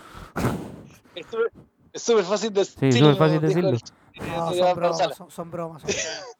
Es 1.16 2.02
súper- 2.02 2.24
fácil 2.26 2.54
decirlo. 2.54 2.92
Sí, 2.92 3.00
súper 3.00 3.16
fácil 3.16 3.42
decirlo. 3.42 3.70
el- 3.70 3.80
No, 4.28 4.54
son 4.54 4.68
Álvaro 4.68 4.76
bromas, 4.76 5.16
son, 5.18 5.32
son 5.32 5.52
bromas, 5.52 5.82
son 5.82 5.92
bromas. 5.92 6.38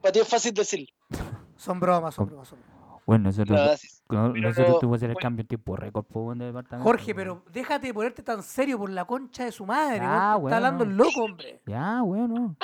Para 0.00 0.12
ti 0.12 0.18
es 0.20 0.28
fácil 0.28 0.54
decirlo. 0.54 0.86
Son 1.56 1.80
bromas, 1.80 2.14
son 2.14 2.26
bromas. 2.26 2.48
son 2.48 2.58
bromas. 2.60 3.02
Bueno, 3.06 3.24
nosotros, 3.24 3.58
No, 3.58 3.76
sí. 3.76 3.88
no- 4.10 4.28
nosotros 4.34 4.68
no- 4.68 4.78
tuvimos 4.78 4.94
que 4.94 4.98
hacer 4.98 5.10
el 5.10 5.14
bueno. 5.14 5.22
cambio 5.22 5.40
en 5.42 5.48
tiempo 5.48 5.76
récord, 5.76 6.04
pues, 6.04 6.38
de 6.38 6.44
departamento. 6.46 6.84
Jorge, 6.84 7.14
pero 7.14 7.42
déjate 7.52 7.86
de 7.88 7.94
ponerte 7.94 8.22
tan 8.22 8.42
serio 8.42 8.78
por 8.78 8.90
la 8.90 9.04
concha 9.06 9.44
de 9.44 9.52
su 9.52 9.64
madre. 9.64 10.00
Ah, 10.02 10.38
está 10.42 10.56
hablando 10.56 10.84
el 10.84 10.96
loco, 10.96 11.22
hombre. 11.24 11.60
Ya, 11.66 12.02
bueno. 12.02 12.54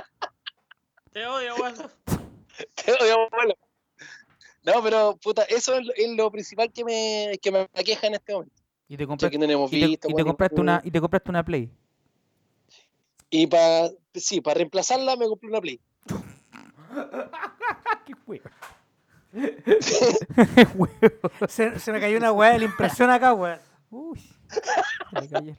Te 1.12 1.26
odio, 1.26 1.54
weón. 1.56 1.74
Te 2.84 2.92
odio, 2.92 3.26
abuelo. 3.32 3.54
No, 4.64 4.82
pero 4.82 5.16
puta, 5.22 5.42
eso 5.44 5.74
es 5.74 5.86
lo, 5.86 5.92
es 5.94 6.16
lo 6.16 6.30
principal 6.30 6.70
que 6.72 6.84
me, 6.84 7.38
que 7.42 7.50
me 7.52 7.68
aqueja 7.74 8.06
en 8.06 8.14
este 8.14 8.32
momento. 8.32 8.54
Y 8.94 8.96
te 8.96 9.02
Ya 9.02 9.06
compraste, 9.08 9.32
que 9.32 9.38
no 9.38 9.46
lo 9.46 9.52
hemos 9.52 9.72
y 9.72 9.80
te, 9.80 9.86
visto. 9.88 10.06
y 10.06 10.10
te 10.10 10.12
bueno, 10.12 10.26
compraste 10.28 10.60
una, 10.60 10.80
y 10.84 10.90
te 10.90 11.00
compraste 11.00 11.30
una 11.30 11.44
Play. 11.44 11.68
Y 13.28 13.46
para, 13.48 13.88
sí, 14.14 14.40
para 14.40 14.54
reemplazarla 14.58 15.16
me 15.16 15.26
compré 15.26 15.50
una 15.50 15.60
Play. 15.60 15.80
¿Qué 18.06 18.14
weón? 18.26 18.42
Se, 21.48 21.78
se 21.80 21.92
me 21.92 22.00
cayó 22.00 22.18
una 22.18 22.30
weá 22.30 22.52
de 22.52 22.60
la 22.60 22.64
impresión 22.66 23.10
acá, 23.10 23.34
weón. 23.34 23.58
Uy. 23.90 24.20
se 24.20 25.20
me 25.20 25.28
cayó. 25.28 25.56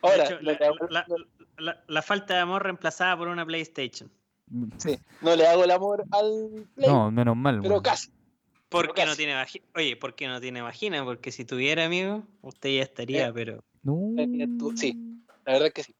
Ahora, 0.00 0.24
hecho, 0.24 0.38
la, 0.40 0.58
la- 0.88 1.06
la- 1.58 1.84
la 1.86 2.02
falta 2.02 2.34
de 2.34 2.40
amor 2.40 2.62
reemplazada 2.62 3.18
por 3.18 3.28
una 3.28 3.44
PlayStation. 3.44 4.10
sí, 4.78 4.98
no 5.20 5.36
le 5.36 5.46
hago 5.46 5.64
el 5.64 5.70
amor 5.72 6.04
al 6.10 6.66
Play, 6.74 6.88
No, 6.88 7.10
menos 7.10 7.36
mal. 7.36 7.60
pero 7.60 7.82
casi. 7.82 8.10
¿Por 8.68 8.82
Pero 8.82 8.94
qué 8.94 9.06
no 9.06 9.16
tiene 9.16 9.34
vagina? 9.34 9.64
Oye, 9.74 9.96
¿por 9.96 10.14
qué 10.14 10.26
no 10.26 10.40
tiene 10.40 10.60
vagina? 10.62 11.04
Porque 11.04 11.32
si 11.32 11.44
tuviera, 11.44 11.86
amigo, 11.86 12.22
usted 12.42 12.70
ya 12.76 12.82
estaría, 12.82 13.28
Eh, 13.28 13.32
pero... 13.32 13.64
No. 13.82 14.12
Eh, 14.18 14.46
tú- 14.58 14.76
sí. 14.76 14.94
La 15.46 15.54
verdad 15.54 15.68
es 15.68 15.74
que 15.74 15.82
sí. 15.84 15.94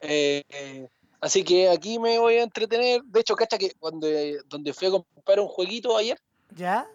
Eh, 0.00 0.42
eh, 0.48 0.88
así 1.20 1.44
que 1.44 1.68
aquí 1.68 1.98
me 1.98 2.18
voy 2.18 2.36
a 2.36 2.42
entretener. 2.42 3.02
De 3.04 3.20
hecho, 3.20 3.36
cacha 3.36 3.58
que 3.58 3.72
cuando 3.78 4.06
donde 4.46 4.72
fui 4.72 4.88
a 4.88 4.90
comprar 4.90 5.40
un 5.40 5.48
jueguito 5.48 5.96
ayer, 5.96 6.18
¿Ya? 6.56 6.88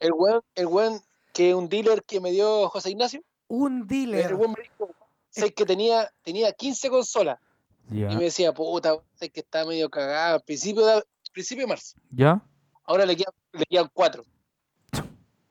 el 0.00 0.12
weón, 0.12 0.40
el 0.54 0.66
weón 0.66 1.00
que 1.34 1.54
un 1.54 1.68
dealer 1.68 2.02
que 2.04 2.20
me 2.20 2.30
dio 2.30 2.68
José 2.70 2.90
Ignacio, 2.90 3.22
Un 3.48 3.82
el 3.82 3.86
dealer. 3.86 4.34
weón 4.34 4.52
me 4.56 4.62
dijo 4.62 4.90
sé 5.30 5.52
que 5.52 5.66
tenía, 5.66 6.10
tenía 6.22 6.52
15 6.52 6.88
consolas. 6.88 7.38
Ya. 7.90 8.10
Y 8.10 8.16
me 8.16 8.24
decía, 8.24 8.52
puta, 8.54 8.96
sé 9.14 9.28
que 9.30 9.40
está 9.40 9.64
medio 9.66 9.90
cagada. 9.90 10.34
Al 10.34 10.42
principio 10.42 10.86
de, 10.86 11.02
principio 11.32 11.64
de 11.64 11.68
marzo. 11.68 11.96
¿Ya? 12.10 12.42
Ahora 12.84 13.04
le 13.04 13.14
quedan, 13.16 13.34
le 13.52 13.66
quedan 13.66 13.90
cuatro. 13.92 14.24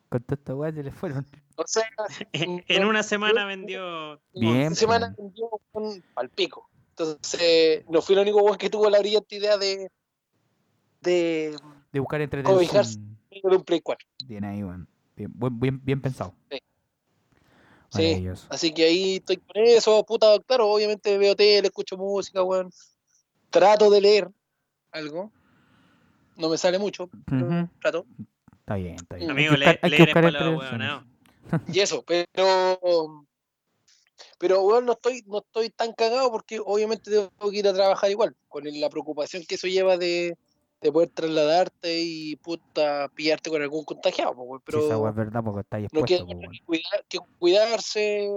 Con 0.10 0.24
toda 0.24 0.38
esta 0.39 0.55
weá 0.55 0.72
se 0.72 0.84
le 0.84 0.91
fueron. 0.91 1.26
O 1.58 1.64
sea, 1.66 1.84
En 2.34 2.86
una 2.86 3.03
semana 3.03 3.45
vendió... 3.45 4.22
Bien, 4.34 4.68
Una 4.68 4.76
semana 4.76 5.16
vendió 5.18 5.49
un 5.74 6.03
palpico. 6.14 6.70
Entonces, 6.91 7.84
no 7.89 8.01
fui 8.01 8.16
el 8.16 8.22
único 8.22 8.41
weón 8.41 8.58
que 8.58 8.70
tuvo 8.70 8.89
la 8.89 8.99
brillante 8.99 9.36
idea 9.36 9.58
de, 9.58 9.91
de, 11.01 11.55
De 11.91 11.99
buscar 11.99 12.22
entretención. 12.22 13.18
de 13.30 13.55
un 13.55 13.64
Play 13.64 13.82
4. 13.82 14.08
Bien 14.26 14.43
ahí, 14.45 14.64
weón. 14.64 14.88
Bien, 15.16 15.32
bien, 15.36 15.82
bien 15.84 16.01
pensado. 16.01 16.34
Sí. 16.49 16.60
Sí. 17.89 18.28
Así 18.49 18.74
que 18.74 18.84
ahí 18.86 19.16
estoy 19.16 19.38
con 19.38 19.55
eso, 19.58 20.03
puta, 20.05 20.39
claro, 20.45 20.70
obviamente 20.70 21.18
veo 21.18 21.36
tele, 21.36 21.68
escucho 21.68 21.97
música, 21.97 22.43
weón. 22.43 22.72
Trato 23.49 23.89
de 23.89 24.01
leer 24.01 24.30
algo. 24.91 25.32
No 26.36 26.49
me 26.49 26.58
sale 26.58 26.78
mucho, 26.78 27.10
pero 27.26 27.70
trato. 27.82 28.05
Está 28.68 28.76
bien, 28.76 28.95
está 28.95 29.15
bien. 29.15 29.32
Amigo, 29.32 29.53
hay 29.53 29.59
que 29.59 29.65
buscar, 29.70 29.89
le- 29.89 29.95
hay 29.95 30.05
que 30.05 30.13
buscar 30.13 30.49
huevonados. 30.49 31.05
Y 31.72 31.80
eso, 31.80 32.03
pero 32.05 32.28
pero 34.38 34.61
weón, 34.63 34.86
no 34.86 34.91
estoy, 34.91 35.24
no 35.26 35.38
estoy 35.38 35.70
tan 35.70 35.93
cagado 35.93 36.30
porque 36.30 36.59
obviamente 36.59 37.09
tengo 37.09 37.30
que 37.51 37.57
ir 37.59 37.68
a 37.70 37.74
trabajar 37.74 38.11
igual, 38.11 38.36
con 38.49 38.65
la 38.65 38.89
preocupación 38.89 39.43
que 39.47 39.55
eso 39.55 39.68
lleva 39.68 39.95
de, 39.97 40.36
de 40.82 40.91
poder 40.91 41.07
trasladarte 41.13 42.01
y 42.01 42.36
puta 42.36 43.07
pillarte 43.15 43.49
con 43.49 43.61
algún 43.61 43.86
contagiado, 43.86 44.34
Sí, 44.34 44.41
esa 44.41 44.59
pero 44.65 45.07
es 45.09 45.15
verdad 45.15 45.41
porque 45.45 45.61
está 45.61 45.78
ahí 45.78 45.88
no 45.93 46.03
queda 46.03 46.18
expuesto, 46.20 46.41
po, 46.45 46.51
que, 46.51 46.59
cuidar- 46.65 47.05
que 47.07 47.20
cuidarse. 47.39 48.30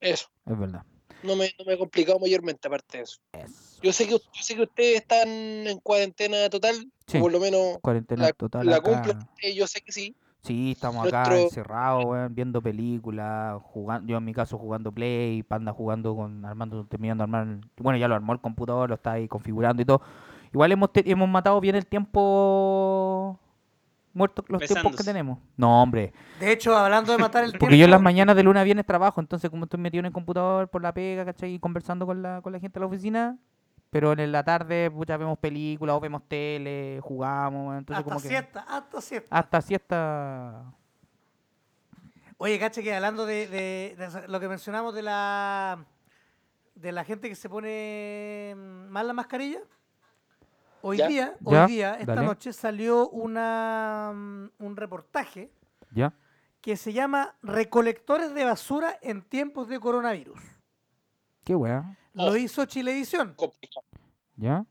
Eso, 0.00 0.28
Es 0.46 0.58
verdad. 0.58 0.82
no 1.22 1.36
me, 1.36 1.52
no 1.58 1.64
me 1.66 1.74
he 1.74 1.78
complicado 1.78 2.18
mayormente 2.18 2.68
aparte 2.68 2.96
de 2.98 3.04
eso. 3.04 3.18
Eso. 3.32 3.54
Yo 3.82 3.92
sé 3.92 4.06
que, 4.06 4.12
yo 4.12 4.42
sé 4.42 4.54
que 4.56 4.62
ustedes 4.62 4.96
están 5.02 5.28
en 5.28 5.78
cuarentena 5.80 6.48
total, 6.50 6.74
Sí, 7.06 7.18
o 7.18 7.20
por 7.20 7.32
lo 7.32 7.40
menos 7.40 7.78
cuarentena 7.82 8.22
la- 8.24 8.32
total 8.32 8.66
la 8.66 8.80
cumplen, 8.80 9.18
eh, 9.42 9.54
yo 9.54 9.66
sé 9.66 9.80
que 9.80 9.92
sí. 9.92 10.16
Sí, 10.42 10.72
estamos 10.72 11.04
acá 11.06 11.24
Nuestro- 11.24 11.44
encerrados, 11.44 12.04
weón, 12.04 12.34
viendo 12.34 12.62
películas, 12.62 13.60
jugando, 13.64 14.08
yo 14.10 14.16
en 14.18 14.24
mi 14.24 14.32
caso 14.32 14.56
jugando 14.58 14.92
Play, 14.92 15.42
Panda 15.42 15.72
jugando 15.72 16.14
con, 16.14 16.44
armando, 16.44 16.84
terminando 16.86 17.22
de 17.22 17.24
armar, 17.24 17.58
bueno, 17.78 17.98
ya 17.98 18.06
lo 18.08 18.14
armó 18.14 18.32
el 18.32 18.40
computador, 18.40 18.88
lo 18.88 18.94
está 18.94 19.12
ahí 19.12 19.26
configurando 19.28 19.82
y 19.82 19.84
todo. 19.84 20.00
Igual 20.52 20.70
hemos, 20.72 20.92
te- 20.92 21.08
hemos 21.10 21.28
matado 21.28 21.60
bien 21.60 21.74
el 21.74 21.84
tiempo 21.86 23.38
muertos 24.14 24.44
los 24.48 24.62
tiempos 24.64 24.96
que 24.96 25.04
tenemos. 25.04 25.38
No, 25.56 25.82
hombre. 25.82 26.12
De 26.40 26.52
hecho, 26.52 26.74
hablando 26.76 27.12
de 27.12 27.18
matar 27.18 27.44
el 27.44 27.50
tiempo. 27.50 27.64
Porque 27.66 27.76
yo 27.78 27.84
en 27.84 27.90
las 27.90 28.00
mañanas 28.00 28.34
de 28.36 28.42
luna 28.42 28.60
a 28.60 28.64
viernes 28.64 28.86
trabajo, 28.86 29.20
entonces 29.20 29.50
como 29.50 29.64
estoy 29.64 29.80
metido 29.80 30.00
en 30.00 30.06
el 30.06 30.12
computador 30.12 30.68
por 30.68 30.80
la 30.82 30.94
pega, 30.94 31.24
¿cachai? 31.24 31.54
Y 31.54 31.58
conversando 31.58 32.06
con 32.06 32.22
la, 32.22 32.40
con 32.40 32.52
la 32.52 32.60
gente 32.60 32.74
de 32.78 32.80
la 32.80 32.86
oficina, 32.86 33.36
pero 33.98 34.12
en 34.12 34.30
la 34.30 34.44
tarde 34.44 34.90
pucha, 34.90 35.16
vemos 35.16 35.38
películas 35.38 35.96
o 35.96 36.00
vemos 36.00 36.22
tele, 36.28 37.00
jugamos, 37.02 37.78
entonces 37.78 38.00
hasta 38.00 38.04
como 38.10 38.20
que... 38.20 38.28
siesta, 38.28 38.60
hasta 38.68 39.00
siesta. 39.00 39.36
Hasta 39.38 39.60
siesta... 39.62 40.64
Oye, 42.38 42.58
cacha, 42.58 42.82
que 42.82 42.94
hablando 42.94 43.24
de, 43.24 43.46
de- 43.46 43.96
de 43.96 44.28
lo 44.28 44.38
que 44.38 44.48
mencionamos 44.48 44.94
de 44.94 45.00
la 45.02 45.78
de 46.74 46.92
la 46.92 47.04
gente 47.04 47.30
que 47.30 47.34
se 47.34 47.48
pone 47.48 48.52
mm, 48.54 48.88
mal 48.90 49.06
la 49.06 49.14
mascarilla, 49.14 49.60
hoy 50.82 50.98
Ya. 50.98 51.08
día, 51.08 51.34
Ya, 51.40 51.64
hoy 51.64 51.70
día, 51.72 51.94
esta 51.94 52.14
dale. 52.16 52.26
noche 52.26 52.52
salió 52.52 53.08
una 53.08 54.12
mm, 54.14 54.48
un 54.58 54.76
reportaje 54.76 55.50
¿Ya? 55.92 56.12
que 56.60 56.76
se 56.76 56.92
llama 56.92 57.34
Recolectores 57.42 58.34
de 58.34 58.44
basura 58.44 58.98
en 59.00 59.22
tiempos 59.22 59.68
de 59.68 59.80
coronavirus. 59.80 60.38
Qué 61.44 61.54
weá. 61.54 61.96
Lo 62.16 62.32
Oh. 62.32 62.36
hizo 62.36 62.64
Chilevisión. 62.64 63.36
¿Ya? 64.36 64.64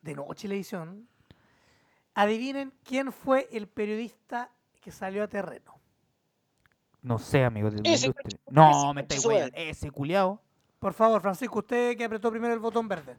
De 0.00 0.14
nuevo 0.14 0.32
Chilevisión. 0.34 1.06
Adivinen 2.14 2.72
quién 2.82 3.12
fue 3.12 3.48
el 3.52 3.68
periodista 3.68 4.50
que 4.80 4.90
salió 4.90 5.22
a 5.22 5.28
terreno. 5.28 5.78
No 7.02 7.18
sé, 7.18 7.44
amigo. 7.44 7.70
de 7.70 7.80
Ese-. 7.84 8.12
No, 8.50 8.70
ese 8.70 8.94
me 8.94 9.00
estáis 9.02 9.24
weando. 9.26 9.56
Ese 9.56 9.90
culiao. 9.90 10.42
Por 10.78 10.94
favor, 10.94 11.20
Francisco, 11.20 11.58
usted 11.58 11.96
que 11.96 12.04
apretó 12.04 12.30
primero 12.30 12.54
el 12.54 12.60
botón 12.60 12.88
verde. 12.88 13.16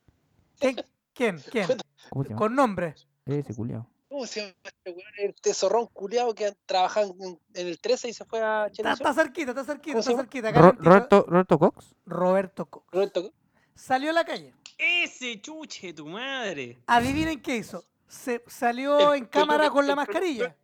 ¿Quién? 0.60 0.76
¿Quién? 1.14 1.38
¿Quién? 1.50 1.66
¿Cómo 2.10 2.22
se 2.22 2.28
llama? 2.30 2.38
Con 2.38 2.54
nombre. 2.54 2.94
Ese 3.24 3.54
culiao. 3.54 3.86
¿Cómo 4.20 4.26
se 4.28 4.40
llama 4.40 4.52
este 4.64 4.90
weón? 4.90 5.02
El 5.16 5.34
tesorrón 5.34 5.86
culiado 5.86 6.34
que 6.34 6.54
trabajaba 6.66 7.06
en, 7.06 7.38
en 7.54 7.66
el 7.68 7.80
13 7.80 8.10
y 8.10 8.12
se 8.12 8.26
fue 8.26 8.42
a 8.42 8.66
Está, 8.66 8.70
Chile. 8.76 8.92
está 8.92 9.14
cerquita, 9.14 9.50
está 9.52 9.64
cerquita, 9.64 9.92
¿Cómo 9.94 10.02
se 10.02 10.10
está 10.10 10.22
cerquita. 10.22 10.52
Ro-. 10.52 10.72
Roberto, 10.78 11.24
Roberto 11.26 11.58
Cox. 11.58 11.94
Roberto 12.04 12.66
Cox. 12.66 12.86
Roberto, 12.92 13.32
Salió 13.74 14.10
a 14.10 14.12
la 14.12 14.24
calle. 14.24 14.52
Ese 14.76 15.40
chuche, 15.40 15.94
tu 15.94 16.06
madre. 16.06 16.78
Adivinen 16.86 17.40
qué 17.40 17.56
hizo. 17.56 17.82
Se 18.08 18.44
salió 18.46 19.14
en 19.14 19.24
cámara 19.24 19.70
con 19.70 19.86
la 19.86 19.96
mascarilla. 19.96 20.54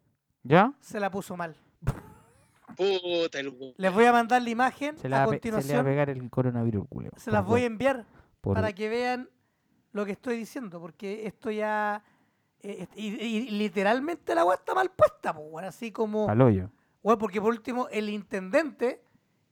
¿Ya? 0.42 0.74
Se 0.80 1.00
la 1.00 1.10
puso 1.10 1.34
mal. 1.34 1.56
puta 2.76 3.40
el. 3.40 3.74
Les 3.78 3.92
voy 3.94 4.04
a 4.04 4.12
mandar 4.12 4.42
la 4.42 4.50
imagen 4.50 4.98
Se 4.98 5.00
a 5.00 5.00
pe- 5.00 5.02
se 5.02 5.08
le 5.08 5.16
va 5.16 5.22
a 5.22 5.26
continuación. 5.26 5.84
pegar 5.86 6.10
el 6.10 6.28
coronavirus, 6.30 6.86
culiao. 6.90 7.12
Se 7.16 7.30
las 7.30 7.42
voy 7.44 7.62
a 7.62 7.66
enviar 7.66 8.04
por 8.42 8.54
para 8.54 8.74
que 8.74 8.90
vean 8.90 9.30
lo 9.92 10.04
que 10.04 10.12
estoy 10.12 10.36
diciendo, 10.36 10.78
porque 10.78 11.26
esto 11.26 11.50
ya... 11.50 12.04
eh, 12.62 12.86
y, 12.96 13.06
y- 13.06 13.50
literalmente 13.50 14.34
la 14.34 14.42
agua 14.42 14.54
está 14.54 14.74
mal 14.74 14.90
puesta, 14.90 15.34
pues, 15.34 15.46
weón, 15.50 15.64
así 15.64 15.92
como... 15.92 16.28
Al 16.28 16.40
hoyo. 16.40 16.70
Bueno, 17.02 17.18
porque 17.18 17.40
por 17.40 17.50
último 17.50 17.88
el 17.90 18.08
intendente 18.08 19.02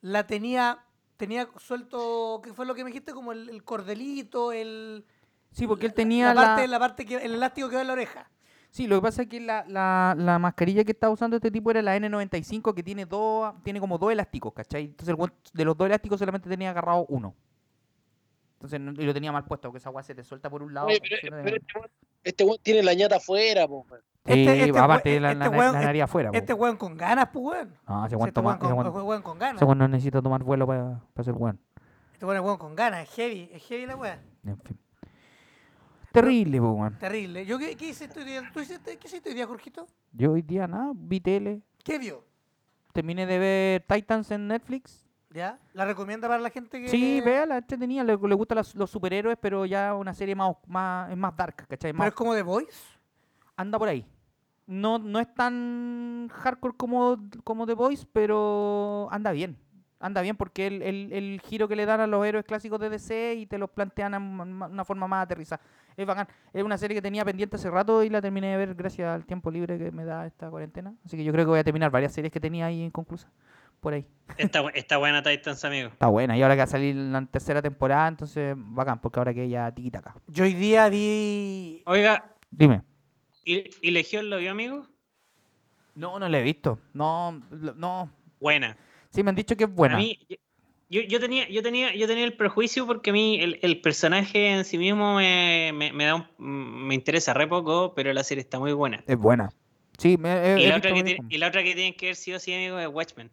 la 0.00 0.26
tenía 0.26 0.80
tenía 1.16 1.48
suelto, 1.58 2.40
¿qué 2.42 2.52
fue 2.52 2.66
lo 2.66 2.74
que 2.74 2.82
me 2.82 2.90
dijiste? 2.90 3.12
Como 3.12 3.32
el, 3.32 3.48
el 3.48 3.62
cordelito, 3.62 4.52
el... 4.52 5.04
Sí, 5.52 5.66
porque 5.66 5.86
él 5.86 5.94
tenía 5.94 6.26
la... 6.28 6.34
la... 6.34 6.42
parte, 6.42 6.68
la 6.68 6.78
parte 6.78 7.06
que, 7.06 7.16
el 7.16 7.34
elástico 7.34 7.68
que 7.68 7.76
va 7.76 7.82
en 7.82 7.86
la 7.86 7.92
oreja. 7.92 8.28
Sí, 8.70 8.88
lo 8.88 8.96
que 8.96 9.02
pasa 9.02 9.22
es 9.22 9.28
que 9.28 9.38
la, 9.40 9.64
la, 9.68 10.16
la 10.18 10.40
mascarilla 10.40 10.82
que 10.82 10.90
estaba 10.90 11.12
usando 11.12 11.36
este 11.36 11.52
tipo 11.52 11.70
era 11.70 11.80
la 11.80 11.96
N95 11.96 12.74
que 12.74 12.82
tiene 12.82 13.06
dos, 13.06 13.54
tiene 13.62 13.78
como 13.78 13.96
dos 13.98 14.10
elásticos, 14.10 14.52
¿cachai? 14.52 14.86
Entonces 14.86 15.14
el 15.16 15.32
de 15.52 15.64
los 15.64 15.76
dos 15.76 15.86
elásticos 15.86 16.18
solamente 16.18 16.48
tenía 16.48 16.70
agarrado 16.70 17.06
uno. 17.08 17.36
Entonces 18.64 18.80
no- 18.80 18.92
y 18.92 19.04
lo 19.04 19.12
tenía 19.12 19.30
mal 19.30 19.44
puesto, 19.44 19.68
porque 19.68 19.76
esa 19.78 19.90
weá 19.90 20.02
se 20.02 20.14
te 20.14 20.24
suelta 20.24 20.48
por 20.48 20.62
un 20.62 20.72
lado. 20.72 20.86
Oye, 20.86 20.98
pero, 21.02 21.16
se 21.20 21.28
te- 21.28 21.42
pero 21.42 21.56
este 21.56 22.44
weón- 22.44 22.54
este 22.54 22.62
tiene 22.62 22.82
la 22.82 22.94
ñata 22.94 23.16
afuera, 23.16 23.68
po, 23.68 23.84
weón. 23.90 24.02
Sí, 24.24 24.32
Este- 24.46 24.64
este 24.64 24.78
aparte 24.78 25.10
de 25.10 25.20
la, 25.20 25.32
este 25.32 25.44
la, 25.44 25.50
weón- 25.50 25.72
la 25.74 25.80
nariz 25.82 26.02
afuera. 26.02 26.30
Este 26.32 26.54
weón 26.54 26.76
con 26.78 26.96
ganas, 26.96 27.28
pues 27.30 27.44
weón. 27.44 27.74
No, 27.86 28.06
ese 28.06 28.08
Sí, 28.10 28.16
weón 28.16 28.28
Este 28.28 28.32
toma- 28.32 28.50
weón 28.52 28.56
ese 28.56 28.68
con, 28.68 28.94
weón- 28.94 29.06
weón 29.06 29.22
con 29.22 29.38
ganas. 29.38 29.56
ese 29.56 29.64
weón 29.66 29.78
no 29.78 29.88
necesita 29.88 30.22
tomar 30.22 30.42
vuelo 30.42 30.66
para 30.66 30.98
ser 31.22 31.34
weón. 31.34 31.60
Este 32.14 32.24
weón 32.24 32.38
es 32.38 32.42
weón 32.42 32.56
con 32.56 32.74
ganas, 32.74 33.02
es 33.06 33.10
heavy, 33.14 33.50
es 33.52 33.62
heavy 33.64 33.84
la 33.84 33.96
weón. 33.96 34.18
En 34.46 34.58
fin. 34.60 34.78
Terrible, 36.10 36.58
po, 36.60 36.70
weón. 36.70 36.98
Terrible. 36.98 37.44
Yo, 37.44 37.58
¿qué, 37.58 37.76
qué 37.76 37.88
hiciste 37.88 38.18
hoy 38.20 38.24
día? 38.24 38.50
¿Tú 38.52 38.60
hiciste, 38.60 38.96
¿Qué 38.96 39.08
hiciste 39.08 39.28
hoy 39.28 39.34
día, 39.34 39.46
Jorgito? 39.46 39.86
Yo 40.12 40.32
hoy 40.32 40.40
día 40.42 40.66
nada, 40.66 40.92
vi 40.94 41.20
tele, 41.20 41.60
¿Qué 41.82 41.98
vio? 41.98 42.24
terminé 42.94 43.26
de 43.26 43.38
ver 43.38 43.82
Titans 43.86 44.30
en 44.30 44.46
Netflix. 44.48 45.03
¿Ya? 45.34 45.58
¿La 45.72 45.84
recomienda 45.84 46.28
para 46.28 46.40
la 46.40 46.48
gente 46.48 46.80
que...? 46.80 46.88
Sí, 46.88 47.20
véala, 47.20 47.58
entretenida, 47.58 48.04
le, 48.04 48.16
le 48.16 48.34
gustan 48.36 48.56
los, 48.58 48.72
los 48.76 48.88
superhéroes, 48.88 49.36
pero 49.40 49.66
ya 49.66 49.92
una 49.94 50.14
serie 50.14 50.36
más, 50.36 50.54
más, 50.68 51.10
es 51.10 51.16
más 51.16 51.36
dark, 51.36 51.56
¿cachai? 51.56 51.90
Pero 51.90 51.98
Más, 51.98 52.08
es 52.08 52.14
como 52.14 52.34
The 52.34 52.42
Voice. 52.42 52.78
anda 53.56 53.76
por 53.78 53.88
ahí. 53.88 54.06
No, 54.66 54.98
no 55.00 55.18
es 55.18 55.34
tan 55.34 56.28
hardcore 56.32 56.76
como, 56.76 57.18
como 57.42 57.66
The 57.66 57.74
Voice, 57.74 58.06
pero 58.12 59.08
anda 59.10 59.32
bien. 59.32 59.58
Anda 59.98 60.20
bien 60.22 60.36
porque 60.36 60.66
el, 60.68 60.82
el, 60.82 61.12
el 61.12 61.40
giro 61.40 61.66
que 61.66 61.74
le 61.76 61.84
dan 61.86 62.00
a 62.00 62.06
los 62.06 62.24
héroes 62.24 62.44
clásicos 62.44 62.78
de 62.78 62.90
DC 62.90 63.34
y 63.34 63.46
te 63.46 63.58
los 63.58 63.70
plantean 63.70 64.12
ma- 64.36 64.66
una 64.66 64.84
forma 64.84 65.08
más 65.08 65.24
aterrizada. 65.24 65.62
Es 65.96 66.06
bacán. 66.06 66.28
Es 66.52 66.62
una 66.62 66.76
serie 66.78 66.94
que 66.94 67.02
tenía 67.02 67.24
pendiente 67.24 67.56
hace 67.56 67.70
rato 67.70 68.02
y 68.04 68.08
la 68.10 68.20
terminé 68.22 68.48
de 68.52 68.56
ver 68.58 68.74
gracias 68.74 69.08
al 69.12 69.24
tiempo 69.24 69.50
libre 69.50 69.78
que 69.78 69.90
me 69.90 70.04
da 70.04 70.26
esta 70.26 70.48
cuarentena. 70.50 70.94
Así 71.04 71.16
que 71.16 71.24
yo 71.24 71.32
creo 71.32 71.44
que 71.44 71.50
voy 71.50 71.58
a 71.58 71.64
terminar 71.64 71.90
varias 71.90 72.12
series 72.12 72.30
que 72.32 72.38
tenía 72.40 72.66
ahí 72.66 72.82
inconclusas. 72.82 73.30
Por 73.84 73.92
ahí. 73.92 74.06
Está, 74.38 74.66
está 74.72 74.96
buena 74.96 75.22
Titans, 75.22 75.62
amigo. 75.62 75.90
Está 75.90 76.06
buena. 76.06 76.38
Y 76.38 76.40
ahora 76.42 76.54
que 76.54 76.60
va 76.60 76.64
a 76.64 76.68
salir 76.68 76.96
la 76.96 77.26
tercera 77.26 77.60
temporada, 77.60 78.08
entonces 78.08 78.54
bacán, 78.56 78.98
porque 78.98 79.20
ahora 79.20 79.34
que 79.34 79.46
ya 79.46 79.70
tiquitaca. 79.74 80.14
Yo 80.26 80.44
hoy 80.44 80.54
día 80.54 80.88
vi... 80.88 81.82
Oiga, 81.84 82.32
Dime. 82.50 82.80
¿y, 83.44 83.64
y 83.82 83.90
Legión 83.90 84.30
lo 84.30 84.38
vio, 84.38 84.52
amigo? 84.52 84.86
No, 85.96 86.18
no 86.18 86.26
la 86.30 86.38
he 86.38 86.42
visto. 86.42 86.78
No, 86.94 87.42
no. 87.76 88.10
Buena. 88.40 88.74
Sí, 89.10 89.22
me 89.22 89.28
han 89.28 89.36
dicho 89.36 89.54
que 89.54 89.64
es 89.64 89.70
buena. 89.74 89.96
A 89.96 89.98
mí, 89.98 90.18
yo, 90.88 91.02
yo 91.02 91.20
tenía, 91.20 91.46
yo 91.50 91.62
tenía, 91.62 91.94
yo 91.94 92.06
tenía 92.06 92.24
el 92.24 92.38
prejuicio 92.38 92.86
porque 92.86 93.10
a 93.10 93.12
mí 93.12 93.38
el, 93.38 93.58
el 93.60 93.82
personaje 93.82 94.48
en 94.50 94.64
sí 94.64 94.78
mismo 94.78 95.16
me, 95.16 95.72
me, 95.74 95.92
me 95.92 96.06
da 96.06 96.14
un- 96.14 96.86
me 96.86 96.94
interesa 96.94 97.34
re 97.34 97.46
poco, 97.46 97.92
pero 97.94 98.14
la 98.14 98.24
serie 98.24 98.40
está 98.40 98.58
muy 98.58 98.72
buena. 98.72 99.04
Es 99.06 99.18
buena. 99.18 99.50
Sí, 99.98 100.16
me, 100.16 100.30
he- 100.54 100.62
Y 100.62 100.66
la, 100.68 100.78
otra 100.78 100.94
que 100.94 101.02
tiene, 101.04 101.20
y 101.28 101.36
la 101.36 101.48
otra 101.48 101.62
que 101.62 101.74
tienen 101.74 101.92
que 101.92 102.06
ver 102.06 102.16
sí 102.16 102.32
o 102.32 102.40
sí, 102.40 102.54
amigo, 102.54 102.78
es 102.78 102.88
Watchmen. 102.88 103.30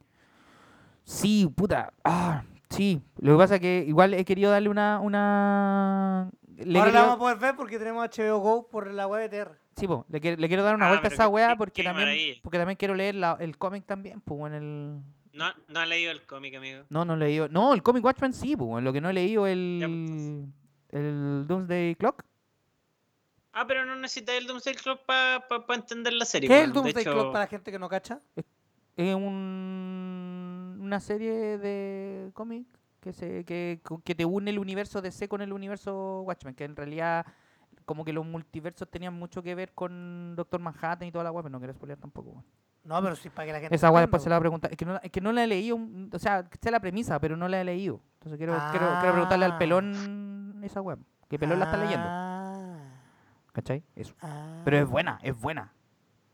Sí, 1.04 1.48
puta. 1.56 1.94
Ah, 2.04 2.44
sí. 2.70 3.02
Lo 3.20 3.34
que 3.34 3.38
pasa 3.38 3.56
es 3.56 3.62
que 3.62 3.84
igual 3.88 4.14
he 4.14 4.24
querido 4.26 4.52
darle 4.52 4.70
una. 4.70 5.00
una... 5.00 6.30
Le 6.58 6.78
Ahora 6.80 6.92
la 6.92 7.02
vamos 7.02 7.16
a 7.16 7.20
poder 7.20 7.38
ver 7.38 7.56
porque 7.56 7.80
tenemos 7.80 8.08
HBO 8.08 8.38
Go 8.40 8.68
por 8.70 8.92
la 8.92 9.08
web 9.08 9.30
de 9.30 9.44
TR. 9.46 9.58
Sí, 9.78 9.88
po, 9.88 10.06
le, 10.10 10.20
quiero, 10.22 10.40
le 10.40 10.48
quiero 10.48 10.64
dar 10.64 10.76
una 10.76 10.86
Ah, 10.88 10.90
vuelta 10.90 11.08
a 11.08 11.12
esa 11.12 11.28
weá 11.28 11.56
porque 11.56 11.84
también, 11.84 12.08
maravilla. 12.10 12.40
porque 12.44 12.58
también 12.60 12.78
quiero 12.78 12.94
leer 12.94 13.16
la- 13.16 13.38
el 13.40 13.58
cómic 13.58 13.86
también, 13.86 14.22
pues 14.22 14.42
en 14.48 14.54
el. 14.54 15.02
No, 15.34 15.46
no 15.70 15.80
ha 15.80 15.86
leído 15.86 16.12
el 16.12 16.22
cómic, 16.24 16.54
amigo. 16.56 16.84
No, 16.90 17.04
no 17.06 17.16
he 17.16 17.18
leído. 17.18 17.48
No, 17.50 17.74
el 17.74 17.82
cómic 17.82 18.04
Watchmen 18.04 18.34
sí, 18.34 18.56
pues. 18.56 18.84
Lo 18.84 18.94
que 18.94 19.02
no 19.02 19.10
he 19.10 19.14
leído 19.14 19.48
el. 19.48 19.78
Ya, 19.80 19.88
pues. 19.88 21.02
El 21.02 21.48
Doomsday 21.48 21.96
Clock. 21.96 22.24
Ah, 23.54 23.66
pero 23.66 23.86
no 23.86 23.96
necesitas 23.96 24.36
el 24.36 24.46
Doomsday 24.46 24.76
Club 24.76 25.00
para 25.06 25.44
entender 25.74 26.14
la 26.14 26.26
serie. 26.26 26.48
¿Qué 26.50 26.60
es 26.60 26.64
el 26.66 26.74
Doomsday 26.74 27.02
hecho, 27.02 27.14
Clock 27.14 27.32
para 27.32 27.46
la 27.46 27.50
gente 27.50 27.72
que 27.72 27.80
no 27.80 27.90
cacha? 27.90 28.20
Es 28.98 29.16
un, 29.16 29.91
una 30.92 31.00
serie 31.00 31.58
de 31.58 32.32
cómic 32.34 32.68
que, 33.00 33.14
se, 33.14 33.46
que, 33.46 33.80
que 34.04 34.14
te 34.14 34.26
une 34.26 34.52
el 34.52 34.60
universo 34.60 35.02
DC 35.02 35.30
con 35.30 35.42
el 35.42 35.54
universo 35.54 36.22
Watchmen, 36.24 36.54
que 36.54 36.66
en 36.66 36.76
realidad 36.76 37.26
como 37.86 38.04
que 38.04 38.12
los 38.12 38.26
multiversos 38.26 38.90
tenían 38.90 39.14
mucho 39.14 39.42
que 39.42 39.56
ver 39.56 39.72
con 39.74 40.36
Doctor 40.36 40.60
Manhattan 40.60 41.08
y 41.08 41.12
toda 41.12 41.24
la 41.24 41.32
web, 41.32 41.44
pero 41.44 41.52
no 41.54 41.60
quiero 41.60 41.74
spoilear 41.74 41.98
tampoco. 41.98 42.32
weón. 42.32 42.46
No, 42.84 43.02
pero 43.02 43.16
sí 43.16 43.30
para 43.30 43.46
que 43.46 43.54
la 43.54 43.60
gente 43.62 43.74
Esa 43.76 43.88
web 43.90 44.04
entienda, 44.04 44.08
después 44.08 44.24
se 44.24 44.30
la 44.30 44.36
po. 44.36 44.36
va 44.36 44.38
a 44.38 44.42
preguntar. 44.42 44.72
Es 44.72 44.78
que 44.78 44.86
no, 44.86 44.94
la- 44.94 45.00
es 45.00 45.12
que 45.12 45.22
no 45.22 45.32
la 45.32 45.44
he 45.44 45.48
leído, 45.48 45.80
o 46.12 46.20
sea, 46.20 46.46
sé 46.62 46.72
la 46.72 46.80
premisa, 46.82 47.20
pero 47.20 47.38
no 47.38 47.48
la 47.48 47.62
he 47.62 47.64
leído. 47.64 48.02
Entonces 48.16 48.38
quiero, 48.38 48.54
quiero, 48.72 48.88
quiero 49.00 49.14
preguntarle 49.14 49.46
al 49.46 49.52
Ah. 49.54 49.58
pelón 49.60 50.60
esa 50.64 50.82
web. 50.82 51.00
Que 51.30 51.40
pelón 51.40 51.58
la 51.60 51.66
está 51.66 51.78
leyendo, 51.78 52.06
Ah, 52.06 52.78
¿cachai? 53.54 53.84
Eso. 53.96 54.14
ah. 54.22 54.62
Pero 54.66 54.78
es 54.78 54.88
buena, 54.90 55.20
es 55.24 55.40
buena. 55.40 55.72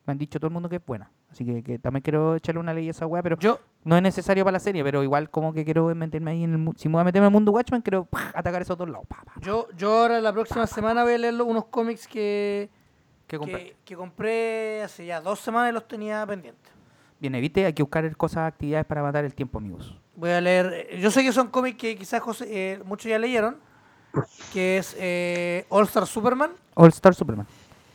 Me 0.07 0.11
han 0.13 0.17
dicho 0.17 0.39
todo 0.39 0.47
el 0.47 0.53
mundo 0.53 0.69
que 0.69 0.77
es 0.77 0.85
buena. 0.85 1.11
Así 1.29 1.45
que, 1.45 1.61
que 1.61 1.77
también 1.79 2.01
quiero 2.01 2.35
echarle 2.35 2.59
una 2.61 2.73
ley 2.73 2.87
a 2.87 2.91
esa 2.91 3.05
weá, 3.05 3.21
pero 3.21 3.37
Yo, 3.37 3.59
no 3.83 3.95
es 3.97 4.01
necesario 4.01 4.43
para 4.45 4.53
la 4.53 4.59
serie, 4.59 4.81
pero 4.83 5.03
igual 5.03 5.29
como 5.29 5.53
que 5.53 5.65
quiero 5.65 5.93
meterme 5.93 6.31
ahí 6.31 6.43
en 6.45 6.51
el 6.53 6.57
mundo. 6.57 6.79
Si 6.79 6.87
me 6.87 6.93
voy 6.93 7.01
a 7.01 7.03
meterme 7.03 7.25
en 7.25 7.31
el 7.31 7.33
mundo 7.33 7.51
Watchmen, 7.51 7.81
quiero 7.81 8.05
¡pah! 8.05 8.31
atacar 8.33 8.61
esos 8.61 8.77
dos 8.77 8.87
lados. 8.89 9.05
Yo, 9.41 9.67
yo 9.77 9.91
ahora 9.91 10.19
la 10.21 10.31
próxima 10.31 10.65
semana 10.65 11.03
voy 11.03 11.13
a 11.13 11.17
leer 11.17 11.39
unos 11.41 11.65
cómics 11.65 12.07
que, 12.07 12.69
que, 13.27 13.75
que 13.83 13.95
compré 13.97 14.81
hace 14.81 15.05
ya 15.05 15.19
dos 15.19 15.39
semanas 15.41 15.71
y 15.71 15.73
los 15.73 15.85
tenía 15.87 16.25
pendientes. 16.25 16.71
Bien, 17.19 17.35
evite, 17.35 17.65
hay 17.65 17.73
que 17.73 17.83
buscar 17.83 18.15
cosas, 18.15 18.47
actividades 18.47 18.85
para 18.85 19.01
matar 19.03 19.25
el 19.25 19.35
tiempo, 19.35 19.57
amigos. 19.57 19.99
Voy 20.15 20.29
a 20.29 20.39
leer. 20.39 20.87
eh, 20.91 20.99
Yo 21.01 21.11
sé 21.11 21.21
que 21.23 21.33
son 21.33 21.47
cómics 21.49 21.77
que 21.77 21.97
quizás 21.97 22.21
José- 22.21 22.47
eh, 22.49 22.79
muchos 22.85 23.09
ya 23.09 23.19
leyeron. 23.19 23.57
Que 24.53 24.77
es 24.77 24.95
eh, 24.97 25.65
All 25.69 25.83
Star 25.85 26.07
Superman. 26.07 26.51
All 26.75 26.87
Star 26.89 27.13
Superman. 27.13 27.45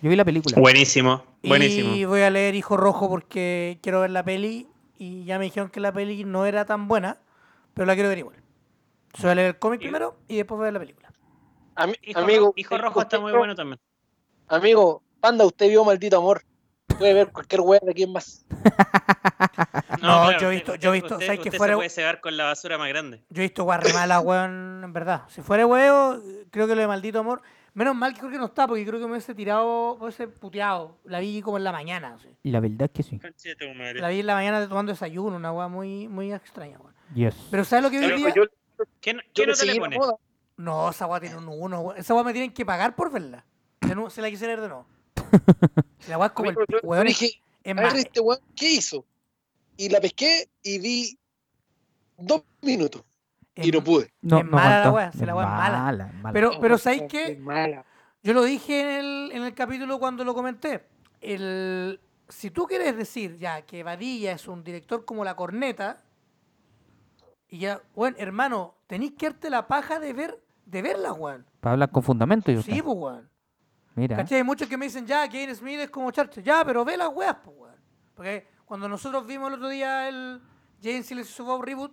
Yo 0.02 0.10
vi 0.10 0.16
la 0.16 0.24
película. 0.24 0.56
Buenísimo, 0.60 1.24
buenísimo. 1.44 1.94
Y 1.94 2.04
voy 2.04 2.22
a 2.22 2.30
leer 2.30 2.54
Hijo 2.56 2.76
Rojo 2.76 3.08
porque 3.08 3.78
quiero 3.82 4.00
ver 4.00 4.10
la 4.10 4.24
peli. 4.24 4.68
Y 4.98 5.24
ya 5.24 5.38
me 5.38 5.44
dijeron 5.44 5.68
que 5.70 5.80
la 5.80 5.92
peli 5.92 6.24
no 6.24 6.44
era 6.44 6.64
tan 6.64 6.88
buena. 6.88 7.18
Pero 7.74 7.86
la 7.86 7.94
quiero 7.94 8.08
ver 8.08 8.18
igual. 8.18 8.36
Voy 9.20 9.30
a 9.30 9.34
leer 9.34 9.46
el 9.48 9.58
cómic 9.58 9.80
primero 9.80 10.16
y 10.28 10.36
después 10.36 10.56
voy 10.58 10.64
a 10.64 10.66
ver 10.66 10.72
la 10.74 10.78
película. 10.80 11.12
Ami- 11.76 11.98
Hijo, 12.02 12.20
amigo, 12.20 12.52
Hijo 12.56 12.78
Rojo 12.78 13.00
está 13.00 13.20
muy 13.20 13.32
bueno 13.32 13.54
también. 13.54 13.78
Amigo, 14.48 15.02
Panda, 15.20 15.44
usted 15.46 15.68
vio 15.68 15.84
Maldito 15.84 16.18
Amor. 16.18 16.42
puede 16.98 17.14
ver 17.14 17.28
cualquier 17.32 17.60
weá 17.62 17.80
de 17.82 17.94
quién 17.94 18.12
más. 18.12 18.44
No, 20.02 20.24
claro, 20.26 20.38
yo 20.40 20.50
he 20.50 20.56
usted- 20.56 20.72
visto- 20.72 20.74
yo 20.76 20.90
he 20.90 20.92
visto- 20.94 21.14
usted- 21.14 21.26
¿sabes 21.26 21.40
que 21.40 21.48
usted 21.48 21.58
fuera- 21.58 21.74
se 21.74 21.76
puede 21.76 21.88
cebar 21.90 22.20
con 22.20 22.36
la 22.36 22.44
basura 22.44 22.76
más 22.78 22.88
grande. 22.88 23.22
Yo 23.30 23.42
he 23.42 23.46
visto 23.46 23.62
weas 23.64 23.82
re 23.82 23.92
mala, 23.92 24.20
weón, 24.20 24.82
en 24.82 24.92
verdad. 24.92 25.22
Si 25.28 25.42
fuera 25.42 25.64
huevo, 25.66 26.18
creo 26.50 26.66
que 26.66 26.74
lo 26.74 26.80
de 26.80 26.86
maldito 26.88 27.20
amor. 27.20 27.42
Menos 27.74 27.94
mal 27.96 28.12
que 28.12 28.20
creo 28.20 28.30
que 28.32 28.38
no 28.38 28.46
está, 28.46 28.66
porque 28.66 28.84
creo 28.84 28.98
que 29.00 29.06
me 29.06 29.12
hubiese 29.12 29.34
tirado, 29.34 29.96
me 29.96 30.04
hubiese 30.04 30.28
puteado. 30.28 30.98
La 31.04 31.20
vi 31.20 31.40
como 31.40 31.56
en 31.56 31.64
la 31.64 31.72
mañana, 31.72 32.14
así. 32.14 32.28
La 32.42 32.60
verdad 32.60 32.82
es 32.82 32.90
que 32.90 33.02
sí. 33.02 33.18
La 33.94 34.08
vi 34.10 34.20
en 34.20 34.26
la 34.26 34.34
mañana 34.34 34.68
tomando 34.68 34.92
desayuno, 34.92 35.36
una 35.36 35.52
wea 35.52 35.68
muy, 35.68 36.06
muy 36.08 36.32
extraña, 36.32 36.78
weón. 36.78 36.94
Yes. 37.14 37.34
Pero 37.50 37.64
¿sabes 37.64 37.82
lo 37.84 37.90
que 37.90 37.98
vi 37.98 38.12
día? 38.12 38.34
Yo, 38.34 38.42
¿Qué, 39.00 39.14
no- 39.14 39.22
yo 39.22 39.28
qué 39.34 39.42
le 39.42 39.46
no 39.46 39.52
te 39.54 39.66
le 39.66 39.72
seguí 39.72 39.78
la 39.78 39.84
pone? 39.84 39.96
moda. 39.96 40.14
No, 40.58 40.90
esa 40.90 41.06
weá 41.06 41.20
tiene 41.20 41.36
un 41.36 41.48
1, 41.48 41.80
weón. 41.80 41.96
Esa 41.98 42.14
weá 42.14 42.24
me 42.24 42.32
tienen 42.32 42.52
que 42.52 42.66
pagar 42.66 42.94
por 42.94 43.10
verla. 43.10 43.44
De 43.80 43.94
nuevo, 43.94 44.10
se 44.10 44.20
la 44.20 44.28
quisiera 44.30 44.52
ver 44.54 44.62
de 44.62 44.68
nuevo. 44.68 44.86
Si 46.00 46.10
la 46.10 46.18
weá 46.18 46.26
es 46.26 46.32
como 46.32 46.50
el 46.50 46.56
weón, 46.82 47.06
dije, 47.06 47.40
es 47.64 47.74
más, 47.74 47.94
este 47.94 48.20
weón, 48.20 48.40
¿qué 48.54 48.70
hizo? 48.70 49.04
Y 49.78 49.88
la 49.88 50.00
pesqué 50.00 50.50
y 50.62 50.78
vi 50.78 51.18
dos 52.18 52.42
minutos 52.60 53.02
y 53.56 53.70
no 53.70 53.82
pude. 53.82 54.12
No, 54.22 54.38
es 54.38 54.44
no 54.44 54.50
mala 54.50 54.80
la 54.80 54.90
weá, 54.90 55.12
si 55.12 55.26
la 55.26 55.34
weá 55.34 55.44
es 55.44 55.50
mala. 55.50 56.06
es 56.06 56.14
mala. 56.14 56.32
Pero, 56.32 56.60
pero 56.60 56.78
¿sabéis 56.78 57.04
qué 57.08 57.36
mala. 57.36 57.84
Yo 58.22 58.32
lo 58.32 58.44
dije 58.44 58.80
en 58.80 58.88
el, 58.88 59.32
en 59.32 59.42
el 59.42 59.54
capítulo 59.54 59.98
cuando 59.98 60.24
lo 60.24 60.34
comenté. 60.34 60.86
El, 61.20 62.00
si 62.28 62.50
tú 62.50 62.66
quieres 62.66 62.96
decir 62.96 63.36
ya 63.38 63.62
que 63.62 63.82
Badilla 63.82 64.32
es 64.32 64.48
un 64.48 64.62
director 64.62 65.04
como 65.04 65.24
la 65.24 65.34
corneta, 65.34 66.02
y 67.48 67.58
ya, 67.58 67.82
bueno, 67.94 68.16
hermano, 68.18 68.76
tenéis 68.86 69.12
que 69.12 69.26
darte 69.28 69.50
la 69.50 69.66
paja 69.66 69.98
de 69.98 70.12
ver, 70.14 70.42
de 70.64 70.80
verla, 70.80 71.12
weón. 71.12 71.44
Para 71.60 71.74
hablar 71.74 71.90
con 71.90 72.02
fundamento 72.02 72.50
y 72.50 72.56
usted. 72.56 72.72
Sí, 72.72 72.80
pues, 72.80 72.96
weón. 72.96 73.28
Mira. 73.94 74.16
¿Cachai? 74.16 74.38
Hay 74.38 74.44
muchos 74.44 74.68
que 74.68 74.78
me 74.78 74.86
dicen, 74.86 75.06
ya, 75.06 75.28
Kane 75.28 75.54
Smith 75.54 75.80
es 75.80 75.90
como 75.90 76.10
Charter. 76.10 76.42
Ya, 76.42 76.64
pero 76.64 76.82
ve 76.82 76.96
las 76.96 77.10
weas, 77.12 77.36
pues, 77.44 77.54
weón. 77.58 77.76
Porque 78.14 78.46
cuando 78.64 78.88
nosotros 78.88 79.26
vimos 79.26 79.48
el 79.48 79.54
otro 79.56 79.68
día 79.68 80.08
el 80.08 80.40
Jane 80.82 81.02
Silence 81.02 81.42
of 81.42 81.48
Bob 81.48 81.62
Reboot, 81.62 81.92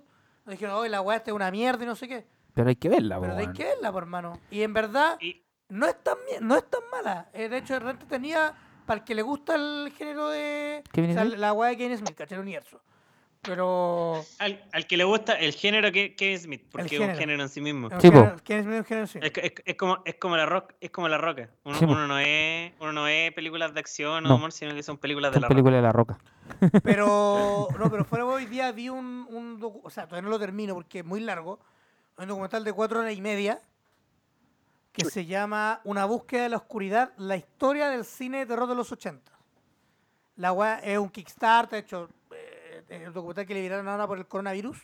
nos 0.49 0.57
dijeron, 0.59 0.75
oye, 0.75 0.89
la 0.89 1.01
wea 1.01 1.17
esta 1.17 1.31
es 1.31 1.35
una 1.35 1.51
mierda 1.51 1.83
y 1.83 1.87
no 1.87 1.95
sé 1.95 2.07
qué. 2.07 2.25
Pero 2.53 2.69
hay 2.69 2.75
que 2.75 2.89
verla, 2.89 3.19
Pero 3.21 3.37
hay 3.37 3.51
que 3.53 3.63
verla, 3.63 3.91
por 3.91 4.03
hermano. 4.03 4.39
Y 4.51 4.63
en 4.63 4.73
verdad, 4.73 5.17
Y, 5.21 5.41
no 5.69 5.85
es 5.87 6.01
tan, 6.03 6.15
no 6.41 6.55
es 6.57 6.69
tan 6.69 6.81
mala. 6.91 7.29
Eh, 7.33 7.47
de 7.49 7.57
hecho, 7.57 7.73
de 7.73 7.79
repente 7.79 8.05
tenía, 8.07 8.53
para 8.85 8.99
el 9.01 9.05
que 9.05 9.15
le 9.15 9.21
gusta 9.21 9.55
el 9.55 9.93
género 9.97 10.29
de... 10.29 10.83
¿Kevin 10.91 11.11
o 11.11 11.13
sea, 11.13 11.23
Smith? 11.25 11.37
la 11.37 11.53
wea 11.53 11.69
de 11.69 11.77
Kane 11.77 11.97
Smith, 11.97 12.15
¿cachai? 12.15 12.35
El 12.37 12.41
universo. 12.41 12.81
Pero... 13.41 14.21
al, 14.39 14.61
al 14.73 14.85
que 14.87 14.97
le 14.97 15.05
gusta 15.05 15.33
el 15.33 15.53
género 15.53 15.91
que 15.93 16.13
Kevin 16.15 16.39
Smith, 16.39 16.67
porque 16.71 16.95
es 16.95 17.01
un 17.01 17.15
género. 17.15 17.41
en 17.41 17.47
sí 17.49 17.61
mismo. 17.61 17.87
es 17.87 17.93
un 17.93 18.01
Sí, 18.01 18.11
po. 18.11 18.17
género- 18.17 18.35
Kane 18.43 18.63
Smith 18.63 18.73
es 18.73 18.79
un 18.79 18.85
género 18.85 19.01
en 19.03 19.07
sí. 19.07 19.19
Es, 19.21 19.31
que- 19.31 19.41
es- 19.45 19.53
es 19.65 19.75
como, 19.75 19.99
es 20.03 20.15
como 20.15 20.35
la 20.35 20.45
rock, 20.45 20.73
es 20.81 20.89
como 20.91 21.07
la 21.07 21.17
roca. 21.17 21.49
Uno, 21.63 21.77
uno 21.83 22.07
no 22.07 22.19
es, 22.19 22.73
uno 22.81 22.91
no 22.91 23.07
es 23.07 23.31
películas 23.33 23.73
de 23.73 23.79
acción 23.79 24.25
o 24.25 24.29
No. 24.29 24.35
humor, 24.35 24.51
sino 24.51 24.73
que 24.75 24.83
son 24.83 24.97
películas 24.97 25.31
de 25.31 25.35
Son 25.35 25.43
la 25.43 25.47
películas 25.47 25.77
de 25.77 25.81
la 25.83 25.91
roca. 25.93 26.17
Pero, 26.83 27.67
no, 27.77 27.89
pero 27.91 28.03
fuera 28.05 28.25
hoy 28.25 28.45
día 28.45 28.71
vi 28.71 28.89
un, 28.89 29.27
un 29.29 29.59
docu- 29.59 29.81
o 29.83 29.89
sea, 29.89 30.05
todavía 30.07 30.23
no 30.23 30.29
lo 30.29 30.39
termino 30.39 30.73
porque 30.73 30.99
es 30.99 31.05
muy 31.05 31.19
largo, 31.21 31.59
un 32.17 32.27
documental 32.27 32.63
de 32.63 32.73
cuatro 32.73 32.99
horas 32.99 33.13
y 33.13 33.21
media 33.21 33.61
que 34.91 35.05
se 35.05 35.25
llama 35.25 35.81
Una 35.83 36.05
búsqueda 36.05 36.43
de 36.43 36.49
la 36.49 36.57
oscuridad, 36.57 37.13
la 37.17 37.37
historia 37.37 37.89
del 37.89 38.03
cine 38.05 38.39
de 38.39 38.45
terror 38.47 38.67
de 38.67 38.75
los 38.75 38.91
80. 38.91 39.31
La 40.35 40.51
weá 40.51 40.79
es 40.79 40.97
un 40.97 41.09
Kickstarter, 41.09 41.81
de 41.81 41.85
hecho, 41.85 42.09
eh, 42.31 42.83
el 42.89 43.13
documental 43.13 43.45
que 43.45 43.53
le 43.53 43.61
viraron 43.61 43.87
ahora 43.87 44.07
por 44.07 44.17
el 44.17 44.25
coronavirus. 44.27 44.77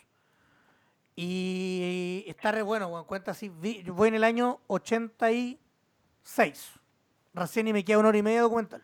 Y 1.15 2.23
está 2.27 2.51
re 2.51 2.61
bueno, 2.61 2.87
weón, 2.87 3.05
cuenta 3.05 3.31
así, 3.31 3.49
vi- 3.49 3.83
yo 3.83 3.93
voy 3.93 4.09
en 4.09 4.15
el 4.15 4.23
año 4.23 4.59
86, 4.67 6.71
recién 7.33 7.67
y 7.67 7.73
me 7.73 7.83
queda 7.85 7.99
una 7.99 8.09
hora 8.09 8.17
y 8.17 8.23
media 8.23 8.37
de 8.39 8.43
documental 8.43 8.83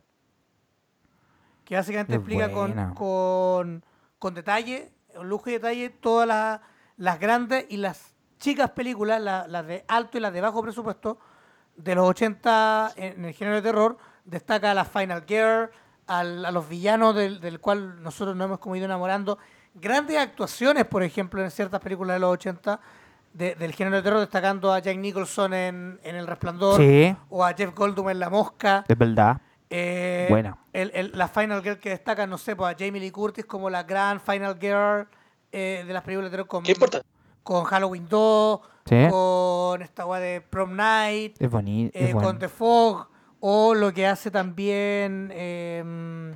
que 1.71 1.77
básicamente 1.77 2.15
explica 2.15 2.51
con, 2.51 2.93
con, 2.95 3.85
con 4.19 4.33
detalle, 4.33 4.91
un 5.15 5.29
lujo 5.29 5.49
y 5.49 5.53
detalle, 5.53 5.89
todas 5.89 6.27
las, 6.27 6.59
las 6.97 7.17
grandes 7.17 7.65
y 7.69 7.77
las 7.77 8.13
chicas 8.39 8.71
películas, 8.71 9.21
la- 9.21 9.47
las 9.47 9.65
de 9.65 9.85
alto 9.87 10.17
y 10.17 10.19
las 10.21 10.33
de 10.33 10.41
bajo 10.41 10.61
presupuesto, 10.61 11.17
de 11.77 11.95
los 11.95 12.09
80 12.09 12.91
en 12.97 13.23
el 13.23 13.33
género 13.33 13.55
de 13.55 13.61
terror. 13.61 13.97
Destaca 14.25 14.71
a 14.71 14.73
la 14.73 14.83
Final 14.83 15.23
Girl, 15.25 15.69
al- 16.07 16.43
a 16.45 16.51
los 16.51 16.67
villanos 16.67 17.15
del, 17.15 17.39
del 17.39 17.61
cual 17.61 18.03
nosotros 18.03 18.35
nos 18.35 18.47
hemos 18.47 18.59
como 18.59 18.75
ido 18.75 18.83
enamorando. 18.83 19.37
Grandes 19.73 20.17
actuaciones, 20.17 20.83
por 20.83 21.03
ejemplo, 21.03 21.41
en 21.41 21.51
ciertas 21.51 21.79
películas 21.79 22.15
de 22.17 22.19
los 22.19 22.33
80 22.33 22.81
de- 23.31 23.55
del 23.55 23.71
género 23.71 23.95
de 23.95 24.01
terror, 24.03 24.19
destacando 24.19 24.73
a 24.73 24.79
Jack 24.79 24.97
Nicholson 24.97 25.53
en, 25.53 26.01
en 26.03 26.15
El 26.17 26.27
Resplandor 26.27 26.81
Sí, 26.81 27.15
o 27.29 27.45
a 27.45 27.53
Jeff 27.53 27.73
Goldblum 27.73 28.09
en 28.09 28.19
La 28.19 28.29
Mosca. 28.29 28.83
es 28.85 28.97
verdad. 28.97 29.39
Eh, 29.73 30.27
Buena. 30.29 30.57
el- 30.73 30.91
el- 30.93 31.11
la 31.15 31.27
Final 31.29 31.63
Girl 31.63 31.79
que 31.79 31.89
destaca, 31.91 32.27
no 32.27 32.37
sé, 32.37 32.55
pues 32.57 32.75
a 32.75 32.77
Jamie 32.77 32.99
Lee 32.99 33.09
Curtis 33.11 33.45
como 33.45 33.69
la 33.69 33.83
gran 33.83 34.19
Final 34.19 34.57
Girl 34.59 35.07
eh, 35.53 35.83
de 35.87 35.93
las 35.93 36.03
películas 36.03 36.29
de 36.29 36.31
terror 36.37 36.47
con, 36.47 36.63
¿Qué 36.63 36.73
importa? 36.73 37.01
con 37.43 37.63
Halloween 37.63 38.07
2, 38.09 38.59
Sí. 38.85 39.07
con 39.09 39.81
esta 39.81 40.05
weá 40.05 40.19
de 40.19 40.41
Prom 40.41 40.75
Night, 40.75 41.35
Es 41.39 41.49
bonito. 41.49 41.97
eh, 41.97 42.05
es 42.07 42.13
bueno. 42.13 42.27
con 42.29 42.39
The 42.39 42.49
Fog, 42.49 43.07
o 43.39 43.73
lo 43.73 43.93
que 43.93 44.05
hace 44.07 44.29
también 44.29 45.29
eh, 45.33 46.35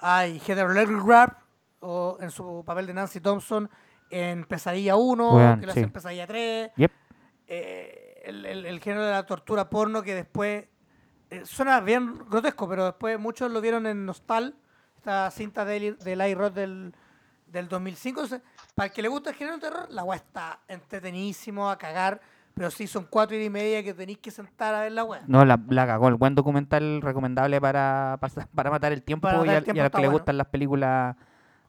ay, 0.00 0.40
Heather 0.46 0.70
Ledger 0.70 1.32
o 1.80 2.18
en 2.20 2.30
su 2.30 2.62
papel 2.66 2.86
de 2.88 2.94
Nancy 2.94 3.20
Thompson 3.20 3.70
en 4.10 4.44
Pesadilla 4.44 4.96
1, 4.96 5.32
Weón, 5.34 5.60
que 5.60 5.66
lo 5.66 5.72
sí. 5.72 5.78
hace 5.80 5.84
en 5.86 5.92
Pesadilla 5.92 6.26
3 6.26 6.70
Yep. 6.76 6.92
eh, 7.46 8.22
el, 8.24 8.44
el- 8.46 8.66
el 8.66 8.80
género 8.80 9.04
de 9.04 9.12
la 9.12 9.24
tortura 9.26 9.70
porno 9.70 10.02
que 10.02 10.14
después 10.14 10.64
eh, 11.30 11.42
suena 11.44 11.80
bien 11.80 12.18
grotesco, 12.28 12.68
pero 12.68 12.86
después 12.86 13.18
muchos 13.18 13.50
lo 13.50 13.60
vieron 13.60 13.86
en 13.86 14.06
Nostal, 14.06 14.54
esta 14.96 15.30
cinta 15.30 15.64
de, 15.64 15.76
Eli- 15.76 15.96
de 16.04 16.12
Eli 16.12 16.34
Roth 16.34 16.54
del, 16.54 16.92
del 17.46 17.68
2005. 17.68 18.22
Entonces, 18.22 18.46
para 18.74 18.86
el 18.88 18.92
que 18.92 19.02
le 19.02 19.08
gusta 19.08 19.30
el 19.30 19.36
género 19.36 19.56
de 19.56 19.62
terror, 19.62 19.86
la 19.90 20.04
weá 20.04 20.16
está 20.16 20.60
entretenidísimo 20.68 21.70
a 21.70 21.78
cagar, 21.78 22.20
pero 22.54 22.70
sí 22.70 22.86
son 22.86 23.06
cuatro 23.08 23.40
y 23.40 23.48
media 23.50 23.82
que 23.84 23.94
tenéis 23.94 24.18
que 24.18 24.30
sentar 24.30 24.74
a 24.74 24.80
ver 24.80 24.92
la 24.92 25.04
weá. 25.04 25.22
No, 25.28 25.44
la, 25.44 25.60
la 25.68 25.86
cagó. 25.86 26.08
El 26.08 26.16
buen 26.16 26.34
documental 26.34 27.00
recomendable 27.02 27.60
para, 27.60 28.18
para, 28.20 28.46
para 28.46 28.70
matar 28.70 28.92
el 28.92 29.02
tiempo 29.02 29.28
Para 29.28 29.38
matar 29.38 29.54
y, 29.54 29.56
el 29.56 29.56
a, 29.56 29.60
y 29.60 29.64
tiempo 29.64 29.80
a 29.80 29.84
los 29.84 29.90
que 29.92 29.98
le 29.98 30.06
bueno. 30.08 30.18
gustan 30.18 30.38
las 30.38 30.46
películas 30.48 31.16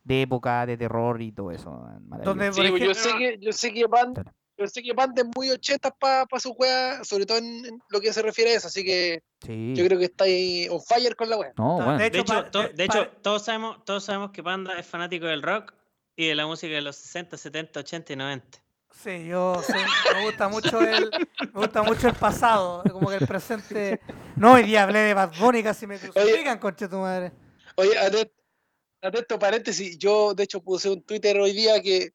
de 0.03 0.21
época, 0.23 0.65
de 0.65 0.77
terror 0.77 1.21
y 1.21 1.31
todo 1.31 1.51
eso. 1.51 1.87
Donde, 2.23 2.51
Sí, 2.51 2.63
pues, 2.69 2.81
yo 2.81 2.93
sé 2.95 3.15
que, 3.17 3.37
yo 3.39 3.51
sé 3.51 3.71
que 3.71 3.85
van, 3.85 4.13
Yo 4.59 4.67
sé 4.67 4.83
que 4.83 4.91
van 4.91 5.13
de 5.13 5.23
muy 5.23 5.49
80 5.49 5.89
para 5.91 6.27
su 6.37 6.51
wea, 6.51 7.01
sobre 7.05 7.25
todo 7.25 7.37
en, 7.37 7.65
en 7.65 7.79
lo 7.89 8.01
que 8.01 8.11
se 8.11 8.21
refiere 8.21 8.51
a 8.51 8.57
eso, 8.57 8.67
así 8.67 8.83
que 8.83 9.23
Sí. 9.45 9.73
yo 9.73 9.85
creo 9.85 9.97
que 9.97 10.05
está 10.05 10.25
ahí 10.25 10.67
on 10.69 10.81
fire 10.83 11.15
con 11.15 11.29
la 11.29 11.37
wea. 11.37 11.53
No, 11.57 11.77
de 11.77 11.85
bueno. 11.85 12.03
hecho, 12.03 12.11
De 12.11 12.19
hecho, 12.19 12.33
pa- 12.33 12.51
to- 12.51 12.63
eh, 12.63 12.71
de 12.75 12.85
pa- 12.87 12.99
hecho 12.99 13.07
todos, 13.21 13.45
sabemos, 13.45 13.85
todos 13.85 14.03
sabemos 14.03 14.31
que 14.31 14.43
Panda 14.43 14.77
es 14.77 14.85
fanático 14.85 15.27
del 15.27 15.41
rock 15.41 15.73
y 16.17 16.27
de 16.27 16.35
la 16.35 16.45
música 16.45 16.73
de 16.73 16.81
los 16.81 16.97
60, 16.97 17.37
70, 17.37 17.79
80 17.79 18.11
y 18.13 18.15
90. 18.17 18.59
Sí, 18.91 19.27
yo 19.27 19.61
sí, 19.65 19.71
me 20.13 20.25
gusta 20.25 20.49
mucho 20.49 20.81
el 20.81 21.09
me 21.53 21.61
gusta 21.61 21.83
mucho 21.83 22.09
el 22.09 22.15
pasado, 22.15 22.83
como 22.91 23.07
que 23.09 23.15
el 23.15 23.27
presente. 23.27 24.01
No, 24.35 24.53
hoy 24.55 24.63
día 24.63 24.83
hablé 24.83 24.99
de 24.99 25.13
Bad 25.13 25.31
Bunny, 25.39 25.63
casi 25.63 25.87
me 25.87 25.97
crucifican, 25.97 26.59
conche 26.59 26.89
tu 26.89 26.97
madre. 26.97 27.31
Oye, 27.75 27.97
atent- 27.97 28.31
atento 29.01 29.39
paréntesis, 29.39 29.97
yo 29.97 30.33
de 30.33 30.43
hecho 30.43 30.61
puse 30.61 30.89
un 30.89 31.01
Twitter 31.03 31.39
hoy 31.39 31.53
día 31.53 31.81
que 31.81 32.11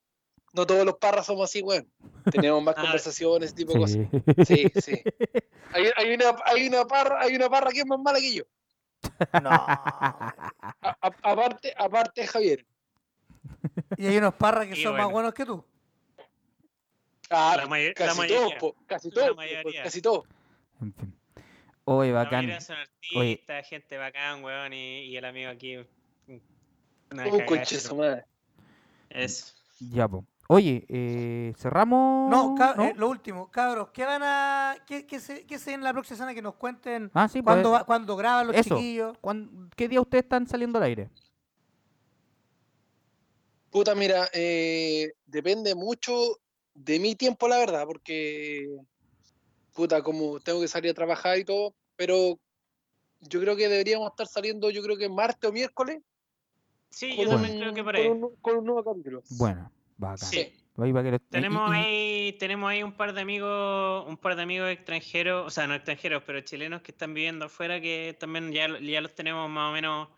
no 0.54 0.66
todos 0.66 0.86
los 0.86 0.96
parras 0.96 1.26
somos 1.26 1.50
así, 1.50 1.60
weón. 1.62 1.86
Tenemos 2.30 2.62
más 2.62 2.74
Ah, 2.78 2.82
conversaciones, 2.82 3.48
ese 3.48 3.56
tipo 3.56 3.72
de 3.74 3.78
cosas. 3.78 3.98
Sí. 4.48 4.72
Sí. 4.80 5.02
Hay, 5.74 5.90
hay 5.96 6.14
una, 6.14 6.36
hay 6.46 6.68
una 6.68 6.84
parra, 6.86 7.20
hay 7.20 7.34
una 7.34 7.50
parra 7.50 7.70
que 7.72 7.80
es 7.80 7.86
más 7.86 7.98
mala 7.98 8.20
que 8.20 8.32
yo. 8.32 8.44
No. 9.42 9.50
A- 9.50 10.72
a- 10.80 10.96
aparte, 11.22 11.74
aparte 11.76 12.26
Javier. 12.28 12.64
Y 13.96 14.06
hay 14.06 14.16
unos 14.18 14.34
parras 14.34 14.66
que 14.68 14.78
Y 14.78 14.82
son 14.82 14.92
más 14.92 15.02
bueno. 15.02 15.10
buenos 15.10 15.34
que 15.34 15.44
tú. 15.44 15.64
Ah, 17.28 17.54
La 17.56 17.66
mayor- 17.66 17.88
la 17.98 18.06
casi 18.06 18.18
mayoría. 18.18 18.38
todos, 18.42 18.54
po, 18.60 18.76
casi 18.86 19.08
La 19.10 19.14
todos, 19.14 19.36
po, 19.36 19.70
casi 19.82 20.00
todos. 20.02 20.24
En 20.80 20.94
fin. 20.94 21.14
Oye, 21.86 22.12
La 22.12 22.22
bacán. 22.24 22.60
son 22.60 22.76
Oye. 23.16 23.44
gente 23.64 23.98
bacán, 23.98 24.44
weón, 24.44 24.72
y, 24.72 25.06
y 25.06 25.16
el 25.16 25.24
amigo 25.24 25.50
aquí. 25.50 25.76
mm, 26.28 26.38
Un 27.32 27.46
conche 27.46 27.80
su 27.80 27.96
madre. 27.96 28.24
Eso. 29.10 29.52
Ya, 29.80 30.06
po. 30.06 30.24
Oye, 30.48 30.84
eh, 30.88 31.52
cerramos. 31.56 32.30
No, 32.30 32.54
eh, 32.82 32.92
lo 32.96 33.08
último, 33.08 33.50
cabros, 33.50 33.88
¿qué 33.90 34.04
van 34.04 34.22
a. 34.22 34.76
¿Qué, 34.86 35.06
qué 35.06 35.18
se, 35.20 35.46
qué 35.46 35.58
se 35.58 35.72
en 35.72 35.82
la 35.82 35.92
próxima 35.92 36.16
semana 36.18 36.34
que 36.34 36.42
nos 36.42 36.54
cuenten 36.56 37.10
Ah, 37.14 37.28
sí, 37.28 37.42
cuándo, 37.42 37.70
pues, 37.70 37.80
va- 37.80 37.84
cuándo 37.86 38.16
graban 38.16 38.46
los 38.48 38.56
eso. 38.56 38.76
chiquillos? 38.76 39.16
¿cuán- 39.20 39.70
¿Qué 39.74 39.88
día 39.88 40.00
ustedes 40.00 40.24
están 40.24 40.46
saliendo 40.46 40.78
al 40.78 40.84
aire? 40.84 41.10
Puta, 43.70 43.94
mira, 43.94 44.28
eh, 44.32 45.12
depende 45.26 45.74
mucho 45.74 46.12
de 46.74 46.98
mi 47.00 47.14
tiempo, 47.16 47.48
la 47.48 47.58
verdad, 47.58 47.84
porque, 47.86 48.68
puta, 49.72 50.02
como 50.02 50.38
tengo 50.40 50.60
que 50.60 50.68
salir 50.68 50.90
a 50.90 50.94
trabajar 50.94 51.38
y 51.38 51.44
todo, 51.44 51.74
pero 51.96 52.38
yo 53.20 53.40
creo 53.40 53.56
que 53.56 53.68
deberíamos 53.68 54.10
estar 54.10 54.26
saliendo, 54.28 54.70
yo 54.70 54.82
creo 54.82 54.96
que 54.96 55.08
martes 55.08 55.48
o 55.48 55.52
miércoles, 55.52 56.00
Sí, 56.90 57.16
con, 57.16 57.24
yo 57.24 57.30
también 57.30 57.54
un, 57.54 57.60
creo 57.60 57.74
que 57.74 57.82
por 57.82 57.94
con 57.94 58.02
ahí. 58.04 58.08
un- 58.10 58.36
con 58.40 58.56
un 58.58 58.64
nuevo 58.64 58.84
capítulo. 58.84 59.22
Bueno, 59.30 59.72
bacán. 59.96 60.18
Sí. 60.28 60.52
Tenemos 61.30 61.70
y- 61.70 61.72
y- 61.72 61.76
ahí, 61.84 62.32
tenemos 62.38 62.68
ahí 62.68 62.82
un 62.82 62.92
par 62.92 63.12
de 63.12 63.20
amigos, 63.20 64.04
un 64.08 64.16
par 64.16 64.34
de 64.34 64.42
amigos 64.42 64.70
extranjeros, 64.70 65.46
o 65.46 65.50
sea, 65.50 65.66
no 65.68 65.74
extranjeros, 65.74 66.22
pero 66.26 66.40
chilenos 66.40 66.82
que 66.82 66.90
están 66.90 67.14
viviendo 67.14 67.44
afuera, 67.44 67.80
que 67.80 68.16
también 68.18 68.50
ya, 68.52 68.66
lo- 68.66 68.78
ya 68.80 69.00
los 69.00 69.14
tenemos 69.14 69.48
más 69.48 69.70
o 69.70 69.72
menos 69.72 70.08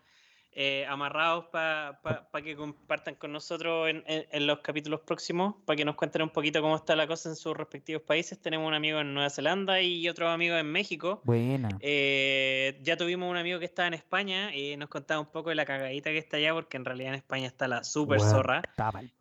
eh, 0.59 0.87
amarrados 0.89 1.45
para 1.51 1.99
que 2.43 2.55
compartan 2.55 3.13
con 3.13 3.31
nosotros 3.31 3.89
en, 3.89 4.03
en, 4.07 4.47
los 4.47 4.57
capítulos 4.61 5.01
próximos, 5.01 5.53
para 5.65 5.77
que 5.77 5.85
nos 5.85 5.93
cuenten 5.93 6.23
un 6.23 6.31
poquito 6.31 6.63
cómo 6.63 6.75
está 6.75 6.95
la 6.95 7.05
cosa 7.05 7.29
en 7.29 7.35
sus 7.35 7.55
respectivos 7.55 8.01
países. 8.01 8.41
Tenemos 8.41 8.67
un 8.67 8.73
amigo 8.73 8.99
en 8.99 9.13
Nueva 9.13 9.29
Zelanda 9.29 9.79
y 9.81 10.09
otro 10.09 10.27
amigo 10.27 10.55
en 10.55 10.65
México. 10.65 11.21
Buena. 11.25 11.69
Eh, 11.79 12.79
ya 12.81 12.97
tuvimos 12.97 13.29
un 13.29 13.37
amigo 13.37 13.59
que 13.59 13.65
estaba 13.65 13.87
en 13.87 13.93
España 13.93 14.51
y 14.55 14.75
nos 14.77 14.89
contaba 14.89 15.19
un 15.19 15.27
poco 15.27 15.49
de 15.49 15.55
la 15.55 15.65
cagadita 15.65 16.09
que 16.09 16.17
está 16.17 16.37
allá, 16.37 16.55
porque 16.55 16.77
en 16.77 16.85
realidad 16.85 17.09
en 17.09 17.19
España 17.19 17.45
está 17.45 17.67
la 17.67 17.83
super 17.83 18.19
zorra. 18.19 18.63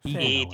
y, 0.05 0.49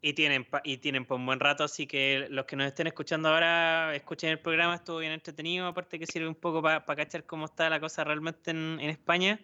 y, 0.00 0.12
tienen, 0.14 0.46
y 0.64 0.78
tienen 0.78 1.04
por 1.04 1.18
un 1.18 1.26
buen 1.26 1.40
rato, 1.40 1.62
así 1.64 1.86
que 1.86 2.26
los 2.30 2.46
que 2.46 2.56
nos 2.56 2.68
estén 2.68 2.86
escuchando 2.86 3.28
ahora, 3.28 3.94
escuchen 3.94 4.30
el 4.30 4.38
programa, 4.38 4.76
estuvo 4.76 4.96
bien 4.96 5.12
entretenido, 5.12 5.66
aparte 5.66 5.98
que 5.98 6.06
sirve 6.06 6.26
un 6.26 6.36
poco 6.36 6.62
para 6.62 6.82
cachar 6.86 7.24
cómo 7.26 7.44
está 7.44 7.68
la 7.68 7.80
cosa 7.80 8.02
realmente 8.02 8.52
en, 8.52 8.78
en 8.80 8.88
España. 8.88 9.38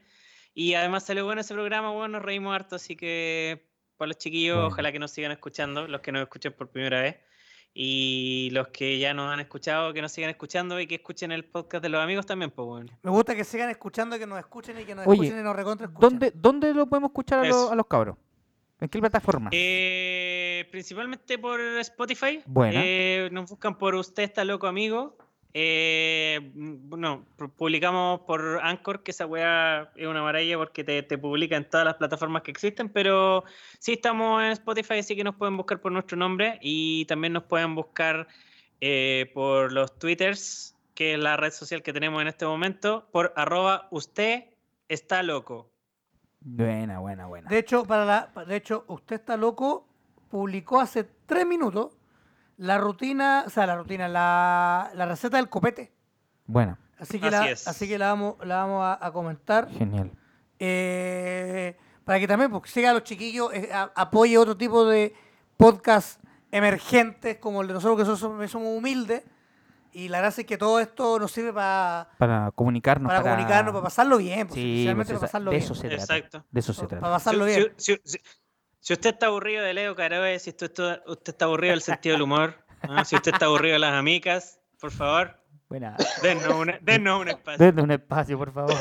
Y 0.55 0.75
además 0.75 1.05
salió 1.05 1.25
bueno 1.25 1.41
ese 1.41 1.55
programa, 1.55 1.91
bueno, 1.91 2.19
nos 2.19 2.23
reímos 2.23 2.55
harto, 2.55 2.77
así 2.77 2.97
que 2.97 3.67
para 3.97 4.09
los 4.09 4.19
chiquillos, 4.19 4.59
ojalá 4.59 4.93
que 4.93 4.99
nos 4.99 5.11
sigan 5.11 5.33
escuchando, 5.33 5.87
los 5.87 6.01
que 6.01 6.13
nos 6.13 6.23
escuchen 6.23 6.53
por 6.53 6.69
primera 6.69 7.01
vez. 7.01 7.17
Y 7.75 8.51
los 8.53 8.69
que 8.69 8.99
ya 8.99 9.15
nos 9.15 9.33
han 9.33 9.41
escuchado, 9.41 9.95
que 9.95 10.03
nos 10.03 10.13
sigan 10.13 10.29
escuchando 10.29 10.79
y 10.79 10.87
que 10.87 10.97
escuchen 10.97 11.33
el 11.33 11.47
podcast 11.47 11.83
de 11.83 11.89
los 11.89 12.03
amigos 12.03 12.27
también, 12.27 12.51
pues 12.51 12.67
bueno. 12.67 12.99
Me 13.03 13.11
gusta 13.11 13.35
que 13.35 13.45
sigan 13.45 13.71
escuchando, 13.71 14.19
que 14.19 14.27
nos 14.27 14.39
escuchen 14.39 14.79
y 14.79 14.85
que 14.85 14.95
nos 14.95 15.07
escuchen 15.07 15.39
y 15.39 15.43
nos 15.43 15.57
recontra 15.57 15.87
¿dónde, 15.99 16.33
¿Dónde 16.35 16.75
lo 16.75 16.87
podemos 16.87 17.09
escuchar 17.09 17.41
a, 17.41 17.49
los, 17.49 17.71
a 17.71 17.75
los 17.75 17.87
cabros? 17.87 18.19
¿En 18.79 18.89
qué 18.89 18.99
plataforma? 18.99 19.49
Eh, 19.53 20.67
principalmente 20.71 21.39
por 21.39 21.61
Spotify. 21.61 22.43
Bueno. 22.45 22.81
Eh, 22.83 23.29
nos 23.33 23.49
buscan 23.49 23.79
por 23.79 23.95
Usted 23.95 24.25
está 24.25 24.45
loco, 24.45 24.67
amigo. 24.67 25.17
Eh, 25.55 26.51
bueno, 26.55 27.27
publicamos 27.57 28.21
por 28.21 28.61
Anchor, 28.63 29.03
que 29.03 29.11
esa 29.11 29.27
weá 29.27 29.91
es 29.97 30.07
una 30.07 30.23
maravilla 30.23 30.57
porque 30.57 30.83
te, 30.83 31.03
te, 31.03 31.19
publica 31.19 31.57
en 31.57 31.69
todas 31.69 31.85
las 31.85 31.97
plataformas 31.97 32.43
que 32.43 32.51
existen, 32.51 32.89
pero 32.89 33.45
sí 33.79 33.93
estamos 33.93 34.43
en 34.43 34.53
Spotify, 34.53 34.99
así 34.99 35.15
que 35.15 35.25
nos 35.25 35.37
pueden 35.37 35.57
buscar 35.57 35.81
por 35.81 35.93
nuestro 35.93 36.17
nombre 36.17 36.59
y 36.63 37.05
también 37.05 37.35
nos 37.35 37.45
pueden 37.45 37.75
buscar 37.75 38.29
eh, 38.81 39.31
por 39.35 39.73
los 39.73 39.99
Twitters, 39.99 40.75
que 40.95 41.15
es 41.15 41.19
la 41.19 41.37
red 41.37 41.53
social 41.53 41.83
que 41.83 41.93
tenemos 41.93 42.23
en 42.23 42.29
este 42.29 42.47
momento, 42.47 43.07
por 43.13 43.35
arroba 43.37 43.89
usted 43.91 44.45
está 44.89 45.23
loco. 45.23 45.71
Buena, 46.41 46.99
buena, 46.99 47.27
buena. 47.27 47.51
De 47.51 47.59
hecho, 47.59 47.85
para 47.85 48.05
la, 48.05 48.45
de 48.47 48.57
hecho, 48.57 48.85
usted 48.89 49.17
está 49.17 49.37
loco 49.37 49.87
publicó 50.33 50.81
hace 50.81 51.05
tres 51.27 51.47
minutos 51.47 51.93
la 52.57 52.79
rutina, 52.79 53.45
o 53.47 53.51
sea, 53.51 53.67
la 53.67 53.77
rutina, 53.77 54.09
la, 54.09 54.91
la 54.95 55.07
receta 55.07 55.37
del 55.37 55.49
copete. 55.49 55.93
Bueno. 56.47 56.79
Así 56.99 57.19
que, 57.19 57.31
la, 57.31 57.43
así 57.43 57.89
que 57.89 57.99
la 57.99 58.09
vamos, 58.09 58.37
la 58.45 58.65
vamos 58.65 58.97
a, 59.01 59.11
comentar. 59.11 59.69
Genial. 59.71 60.13
Eh, 60.61 61.77
para 62.05 62.21
que 62.21 62.29
también 62.29 62.51
pues, 62.51 62.71
siga 62.71 62.91
a 62.91 62.93
los 62.93 63.03
chiquillos, 63.03 63.53
eh, 63.53 63.71
apoye 63.73 64.39
otro 64.39 64.57
tipo 64.57 64.85
de 64.85 65.13
podcast 65.57 66.23
emergentes 66.53 67.39
como 67.39 67.63
el 67.63 67.69
de 67.69 67.75
nosotros 67.75 67.99
que 67.99 68.17
somos, 68.17 68.51
somos 68.51 68.79
humildes. 68.79 69.25
Y 69.95 70.09
la 70.09 70.19
gracia 70.19 70.43
es 70.43 70.47
que 70.47 70.57
todo 70.57 70.81
esto 70.81 71.19
nos 71.19 71.33
sirve 71.33 71.53
para... 71.53 72.09
Para 72.17 72.51
comunicarnos. 72.53 73.11
Para, 73.11 73.23
comunicarnos, 73.23 73.73
para 73.73 73.85
pasarlo 73.85 74.17
bien. 74.19 74.47
Pues, 74.47 74.55
sí, 74.55 74.91
pues, 74.95 75.09
para 75.09 75.21
pasarlo 75.21 75.51
de 75.51 75.57
bien. 75.57 75.65
Eso 75.65 75.75
se 75.75 75.89
trata. 75.89 76.03
Exacto. 76.03 76.45
De 76.51 76.61
eso 76.61 76.73
se 76.73 76.87
trata. 76.87 77.01
Para 77.01 77.15
pasarlo 77.15 77.45
bien. 77.45 77.73
Si 77.77 77.99
usted 78.91 79.11
está 79.11 79.27
aburrido 79.27 79.63
de 79.65 79.75
Leo 79.75 79.95
Caroe, 79.95 80.39
si 80.39 80.51
usted, 80.51 80.71
usted 81.07 81.33
está 81.33 81.45
aburrido 81.45 81.73
del 81.73 81.83
sentido 81.83 82.15
del 82.15 82.23
humor, 82.23 82.57
si 83.05 83.17
usted 83.17 83.33
está 83.33 83.47
aburrido 83.47 83.75
de 83.75 83.79
las 83.79 83.95
amicas, 83.95 84.61
por 84.81 84.91
favor, 84.91 85.43
Buena. 85.73 85.97
Denos, 86.23 87.19
un 87.19 87.29
espacio. 87.29 87.65
Denos 87.65 87.85
un 87.85 87.93
espacio, 87.93 88.37
por 88.37 88.53
favor. 88.53 88.77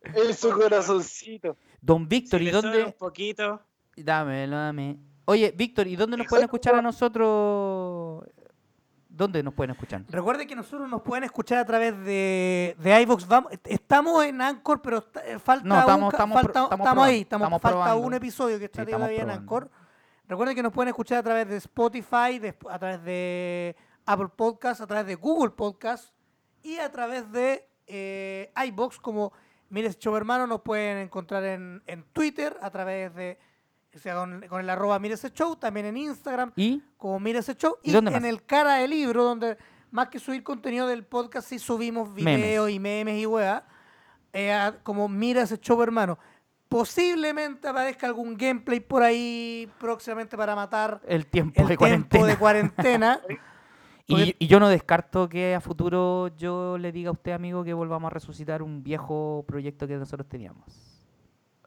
En 0.00 0.32
su 0.32 0.50
corazoncito. 0.50 1.58
Don 1.82 2.08
Víctor, 2.08 2.40
¿y 2.40 2.50
dónde? 2.50 2.84
Un 2.84 2.92
poquito. 2.92 3.60
Dámelo, 3.96 4.56
dame. 4.56 4.98
Oye, 5.26 5.52
Víctor, 5.54 5.86
¿y 5.88 5.94
dónde 5.94 6.16
nos 6.16 6.26
pueden 6.26 6.44
escuchar 6.44 6.74
a 6.74 6.80
nosotros 6.80 8.24
¿Dónde 9.16 9.42
nos 9.42 9.54
pueden 9.54 9.70
escuchar? 9.70 10.02
Recuerden 10.08 10.46
que 10.46 10.54
nosotros 10.54 10.90
nos 10.90 11.00
pueden 11.00 11.24
escuchar 11.24 11.58
a 11.58 11.64
través 11.64 11.96
de, 12.04 12.76
de 12.78 13.02
iVox. 13.02 13.26
estamos 13.64 14.24
en 14.24 14.42
Anchor, 14.42 14.82
pero 14.82 15.06
eh, 15.24 15.38
falta 15.38 15.66
no, 15.66 15.78
estamos, 15.80 16.12
estamos, 16.12 16.42
estamos, 16.42 16.98
ahí. 16.98 17.22
Estamos, 17.22 17.62
falta 17.62 17.94
un 17.94 18.12
episodio 18.12 18.58
que 18.58 18.66
está 18.66 18.84
todavía 18.84 19.22
en 19.22 19.30
Anchor. 19.30 19.70
Recuerden 20.28 20.54
que 20.54 20.62
nos 20.62 20.72
pueden 20.72 20.88
escuchar 20.88 21.18
a 21.18 21.22
través 21.22 21.48
de 21.48 21.56
Spotify, 21.56 22.40
a 22.68 22.78
través 22.78 23.02
de 23.04 23.74
Apple 24.04 24.28
Podcasts, 24.36 24.82
a 24.82 24.86
través 24.86 25.06
de 25.06 25.14
Google 25.14 25.50
Podcasts 25.50 26.12
y 26.62 26.76
a 26.76 26.92
través 26.92 27.32
de 27.32 27.66
eh, 27.86 28.52
iBox. 28.66 28.98
Como 28.98 29.32
Mires 29.70 29.98
Show 29.98 30.14
Hermano, 30.14 30.46
nos 30.46 30.60
pueden 30.60 30.98
encontrar 30.98 31.42
en, 31.44 31.82
en 31.86 32.04
Twitter 32.12 32.54
a 32.60 32.70
través 32.70 33.14
de 33.14 33.38
o 33.96 33.98
sea, 33.98 34.14
con, 34.48 34.60
el 34.60 34.70
arroba 34.70 34.98
Mírese 34.98 35.30
Show, 35.30 35.56
también 35.56 35.86
en 35.86 35.96
Instagram, 35.96 36.52
¿Y? 36.54 36.82
como 36.98 37.18
Mírese 37.18 37.54
Show, 37.54 37.78
y, 37.82 37.96
en 37.96 38.24
el 38.24 38.44
cara 38.44 38.74
del 38.74 38.90
libro, 38.90 39.24
donde 39.24 39.56
más 39.90 40.08
que 40.08 40.18
subir 40.18 40.42
contenido 40.42 40.86
del 40.86 41.04
podcast, 41.04 41.48
sí 41.48 41.58
subimos 41.58 42.14
videos 42.14 42.70
y 42.70 42.78
memes 42.78 43.18
y 43.18 43.26
weá, 43.26 43.64
eh, 44.32 44.72
como 44.82 45.08
Mírese 45.08 45.58
Show, 45.58 45.82
hermano. 45.82 46.18
Posiblemente 46.68 47.68
aparezca 47.68 48.06
algún 48.06 48.36
gameplay 48.36 48.80
por 48.80 49.02
ahí 49.02 49.70
próximamente 49.78 50.36
para 50.36 50.54
matar 50.54 51.00
el 51.06 51.26
tiempo, 51.26 51.64
de, 51.64 51.76
cuarentena. 51.76 52.26
de 52.26 52.36
cuarentena. 52.36 53.20
y, 54.06 54.34
y, 54.38 54.46
yo 54.46 54.60
no 54.60 54.68
descarto 54.68 55.28
que 55.28 55.54
a 55.54 55.60
futuro 55.60 56.28
yo 56.36 56.76
le 56.76 56.92
diga 56.92 57.10
a 57.10 57.12
usted, 57.12 57.32
amigo, 57.32 57.64
que 57.64 57.72
volvamos 57.72 58.08
a 58.08 58.14
resucitar 58.14 58.62
un 58.62 58.82
viejo 58.82 59.44
proyecto 59.46 59.86
que 59.86 59.94
nosotros 59.94 60.28
teníamos. 60.28 60.95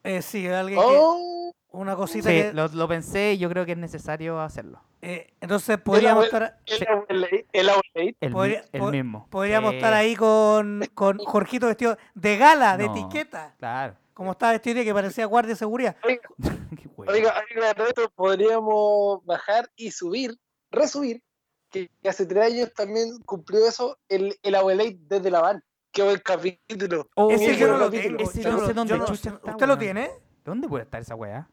Eh, 0.03 0.21
sí, 0.21 0.47
alguien 0.47 0.79
oh. 0.81 1.51
Una 1.71 1.95
cosita 1.95 2.29
sí, 2.29 2.43
lo, 2.53 2.87
pensé 2.87 3.33
y 3.33 3.37
yo 3.37 3.47
creo 3.47 3.63
que 3.63 3.73
es 3.73 3.77
necesario 3.77 4.41
hacerlo. 4.41 4.81
Eh, 5.01 5.31
entonces 5.39 5.77
podríamos 5.77 6.25
estar... 6.25 6.57
El, 6.65 7.27
el, 7.53 8.91
mismo. 8.91 9.27
Podríamos 9.29 9.75
estar 9.75 9.93
ahí 9.93 10.15
con, 10.15 10.83
con 10.95 11.19
Jorgito 11.19 11.67
vestido 11.67 11.95
de 12.15 12.37
gala, 12.37 12.75
de 12.75 12.85
etiqueta. 12.85 13.53
Claro. 13.59 13.95
Como 14.15 14.31
estaba 14.31 14.53
vestido 14.53 14.83
que 14.83 14.93
parecía 14.93 15.25
guardia 15.27 15.53
de 15.53 15.57
seguridad. 15.57 15.95
Oiga, 16.03 16.27
oiga, 16.97 17.75
podríamos 18.15 19.23
bajar 19.25 19.69
y 19.75 19.91
subir, 19.91 20.37
resubir, 20.71 21.21
que 21.69 21.91
hace 22.03 22.25
tres 22.25 22.51
años 22.51 22.73
también 22.73 23.19
cumplió 23.25 23.67
eso 23.67 23.99
el, 24.09 24.35
el 24.41 24.97
desde 25.07 25.29
la 25.29 25.41
van. 25.41 25.63
Qué 25.99 26.03
buen 26.03 26.21
capítulo. 26.23 27.09
Oh, 27.15 27.29
ese 27.29 27.57
yo 27.57 27.67
no 27.67 27.77
lo 27.77 27.91
tengo. 27.91 28.23
¿Usted 28.23 29.67
lo 29.67 29.77
tiene? 29.77 30.09
¿Dónde 30.45 30.69
puede 30.69 30.85
estar 30.85 31.01
esa 31.01 31.13
weá? 31.13 31.49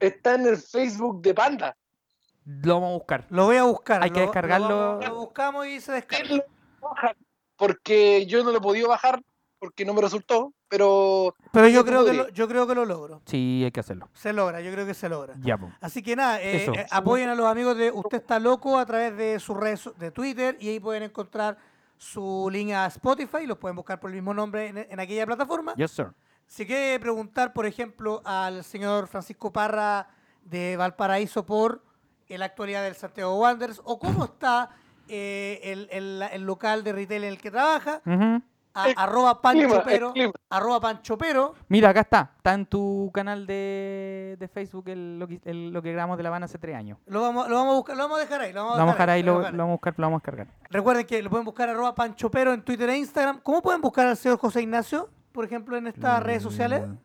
Está 0.00 0.36
en 0.36 0.46
el 0.46 0.56
Facebook 0.56 1.20
de 1.20 1.34
Panda. 1.34 1.76
Lo 2.46 2.76
vamos 2.76 2.88
a 2.88 2.94
buscar. 2.94 3.26
Lo 3.28 3.44
voy 3.44 3.56
a 3.56 3.64
buscar. 3.64 4.02
Hay 4.02 4.10
que 4.10 4.20
descargarlo. 4.20 4.98
Lo, 5.02 5.16
buscamos 5.16 5.66
y 5.66 5.82
se 5.82 5.92
descarga. 5.92 6.42
Porque 7.56 8.24
yo 8.24 8.42
no 8.42 8.52
lo 8.52 8.56
he 8.56 8.60
podido 8.62 8.88
bajar 8.88 9.22
porque 9.58 9.84
no 9.84 9.92
me 9.92 10.00
resultó, 10.00 10.54
pero... 10.66 11.36
Pero 11.52 11.68
yo 11.68 11.84
creo, 11.84 12.06
que 12.06 12.14
lo, 12.14 12.28
yo 12.30 12.48
creo 12.48 12.66
que 12.66 12.74
lo 12.74 12.86
logro. 12.86 13.20
Sí, 13.26 13.60
hay 13.64 13.70
que 13.70 13.80
hacerlo. 13.80 14.08
Se 14.14 14.32
logra, 14.32 14.62
yo 14.62 14.72
creo 14.72 14.86
que 14.86 14.94
se 14.94 15.10
logra. 15.10 15.34
Ya, 15.40 15.56
Así 15.80 16.02
que 16.02 16.16
nada, 16.16 16.42
eh, 16.42 16.64
eh, 16.66 16.86
apoyen 16.90 17.28
a 17.28 17.34
los 17.34 17.46
amigos 17.46 17.76
de 17.76 17.92
Usted 17.92 18.16
está 18.16 18.40
loco 18.40 18.78
a 18.78 18.86
través 18.86 19.14
de 19.16 19.38
sus 19.38 19.56
redes 19.56 19.90
de 19.98 20.10
Twitter 20.10 20.56
y 20.58 20.70
ahí 20.70 20.80
pueden 20.80 21.04
encontrar 21.04 21.58
su 22.02 22.48
link 22.50 22.72
a 22.72 22.86
Spotify, 22.86 23.46
los 23.46 23.58
pueden 23.58 23.76
buscar 23.76 24.00
por 24.00 24.10
el 24.10 24.16
mismo 24.16 24.34
nombre 24.34 24.66
en, 24.66 24.78
en 24.78 24.98
aquella 24.98 25.24
plataforma. 25.24 25.74
Yes, 25.76 25.92
sir. 25.92 26.08
Si 26.46 26.66
quiere 26.66 26.98
preguntar, 26.98 27.52
por 27.52 27.64
ejemplo, 27.64 28.20
al 28.24 28.64
señor 28.64 29.06
Francisco 29.06 29.52
Parra 29.52 30.08
de 30.44 30.76
Valparaíso 30.76 31.46
por 31.46 31.82
la 32.28 32.46
actualidad 32.46 32.82
del 32.82 32.94
Santiago 32.94 33.38
Wanderers 33.38 33.80
o 33.84 33.98
cómo 33.98 34.24
está 34.24 34.70
eh, 35.08 35.88
el, 35.90 36.44
local 36.44 36.84
de 36.84 36.92
retail 36.92 37.24
en 37.24 37.30
el 37.30 37.38
que 37.38 37.50
trabaja, 37.50 38.02
arroba 38.04 38.42
Pancho 38.72 39.82
Pero, 39.84 40.14
arroba 40.50 40.80
Pancho 40.80 41.18
Pero. 41.18 41.54
Mira, 41.68 41.90
acá 41.90 42.00
está, 42.00 42.32
está 42.36 42.54
en 42.54 42.66
tu 42.66 43.10
canal 43.12 43.46
de, 43.46 44.48
Facebook 44.52 44.88
lo, 44.88 45.28
que, 45.28 45.40
lo, 45.44 45.82
que, 45.82 45.92
grabamos 45.92 46.16
de 46.16 46.22
La 46.22 46.28
Habana 46.30 46.46
hace 46.46 46.58
tres 46.58 46.76
años. 46.76 46.98
Lo 47.06 47.20
vamos, 47.20 47.48
lo 47.48 47.56
vamos 47.56 47.72
a 47.72 47.76
buscar, 47.76 47.96
lo 47.96 48.02
vamos 48.04 48.18
a 48.18 48.20
dejar 48.22 48.40
ahí. 48.40 48.52
Lo 48.52 48.64
vamos 48.64 48.80
a 48.80 48.86
dejar 48.86 49.10
ahí, 49.10 49.22
lo, 49.22 49.40
vamos 49.40 49.60
a 49.60 49.64
buscar, 49.64 49.94
lo 49.96 50.06
vamos 50.06 50.18
a 50.18 50.22
cargar. 50.22 50.46
Recuerden 50.70 51.06
que 51.06 51.22
lo 51.22 51.30
pueden 51.30 51.44
buscar 51.44 51.68
arroba 51.68 51.94
Pancho 51.94 52.30
Pero 52.30 52.52
en 52.52 52.62
Twitter 52.62 52.88
e 52.90 52.98
Instagram. 52.98 53.40
¿Cómo 53.42 53.62
pueden 53.62 53.80
buscar 53.80 54.06
al 54.06 54.16
señor 54.16 54.38
José 54.38 54.62
Ignacio? 54.62 55.08
por 55.32 55.44
ejemplo, 55.44 55.76
en 55.76 55.86
estas 55.88 56.22
redes 56.22 56.42
sociales? 56.42 56.86
Mm. 56.86 56.96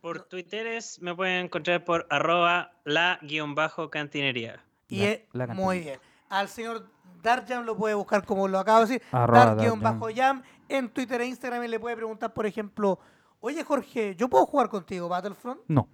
Por 0.00 0.22
Twitter 0.24 0.80
me 1.00 1.14
pueden 1.14 1.46
encontrar 1.46 1.84
por 1.84 2.06
arroba 2.10 2.72
la-cantinería. 2.84 4.62
Y 4.88 5.02
es, 5.02 5.22
muy 5.32 5.80
bien. 5.80 5.98
Al 6.28 6.48
señor 6.48 6.86
Darjam 7.26 7.64
lo 7.64 7.76
puede 7.76 7.94
buscar 7.94 8.24
como 8.24 8.46
lo 8.46 8.58
acabo 8.60 8.86
de 8.86 8.86
decir, 8.86 9.02
Dar-Jam 9.10 10.42
en 10.68 10.88
Twitter 10.90 11.20
e 11.20 11.26
Instagram 11.26 11.64
y 11.64 11.68
le 11.68 11.80
puede 11.80 11.96
preguntar, 11.96 12.32
por 12.32 12.46
ejemplo, 12.46 13.00
oye 13.40 13.64
Jorge, 13.64 14.14
¿yo 14.14 14.28
puedo 14.28 14.46
jugar 14.46 14.68
contigo 14.68 15.08
Battlefront? 15.08 15.60
No. 15.66 15.88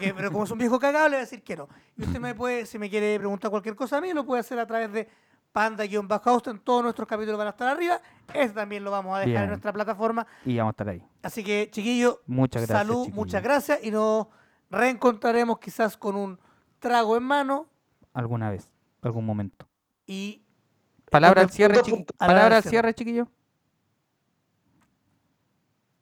pero 0.00 0.30
como 0.30 0.44
es 0.44 0.50
un 0.52 0.58
viejo 0.58 0.78
cagado, 0.78 1.06
le 1.08 1.16
voy 1.16 1.18
a 1.18 1.20
decir 1.20 1.42
que 1.42 1.56
no. 1.56 1.68
Y 1.96 2.04
usted 2.04 2.20
me 2.20 2.36
puede, 2.36 2.66
si 2.66 2.78
me 2.78 2.88
quiere 2.88 3.18
preguntar 3.18 3.50
cualquier 3.50 3.74
cosa 3.74 3.96
a 3.98 4.00
mí, 4.00 4.12
lo 4.12 4.24
puede 4.24 4.40
hacer 4.40 4.60
a 4.60 4.66
través 4.66 4.92
de 4.92 5.08
panda-austin, 5.50 6.60
todos 6.60 6.84
nuestros 6.84 7.08
capítulos 7.08 7.36
van 7.36 7.48
a 7.48 7.50
estar 7.50 7.68
arriba. 7.68 8.00
Ese 8.32 8.54
también 8.54 8.84
lo 8.84 8.92
vamos 8.92 9.16
a 9.16 9.20
dejar 9.20 9.30
Bien. 9.32 9.42
en 9.42 9.48
nuestra 9.48 9.72
plataforma. 9.72 10.24
Y 10.44 10.56
vamos 10.56 10.70
a 10.70 10.74
estar 10.74 10.88
ahí. 10.88 11.02
Así 11.22 11.42
que, 11.42 11.68
chiquillos, 11.72 12.18
Muchas 12.26 12.62
gracias. 12.66 12.86
salud, 12.86 13.08
muchas 13.08 13.42
gracias 13.42 13.80
y 13.82 13.90
nos 13.90 14.28
reencontraremos 14.70 15.58
quizás 15.58 15.96
con 15.96 16.14
un 16.14 16.38
trago 16.78 17.16
en 17.16 17.24
mano 17.24 17.66
Alguna 18.14 18.50
vez, 18.50 18.70
algún 19.02 19.26
momento. 19.26 19.67
Y 20.08 20.42
Palabra 21.10 21.42
al 21.42 21.50
cierre, 21.50 21.80
chiqui-. 21.82 22.04
Palabra 22.16 22.46
al 22.46 22.52
al 22.54 22.62
cierre, 22.64 22.92
chiquillo. 22.94 23.28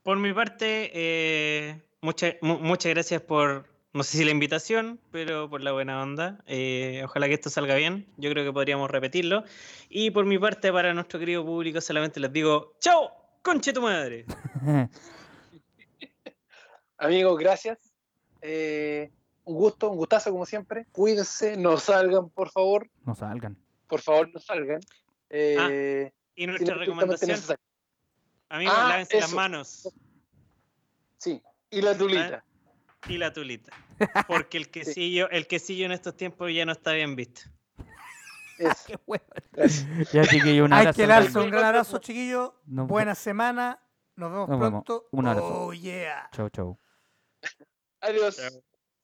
Por 0.03 0.19
mi 0.19 0.33
parte, 0.33 0.91
eh, 0.95 1.83
mucha- 2.01 2.35
mu- 2.41 2.59
muchas 2.61 2.91
gracias 2.95 3.20
por, 3.23 3.66
no 3.93 4.03
sé 4.05 4.19
si 4.19 4.24
la 4.24 4.31
invitación, 4.31 5.01
pero 5.11 5.51
por 5.51 5.61
la 5.62 5.73
buena 5.73 6.01
onda. 6.01 6.39
Eh, 6.47 7.03
ojalá 7.05 7.27
que 7.28 7.35
esto 7.35 7.51
salga 7.51 7.74
bien. 7.74 8.07
Yo 8.16 8.31
creo 8.31 8.45
que 8.45 8.53
podríamos 8.53 8.91
repetirlo. 8.91 9.43
Y 9.89 10.11
por 10.12 10.24
mi 10.24 10.39
parte, 10.39 10.73
para 10.73 10.95
nuestro 10.95 11.19
querido 11.19 11.45
público, 11.45 11.81
solamente 11.81 12.20
les 12.20 12.33
digo, 12.33 12.74
¡Chao! 12.81 13.11
¡Conche 13.43 13.73
tu 13.73 13.83
madre! 13.83 14.24
Amigos, 16.99 17.39
gracias. 17.39 17.78
Eh, 18.41 19.11
un 19.45 19.55
gusto, 19.57 19.91
un 19.91 19.97
gustazo 19.97 20.31
como 20.31 20.47
siempre. 20.47 20.87
Cuídense, 20.93 21.57
no 21.57 21.77
salgan, 21.78 22.28
por 22.31 22.51
favor. 22.51 22.89
no 23.05 23.15
salgan. 23.15 23.57
Por 23.87 24.01
favor, 24.01 24.29
no 24.33 24.41
salgan. 24.41 24.81
Eh, 25.31 26.13
Y 26.35 26.47
nuestra 26.47 26.75
recomendación, 26.77 27.39
amigos, 28.49 28.75
Ah, 28.77 28.89
lávense 28.91 29.21
las 29.21 29.33
manos 29.33 29.89
Sí, 31.19 31.43
y 31.71 31.81
la 31.83 31.97
tulita. 31.97 32.45
y 33.09 33.19
la 33.19 33.33
tulita. 33.33 33.73
Porque 34.29 34.59
el 34.59 34.71
quesillo, 34.71 35.29
el 35.31 35.47
quesillo 35.47 35.87
en 35.87 35.93
estos 35.93 36.17
tiempos 36.17 36.53
ya 36.53 36.65
no 36.67 36.73
está 36.73 36.93
bien 36.93 37.17
visto. 37.17 37.43
Eso. 38.59 38.75
Qué 38.87 38.99
huevo. 39.07 39.25
Gracias. 39.53 40.13
Ya, 40.13 40.25
chiquillo, 40.27 40.65
un 40.65 40.73
hay 40.73 40.81
abrazo. 40.81 40.97
que 40.97 41.07
darse 41.07 41.39
un 41.39 41.51
gran 41.51 41.65
abrazo, 41.67 41.99
chiquillos. 41.99 42.53
Nos- 42.67 42.87
Buena 42.89 43.15
semana. 43.15 43.81
Nos 44.17 44.31
vemos 44.33 44.49
Nos 44.49 44.61
vemos. 44.61 44.85
pronto. 44.85 45.09
Un 45.13 45.27
abrazo. 45.27 45.67
Oh, 45.67 45.73
yeah. 45.75 46.29
Chau, 46.33 46.49
chau. 46.51 46.79
Adiós. 48.01 48.63